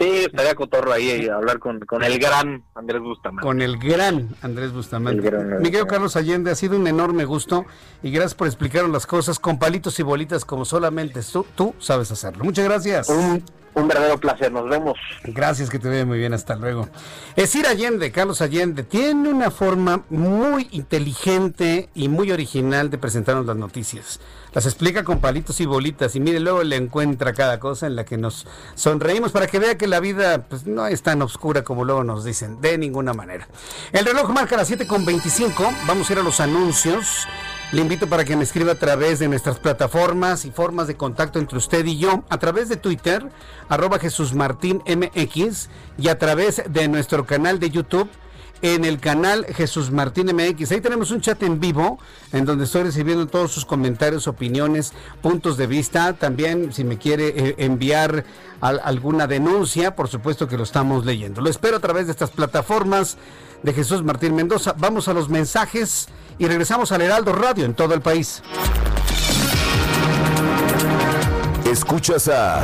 Sí, 0.01 0.25
estaría 0.25 0.55
cotorro 0.55 0.91
ahí 0.93 1.27
a 1.27 1.35
hablar 1.35 1.59
con, 1.59 1.79
con 1.81 2.03
el 2.03 2.17
gran 2.17 2.63
Andrés 2.73 3.01
Bustamante. 3.01 3.45
Con 3.45 3.61
el 3.61 3.77
gran 3.77 4.29
Andrés 4.41 4.73
Bustamante. 4.73 5.31
Miguel 5.59 5.85
Carlos 5.85 6.15
Allende, 6.15 6.49
ha 6.49 6.55
sido 6.55 6.75
un 6.75 6.87
enorme 6.87 7.23
gusto 7.23 7.65
y 8.01 8.09
gracias 8.09 8.33
por 8.33 8.47
explicar 8.47 8.89
las 8.89 9.05
cosas 9.05 9.37
con 9.37 9.59
palitos 9.59 9.99
y 9.99 10.03
bolitas 10.03 10.43
como 10.43 10.65
solamente 10.65 11.21
tú, 11.31 11.45
tú 11.55 11.75
sabes 11.77 12.11
hacerlo. 12.11 12.43
Muchas 12.43 12.65
gracias. 12.65 13.09
Un, 13.09 13.43
un 13.73 13.87
verdadero 13.87 14.17
placer, 14.19 14.51
nos 14.51 14.69
vemos. 14.69 14.97
Gracias, 15.23 15.69
que 15.69 15.79
te 15.79 15.89
vea 15.89 16.05
muy 16.05 16.17
bien, 16.17 16.33
hasta 16.33 16.55
luego. 16.55 16.89
Esir 17.35 17.67
Allende, 17.67 18.11
Carlos 18.11 18.41
Allende, 18.41 18.83
tiene 18.83 19.29
una 19.29 19.51
forma 19.51 20.03
muy 20.09 20.67
inteligente 20.71 21.89
y 21.93 22.09
muy 22.09 22.31
original 22.31 22.89
de 22.89 22.97
presentarnos 22.97 23.45
las 23.45 23.57
noticias 23.57 24.19
las 24.53 24.65
explica 24.65 25.03
con 25.03 25.19
palitos 25.19 25.59
y 25.61 25.65
bolitas 25.65 26.15
y 26.15 26.19
mire, 26.19 26.39
luego 26.39 26.63
le 26.63 26.75
encuentra 26.75 27.33
cada 27.33 27.59
cosa 27.59 27.87
en 27.87 27.95
la 27.95 28.05
que 28.05 28.17
nos 28.17 28.45
sonreímos 28.75 29.31
para 29.31 29.47
que 29.47 29.59
vea 29.59 29.77
que 29.77 29.87
la 29.87 29.99
vida 29.99 30.43
pues, 30.43 30.67
no 30.67 30.87
es 30.87 31.01
tan 31.03 31.21
oscura 31.21 31.63
como 31.63 31.85
luego 31.85 32.03
nos 32.03 32.25
dicen, 32.25 32.59
de 32.61 32.77
ninguna 32.77 33.13
manera. 33.13 33.47
El 33.91 34.05
reloj 34.05 34.29
marca 34.29 34.57
las 34.57 34.69
7.25, 34.69 35.85
vamos 35.87 36.09
a 36.09 36.13
ir 36.13 36.19
a 36.19 36.23
los 36.23 36.39
anuncios. 36.39 37.27
Le 37.71 37.79
invito 37.79 38.07
para 38.07 38.25
que 38.25 38.35
me 38.35 38.43
escriba 38.43 38.73
a 38.73 38.75
través 38.75 39.19
de 39.19 39.29
nuestras 39.29 39.57
plataformas 39.57 40.43
y 40.43 40.51
formas 40.51 40.87
de 40.87 40.97
contacto 40.97 41.39
entre 41.39 41.57
usted 41.57 41.85
y 41.85 41.97
yo, 41.97 42.25
a 42.29 42.37
través 42.37 42.67
de 42.67 42.75
Twitter, 42.75 43.25
arroba 43.69 43.97
Jesús 43.97 44.33
Martín 44.33 44.81
MX, 44.85 45.69
y 45.97 46.09
a 46.09 46.19
través 46.19 46.63
de 46.67 46.89
nuestro 46.89 47.25
canal 47.25 47.59
de 47.59 47.69
YouTube, 47.69 48.09
en 48.61 48.85
el 48.85 48.99
canal 48.99 49.45
Jesús 49.45 49.91
Martín 49.91 50.27
MX. 50.27 50.71
Ahí 50.71 50.81
tenemos 50.81 51.11
un 51.11 51.21
chat 51.21 51.41
en 51.43 51.59
vivo 51.59 51.99
en 52.31 52.45
donde 52.45 52.65
estoy 52.65 52.83
recibiendo 52.83 53.27
todos 53.27 53.51
sus 53.51 53.65
comentarios, 53.65 54.27
opiniones, 54.27 54.93
puntos 55.21 55.57
de 55.57 55.67
vista. 55.67 56.13
También 56.13 56.73
si 56.73 56.83
me 56.83 56.97
quiere 56.97 57.27
eh, 57.29 57.55
enviar 57.59 58.25
alguna 58.61 59.25
denuncia, 59.25 59.95
por 59.95 60.07
supuesto 60.07 60.47
que 60.47 60.57
lo 60.57 60.63
estamos 60.63 61.05
leyendo. 61.05 61.41
Lo 61.41 61.49
espero 61.49 61.77
a 61.77 61.79
través 61.79 62.05
de 62.05 62.11
estas 62.11 62.29
plataformas 62.29 63.17
de 63.63 63.73
Jesús 63.73 64.03
Martín 64.03 64.35
Mendoza. 64.35 64.75
Vamos 64.77 65.07
a 65.07 65.13
los 65.13 65.29
mensajes 65.29 66.07
y 66.37 66.47
regresamos 66.47 66.91
al 66.91 67.01
Heraldo 67.01 67.33
Radio 67.33 67.65
en 67.65 67.73
todo 67.73 67.93
el 67.93 68.01
país. 68.01 68.43
Escuchas 71.65 72.27
a 72.27 72.63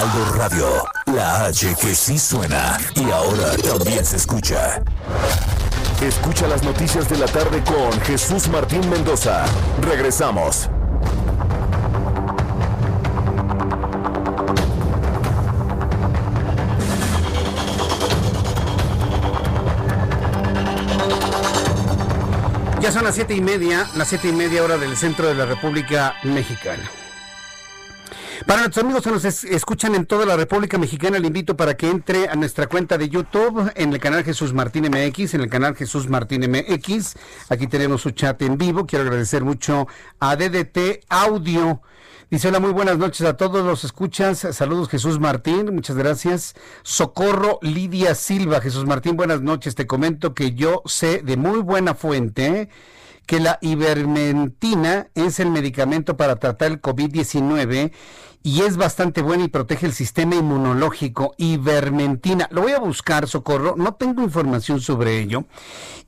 Heraldo 0.00 0.32
Radio, 0.32 0.66
la 1.14 1.44
H 1.44 1.76
que 1.78 1.94
sí 1.94 2.18
suena 2.18 2.78
y 2.94 3.10
ahora 3.10 3.54
también 3.56 4.02
se 4.02 4.16
escucha. 4.16 4.82
Escucha 6.00 6.48
las 6.48 6.62
noticias 6.62 7.06
de 7.10 7.18
la 7.18 7.26
tarde 7.26 7.62
con 7.64 8.00
Jesús 8.00 8.48
Martín 8.48 8.88
Mendoza. 8.88 9.44
Regresamos. 9.82 10.70
Ya 22.80 22.90
son 22.90 23.04
las 23.04 23.14
siete 23.14 23.34
y 23.34 23.42
media, 23.42 23.86
las 23.96 24.08
siete 24.08 24.28
y 24.28 24.32
media 24.32 24.64
hora 24.64 24.78
del 24.78 24.96
centro 24.96 25.26
de 25.26 25.34
la 25.34 25.44
República 25.44 26.14
Mexicana. 26.22 26.90
Para 28.50 28.62
nuestros 28.62 28.84
amigos 28.84 29.04
que 29.04 29.10
nos 29.12 29.44
escuchan 29.44 29.94
en 29.94 30.06
toda 30.06 30.26
la 30.26 30.36
República 30.36 30.76
Mexicana, 30.76 31.20
le 31.20 31.28
invito 31.28 31.56
para 31.56 31.76
que 31.76 31.88
entre 31.88 32.28
a 32.28 32.34
nuestra 32.34 32.66
cuenta 32.66 32.98
de 32.98 33.08
YouTube 33.08 33.70
en 33.76 33.92
el 33.92 34.00
canal 34.00 34.24
Jesús 34.24 34.52
Martín 34.52 34.90
MX, 34.90 35.34
en 35.34 35.42
el 35.42 35.48
canal 35.48 35.76
Jesús 35.76 36.08
Martín 36.08 36.50
MX. 36.50 37.14
Aquí 37.48 37.68
tenemos 37.68 38.00
su 38.00 38.10
chat 38.10 38.42
en 38.42 38.58
vivo. 38.58 38.86
Quiero 38.86 39.04
agradecer 39.04 39.44
mucho 39.44 39.86
a 40.18 40.34
DDT 40.34 41.04
Audio. 41.08 41.80
Dice, 42.28 42.48
hola, 42.48 42.58
muy 42.58 42.72
buenas 42.72 42.98
noches 42.98 43.24
a 43.24 43.36
todos 43.36 43.64
los 43.64 43.84
escuchas. 43.84 44.40
Saludos 44.50 44.88
Jesús 44.88 45.20
Martín, 45.20 45.72
muchas 45.72 45.96
gracias. 45.96 46.56
Socorro 46.82 47.60
Lidia 47.62 48.16
Silva, 48.16 48.60
Jesús 48.60 48.84
Martín, 48.84 49.16
buenas 49.16 49.42
noches. 49.42 49.76
Te 49.76 49.86
comento 49.86 50.34
que 50.34 50.54
yo 50.54 50.82
sé 50.86 51.22
de 51.22 51.36
muy 51.36 51.60
buena 51.60 51.94
fuente 51.94 52.68
que 53.30 53.38
la 53.38 53.60
ivermentina 53.60 55.06
es 55.14 55.38
el 55.38 55.52
medicamento 55.52 56.16
para 56.16 56.34
tratar 56.34 56.72
el 56.72 56.82
COVID-19 56.82 57.92
y 58.42 58.62
es 58.62 58.76
bastante 58.76 59.22
buena 59.22 59.44
y 59.44 59.48
protege 59.48 59.86
el 59.86 59.92
sistema 59.92 60.34
inmunológico. 60.34 61.36
Ivermentina, 61.36 62.48
lo 62.50 62.62
voy 62.62 62.72
a 62.72 62.80
buscar, 62.80 63.28
Socorro, 63.28 63.76
no 63.76 63.94
tengo 63.94 64.24
información 64.24 64.80
sobre 64.80 65.20
ello. 65.20 65.44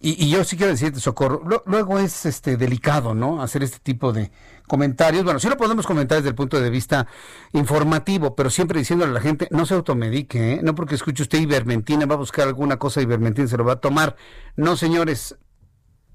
Y, 0.01 0.31
yo 0.31 0.43
sí 0.43 0.57
quiero 0.57 0.73
decirte, 0.73 0.99
Socorro, 0.99 1.62
luego 1.65 2.01
es 2.01 2.27
este 2.27 2.57
delicado, 2.57 3.15
¿no? 3.15 3.40
Hacer 3.40 3.62
este 3.62 3.78
tipo 3.78 4.12
de 4.12 4.32
comentarios. 4.66 5.23
Bueno, 5.23 5.39
sí 5.39 5.49
lo 5.49 5.57
podemos 5.57 5.86
comentar 5.86 6.19
desde 6.19 6.31
el 6.31 6.35
punto 6.35 6.59
de 6.59 6.70
vista 6.70 7.07
informativo, 7.53 8.35
pero 8.35 8.51
siempre 8.51 8.81
diciéndole 8.81 9.12
a 9.12 9.15
la 9.15 9.20
gente, 9.20 9.47
no 9.53 9.65
se 9.65 9.74
automedique, 9.74 10.55
¿eh? 10.55 10.61
No 10.61 10.74
porque 10.74 10.97
escuche 10.97 11.23
usted 11.23 11.39
ivermentina, 11.39 12.05
va 12.07 12.16
a 12.16 12.19
buscar 12.19 12.49
alguna 12.49 12.78
cosa 12.78 12.99
de 12.99 13.05
ivermentina, 13.05 13.47
se 13.47 13.57
lo 13.57 13.65
va 13.65 13.74
a 13.74 13.81
tomar. 13.81 14.16
No, 14.57 14.77
señores, 14.77 15.36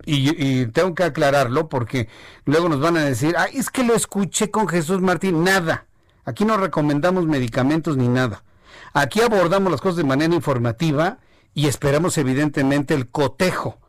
y, 0.05 0.61
y, 0.61 0.67
tengo 0.67 0.95
que 0.95 1.03
aclararlo 1.03 1.69
porque 1.69 2.07
luego 2.45 2.69
nos 2.69 2.79
van 2.79 2.97
a 2.97 3.05
decir, 3.05 3.35
ay, 3.37 3.57
es 3.57 3.69
que 3.69 3.83
lo 3.83 3.93
escuché 3.93 4.51
con 4.51 4.67
Jesús 4.67 5.01
Martín. 5.01 5.43
Nada, 5.43 5.87
Aquí 6.27 6.43
no 6.43 6.57
recomendamos 6.57 7.25
medicamentos 7.25 7.95
ni 7.95 8.09
nada. 8.09 8.43
Aquí 8.91 9.21
abordamos 9.21 9.71
las 9.71 9.79
cosas 9.79 9.95
de 9.95 10.03
manera 10.03 10.35
informativa 10.35 11.19
y 11.53 11.67
esperamos 11.67 12.17
evidentemente 12.17 12.93
el 12.93 13.07
cotejo 13.07 13.79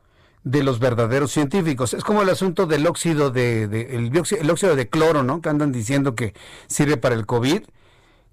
de 0.45 0.63
los 0.63 0.79
verdaderos 0.79 1.33
científicos. 1.33 1.95
Es 1.95 2.05
como 2.05 2.23
el 2.23 2.29
asunto 2.29 2.67
del 2.67 2.87
óxido 2.87 3.33
de, 3.33 3.65
el, 3.65 4.13
el, 4.17 4.51
óxido 4.51 4.77
de 4.77 4.89
cloro, 4.89 5.25
¿no? 5.25 5.43
Que 5.43 5.49
andan 5.49 5.73
diciendo 5.73 6.15
que 6.15 6.33
sirve 6.69 6.97
para 6.97 7.17
el 7.17 7.27
COVID. 7.27 7.65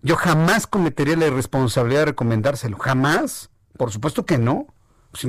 Yo 0.04 0.16
jamás 0.18 0.68
cometería 0.68 1.16
la 1.16 1.26
irresponsabilidad 1.26 2.02
de 2.02 2.06
recomendárselo. 2.06 2.78
Jamás. 2.78 3.50
Por 3.76 3.92
supuesto 3.92 4.24
que 4.24 4.38
no. 4.38 4.68
Pues 5.10 5.26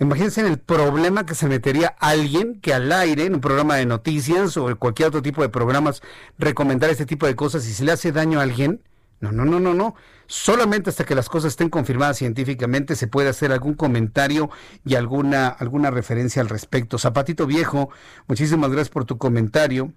imagínense 0.00 0.40
el 0.40 0.58
problema 0.58 1.26
que 1.26 1.34
se 1.34 1.46
metería 1.46 1.94
alguien 1.98 2.60
que 2.60 2.74
al 2.74 2.90
aire, 2.90 3.26
en 3.26 3.34
un 3.34 3.40
programa 3.40 3.76
de 3.76 3.86
noticias 3.86 4.56
o 4.56 4.70
en 4.70 4.76
cualquier 4.76 5.08
otro 5.08 5.22
tipo 5.22 5.42
de 5.42 5.48
programas, 5.48 6.02
recomendar 6.38 6.90
este 6.90 7.06
tipo 7.06 7.26
de 7.26 7.36
cosas 7.36 7.66
y 7.68 7.74
si 7.74 7.84
le 7.84 7.92
hace 7.92 8.10
daño 8.12 8.40
a 8.40 8.42
alguien. 8.42 8.82
No, 9.20 9.32
no, 9.32 9.44
no, 9.44 9.60
no, 9.60 9.74
no. 9.74 9.94
Solamente 10.26 10.88
hasta 10.88 11.04
que 11.04 11.14
las 11.14 11.28
cosas 11.28 11.52
estén 11.52 11.68
confirmadas 11.68 12.16
científicamente 12.16 12.96
se 12.96 13.06
puede 13.06 13.28
hacer 13.28 13.52
algún 13.52 13.74
comentario 13.74 14.48
y 14.84 14.94
alguna, 14.94 15.48
alguna 15.48 15.90
referencia 15.90 16.40
al 16.40 16.48
respecto. 16.48 16.98
Zapatito 16.98 17.46
Viejo, 17.46 17.90
muchísimas 18.26 18.70
gracias 18.70 18.88
por 18.88 19.04
tu 19.04 19.18
comentario. 19.18 19.92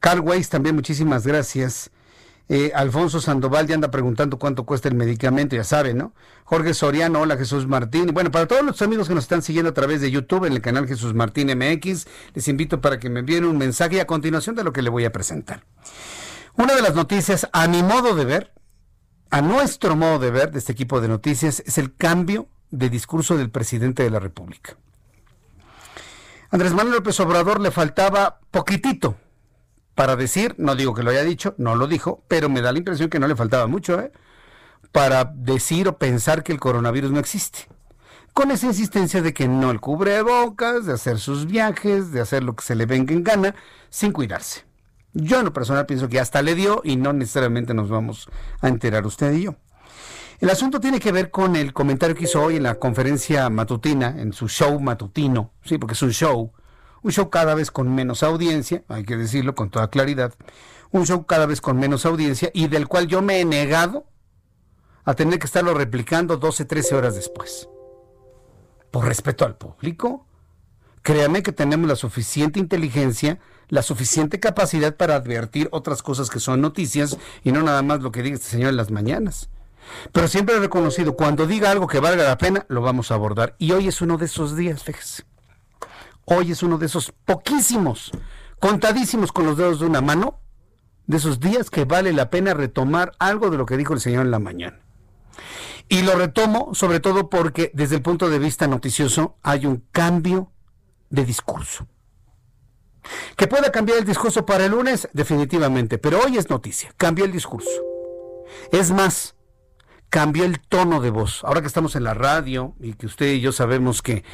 Carl 0.00 0.20
Weiss 0.20 0.50
también, 0.50 0.74
muchísimas 0.74 1.26
gracias. 1.26 1.90
Eh, 2.54 2.70
Alfonso 2.74 3.18
Sandoval 3.18 3.66
ya 3.66 3.76
anda 3.76 3.90
preguntando 3.90 4.38
cuánto 4.38 4.66
cuesta 4.66 4.86
el 4.86 4.94
medicamento, 4.94 5.56
ya 5.56 5.64
saben, 5.64 5.96
¿no? 5.96 6.12
Jorge 6.44 6.74
Soriano, 6.74 7.22
hola 7.22 7.38
Jesús 7.38 7.66
Martín. 7.66 8.10
Bueno, 8.12 8.30
para 8.30 8.46
todos 8.46 8.62
los 8.62 8.82
amigos 8.82 9.08
que 9.08 9.14
nos 9.14 9.24
están 9.24 9.40
siguiendo 9.40 9.70
a 9.70 9.72
través 9.72 10.02
de 10.02 10.10
YouTube 10.10 10.44
en 10.44 10.52
el 10.52 10.60
canal 10.60 10.86
Jesús 10.86 11.14
Martín 11.14 11.48
MX, 11.48 12.06
les 12.34 12.48
invito 12.48 12.82
para 12.82 12.98
que 12.98 13.08
me 13.08 13.20
envíen 13.20 13.46
un 13.46 13.56
mensaje 13.56 14.02
a 14.02 14.06
continuación 14.06 14.54
de 14.54 14.64
lo 14.64 14.74
que 14.74 14.82
le 14.82 14.90
voy 14.90 15.06
a 15.06 15.12
presentar. 15.12 15.64
Una 16.54 16.74
de 16.74 16.82
las 16.82 16.94
noticias, 16.94 17.48
a 17.54 17.66
mi 17.68 17.82
modo 17.82 18.14
de 18.14 18.26
ver, 18.26 18.52
a 19.30 19.40
nuestro 19.40 19.96
modo 19.96 20.18
de 20.18 20.30
ver 20.30 20.50
de 20.50 20.58
este 20.58 20.72
equipo 20.72 21.00
de 21.00 21.08
noticias, 21.08 21.62
es 21.64 21.78
el 21.78 21.96
cambio 21.96 22.48
de 22.70 22.90
discurso 22.90 23.38
del 23.38 23.48
presidente 23.48 24.02
de 24.02 24.10
la 24.10 24.20
República. 24.20 24.76
Andrés 26.50 26.74
Manuel 26.74 26.96
López 26.96 27.18
Obrador 27.18 27.62
le 27.62 27.70
faltaba 27.70 28.40
poquitito 28.50 29.16
para 29.94 30.16
decir, 30.16 30.54
no 30.58 30.74
digo 30.74 30.94
que 30.94 31.02
lo 31.02 31.10
haya 31.10 31.22
dicho, 31.22 31.54
no 31.58 31.76
lo 31.76 31.86
dijo, 31.86 32.22
pero 32.28 32.48
me 32.48 32.60
da 32.60 32.72
la 32.72 32.78
impresión 32.78 33.10
que 33.10 33.18
no 33.18 33.28
le 33.28 33.36
faltaba 33.36 33.66
mucho, 33.66 34.00
¿eh? 34.00 34.12
para 34.90 35.24
decir 35.24 35.88
o 35.88 35.98
pensar 35.98 36.42
que 36.42 36.52
el 36.52 36.60
coronavirus 36.60 37.10
no 37.10 37.18
existe. 37.18 37.68
Con 38.34 38.50
esa 38.50 38.66
insistencia 38.66 39.20
de 39.20 39.34
que 39.34 39.48
no 39.48 39.70
el 39.70 39.80
cubre 39.80 40.22
bocas, 40.22 40.86
de 40.86 40.94
hacer 40.94 41.18
sus 41.18 41.46
viajes, 41.46 42.12
de 42.12 42.20
hacer 42.20 42.42
lo 42.42 42.56
que 42.56 42.64
se 42.64 42.74
le 42.74 42.86
venga 42.86 43.12
en 43.12 43.22
gana, 43.22 43.54
sin 43.90 44.12
cuidarse. 44.12 44.64
Yo 45.12 45.38
en 45.38 45.44
lo 45.44 45.52
personal 45.52 45.84
pienso 45.84 46.08
que 46.08 46.18
hasta 46.18 46.40
le 46.40 46.54
dio 46.54 46.80
y 46.84 46.96
no 46.96 47.12
necesariamente 47.12 47.74
nos 47.74 47.90
vamos 47.90 48.28
a 48.60 48.68
enterar 48.68 49.06
usted 49.06 49.32
y 49.34 49.42
yo. 49.42 49.56
El 50.40 50.50
asunto 50.50 50.80
tiene 50.80 50.98
que 50.98 51.12
ver 51.12 51.30
con 51.30 51.54
el 51.56 51.72
comentario 51.72 52.16
que 52.16 52.24
hizo 52.24 52.42
hoy 52.42 52.56
en 52.56 52.62
la 52.62 52.76
conferencia 52.76 53.48
matutina, 53.50 54.20
en 54.20 54.32
su 54.32 54.48
show 54.48 54.80
matutino, 54.80 55.52
sí, 55.62 55.78
porque 55.78 55.92
es 55.92 56.02
un 56.02 56.10
show, 56.10 56.52
un 57.02 57.10
show 57.10 57.30
cada 57.30 57.54
vez 57.54 57.70
con 57.70 57.94
menos 57.94 58.22
audiencia, 58.22 58.84
hay 58.88 59.04
que 59.04 59.16
decirlo 59.16 59.54
con 59.54 59.70
toda 59.70 59.88
claridad, 59.88 60.34
un 60.90 61.06
show 61.06 61.24
cada 61.26 61.46
vez 61.46 61.60
con 61.60 61.78
menos 61.78 62.06
audiencia 62.06 62.50
y 62.54 62.68
del 62.68 62.86
cual 62.86 63.06
yo 63.08 63.22
me 63.22 63.40
he 63.40 63.44
negado 63.44 64.06
a 65.04 65.14
tener 65.14 65.38
que 65.38 65.46
estarlo 65.46 65.74
replicando 65.74 66.36
12, 66.36 66.64
13 66.64 66.94
horas 66.94 67.14
después. 67.14 67.68
Por 68.90 69.06
respeto 69.06 69.44
al 69.44 69.56
público, 69.56 70.26
créame 71.02 71.42
que 71.42 71.52
tenemos 71.52 71.88
la 71.88 71.96
suficiente 71.96 72.60
inteligencia, 72.60 73.40
la 73.68 73.82
suficiente 73.82 74.38
capacidad 74.38 74.96
para 74.96 75.16
advertir 75.16 75.68
otras 75.72 76.02
cosas 76.02 76.30
que 76.30 76.40
son 76.40 76.60
noticias 76.60 77.16
y 77.42 77.52
no 77.52 77.62
nada 77.62 77.82
más 77.82 78.00
lo 78.00 78.12
que 78.12 78.22
diga 78.22 78.36
este 78.36 78.50
señor 78.50 78.70
en 78.70 78.76
las 78.76 78.90
mañanas. 78.90 79.48
Pero 80.12 80.28
siempre 80.28 80.56
he 80.56 80.60
reconocido, 80.60 81.16
cuando 81.16 81.46
diga 81.46 81.70
algo 81.70 81.88
que 81.88 81.98
valga 81.98 82.22
la 82.22 82.38
pena, 82.38 82.66
lo 82.68 82.82
vamos 82.82 83.10
a 83.10 83.14
abordar. 83.14 83.56
Y 83.58 83.72
hoy 83.72 83.88
es 83.88 84.00
uno 84.00 84.16
de 84.16 84.26
esos 84.26 84.56
días, 84.56 84.84
fíjese. 84.84 85.24
Hoy 86.24 86.52
es 86.52 86.62
uno 86.62 86.78
de 86.78 86.86
esos 86.86 87.12
poquísimos, 87.24 88.12
contadísimos 88.60 89.32
con 89.32 89.46
los 89.46 89.56
dedos 89.56 89.80
de 89.80 89.86
una 89.86 90.00
mano, 90.00 90.40
de 91.06 91.16
esos 91.16 91.40
días 91.40 91.68
que 91.68 91.84
vale 91.84 92.12
la 92.12 92.30
pena 92.30 92.54
retomar 92.54 93.12
algo 93.18 93.50
de 93.50 93.58
lo 93.58 93.66
que 93.66 93.76
dijo 93.76 93.92
el 93.92 94.00
Señor 94.00 94.24
en 94.24 94.30
la 94.30 94.38
mañana. 94.38 94.80
Y 95.88 96.02
lo 96.02 96.14
retomo 96.14 96.74
sobre 96.74 97.00
todo 97.00 97.28
porque 97.28 97.70
desde 97.74 97.96
el 97.96 98.02
punto 98.02 98.30
de 98.30 98.38
vista 98.38 98.66
noticioso 98.68 99.36
hay 99.42 99.66
un 99.66 99.84
cambio 99.90 100.52
de 101.10 101.24
discurso. 101.24 101.86
Que 103.36 103.48
pueda 103.48 103.72
cambiar 103.72 103.98
el 103.98 104.04
discurso 104.04 104.46
para 104.46 104.64
el 104.64 104.70
lunes, 104.70 105.08
definitivamente, 105.12 105.98
pero 105.98 106.20
hoy 106.20 106.38
es 106.38 106.48
noticia, 106.48 106.94
cambia 106.96 107.24
el 107.24 107.32
discurso. 107.32 107.70
Es 108.70 108.92
más, 108.92 109.34
cambió 110.12 110.44
el 110.44 110.60
tono 110.60 111.00
de 111.00 111.08
voz. 111.08 111.42
Ahora 111.42 111.62
que 111.62 111.66
estamos 111.66 111.96
en 111.96 112.04
la 112.04 112.12
radio 112.12 112.74
y 112.78 112.92
que 112.92 113.06
usted 113.06 113.32
y 113.32 113.40
yo 113.40 113.50
sabemos 113.50 114.02
que 114.02 114.24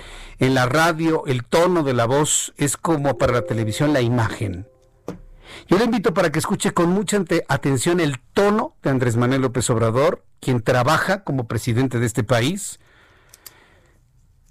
en 0.41 0.53
la 0.53 0.67
radio 0.67 1.23
el 1.27 1.45
tono 1.45 1.85
de 1.85 1.95
la 1.95 2.05
voz 2.05 2.53
es 2.57 2.77
como 2.77 3.17
para 3.17 3.33
la 3.33 3.43
televisión 3.43 3.93
la 3.93 4.01
imagen. 4.01 4.67
Yo 5.69 5.79
le 5.79 5.85
invito 5.85 6.13
para 6.13 6.33
que 6.33 6.41
escuche 6.41 6.73
con 6.73 6.91
mucha 6.91 7.23
atención 7.47 8.01
el 8.01 8.19
tono 8.19 8.75
de 8.83 8.91
Andrés 8.91 9.17
Manuel 9.17 9.43
López 9.43 9.71
Obrador, 9.71 10.25
quien 10.41 10.63
trabaja 10.63 11.23
como 11.23 11.47
presidente 11.47 12.01
de 12.01 12.07
este 12.07 12.25
país. 12.25 12.81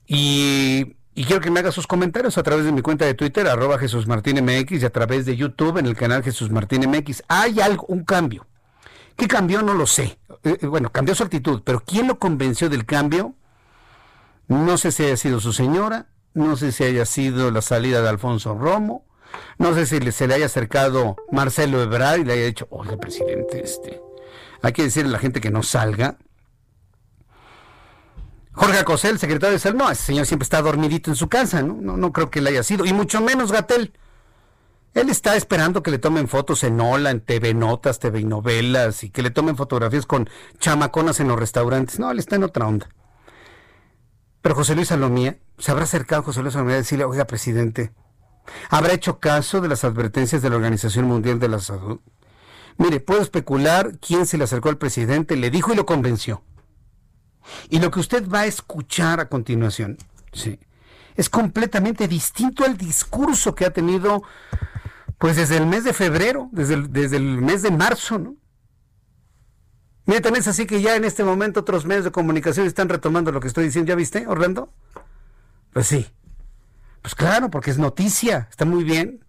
Y, 0.06 0.96
quiero 1.14 1.42
que 1.42 1.52
me 1.52 1.60
haga 1.60 1.74
sus 1.74 1.88
comentarios 1.88 2.38
a 2.38 2.44
través 2.44 2.64
de 2.64 2.72
mi 2.72 2.82
cuenta 2.82 3.04
de 3.04 3.16
Twitter, 3.16 3.48
arroba 3.48 3.78
Jesús 3.78 4.08
Martín 4.08 4.42
MX, 4.46 4.82
y 4.82 4.86
a 4.86 4.92
través 4.92 5.26
de 5.26 5.36
YouTube 5.36 5.78
en 5.78 5.88
el 5.88 5.98
canal 5.98 6.24
Jesús 6.24 6.52
Martín 6.52 6.90
MX. 6.90 7.24
Hay 7.28 7.60
algo, 7.60 7.86
un 7.90 8.06
cambio. 8.06 8.48
¿Qué 9.18 9.28
cambió? 9.28 9.62
No 9.64 9.74
lo 9.74 9.88
sé. 9.88 10.20
Eh, 10.44 10.60
eh, 10.62 10.68
bueno, 10.68 10.92
cambió 10.92 11.16
su 11.16 11.24
actitud, 11.24 11.62
pero 11.66 11.82
¿quién 11.82 12.08
lo 12.08 12.20
convenció 12.20 12.70
del 12.70 12.86
cambio? 12.86 13.34
No 14.48 14.78
sé 14.78 14.92
si 14.92 15.04
haya 15.04 15.18
sido 15.18 15.40
su 15.42 15.52
señora, 15.52 16.08
no 16.34 16.56
sé 16.56 16.72
si 16.72 16.84
haya 16.84 17.06
sido 17.06 17.52
la 17.52 17.62
salida 17.62 18.02
de 18.02 18.10
Alfonso 18.10 18.56
Romo, 18.58 19.06
no 19.58 19.74
sé 19.74 19.86
si 19.86 20.12
se 20.12 20.28
le 20.28 20.36
haya 20.36 20.46
acercado 20.46 21.18
Marcelo 21.32 21.82
Ebrard 21.82 22.20
y 22.20 22.24
le 22.24 22.34
haya 22.34 22.46
dicho, 22.46 22.68
oiga, 22.70 22.96
presidente, 22.96 23.62
este, 23.62 24.02
hay 24.62 24.72
que 24.72 24.84
decirle 24.84 25.10
a 25.10 25.14
la 25.14 25.20
gente 25.20 25.42
que 25.42 25.50
no 25.50 25.64
salga. 25.64 26.18
Jorge 28.54 28.80
Acosel, 28.80 29.20
secretario 29.20 29.54
de 29.54 29.60
Salud, 29.60 29.80
no, 29.80 29.92
ese 29.92 30.04
señor 30.04 30.26
siempre 30.26 30.46
está 30.46 30.62
dormidito 30.62 31.12
en 31.12 31.16
su 31.16 31.28
casa, 31.28 31.62
¿no? 31.62 31.78
No, 31.80 31.98
no 31.98 32.14
creo 32.14 32.30
que 32.30 32.42
le 32.42 32.52
haya 32.52 32.64
sido, 32.64 32.86
y 32.86 32.94
mucho 32.94 33.20
menos 33.20 33.52
Gatel. 33.52 33.94
Él 34.98 35.12
está 35.12 35.36
esperando 35.36 35.84
que 35.84 35.92
le 35.92 36.00
tomen 36.00 36.28
fotos 36.28 36.64
en 36.64 36.82
Ola, 36.82 37.12
en 37.12 37.22
TV 37.22 37.54
Notas, 37.54 38.00
TV 38.00 38.24
Novelas 38.24 39.04
y 39.04 39.12
que 39.12 39.22
le 39.22 39.30
tomen 39.30 39.56
fotografías 39.56 40.08
con 40.08 40.28
chamaconas 40.58 41.20
en 41.20 41.28
los 41.28 41.38
restaurantes. 41.38 42.00
No, 42.00 42.10
él 42.10 42.18
está 42.18 42.36
en 42.36 42.44
otra 42.44 42.66
onda. 42.66 42.90
Pero 44.42 44.56
José 44.56 44.74
Luis 44.74 44.88
Salomía, 44.88 45.38
se 45.60 45.70
habrá 45.70 45.84
acercado 45.84 46.24
José 46.24 46.42
Luis 46.42 46.54
Salomía 46.54 46.78
a 46.78 46.80
decirle, 46.80 47.06
oiga, 47.06 47.26
presidente, 47.26 47.92
¿habrá 48.72 48.92
hecho 48.94 49.20
caso 49.20 49.62
de 49.62 49.68
las 49.68 49.84
advertencias 49.84 50.42
de 50.42 50.50
la 50.50 50.56
Organización 50.56 51.06
Mundial 51.06 51.38
de 51.38 51.50
la 51.50 51.60
Salud? 51.60 52.00
Mire, 52.80 53.00
puedo 53.00 53.22
especular 53.22 54.00
quién 54.00 54.26
se 54.26 54.40
le 54.40 54.46
acercó 54.46 54.70
al 54.70 54.80
presidente, 54.80 55.36
le 55.36 55.52
dijo 55.52 55.74
y 55.74 55.76
lo 55.76 55.86
convenció. 55.86 56.42
Y 57.70 57.78
lo 57.78 57.92
que 57.92 58.00
usted 58.00 58.28
va 58.28 58.42
a 58.42 58.46
escuchar 58.48 59.20
a 59.20 59.30
continuación, 59.30 60.00
sí, 60.34 60.60
es 61.16 61.30
completamente 61.30 62.08
distinto 62.08 62.66
al 62.66 62.78
discurso 62.78 63.54
que 63.54 63.66
ha 63.66 63.72
tenido 63.72 64.24
pues 65.18 65.36
desde 65.36 65.58
el 65.58 65.66
mes 65.66 65.84
de 65.84 65.94
febrero, 65.94 66.50
desde 66.52 66.76
el, 66.76 66.92
desde 66.92 67.18
el 67.18 67.42
mes 67.42 67.62
de 67.62 67.72
marzo, 67.72 68.20
¿no? 68.20 68.36
Mira, 70.06 70.22
también 70.22 70.42
es 70.42 70.48
así 70.48 70.66
que 70.66 70.82
ya 70.82 70.96
en 70.96 71.04
este 71.04 71.24
momento 71.24 71.60
otros 71.60 71.86
medios 71.86 72.06
de 72.06 72.12
comunicación 72.12 72.66
están 72.66 72.88
retomando 72.88 73.32
lo 73.32 73.42
que 73.42 73.50
estoy 73.50 73.66
diciendo. 73.66 73.90
¿Ya 73.90 73.96
viste, 73.96 74.26
Orlando? 74.26 74.72
Pues 75.74 75.88
sí. 75.88 76.08
Pues 77.02 77.14
claro, 77.14 77.50
porque 77.50 77.72
es 77.72 77.78
noticia, 77.78 78.48
está 78.50 78.64
muy 78.64 78.86
bien. 78.86 79.26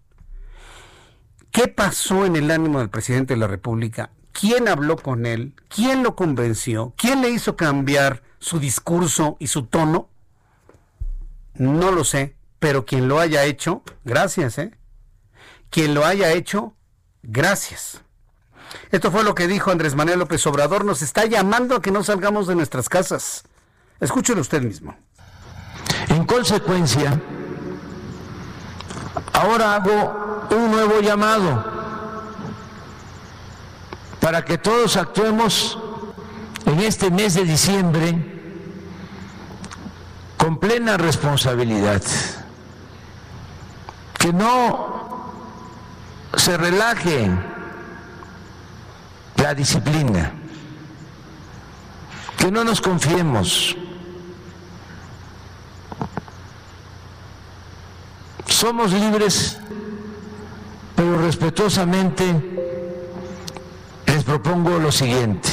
¿Qué 1.51 1.67
pasó 1.67 2.25
en 2.25 2.37
el 2.37 2.49
ánimo 2.49 2.79
del 2.79 2.89
presidente 2.89 3.33
de 3.33 3.39
la 3.39 3.47
República? 3.47 4.11
¿Quién 4.31 4.69
habló 4.69 4.95
con 4.95 5.25
él? 5.25 5.53
¿Quién 5.67 6.01
lo 6.01 6.15
convenció? 6.15 6.93
¿Quién 6.95 7.21
le 7.21 7.29
hizo 7.29 7.57
cambiar 7.57 8.23
su 8.37 8.59
discurso 8.59 9.35
y 9.39 9.47
su 9.47 9.65
tono? 9.65 10.09
No 11.55 11.91
lo 11.91 12.05
sé, 12.05 12.37
pero 12.59 12.85
quien 12.85 13.09
lo 13.09 13.19
haya 13.19 13.43
hecho, 13.43 13.83
gracias, 14.05 14.57
¿eh? 14.59 14.78
Quien 15.69 15.93
lo 15.93 16.05
haya 16.05 16.31
hecho, 16.31 16.73
gracias. 17.21 18.01
Esto 18.91 19.11
fue 19.11 19.23
lo 19.23 19.35
que 19.35 19.47
dijo 19.47 19.71
Andrés 19.71 19.95
Manuel 19.95 20.19
López 20.19 20.45
Obrador. 20.47 20.85
Nos 20.85 21.01
está 21.01 21.25
llamando 21.25 21.75
a 21.75 21.81
que 21.81 21.91
no 21.91 22.03
salgamos 22.03 22.47
de 22.47 22.55
nuestras 22.55 22.89
casas. 22.89 23.43
Escúchelo 23.99 24.41
usted 24.41 24.61
mismo. 24.61 24.95
En 26.09 26.25
consecuencia, 26.25 27.19
ahora 29.33 29.75
hago 29.75 30.47
un 30.51 30.71
nuevo 30.71 31.01
llamado 31.01 31.79
para 34.19 34.43
que 34.43 34.57
todos 34.57 34.97
actuemos 34.97 35.77
en 36.65 36.79
este 36.79 37.09
mes 37.09 37.35
de 37.35 37.43
diciembre 37.45 38.39
con 40.37 40.59
plena 40.59 40.97
responsabilidad. 40.97 42.01
Que 44.17 44.33
no 44.33 45.08
se 46.35 46.57
relaje 46.57 47.29
la 49.37 49.53
disciplina, 49.53 50.31
que 52.37 52.51
no 52.51 52.63
nos 52.63 52.81
confiemos. 52.81 53.75
Somos 58.45 58.91
libres, 58.91 59.57
pero 60.95 61.21
respetuosamente 61.21 62.23
les 64.05 64.23
propongo 64.23 64.79
lo 64.79 64.91
siguiente. 64.91 65.49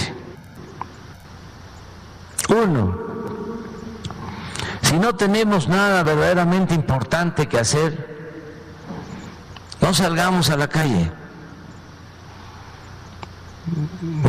Uno, 2.48 2.98
si 4.82 4.98
no 4.98 5.14
tenemos 5.14 5.68
nada 5.68 6.02
verdaderamente 6.02 6.74
importante 6.74 7.48
que 7.48 7.58
hacer, 7.58 8.15
no 9.86 9.94
salgamos 9.94 10.50
a 10.50 10.56
la 10.56 10.66
calle. 10.66 11.12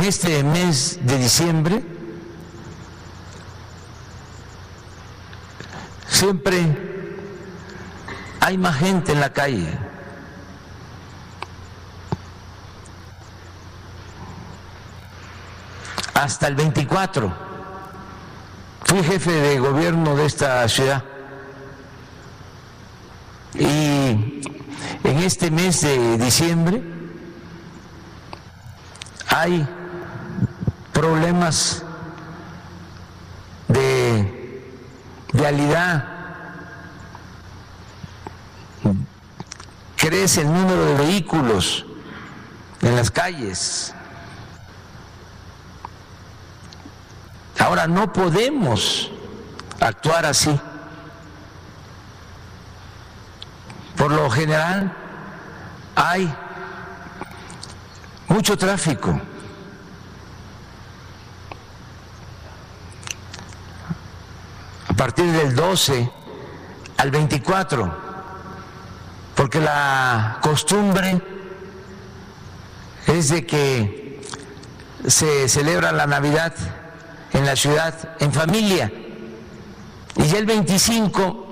Este 0.00 0.44
mes 0.44 1.00
de 1.02 1.18
diciembre 1.18 1.84
siempre 6.06 6.64
hay 8.38 8.56
más 8.56 8.76
gente 8.76 9.10
en 9.10 9.18
la 9.18 9.32
calle. 9.32 9.76
Hasta 16.14 16.46
el 16.46 16.54
24 16.54 17.34
fui 18.84 19.02
jefe 19.02 19.32
de 19.32 19.58
gobierno 19.58 20.14
de 20.14 20.24
esta 20.24 20.68
ciudad 20.68 21.02
este 25.28 25.50
mes 25.50 25.82
de 25.82 26.16
diciembre 26.16 26.82
hay 29.28 29.68
problemas 30.90 31.82
de 33.68 34.64
vialidad, 35.34 36.02
crece 39.96 40.40
el 40.40 40.46
número 40.50 40.82
de 40.86 40.94
vehículos 40.94 41.84
en 42.80 42.96
las 42.96 43.10
calles. 43.10 43.92
Ahora 47.58 47.86
no 47.86 48.14
podemos 48.14 49.10
actuar 49.78 50.24
así. 50.24 50.58
Por 53.94 54.10
lo 54.10 54.30
general 54.30 55.07
hay 55.98 56.32
mucho 58.28 58.56
tráfico. 58.56 59.20
A 64.88 64.92
partir 64.94 65.26
del 65.32 65.56
12 65.56 66.10
al 66.98 67.10
24, 67.10 67.96
porque 69.34 69.60
la 69.60 70.38
costumbre 70.40 71.20
es 73.08 73.30
de 73.30 73.44
que 73.44 74.22
se 75.06 75.48
celebra 75.48 75.90
la 75.90 76.06
Navidad 76.06 76.54
en 77.32 77.44
la 77.44 77.56
ciudad 77.56 78.16
en 78.20 78.32
familia. 78.32 78.92
Y 80.16 80.24
ya 80.28 80.38
el 80.38 80.46
25 80.46 81.47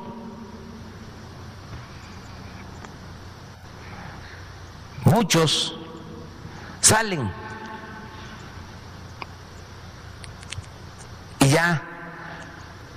muchos 5.16 5.74
salen 6.82 7.32
y 11.40 11.48
ya 11.48 11.82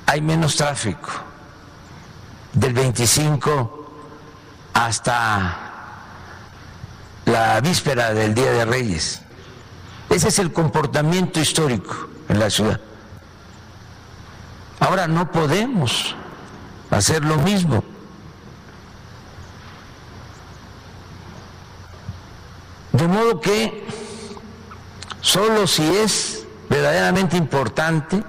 hay 0.05 0.19
menos 0.19 0.57
tráfico 0.57 1.09
del 2.51 2.73
25 2.73 3.93
hasta 4.73 5.57
la 7.23 7.61
víspera 7.61 8.13
del 8.13 8.35
Día 8.35 8.51
de 8.51 8.65
Reyes. 8.65 9.21
Ese 10.09 10.27
es 10.27 10.39
el 10.39 10.51
comportamiento 10.51 11.39
histórico 11.39 12.09
en 12.27 12.37
la 12.37 12.49
ciudad. 12.49 12.81
Ahora 14.81 15.07
no 15.07 15.31
podemos 15.31 16.15
hacer 16.91 17.23
lo 17.23 17.37
mismo. 17.37 17.81
De 22.99 23.07
modo 23.07 23.39
que 23.39 23.85
solo 25.21 25.67
si 25.67 25.87
es 25.87 26.43
verdaderamente 26.69 27.37
importante 27.37 28.21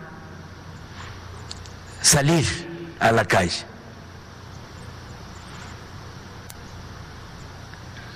salir 2.00 2.46
a 3.00 3.10
la 3.10 3.24
calle. 3.24 3.66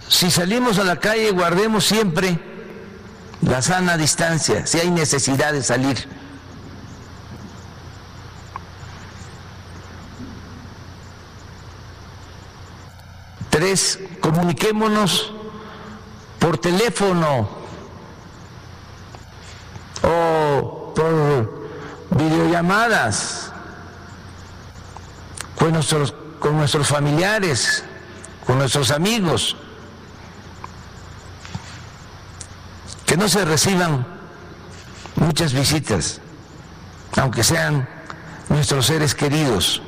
Si 0.08 0.30
salimos 0.30 0.78
a 0.78 0.84
la 0.84 1.00
calle, 1.00 1.32
guardemos 1.32 1.84
siempre 1.84 2.38
la 3.42 3.60
sana 3.60 3.96
distancia, 3.96 4.64
si 4.64 4.78
hay 4.78 4.90
necesidad 4.90 5.52
de 5.52 5.62
salir. 5.62 6.08
Tres, 13.50 13.98
comuniquémonos 14.20 15.32
por 16.44 16.58
teléfono 16.58 17.48
o 20.02 20.92
por 20.94 21.68
videollamadas 22.10 23.50
con 25.58 25.72
nuestros, 25.72 26.12
con 26.38 26.58
nuestros 26.58 26.86
familiares, 26.86 27.82
con 28.46 28.58
nuestros 28.58 28.90
amigos. 28.90 29.56
que 33.06 33.16
no 33.16 33.28
se 33.28 33.44
reciban 33.44 34.06
muchas 35.16 35.52
visitas, 35.52 36.20
aunque 37.16 37.44
sean 37.44 37.88
nuestros 38.50 38.86
seres 38.86 39.14
queridos. 39.14 39.80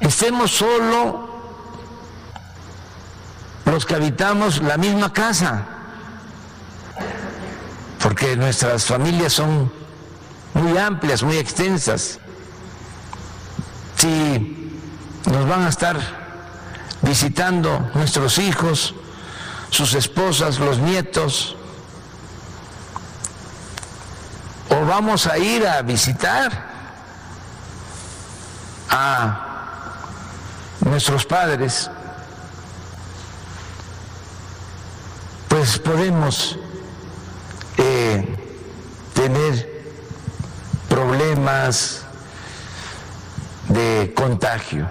Estemos 0.00 0.50
solo 0.52 1.29
que 3.86 3.94
habitamos 3.94 4.62
la 4.62 4.76
misma 4.76 5.12
casa, 5.12 5.64
porque 8.02 8.36
nuestras 8.36 8.84
familias 8.84 9.32
son 9.32 9.70
muy 10.54 10.76
amplias, 10.78 11.22
muy 11.22 11.36
extensas. 11.36 12.18
Si 13.96 14.80
nos 15.26 15.48
van 15.48 15.64
a 15.64 15.68
estar 15.68 15.98
visitando 17.02 17.90
nuestros 17.94 18.38
hijos, 18.38 18.94
sus 19.70 19.94
esposas, 19.94 20.58
los 20.58 20.78
nietos, 20.78 21.56
o 24.70 24.84
vamos 24.86 25.26
a 25.26 25.38
ir 25.38 25.66
a 25.66 25.82
visitar 25.82 26.70
a 28.88 29.46
nuestros 30.80 31.24
padres, 31.26 31.90
pues 35.60 35.78
podemos 35.78 36.58
eh, 37.76 38.24
tener 39.12 39.82
problemas 40.88 42.06
de 43.68 44.10
contagio. 44.14 44.88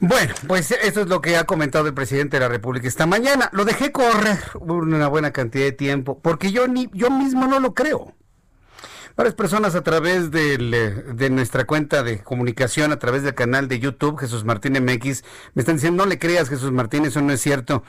Bueno, 0.00 0.34
pues 0.48 0.72
eso 0.72 1.02
es 1.02 1.06
lo 1.06 1.20
que 1.20 1.36
ha 1.36 1.44
comentado 1.44 1.86
el 1.86 1.94
presidente 1.94 2.38
de 2.38 2.40
la 2.40 2.48
República 2.48 2.88
esta 2.88 3.06
mañana. 3.06 3.48
Lo 3.52 3.64
dejé 3.64 3.92
correr 3.92 4.40
una 4.58 5.06
buena 5.06 5.30
cantidad 5.30 5.66
de 5.66 5.72
tiempo 5.72 6.18
porque 6.18 6.50
yo 6.50 6.66
ni 6.66 6.90
yo 6.92 7.08
mismo 7.08 7.46
no 7.46 7.60
lo 7.60 7.72
creo. 7.72 8.12
Varias 9.20 9.34
personas 9.34 9.74
a 9.74 9.82
través 9.82 10.30
de 10.30 11.28
nuestra 11.30 11.66
cuenta 11.66 12.02
de 12.02 12.22
comunicación, 12.22 12.90
a 12.90 12.98
través 12.98 13.22
del 13.22 13.34
canal 13.34 13.68
de 13.68 13.78
YouTube, 13.78 14.18
Jesús 14.18 14.44
Martín 14.44 14.82
MX, 14.82 15.24
me 15.52 15.60
están 15.60 15.74
diciendo, 15.74 16.02
no 16.02 16.08
le 16.08 16.18
creas 16.18 16.48
Jesús 16.48 16.72
Martín, 16.72 17.04
eso 17.04 17.20
no 17.20 17.30
es 17.30 17.42
cierto. 17.42 17.82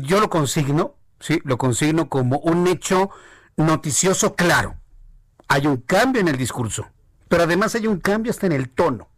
yo 0.00 0.18
lo 0.18 0.28
consigno, 0.30 0.96
sí, 1.20 1.40
lo 1.44 1.58
consigno 1.58 2.08
como 2.08 2.40
un 2.40 2.66
hecho 2.66 3.10
noticioso 3.56 4.34
claro. 4.34 4.74
Hay 5.46 5.68
un 5.68 5.76
cambio 5.76 6.20
en 6.20 6.26
el 6.26 6.36
discurso, 6.36 6.88
pero 7.28 7.44
además 7.44 7.76
hay 7.76 7.86
un 7.86 8.00
cambio 8.00 8.32
hasta 8.32 8.46
en 8.46 8.52
el 8.52 8.68
tono. 8.68 9.08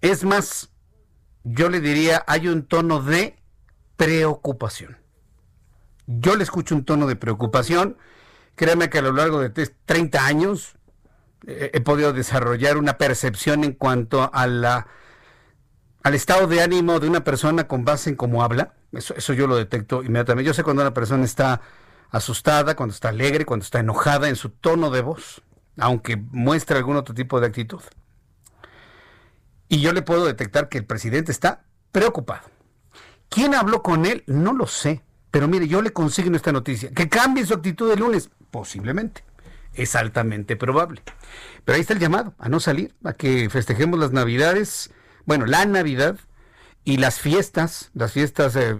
Es 0.00 0.24
más, 0.24 0.70
yo 1.42 1.68
le 1.68 1.82
diría, 1.82 2.24
hay 2.26 2.48
un 2.48 2.66
tono 2.66 3.02
de 3.02 3.36
preocupación. 3.98 4.96
Yo 6.06 6.36
le 6.36 6.42
escucho 6.42 6.74
un 6.74 6.86
tono 6.86 7.06
de 7.06 7.16
preocupación. 7.16 7.98
Créame 8.54 8.88
que 8.88 8.98
a 8.98 9.02
lo 9.02 9.12
largo 9.12 9.40
de 9.40 9.50
30 9.50 10.26
años 10.26 10.76
eh, 11.46 11.70
he 11.74 11.80
podido 11.80 12.12
desarrollar 12.12 12.76
una 12.76 12.98
percepción 12.98 13.64
en 13.64 13.72
cuanto 13.72 14.30
a 14.32 14.46
la, 14.46 14.86
al 16.02 16.14
estado 16.14 16.46
de 16.46 16.62
ánimo 16.62 17.00
de 17.00 17.08
una 17.08 17.24
persona 17.24 17.66
con 17.66 17.84
base 17.84 18.10
en 18.10 18.16
cómo 18.16 18.42
habla. 18.42 18.74
Eso, 18.92 19.14
eso 19.14 19.32
yo 19.32 19.46
lo 19.46 19.56
detecto 19.56 20.02
inmediatamente. 20.02 20.46
Yo 20.46 20.54
sé 20.54 20.62
cuando 20.62 20.82
una 20.82 20.94
persona 20.94 21.24
está 21.24 21.60
asustada, 22.10 22.76
cuando 22.76 22.94
está 22.94 23.08
alegre, 23.08 23.44
cuando 23.44 23.64
está 23.64 23.80
enojada 23.80 24.28
en 24.28 24.36
su 24.36 24.50
tono 24.50 24.90
de 24.90 25.02
voz, 25.02 25.42
aunque 25.78 26.16
muestre 26.16 26.76
algún 26.76 26.96
otro 26.96 27.14
tipo 27.14 27.40
de 27.40 27.48
actitud. 27.48 27.80
Y 29.68 29.80
yo 29.80 29.92
le 29.92 30.02
puedo 30.02 30.24
detectar 30.24 30.68
que 30.68 30.78
el 30.78 30.86
presidente 30.86 31.32
está 31.32 31.64
preocupado. 31.90 32.48
¿Quién 33.28 33.54
habló 33.54 33.82
con 33.82 34.06
él? 34.06 34.22
No 34.26 34.52
lo 34.52 34.66
sé. 34.66 35.02
Pero 35.34 35.48
mire, 35.48 35.66
yo 35.66 35.82
le 35.82 35.92
consigno 35.92 36.36
esta 36.36 36.52
noticia. 36.52 36.92
¿Que 36.92 37.08
cambie 37.08 37.44
su 37.44 37.54
actitud 37.54 37.90
el 37.90 37.98
lunes? 37.98 38.30
Posiblemente. 38.52 39.24
Es 39.72 39.96
altamente 39.96 40.54
probable. 40.54 41.02
Pero 41.64 41.74
ahí 41.74 41.80
está 41.80 41.92
el 41.92 41.98
llamado 41.98 42.34
a 42.38 42.48
no 42.48 42.60
salir, 42.60 42.94
a 43.02 43.14
que 43.14 43.50
festejemos 43.50 43.98
las 43.98 44.12
Navidades, 44.12 44.92
bueno, 45.26 45.44
la 45.46 45.64
Navidad 45.66 46.20
y 46.84 46.98
las 46.98 47.18
fiestas, 47.18 47.90
las 47.94 48.12
fiestas 48.12 48.54
eh, 48.54 48.78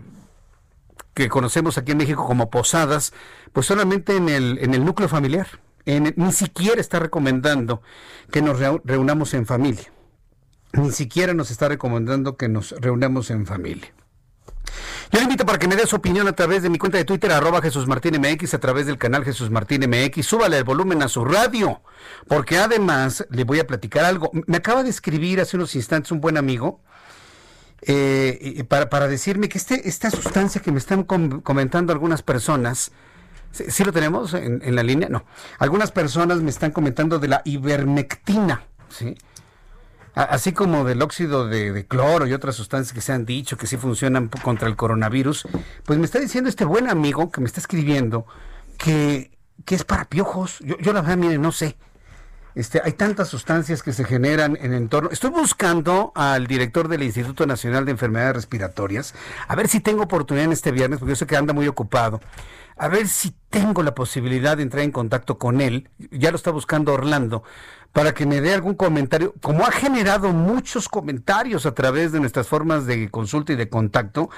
que 1.12 1.28
conocemos 1.28 1.76
aquí 1.76 1.90
en 1.90 1.98
México 1.98 2.24
como 2.24 2.50
posadas, 2.50 3.12
pues 3.52 3.66
solamente 3.66 4.14
en 4.14 4.28
el, 4.28 4.58
en 4.60 4.74
el 4.74 4.84
núcleo 4.84 5.08
familiar. 5.08 5.48
ni 5.84 6.30
siquiera 6.30 6.80
está 6.80 7.00
recomendando 7.00 7.82
que 8.30 8.42
nos 8.42 8.60
reunamos 8.84 9.34
en 9.34 9.44
familia 9.44 9.90
ni 10.72 10.90
siquiera 10.90 11.34
nos 11.34 11.50
está 11.52 11.68
recomendando 11.68 12.36
que 12.36 12.48
nos 12.48 12.72
reunamos 12.80 13.30
en 13.30 13.46
familia. 13.46 13.92
Yo 15.10 15.18
le 15.18 15.24
invito 15.24 15.46
para 15.46 15.58
que 15.58 15.68
me 15.68 15.76
dé 15.76 15.86
su 15.86 15.96
opinión 15.96 16.26
a 16.28 16.32
través 16.32 16.62
de 16.62 16.70
mi 16.70 16.78
cuenta 16.78 16.98
de 16.98 17.04
Twitter, 17.04 17.30
arroba 17.32 17.62
Jesús 17.62 17.86
Martín 17.86 18.20
MX, 18.20 18.54
a 18.54 18.58
través 18.58 18.86
del 18.86 18.98
canal 18.98 19.24
Jesús 19.24 19.50
Martín 19.50 19.88
MX. 19.88 20.26
Súbale 20.26 20.58
el 20.58 20.64
volumen 20.64 21.02
a 21.02 21.08
su 21.08 21.24
radio, 21.24 21.82
porque 22.28 22.58
además 22.58 23.26
le 23.30 23.44
voy 23.44 23.60
a 23.60 23.66
platicar 23.66 24.04
algo. 24.04 24.30
Me 24.46 24.56
acaba 24.56 24.82
de 24.82 24.90
escribir 24.90 25.40
hace 25.40 25.56
unos 25.56 25.74
instantes 25.74 26.10
un 26.12 26.20
buen 26.20 26.36
amigo 26.36 26.80
eh, 27.82 28.64
para, 28.68 28.88
para, 28.88 29.08
decirme 29.08 29.48
que 29.48 29.58
este, 29.58 29.88
esta 29.88 30.10
sustancia 30.10 30.62
que 30.62 30.72
me 30.72 30.78
están 30.78 31.04
comentando 31.04 31.92
algunas 31.92 32.22
personas, 32.22 32.92
¿sí, 33.52 33.84
lo 33.84 33.92
tenemos 33.92 34.32
en, 34.32 34.62
en, 34.64 34.74
la 34.74 34.82
línea? 34.82 35.08
No. 35.08 35.24
Algunas 35.58 35.92
personas 35.92 36.40
me 36.40 36.50
están 36.50 36.70
comentando 36.70 37.18
de 37.18 37.28
la 37.28 37.42
ivermectina, 37.44 38.64
¿sí? 38.88 39.14
Así 40.14 40.52
como 40.52 40.84
del 40.84 41.02
óxido 41.02 41.48
de, 41.48 41.86
cloro 41.86 42.26
y 42.26 42.32
otras 42.32 42.54
sustancias 42.54 42.92
que 42.92 43.00
se 43.00 43.12
han 43.12 43.24
dicho 43.24 43.56
que 43.56 43.66
sí 43.66 43.76
funcionan 43.76 44.28
contra 44.28 44.68
el 44.68 44.76
coronavirus, 44.76 45.46
pues 45.84 45.98
me 45.98 46.04
está 46.04 46.18
diciendo 46.18 46.48
este 46.48 46.64
buen 46.64 46.88
amigo 46.88 47.30
que 47.30 47.40
me 47.40 47.46
está 47.46 47.60
escribiendo 47.60 48.26
que, 48.78 49.30
que 49.64 49.74
es 49.74 49.84
para 49.84 50.04
piojos. 50.04 50.58
Yo, 50.60 50.78
yo 50.78 50.92
la 50.92 51.00
verdad, 51.00 51.16
mire, 51.16 51.38
no 51.38 51.52
sé. 51.52 51.76
Este, 52.54 52.80
hay 52.84 52.92
tantas 52.92 53.28
sustancias 53.28 53.82
que 53.82 53.92
se 53.92 54.04
generan 54.04 54.56
en 54.60 54.74
entorno. 54.74 55.10
Estoy 55.10 55.30
buscando 55.30 56.12
al 56.14 56.46
director 56.46 56.86
del 56.86 57.02
Instituto 57.02 57.46
Nacional 57.46 57.84
de 57.84 57.90
Enfermedades 57.90 58.36
Respiratorias, 58.36 59.14
a 59.48 59.56
ver 59.56 59.68
si 59.68 59.80
tengo 59.80 60.04
oportunidad 60.04 60.46
en 60.46 60.52
este 60.52 60.70
viernes, 60.70 61.00
porque 61.00 61.12
yo 61.12 61.16
sé 61.16 61.26
que 61.26 61.36
anda 61.36 61.52
muy 61.52 61.66
ocupado. 61.66 62.20
A 62.76 62.88
ver 62.88 63.08
si 63.08 63.34
tengo 63.50 63.82
la 63.82 63.94
posibilidad 63.94 64.56
de 64.56 64.64
entrar 64.64 64.82
en 64.82 64.90
contacto 64.90 65.38
con 65.38 65.60
él. 65.60 65.88
Ya 66.10 66.30
lo 66.30 66.36
está 66.36 66.50
buscando 66.50 66.92
Orlando 66.92 67.44
para 67.92 68.12
que 68.12 68.26
me 68.26 68.40
dé 68.40 68.52
algún 68.52 68.74
comentario. 68.74 69.34
Como 69.40 69.64
ha 69.64 69.70
generado 69.70 70.32
muchos 70.32 70.88
comentarios 70.88 71.64
a 71.66 71.74
través 71.74 72.10
de 72.10 72.20
nuestras 72.20 72.48
formas 72.48 72.86
de 72.86 73.08
consulta 73.08 73.52
y 73.52 73.56
de 73.56 73.68
contacto, 73.68 74.30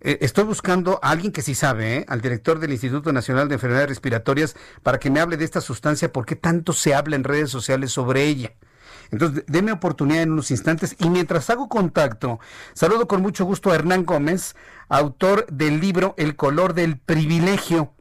eh, 0.00 0.18
estoy 0.20 0.44
buscando 0.44 1.00
a 1.02 1.10
alguien 1.10 1.32
que 1.32 1.42
sí 1.42 1.54
sabe, 1.54 1.96
¿eh? 1.96 2.04
al 2.08 2.20
director 2.20 2.58
del 2.58 2.70
Instituto 2.70 3.12
Nacional 3.12 3.48
de 3.48 3.54
Enfermedades 3.54 3.88
Respiratorias, 3.88 4.56
para 4.82 4.98
que 4.98 5.10
me 5.10 5.20
hable 5.20 5.38
de 5.38 5.44
esta 5.44 5.60
sustancia, 5.60 6.12
por 6.12 6.26
qué 6.26 6.36
tanto 6.36 6.72
se 6.72 6.94
habla 6.94 7.16
en 7.16 7.24
redes 7.24 7.50
sociales 7.50 7.90
sobre 7.90 8.24
ella. 8.24 8.52
Entonces, 9.10 9.44
déme 9.46 9.72
oportunidad 9.72 10.22
en 10.22 10.32
unos 10.32 10.50
instantes 10.50 10.96
y 10.98 11.08
mientras 11.08 11.48
hago 11.50 11.68
contacto, 11.68 12.40
saludo 12.74 13.08
con 13.08 13.22
mucho 13.22 13.44
gusto 13.44 13.70
a 13.70 13.74
Hernán 13.74 14.04
Gómez, 14.04 14.54
autor 14.88 15.46
del 15.50 15.80
libro 15.80 16.14
El 16.18 16.36
color 16.36 16.74
del 16.74 16.98
privilegio. 16.98 17.92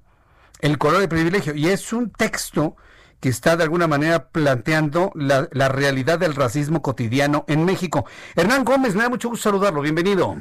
El 0.60 0.78
color 0.78 1.00
del 1.00 1.10
privilegio. 1.10 1.56
Y 1.56 1.68
es 1.68 1.94
un 1.94 2.10
texto 2.10 2.76
que 3.20 3.30
está 3.30 3.56
de 3.56 3.64
alguna 3.64 3.88
manera 3.88 4.30
planteando 4.30 5.12
la, 5.16 5.48
la 5.52 5.70
realidad 5.70 6.20
del 6.20 6.36
racismo 6.36 6.82
cotidiano 6.82 7.46
en 7.48 7.66
México. 7.66 8.06
Hernán 8.36 8.64
Gómez, 8.64 8.96
me 8.96 9.04
da 9.04 9.10
mucho 9.10 9.30
gusto 9.30 9.50
saludarlo. 9.50 9.82
Bienvenido. 9.82 10.36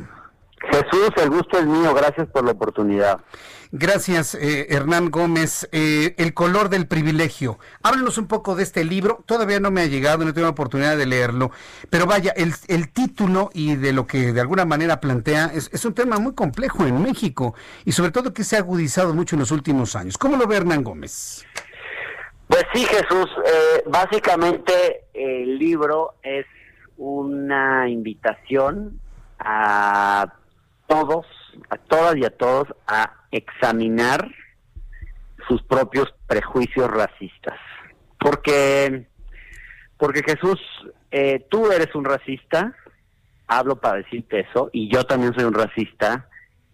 Jesús, 0.60 1.10
el 1.16 1.30
gusto 1.30 1.58
es 1.58 1.66
mío, 1.66 1.94
gracias 1.94 2.28
por 2.28 2.44
la 2.44 2.52
oportunidad. 2.52 3.20
Gracias, 3.72 4.34
eh, 4.34 4.68
Hernán 4.70 5.10
Gómez. 5.10 5.68
Eh, 5.72 6.14
el 6.18 6.34
color 6.34 6.68
del 6.68 6.86
privilegio. 6.86 7.58
Háblenos 7.82 8.16
un 8.16 8.26
poco 8.26 8.54
de 8.54 8.62
este 8.62 8.84
libro. 8.84 9.22
Todavía 9.26 9.60
no 9.60 9.70
me 9.70 9.82
ha 9.82 9.86
llegado, 9.86 10.24
no 10.24 10.32
tengo 10.32 10.46
la 10.46 10.52
oportunidad 10.52 10.96
de 10.96 11.04
leerlo. 11.04 11.50
Pero 11.90 12.06
vaya, 12.06 12.32
el, 12.36 12.54
el 12.68 12.90
título 12.90 13.50
y 13.52 13.76
de 13.76 13.92
lo 13.92 14.06
que 14.06 14.32
de 14.32 14.40
alguna 14.40 14.64
manera 14.64 15.00
plantea 15.00 15.46
es, 15.46 15.68
es, 15.72 15.84
un 15.84 15.94
tema 15.94 16.18
muy 16.18 16.34
complejo 16.34 16.86
en 16.86 17.02
México 17.02 17.54
y 17.84 17.92
sobre 17.92 18.12
todo 18.12 18.32
que 18.32 18.44
se 18.44 18.56
ha 18.56 18.60
agudizado 18.60 19.14
mucho 19.14 19.36
en 19.36 19.40
los 19.40 19.50
últimos 19.50 19.96
años. 19.96 20.16
¿Cómo 20.16 20.36
lo 20.36 20.46
ve 20.46 20.56
Hernán 20.56 20.84
Gómez? 20.84 21.44
Pues 22.48 22.64
sí, 22.72 22.84
Jesús. 22.84 23.28
Eh, 23.44 23.82
básicamente 23.86 25.04
el 25.12 25.58
libro 25.58 26.14
es 26.22 26.46
una 26.96 27.88
invitación 27.88 29.00
a 29.38 30.32
todos, 30.86 31.26
a 31.70 31.76
todas 31.76 32.16
y 32.16 32.24
a 32.24 32.30
todos 32.30 32.68
a 32.86 33.12
examinar 33.30 34.28
sus 35.48 35.62
propios 35.62 36.12
prejuicios 36.26 36.90
racistas. 36.90 37.58
Porque, 38.18 39.06
porque 39.96 40.22
Jesús, 40.22 40.60
eh, 41.10 41.46
tú 41.50 41.70
eres 41.70 41.94
un 41.94 42.04
racista, 42.04 42.74
hablo 43.46 43.76
para 43.76 43.98
decirte 43.98 44.40
eso, 44.40 44.70
y 44.72 44.90
yo 44.90 45.04
también 45.04 45.34
soy 45.34 45.44
un 45.44 45.54
racista, 45.54 46.28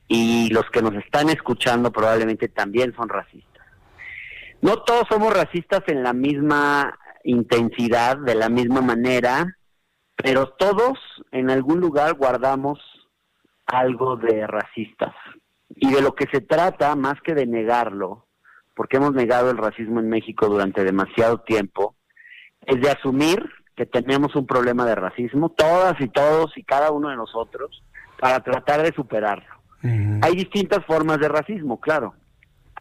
y 0.08 0.50
los 0.50 0.68
que 0.70 0.82
nos 0.82 0.94
están 0.94 1.28
escuchando 1.28 1.90
probablemente 1.90 2.48
también 2.48 2.94
son 2.94 3.08
racistas. 3.08 3.66
No 4.60 4.82
todos 4.82 5.08
somos 5.08 5.34
racistas 5.34 5.82
en 5.88 6.02
la 6.02 6.12
misma 6.12 6.98
intensidad, 7.24 8.16
de 8.18 8.34
la 8.34 8.48
misma 8.48 8.80
manera, 8.80 9.56
pero 10.16 10.50
todos 10.50 10.98
en 11.32 11.50
algún 11.50 11.80
lugar 11.80 12.14
guardamos 12.14 12.78
algo 13.66 14.16
de 14.16 14.46
racistas. 14.46 15.14
Y 15.74 15.92
de 15.92 16.02
lo 16.02 16.14
que 16.14 16.26
se 16.30 16.40
trata, 16.40 16.94
más 16.96 17.20
que 17.22 17.34
de 17.34 17.46
negarlo, 17.46 18.26
porque 18.74 18.98
hemos 18.98 19.12
negado 19.12 19.50
el 19.50 19.58
racismo 19.58 20.00
en 20.00 20.08
México 20.08 20.46
durante 20.48 20.84
demasiado 20.84 21.38
tiempo, 21.38 21.96
es 22.60 22.80
de 22.80 22.90
asumir 22.90 23.42
que 23.76 23.86
tenemos 23.86 24.36
un 24.36 24.46
problema 24.46 24.84
de 24.84 24.94
racismo, 24.94 25.48
todas 25.50 25.98
y 26.00 26.08
todos 26.08 26.56
y 26.56 26.62
cada 26.62 26.90
uno 26.90 27.08
de 27.08 27.16
nosotros, 27.16 27.82
para 28.20 28.40
tratar 28.40 28.82
de 28.82 28.92
superarlo. 28.92 29.62
Hay 30.22 30.36
distintas 30.36 30.84
formas 30.86 31.18
de 31.18 31.28
racismo, 31.28 31.80
claro. 31.80 32.14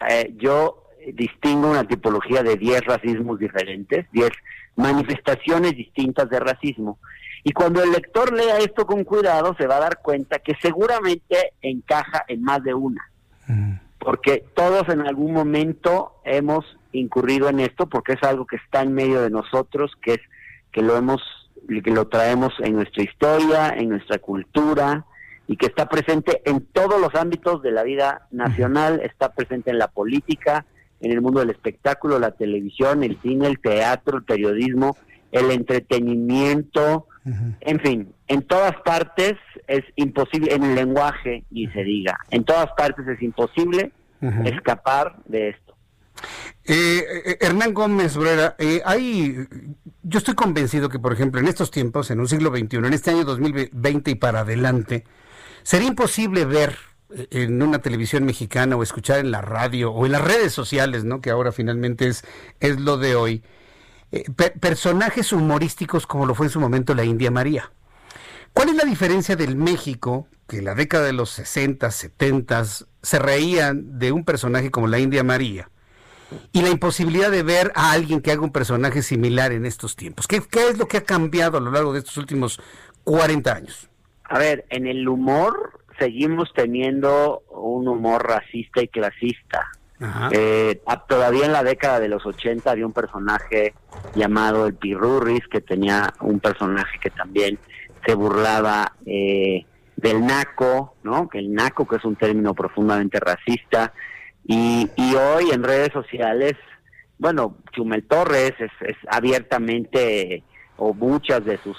Eh, 0.07 0.35
yo 0.37 0.83
distingo 1.13 1.71
una 1.71 1.87
tipología 1.87 2.43
de 2.43 2.57
10 2.57 2.81
racismos 2.81 3.39
diferentes, 3.39 4.05
10 4.11 4.29
manifestaciones 4.75 5.75
distintas 5.75 6.29
de 6.29 6.39
racismo. 6.39 6.99
Y 7.43 7.53
cuando 7.53 7.81
el 7.81 7.91
lector 7.91 8.33
lea 8.33 8.57
esto 8.59 8.85
con 8.85 9.03
cuidado, 9.03 9.55
se 9.57 9.67
va 9.67 9.77
a 9.77 9.81
dar 9.81 9.99
cuenta 10.01 10.39
que 10.39 10.55
seguramente 10.61 11.53
encaja 11.61 12.23
en 12.27 12.43
más 12.43 12.63
de 12.63 12.73
una. 12.73 13.09
Mm. 13.47 13.73
Porque 13.99 14.45
todos 14.55 14.89
en 14.89 15.01
algún 15.01 15.33
momento 15.33 16.15
hemos 16.23 16.65
incurrido 16.91 17.49
en 17.49 17.59
esto, 17.59 17.87
porque 17.87 18.13
es 18.13 18.23
algo 18.23 18.45
que 18.45 18.57
está 18.57 18.81
en 18.81 18.93
medio 18.93 19.21
de 19.21 19.29
nosotros, 19.29 19.91
que 20.01 20.13
es 20.13 20.19
que 20.71 20.81
lo 20.81 20.95
hemos, 20.97 21.21
que 21.67 21.91
lo 21.91 22.07
traemos 22.07 22.53
en 22.59 22.75
nuestra 22.75 23.03
historia, 23.03 23.69
en 23.69 23.89
nuestra 23.89 24.19
cultura, 24.19 25.05
y 25.47 25.57
que 25.57 25.65
está 25.65 25.87
presente 25.89 26.41
en 26.45 26.61
todos 26.61 26.99
los 27.01 27.13
ámbitos 27.15 27.61
de 27.61 27.71
la 27.71 27.83
vida 27.83 28.27
nacional, 28.31 29.01
está 29.03 29.33
presente 29.33 29.69
en 29.71 29.79
la 29.79 29.87
política, 29.87 30.65
en 31.01 31.11
el 31.11 31.21
mundo 31.21 31.39
del 31.39 31.49
espectáculo, 31.49 32.19
la 32.19 32.31
televisión, 32.31 33.03
el 33.03 33.19
cine, 33.21 33.47
el 33.47 33.59
teatro, 33.59 34.17
el 34.17 34.23
periodismo, 34.23 34.95
el 35.31 35.51
entretenimiento, 35.51 37.07
en 37.61 37.79
fin, 37.79 38.13
en 38.27 38.41
todas 38.43 38.75
partes 38.83 39.33
es 39.67 39.83
imposible, 39.95 40.53
en 40.53 40.63
el 40.63 40.75
lenguaje 40.75 41.43
y 41.51 41.67
se 41.67 41.83
diga, 41.83 42.17
en 42.31 42.43
todas 42.43 42.69
partes 42.77 43.07
es 43.07 43.21
imposible 43.21 43.91
escapar 44.45 45.15
de 45.25 45.49
esto. 45.49 45.75
Eh, 46.63 47.03
eh, 47.25 47.37
Hernán 47.41 47.73
Gómez 47.73 48.15
Brera, 48.15 48.55
eh, 48.59 48.81
hay, 48.85 49.47
yo 50.03 50.19
estoy 50.19 50.35
convencido 50.35 50.89
que, 50.89 50.99
por 50.99 51.13
ejemplo, 51.13 51.39
en 51.39 51.47
estos 51.47 51.71
tiempos, 51.71 52.11
en 52.11 52.19
un 52.19 52.27
siglo 52.27 52.49
XXI, 52.55 52.77
en 52.77 52.93
este 52.93 53.11
año 53.11 53.23
2020 53.23 54.11
y 54.11 54.15
para 54.15 54.41
adelante, 54.41 55.05
sería 55.63 55.87
imposible 55.87 56.45
ver 56.45 56.75
eh, 57.15 57.27
en 57.31 57.61
una 57.61 57.79
televisión 57.79 58.25
mexicana 58.25 58.75
o 58.75 58.83
escuchar 58.83 59.19
en 59.19 59.31
la 59.31 59.41
radio 59.41 59.91
o 59.91 60.05
en 60.05 60.11
las 60.11 60.23
redes 60.23 60.53
sociales, 60.53 61.03
¿no? 61.03 61.21
Que 61.21 61.31
ahora 61.31 61.51
finalmente 61.51 62.07
es, 62.07 62.23
es 62.59 62.79
lo 62.79 62.97
de 62.97 63.15
hoy 63.15 63.43
eh, 64.11 64.25
personajes 64.59 65.31
humorísticos 65.31 66.05
como 66.05 66.25
lo 66.25 66.35
fue 66.35 66.47
en 66.47 66.51
su 66.51 66.59
momento 66.59 66.93
la 66.93 67.03
India 67.03 67.31
María. 67.31 67.71
¿Cuál 68.53 68.69
es 68.69 68.75
la 68.75 68.83
diferencia 68.83 69.35
del 69.35 69.55
México, 69.55 70.27
que 70.47 70.57
en 70.57 70.65
la 70.65 70.75
década 70.75 71.05
de 71.05 71.13
los 71.13 71.29
60, 71.29 71.89
70 71.89 72.63
se 73.01 73.19
reían 73.19 73.97
de 73.97 74.11
un 74.11 74.25
personaje 74.25 74.71
como 74.71 74.87
la 74.87 74.99
India 74.99 75.23
María, 75.23 75.69
y 76.51 76.61
la 76.61 76.69
imposibilidad 76.69 77.31
de 77.31 77.43
ver 77.43 77.71
a 77.75 77.91
alguien 77.91 78.21
que 78.21 78.31
haga 78.31 78.41
un 78.41 78.51
personaje 78.51 79.01
similar 79.01 79.51
en 79.51 79.65
estos 79.65 79.95
tiempos? 79.95 80.27
¿Qué, 80.27 80.41
qué 80.41 80.69
es 80.69 80.77
lo 80.77 80.87
que 80.87 80.97
ha 80.97 81.03
cambiado 81.03 81.57
a 81.57 81.61
lo 81.61 81.71
largo 81.71 81.93
de 81.93 81.99
estos 81.99 82.17
últimos 82.17 82.59
40 83.03 83.53
años? 83.53 83.89
A 84.25 84.39
ver, 84.39 84.65
en 84.69 84.87
el 84.87 85.07
humor 85.07 85.81
seguimos 85.99 86.51
teniendo 86.53 87.43
un 87.49 87.87
humor 87.87 88.27
racista 88.27 88.81
y 88.81 88.87
clasista. 88.87 89.67
Eh, 90.31 90.81
todavía 91.07 91.45
en 91.45 91.51
la 91.51 91.63
década 91.63 91.99
de 91.99 92.09
los 92.09 92.25
80 92.25 92.71
había 92.71 92.85
un 92.85 92.93
personaje 92.93 93.75
llamado 94.15 94.65
el 94.65 94.73
Pirurris, 94.73 95.47
que 95.47 95.61
tenía 95.61 96.13
un 96.21 96.39
personaje 96.39 96.99
que 96.99 97.11
también 97.11 97.59
se 98.05 98.15
burlaba 98.15 98.93
eh, 99.05 99.65
del 99.95 100.25
naco, 100.25 100.95
¿no? 101.03 101.29
Que 101.29 101.39
el 101.39 101.53
naco, 101.53 101.87
que 101.87 101.97
es 101.97 102.05
un 102.05 102.15
término 102.15 102.55
profundamente 102.55 103.19
racista, 103.19 103.93
y, 104.43 104.89
y 104.95 105.15
hoy 105.15 105.51
en 105.51 105.63
redes 105.63 105.93
sociales, 105.93 106.53
bueno, 107.19 107.57
Chumel 107.71 108.03
Torres 108.07 108.53
es, 108.57 108.71
es 108.81 108.97
abiertamente, 109.07 110.43
o 110.77 110.93
muchas 110.95 111.45
de 111.45 111.57
sus 111.59 111.77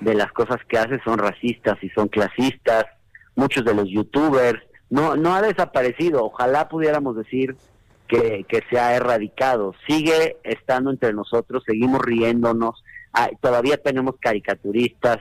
de 0.00 0.14
las 0.14 0.32
cosas 0.32 0.58
que 0.66 0.78
hace 0.78 0.98
son 1.04 1.18
racistas 1.18 1.76
y 1.82 1.90
son 1.90 2.08
clasistas, 2.08 2.86
muchos 3.36 3.64
de 3.64 3.74
los 3.74 3.88
youtubers, 3.88 4.60
no, 4.90 5.16
no 5.16 5.34
ha 5.34 5.40
desaparecido, 5.40 6.24
ojalá 6.24 6.68
pudiéramos 6.68 7.16
decir 7.16 7.56
que, 8.08 8.44
que 8.48 8.62
se 8.68 8.78
ha 8.78 8.96
erradicado, 8.96 9.74
sigue 9.86 10.36
estando 10.42 10.90
entre 10.90 11.12
nosotros, 11.12 11.62
seguimos 11.64 12.00
riéndonos, 12.02 12.82
todavía 13.40 13.76
tenemos 13.76 14.16
caricaturistas 14.20 15.18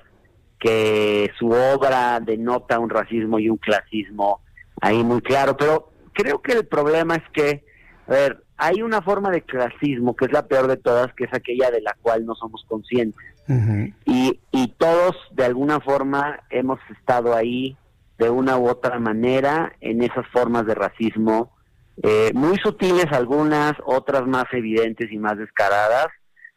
que 0.60 1.32
su 1.38 1.50
obra 1.50 2.20
denota 2.20 2.80
un 2.80 2.90
racismo 2.90 3.40
y 3.40 3.50
un 3.50 3.58
clasismo 3.58 4.41
ahí 4.82 5.04
muy 5.04 5.22
claro, 5.22 5.56
pero 5.56 5.91
creo 6.14 6.41
que 6.41 6.54
el 6.54 6.66
problema 6.66 7.16
es 7.16 7.24
que, 7.32 7.64
a 8.08 8.12
ver, 8.12 8.44
hay 8.58 8.82
una 8.82 9.02
forma 9.02 9.30
de 9.30 9.44
clasismo 9.44 10.16
que 10.16 10.26
es 10.26 10.32
la 10.32 10.48
peor 10.48 10.68
de 10.68 10.78
todas, 10.78 11.14
que 11.14 11.26
es 11.26 11.34
aquella 11.34 11.72
de 11.72 11.82
la 11.82 11.96
cual 12.02 12.26
no 12.26 12.36
somos 12.36 12.66
conscientes. 12.68 13.24
y, 14.06 14.40
y 14.52 14.68
todos 14.78 15.16
de 15.32 15.46
alguna 15.46 15.80
forma 15.80 16.40
hemos 16.52 16.80
estado 16.91 17.36
ahí 17.36 17.76
de 18.20 18.30
una 18.30 18.58
u 18.58 18.68
otra 18.68 19.00
manera 19.00 19.74
en 19.80 20.04
esas 20.04 20.28
formas 20.28 20.66
de 20.66 20.76
racismo, 20.76 21.56
eh, 22.04 22.32
muy 22.34 22.58
sutiles 22.58 23.08
algunas, 23.12 23.74
otras 23.86 24.28
más 24.28 24.44
evidentes 24.52 25.10
y 25.10 25.18
más 25.18 25.38
descaradas, 25.38 26.08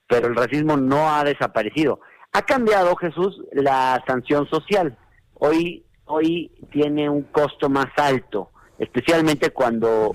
pero 0.08 0.26
el 0.26 0.34
racismo 0.34 0.76
no 0.76 1.14
ha 1.14 1.22
desaparecido. 1.22 2.00
Ha 2.32 2.42
cambiado, 2.42 2.96
Jesús, 2.96 3.40
la 3.52 4.02
sanción 4.06 4.48
social. 4.48 4.98
Hoy, 5.34 5.84
hoy 6.06 6.50
tiene 6.72 7.08
un 7.08 7.22
costo 7.22 7.68
más 7.68 7.88
alto, 7.96 8.50
especialmente 8.78 9.50
cuando 9.50 10.10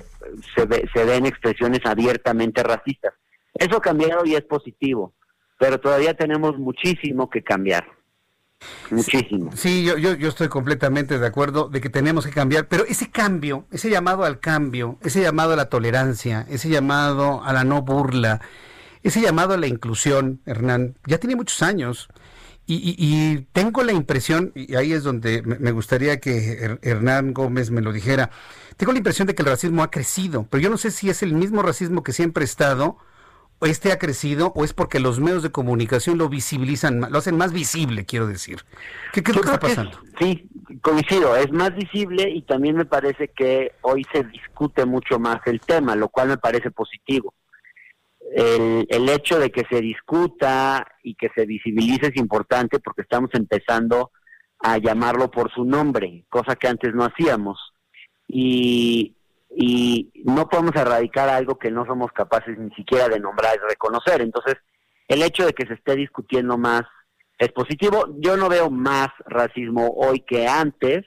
se, 0.53 0.65
ve, 0.65 0.85
se 0.93 1.05
ven 1.05 1.25
expresiones 1.25 1.79
abiertamente 1.85 2.61
racistas. 2.61 3.13
Eso 3.53 3.77
ha 3.77 3.81
cambiado 3.81 4.25
y 4.25 4.35
es 4.35 4.43
positivo, 4.43 5.13
pero 5.57 5.79
todavía 5.79 6.13
tenemos 6.13 6.57
muchísimo 6.57 7.29
que 7.29 7.41
cambiar. 7.41 7.96
Muchísimo. 8.89 9.51
Sí, 9.55 9.83
yo, 9.83 9.97
yo, 9.97 10.15
yo 10.15 10.29
estoy 10.29 10.47
completamente 10.47 11.19
de 11.19 11.27
acuerdo 11.27 11.69
de 11.69 11.81
que 11.81 11.89
tenemos 11.89 12.25
que 12.25 12.31
cambiar, 12.31 12.67
pero 12.67 12.85
ese 12.85 13.09
cambio, 13.09 13.65
ese 13.71 13.89
llamado 13.89 14.23
al 14.23 14.39
cambio, 14.39 14.97
ese 15.01 15.21
llamado 15.21 15.53
a 15.53 15.55
la 15.55 15.69
tolerancia, 15.69 16.45
ese 16.49 16.69
llamado 16.69 17.43
a 17.43 17.53
la 17.53 17.63
no 17.63 17.81
burla, 17.81 18.41
ese 19.03 19.21
llamado 19.21 19.53
a 19.53 19.57
la 19.57 19.67
inclusión, 19.67 20.41
Hernán, 20.45 20.97
ya 21.05 21.17
tiene 21.17 21.35
muchos 21.35 21.61
años. 21.61 22.07
Y, 22.69 23.47
tengo 23.53 23.81
la 23.81 23.93
impresión, 23.93 24.51
y 24.53 24.75
ahí 24.75 24.91
es 24.91 25.03
donde 25.03 25.41
me 25.41 25.71
gustaría 25.71 26.19
que 26.19 26.77
Hernán 26.81 27.33
Gómez 27.33 27.71
me 27.71 27.79
lo 27.79 27.93
dijera, 27.93 28.29
tengo 28.75 28.91
la 28.91 28.97
impresión 28.97 29.25
de 29.25 29.35
que 29.35 29.41
el 29.41 29.47
racismo 29.47 29.83
ha 29.83 29.89
crecido, 29.89 30.45
pero 30.49 30.61
yo 30.61 30.69
no 30.69 30.77
sé 30.77 30.91
si 30.91 31.09
es 31.09 31.23
el 31.23 31.33
mismo 31.33 31.61
racismo 31.61 32.03
que 32.03 32.11
siempre 32.11 32.43
ha 32.43 32.45
estado, 32.45 32.97
este 33.61 33.91
ha 33.91 33.97
crecido 33.97 34.53
o 34.55 34.63
es 34.63 34.73
porque 34.73 34.99
los 34.99 35.19
medios 35.19 35.43
de 35.43 35.51
comunicación 35.51 36.17
lo 36.17 36.29
visibilizan, 36.29 37.01
lo 37.11 37.17
hacen 37.17 37.37
más 37.37 37.53
visible, 37.53 38.05
quiero 38.05 38.27
decir. 38.27 38.59
¿Qué, 39.13 39.23
qué 39.23 39.31
es 39.31 39.37
lo 39.37 39.43
que 39.43 39.47
está 39.47 39.59
pasando? 39.59 39.99
sí, 40.19 40.47
coincido, 40.81 41.35
es 41.35 41.51
más 41.51 41.75
visible 41.75 42.29
y 42.29 42.43
también 42.43 42.75
me 42.75 42.85
parece 42.85 43.29
que 43.29 43.73
hoy 43.81 44.05
se 44.11 44.23
discute 44.23 44.85
mucho 44.85 45.19
más 45.19 45.39
el 45.45 45.59
tema, 45.59 45.95
lo 45.95 46.09
cual 46.09 46.29
me 46.29 46.37
parece 46.37 46.71
positivo. 46.71 47.33
El, 48.35 48.85
el 48.89 49.09
hecho 49.09 49.39
de 49.39 49.51
que 49.51 49.65
se 49.69 49.81
discuta 49.81 50.85
y 51.01 51.15
que 51.15 51.29
se 51.35 51.45
visibilice 51.45 52.07
es 52.07 52.17
importante 52.17 52.79
porque 52.79 53.01
estamos 53.01 53.29
empezando 53.33 54.11
a 54.59 54.77
llamarlo 54.77 55.31
por 55.31 55.51
su 55.51 55.63
nombre, 55.63 56.25
cosa 56.29 56.55
que 56.55 56.67
antes 56.67 56.93
no 56.93 57.05
hacíamos. 57.05 57.57
Y, 58.27 59.16
y 59.49 60.11
no 60.25 60.47
podemos 60.49 60.75
erradicar 60.75 61.29
algo 61.29 61.57
que 61.57 61.71
no 61.71 61.85
somos 61.85 62.11
capaces 62.11 62.57
ni 62.57 62.69
siquiera 62.75 63.07
de 63.07 63.19
nombrar 63.19 63.55
y 63.55 63.69
reconocer. 63.69 64.21
Entonces, 64.21 64.55
el 65.07 65.23
hecho 65.23 65.45
de 65.45 65.53
que 65.53 65.65
se 65.65 65.73
esté 65.73 65.95
discutiendo 65.95 66.57
más 66.57 66.83
es 67.37 67.51
positivo. 67.51 68.15
Yo 68.19 68.35
no 68.35 68.49
veo 68.49 68.69
más 68.69 69.09
racismo 69.25 69.93
hoy 69.95 70.21
que 70.21 70.47
antes. 70.47 71.05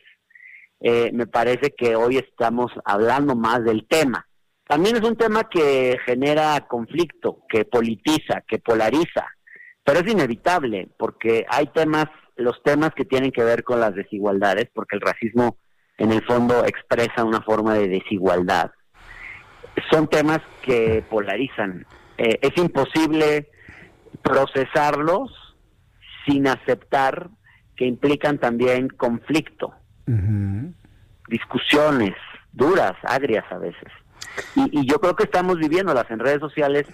Eh, 0.80 1.10
me 1.12 1.26
parece 1.26 1.74
que 1.76 1.96
hoy 1.96 2.16
estamos 2.16 2.72
hablando 2.84 3.34
más 3.34 3.64
del 3.64 3.86
tema. 3.86 4.26
También 4.66 4.96
es 4.96 5.02
un 5.02 5.16
tema 5.16 5.48
que 5.48 5.98
genera 6.06 6.66
conflicto, 6.68 7.42
que 7.48 7.64
politiza, 7.64 8.42
que 8.46 8.60
polariza, 8.60 9.26
pero 9.84 9.98
es 9.98 10.10
inevitable 10.10 10.88
porque 10.96 11.44
hay 11.48 11.66
temas, 11.66 12.06
los 12.36 12.62
temas 12.62 12.90
que 12.94 13.04
tienen 13.04 13.32
que 13.32 13.42
ver 13.42 13.64
con 13.64 13.80
las 13.80 13.94
desigualdades, 13.94 14.70
porque 14.72 14.94
el 14.94 15.02
racismo 15.02 15.56
en 16.00 16.12
el 16.12 16.22
fondo 16.24 16.64
expresa 16.64 17.24
una 17.24 17.42
forma 17.42 17.74
de 17.74 17.86
desigualdad. 17.86 18.72
Son 19.90 20.08
temas 20.08 20.40
que 20.62 21.04
polarizan. 21.08 21.86
Eh, 22.16 22.38
es 22.40 22.56
imposible 22.56 23.50
procesarlos 24.22 25.30
sin 26.26 26.48
aceptar 26.48 27.28
que 27.76 27.84
implican 27.84 28.38
también 28.38 28.88
conflicto, 28.88 29.74
discusiones 31.28 32.14
duras, 32.52 32.94
agrias 33.02 33.44
a 33.50 33.58
veces. 33.58 33.92
Y, 34.56 34.80
y, 34.80 34.86
yo 34.86 35.00
creo 35.00 35.14
que 35.16 35.24
estamos 35.24 35.58
viviéndolas 35.58 36.10
en 36.10 36.18
redes 36.18 36.40
sociales 36.40 36.86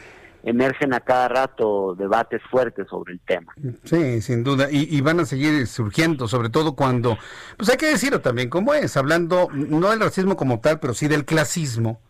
emergen 0.43 0.95
a 0.95 1.01
cada 1.01 1.29
rato 1.29 1.95
debates 1.99 2.41
fuertes 2.51 2.87
sobre 2.89 3.15
el 3.15 3.21
tema. 3.21 3.53
Sí, 3.85 4.21
sin 4.23 4.45
duda, 4.45 4.69
y, 4.71 5.01
van 5.01 5.21
a 5.21 5.27
seguir 5.27 5.67
surgiendo, 5.67 6.29
sobre 6.29 6.51
todo 6.51 6.75
cuando, 6.75 7.19
pues 7.57 7.69
hay 7.71 7.77
que 7.77 7.87
decirlo 7.87 8.21
también 8.21 8.49
como 8.49 8.75
es, 8.75 8.97
hablando 8.97 9.49
no 9.53 9.91
del 9.91 10.01
racismo 10.01 10.37
como 10.37 10.61
tal, 10.61 10.81
pero 10.81 10.95
sí 10.95 11.09
del 11.09 11.25
clasismo. 11.25 12.01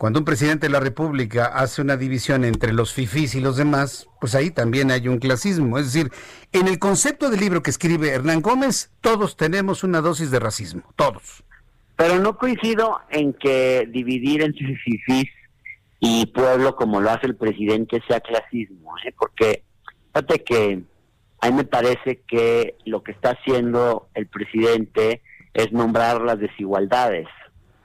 Cuando 0.00 0.18
un 0.18 0.24
presidente 0.24 0.66
de 0.66 0.72
la 0.72 0.80
República 0.80 1.44
hace 1.44 1.82
una 1.82 1.98
división 1.98 2.46
entre 2.46 2.72
los 2.72 2.94
fifís 2.94 3.34
y 3.34 3.40
los 3.42 3.58
demás, 3.58 4.08
pues 4.18 4.34
ahí 4.34 4.50
también 4.50 4.90
hay 4.90 5.08
un 5.08 5.18
clasismo. 5.18 5.76
Es 5.76 5.92
decir, 5.92 6.10
en 6.52 6.68
el 6.68 6.78
concepto 6.78 7.28
del 7.28 7.40
libro 7.40 7.62
que 7.62 7.68
escribe 7.68 8.08
Hernán 8.08 8.40
Gómez, 8.40 8.90
todos 9.02 9.36
tenemos 9.36 9.84
una 9.84 10.00
dosis 10.00 10.30
de 10.30 10.38
racismo, 10.38 10.84
todos. 10.96 11.44
Pero 11.96 12.18
no 12.18 12.38
coincido 12.38 12.98
en 13.10 13.34
que 13.34 13.86
dividir 13.92 14.40
entre 14.40 14.74
fifís 14.76 15.28
y 16.00 16.26
pueblo 16.26 16.74
como 16.74 17.00
lo 17.00 17.10
hace 17.10 17.26
el 17.26 17.36
presidente 17.36 18.02
sea 18.08 18.20
clasismo, 18.20 18.94
¿eh? 19.04 19.14
porque 19.16 19.62
fíjate 20.08 20.42
que 20.42 20.82
a 21.42 21.50
mí 21.50 21.56
me 21.56 21.64
parece 21.64 22.22
que 22.26 22.76
lo 22.86 23.02
que 23.02 23.12
está 23.12 23.30
haciendo 23.30 24.08
el 24.14 24.26
presidente 24.26 25.22
es 25.52 25.72
nombrar 25.72 26.22
las 26.22 26.38
desigualdades, 26.38 27.26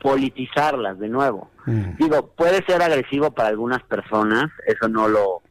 politizarlas 0.02 0.98
de 1.00 1.10
nuevo. 1.10 1.52
Mm. 1.66 1.98
Digo, 1.98 2.28
puede 2.36 2.64
ser 2.66 2.82
agresivo 2.82 3.32
para 3.32 3.50
algunas 3.50 3.84
personas, 3.84 4.46
eso 4.66 4.88
no 4.88 5.08
lo 5.08 5.42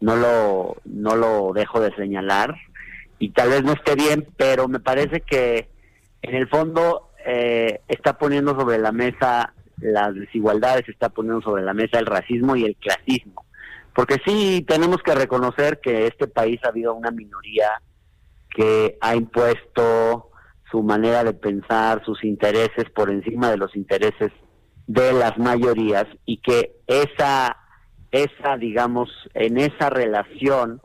no 0.00 0.16
lo 0.16 0.76
no 0.84 1.16
lo 1.16 1.52
dejo 1.52 1.80
de 1.80 1.94
señalar 1.94 2.54
y 3.18 3.30
tal 3.30 3.50
vez 3.50 3.62
no 3.62 3.72
esté 3.72 3.94
bien, 3.94 4.28
pero 4.36 4.68
me 4.68 4.80
parece 4.80 5.20
que 5.20 5.68
en 6.22 6.34
el 6.34 6.48
fondo 6.48 7.10
eh, 7.24 7.80
está 7.88 8.18
poniendo 8.18 8.58
sobre 8.58 8.78
la 8.78 8.92
mesa 8.92 9.54
las 9.78 10.14
desigualdades, 10.14 10.88
está 10.88 11.08
poniendo 11.08 11.42
sobre 11.42 11.62
la 11.62 11.74
mesa 11.74 11.98
el 11.98 12.06
racismo 12.06 12.56
y 12.56 12.64
el 12.64 12.76
clasismo. 12.76 13.44
Porque 13.94 14.16
sí 14.24 14.64
tenemos 14.66 15.02
que 15.02 15.14
reconocer 15.14 15.80
que 15.80 16.06
este 16.06 16.26
país 16.26 16.60
ha 16.64 16.68
habido 16.68 16.94
una 16.94 17.10
minoría 17.10 17.68
que 18.48 18.98
ha 19.00 19.14
impuesto 19.14 20.30
su 20.70 20.82
manera 20.82 21.24
de 21.24 21.34
pensar, 21.34 22.02
sus 22.04 22.24
intereses 22.24 22.88
por 22.94 23.10
encima 23.10 23.50
de 23.50 23.58
los 23.58 23.76
intereses 23.76 24.32
de 24.86 25.12
las 25.12 25.36
mayorías 25.38 26.06
y 26.24 26.38
que 26.38 26.76
esa, 26.86 27.56
esa 28.10 28.56
digamos, 28.58 29.10
en 29.34 29.58
esa 29.58 29.90
relación, 29.90 30.80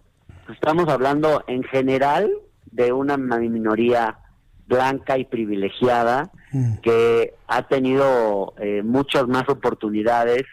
estamos 0.53 0.87
hablando 0.89 1.43
en 1.47 1.63
general 1.63 2.29
de 2.71 2.91
una 2.91 3.17
minoría 3.17 4.19
blanca 4.67 5.17
y 5.17 5.25
privilegiada 5.25 6.31
mm. 6.51 6.77
que 6.77 7.33
ha 7.47 7.67
tenido 7.67 8.53
eh, 8.59 8.81
muchas 8.83 9.27
más 9.27 9.47
oportunidades 9.49 10.43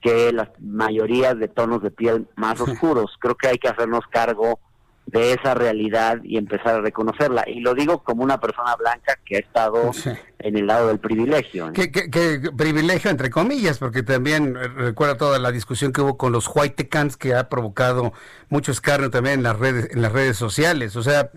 que 0.00 0.32
las 0.32 0.48
mayorías 0.60 1.38
de 1.38 1.48
tonos 1.48 1.82
de 1.82 1.90
piel 1.90 2.28
más 2.36 2.60
oscuros. 2.62 3.16
Creo 3.18 3.34
que 3.34 3.48
hay 3.48 3.58
que 3.58 3.68
hacernos 3.68 4.06
cargo 4.10 4.60
de 5.06 5.32
esa 5.32 5.54
realidad 5.54 6.18
y 6.24 6.36
empezar 6.36 6.74
a 6.74 6.80
reconocerla. 6.80 7.44
Y 7.46 7.60
lo 7.60 7.74
digo 7.74 8.02
como 8.02 8.24
una 8.24 8.40
persona 8.40 8.74
blanca 8.74 9.18
que 9.24 9.36
ha 9.36 9.38
estado 9.38 9.92
en 10.40 10.56
el 10.56 10.66
lado 10.66 10.88
del 10.88 10.98
privilegio. 10.98 11.72
¿Qué, 11.72 12.50
privilegio 12.56 13.10
entre 13.10 13.30
comillas? 13.30 13.78
Porque 13.78 14.02
también 14.02 14.56
eh, 14.56 14.66
recuerda 14.68 15.16
toda 15.16 15.38
la 15.38 15.52
discusión 15.52 15.92
que 15.92 16.00
hubo 16.00 16.16
con 16.16 16.32
los 16.32 16.50
white 16.52 16.88
que 17.18 17.34
ha 17.34 17.48
provocado 17.48 18.12
mucho 18.48 18.72
escarnio 18.72 19.10
también 19.10 19.36
en 19.36 19.42
las 19.44 19.58
redes, 19.58 19.88
en 19.92 20.02
las 20.02 20.10
redes 20.10 20.36
sociales. 20.36 20.96
O 20.96 21.04
sea, 21.04 21.30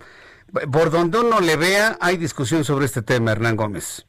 por 0.72 0.90
donde 0.90 1.18
uno 1.18 1.40
le 1.40 1.56
vea, 1.56 1.96
hay 2.00 2.16
discusión 2.16 2.64
sobre 2.64 2.86
este 2.86 3.02
tema, 3.02 3.32
Hernán 3.32 3.56
Gómez. 3.56 4.06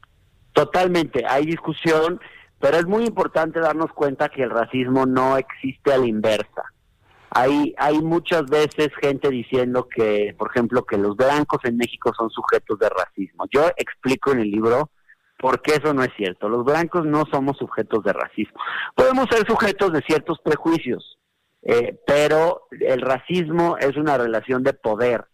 Totalmente, 0.52 1.24
hay 1.26 1.46
discusión, 1.46 2.20
pero 2.58 2.76
es 2.76 2.86
muy 2.86 3.04
importante 3.04 3.60
darnos 3.60 3.92
cuenta 3.92 4.28
que 4.28 4.42
el 4.42 4.50
racismo 4.50 5.06
no 5.06 5.36
existe 5.36 5.92
a 5.92 5.98
la 5.98 6.06
inversa. 6.06 6.62
Hay, 7.30 7.74
hay 7.78 8.02
muchas 8.02 8.44
veces 8.44 8.90
gente 9.00 9.30
diciendo 9.30 9.88
que, 9.88 10.34
por 10.36 10.50
ejemplo, 10.50 10.84
que 10.84 10.98
los 10.98 11.16
blancos 11.16 11.60
en 11.64 11.78
México 11.78 12.12
son 12.14 12.28
sujetos 12.28 12.78
de 12.78 12.90
racismo. 12.90 13.46
Yo 13.50 13.68
explico 13.76 14.32
en 14.32 14.40
el 14.40 14.50
libro 14.50 14.90
por 15.38 15.62
qué 15.62 15.76
eso 15.76 15.94
no 15.94 16.02
es 16.02 16.10
cierto. 16.14 16.50
Los 16.50 16.64
blancos 16.64 17.06
no 17.06 17.24
somos 17.32 17.56
sujetos 17.56 18.04
de 18.04 18.12
racismo. 18.12 18.60
Podemos 18.94 19.26
ser 19.30 19.46
sujetos 19.46 19.92
de 19.92 20.02
ciertos 20.02 20.38
prejuicios, 20.44 21.18
eh, 21.62 21.98
pero 22.06 22.68
el 22.70 23.00
racismo 23.00 23.78
es 23.78 23.96
una 23.96 24.18
relación 24.18 24.62
de 24.62 24.74
poder 24.74 25.24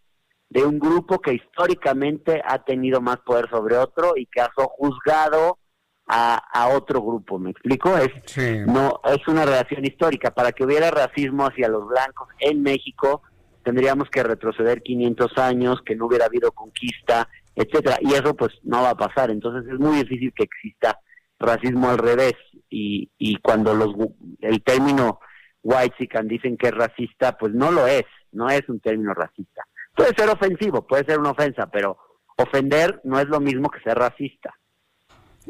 de 0.50 0.64
un 0.64 0.78
grupo 0.78 1.20
que 1.20 1.34
históricamente 1.34 2.42
ha 2.44 2.64
tenido 2.64 3.00
más 3.00 3.18
poder 3.18 3.48
sobre 3.50 3.76
otro 3.76 4.14
y 4.16 4.26
que 4.26 4.40
ha 4.40 4.50
juzgado 4.54 5.58
a, 6.06 6.36
a 6.36 6.68
otro 6.68 7.02
grupo, 7.02 7.38
¿me 7.38 7.50
explico? 7.50 7.96
Es, 7.98 8.66
no, 8.66 9.00
es 9.04 9.28
una 9.28 9.44
relación 9.44 9.84
histórica. 9.84 10.30
Para 10.30 10.52
que 10.52 10.64
hubiera 10.64 10.90
racismo 10.90 11.44
hacia 11.44 11.68
los 11.68 11.86
blancos 11.86 12.28
en 12.40 12.62
México, 12.62 13.22
tendríamos 13.62 14.08
que 14.08 14.22
retroceder 14.22 14.82
500 14.82 15.36
años, 15.36 15.82
que 15.84 15.94
no 15.94 16.06
hubiera 16.06 16.24
habido 16.24 16.50
conquista 16.52 17.28
etcétera. 17.58 17.98
Y 18.00 18.14
eso 18.14 18.34
pues 18.34 18.52
no 18.62 18.82
va 18.82 18.90
a 18.90 18.96
pasar. 18.96 19.30
Entonces 19.30 19.70
es 19.70 19.78
muy 19.78 19.98
difícil 19.98 20.32
que 20.34 20.44
exista 20.44 20.98
racismo 21.38 21.90
al 21.90 21.98
revés. 21.98 22.34
Y, 22.70 23.10
y 23.18 23.36
cuando 23.36 23.74
los 23.74 23.94
el 24.40 24.62
término 24.62 25.20
white 25.62 26.08
dicen 26.24 26.56
que 26.56 26.68
es 26.68 26.74
racista, 26.74 27.36
pues 27.36 27.52
no 27.52 27.72
lo 27.72 27.86
es, 27.86 28.04
no 28.32 28.48
es 28.48 28.62
un 28.68 28.80
término 28.80 29.12
racista. 29.12 29.66
Puede 29.98 30.14
ser 30.16 30.30
ofensivo, 30.30 30.86
puede 30.86 31.04
ser 31.04 31.18
una 31.18 31.32
ofensa, 31.32 31.66
pero 31.66 31.98
ofender 32.36 33.00
no 33.02 33.18
es 33.18 33.26
lo 33.26 33.40
mismo 33.40 33.68
que 33.68 33.80
ser 33.80 33.98
racista. 33.98 34.54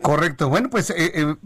Correcto. 0.00 0.48
Bueno, 0.48 0.70
pues 0.70 0.88
eh, 0.88 1.12
eh, 1.14 1.36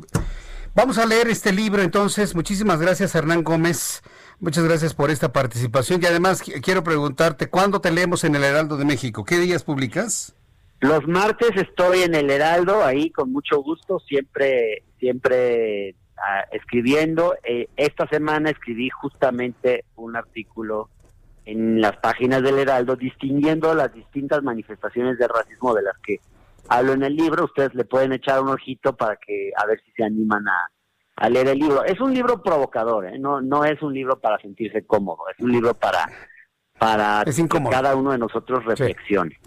vamos 0.77 0.99
a 0.99 1.07
leer 1.07 1.27
este 1.27 1.53
libro 1.53 1.83
entonces. 1.83 2.37
Muchísimas 2.37 2.81
gracias, 2.81 3.16
Hernán 3.16 3.43
Gómez. 3.43 4.03
Muchas 4.39 4.62
gracias 4.62 4.95
por 4.95 5.11
esta 5.11 5.33
participación. 5.33 6.01
Y 6.01 6.07
además 6.07 6.45
quiero 6.62 6.85
preguntarte, 6.85 7.51
¿cuándo 7.51 7.81
te 7.81 7.91
leemos 7.91 8.23
en 8.23 8.37
el 8.37 8.45
Heraldo 8.45 8.77
de 8.77 8.85
México? 8.85 9.24
¿Qué 9.24 9.39
días 9.39 9.65
publicas? 9.65 10.37
Los 10.79 11.05
martes 11.09 11.51
estoy 11.57 12.03
en 12.03 12.15
el 12.15 12.31
Heraldo, 12.31 12.85
ahí 12.85 13.11
con 13.11 13.33
mucho 13.33 13.61
gusto, 13.62 13.99
siempre, 13.99 14.85
siempre 15.01 15.97
ah, 16.19 16.45
escribiendo. 16.53 17.35
Eh, 17.43 17.66
esta 17.77 18.07
semana 18.07 18.51
escribí 18.51 18.91
justamente 18.91 19.87
un 19.97 20.15
artículo 20.15 20.89
en 21.44 21.81
las 21.81 21.97
páginas 21.97 22.43
del 22.43 22.59
Heraldo 22.59 22.97
distinguiendo 22.97 23.74
las 23.74 23.93
distintas 23.93 24.43
manifestaciones 24.43 25.19
de 25.19 25.28
racismo 25.28 25.74
de 25.74 25.82
las 25.82 25.98
que 25.98 26.20
hablo 26.69 26.93
en 26.93 27.02
el 27.02 27.16
libro. 27.16 27.44
Ustedes 27.44 27.74
le 27.74 27.85
pueden 27.85 28.12
echar 28.12 28.40
un 28.40 28.48
ojito 28.48 28.94
para 28.94 29.16
que 29.16 29.51
a 29.56 29.66
ver 29.66 29.81
si 29.85 29.93
se 29.93 30.05
animan 30.05 30.44
a, 30.48 31.28
leer 31.28 31.48
el 31.48 31.59
libro. 31.59 31.85
Es 31.85 32.01
un 32.01 32.12
libro 32.14 32.43
provocador, 32.43 33.06
¿eh? 33.06 33.19
no, 33.19 33.40
no 33.40 33.64
es 33.64 33.81
un 33.82 33.94
libro 33.94 34.19
para 34.19 34.39
sentirse 34.39 34.85
cómodo, 34.85 35.23
es 35.31 35.43
un 35.44 35.52
libro 35.52 35.74
para, 35.74 36.05
para 36.78 37.23
que 37.24 37.48
cada 37.70 37.94
uno 37.94 38.12
de 38.12 38.19
nosotros 38.19 38.64
reflexione. 38.64 39.39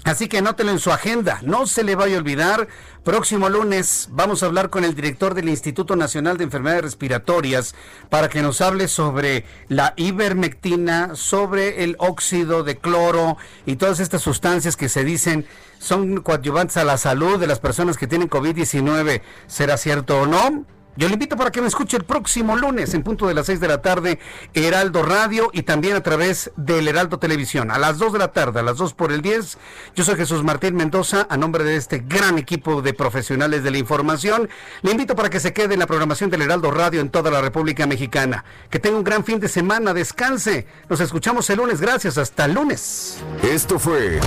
Así 0.05 0.29
que 0.29 0.39
anótelo 0.39 0.71
en 0.71 0.79
su 0.79 0.91
agenda, 0.91 1.41
no 1.43 1.67
se 1.67 1.85
le 1.85 1.95
vaya 1.95 2.17
a 2.17 2.19
olvidar. 2.19 2.69
Próximo 3.05 3.51
lunes 3.51 4.09
vamos 4.13 4.43
a 4.43 4.47
hablar 4.47 4.71
con 4.71 4.85
el 4.85 4.95
director 4.95 5.35
del 5.35 5.49
Instituto 5.49 5.95
Nacional 5.95 6.39
de 6.39 6.45
Enfermedades 6.45 6.85
Respiratorias 6.85 7.75
para 8.09 8.29
que 8.29 8.41
nos 8.41 8.63
hable 8.63 8.89
sobre 8.89 9.45
la 9.69 9.93
ivermectina, 9.97 11.15
sobre 11.15 11.85
el 11.85 11.97
óxido 11.99 12.63
de 12.63 12.79
cloro 12.79 13.37
y 13.67 13.77
todas 13.77 14.01
estas 14.01 14.23
sustancias 14.23 14.77
que 14.77 14.89
se 14.89 15.05
dicen 15.05 15.47
son 15.79 16.23
coadyuvantes 16.23 16.79
a 16.79 16.85
la 16.85 16.97
salud 16.97 17.39
de 17.39 17.47
las 17.47 17.61
personas 17.61 17.99
que 17.99 18.07
tienen 18.07 18.31
COVID-19. 18.31 19.21
¿Será 19.47 19.77
cierto 19.77 20.23
o 20.23 20.27
no? 20.27 20.65
Yo 20.97 21.07
le 21.07 21.15
invito 21.15 21.37
para 21.37 21.51
que 21.51 21.61
me 21.61 21.69
escuche 21.69 21.97
el 21.97 22.05
próximo 22.05 22.57
lunes 22.57 22.93
en 22.95 23.03
punto 23.03 23.29
de 23.29 23.35
las 23.35 23.47
6 23.47 23.61
de 23.61 23.69
la 23.69 23.81
tarde, 23.81 24.19
Heraldo 24.55 25.03
Radio 25.03 25.49
y 25.53 25.63
también 25.63 25.95
a 25.95 26.03
través 26.03 26.51
del 26.57 26.89
Heraldo 26.89 27.19
Televisión. 27.19 27.71
A 27.71 27.79
las 27.79 27.99
2 27.99 28.13
de 28.15 28.19
la 28.19 28.33
tarde, 28.33 28.61
a 28.61 28.63
las 28.63 28.77
2 28.77 28.95
por 28.95 29.13
el 29.13 29.23
10. 29.23 29.57
Yo 29.95 30.05
soy 30.05 30.17
Jesús 30.17 30.43
Martín 30.43 30.75
Mendoza, 30.75 31.27
a 31.31 31.37
nombre 31.37 31.65
de 31.65 31.77
este 31.77 32.05
gran 32.07 32.39
equipo 32.39 32.83
de 32.83 32.93
profesionales 32.93 33.63
de 33.63 33.71
la 33.71 33.79
información. 33.79 34.49
Le 34.83 34.91
invito 34.91 35.15
para 35.15 35.31
que 35.31 35.41
se 35.41 35.53
quede 35.53 35.75
en 35.75 35.81
la 35.81 35.87
programación 35.87 36.29
del 36.29 36.43
Heraldo 36.43 36.71
Radio 36.71 37.01
en 37.01 37.11
toda 37.11 37.31
la 37.31 37.41
República 37.41 37.87
Mexicana. 37.87 38.45
Que 38.69 38.81
tenga 38.81 38.99
un 38.99 39.05
gran 39.05 39.25
fin 39.25 39.39
de 39.39 39.49
semana, 39.49 39.95
descanse. 39.95 40.67
Nos 40.89 41.01
escuchamos 41.01 41.49
el 41.51 41.59
lunes. 41.59 41.81
Gracias, 41.81 42.19
hasta 42.19 42.47
el 42.47 42.55
lunes. 42.55 43.23
Esto 43.43 43.79
fue 43.79 44.21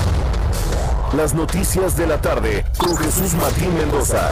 Las 1.16 1.34
Noticias 1.34 1.98
de 1.98 2.08
la 2.08 2.22
Tarde 2.22 2.66
con 2.78 2.96
Jesús 2.98 3.34
Martín 3.36 3.76
Mendoza. 3.76 4.32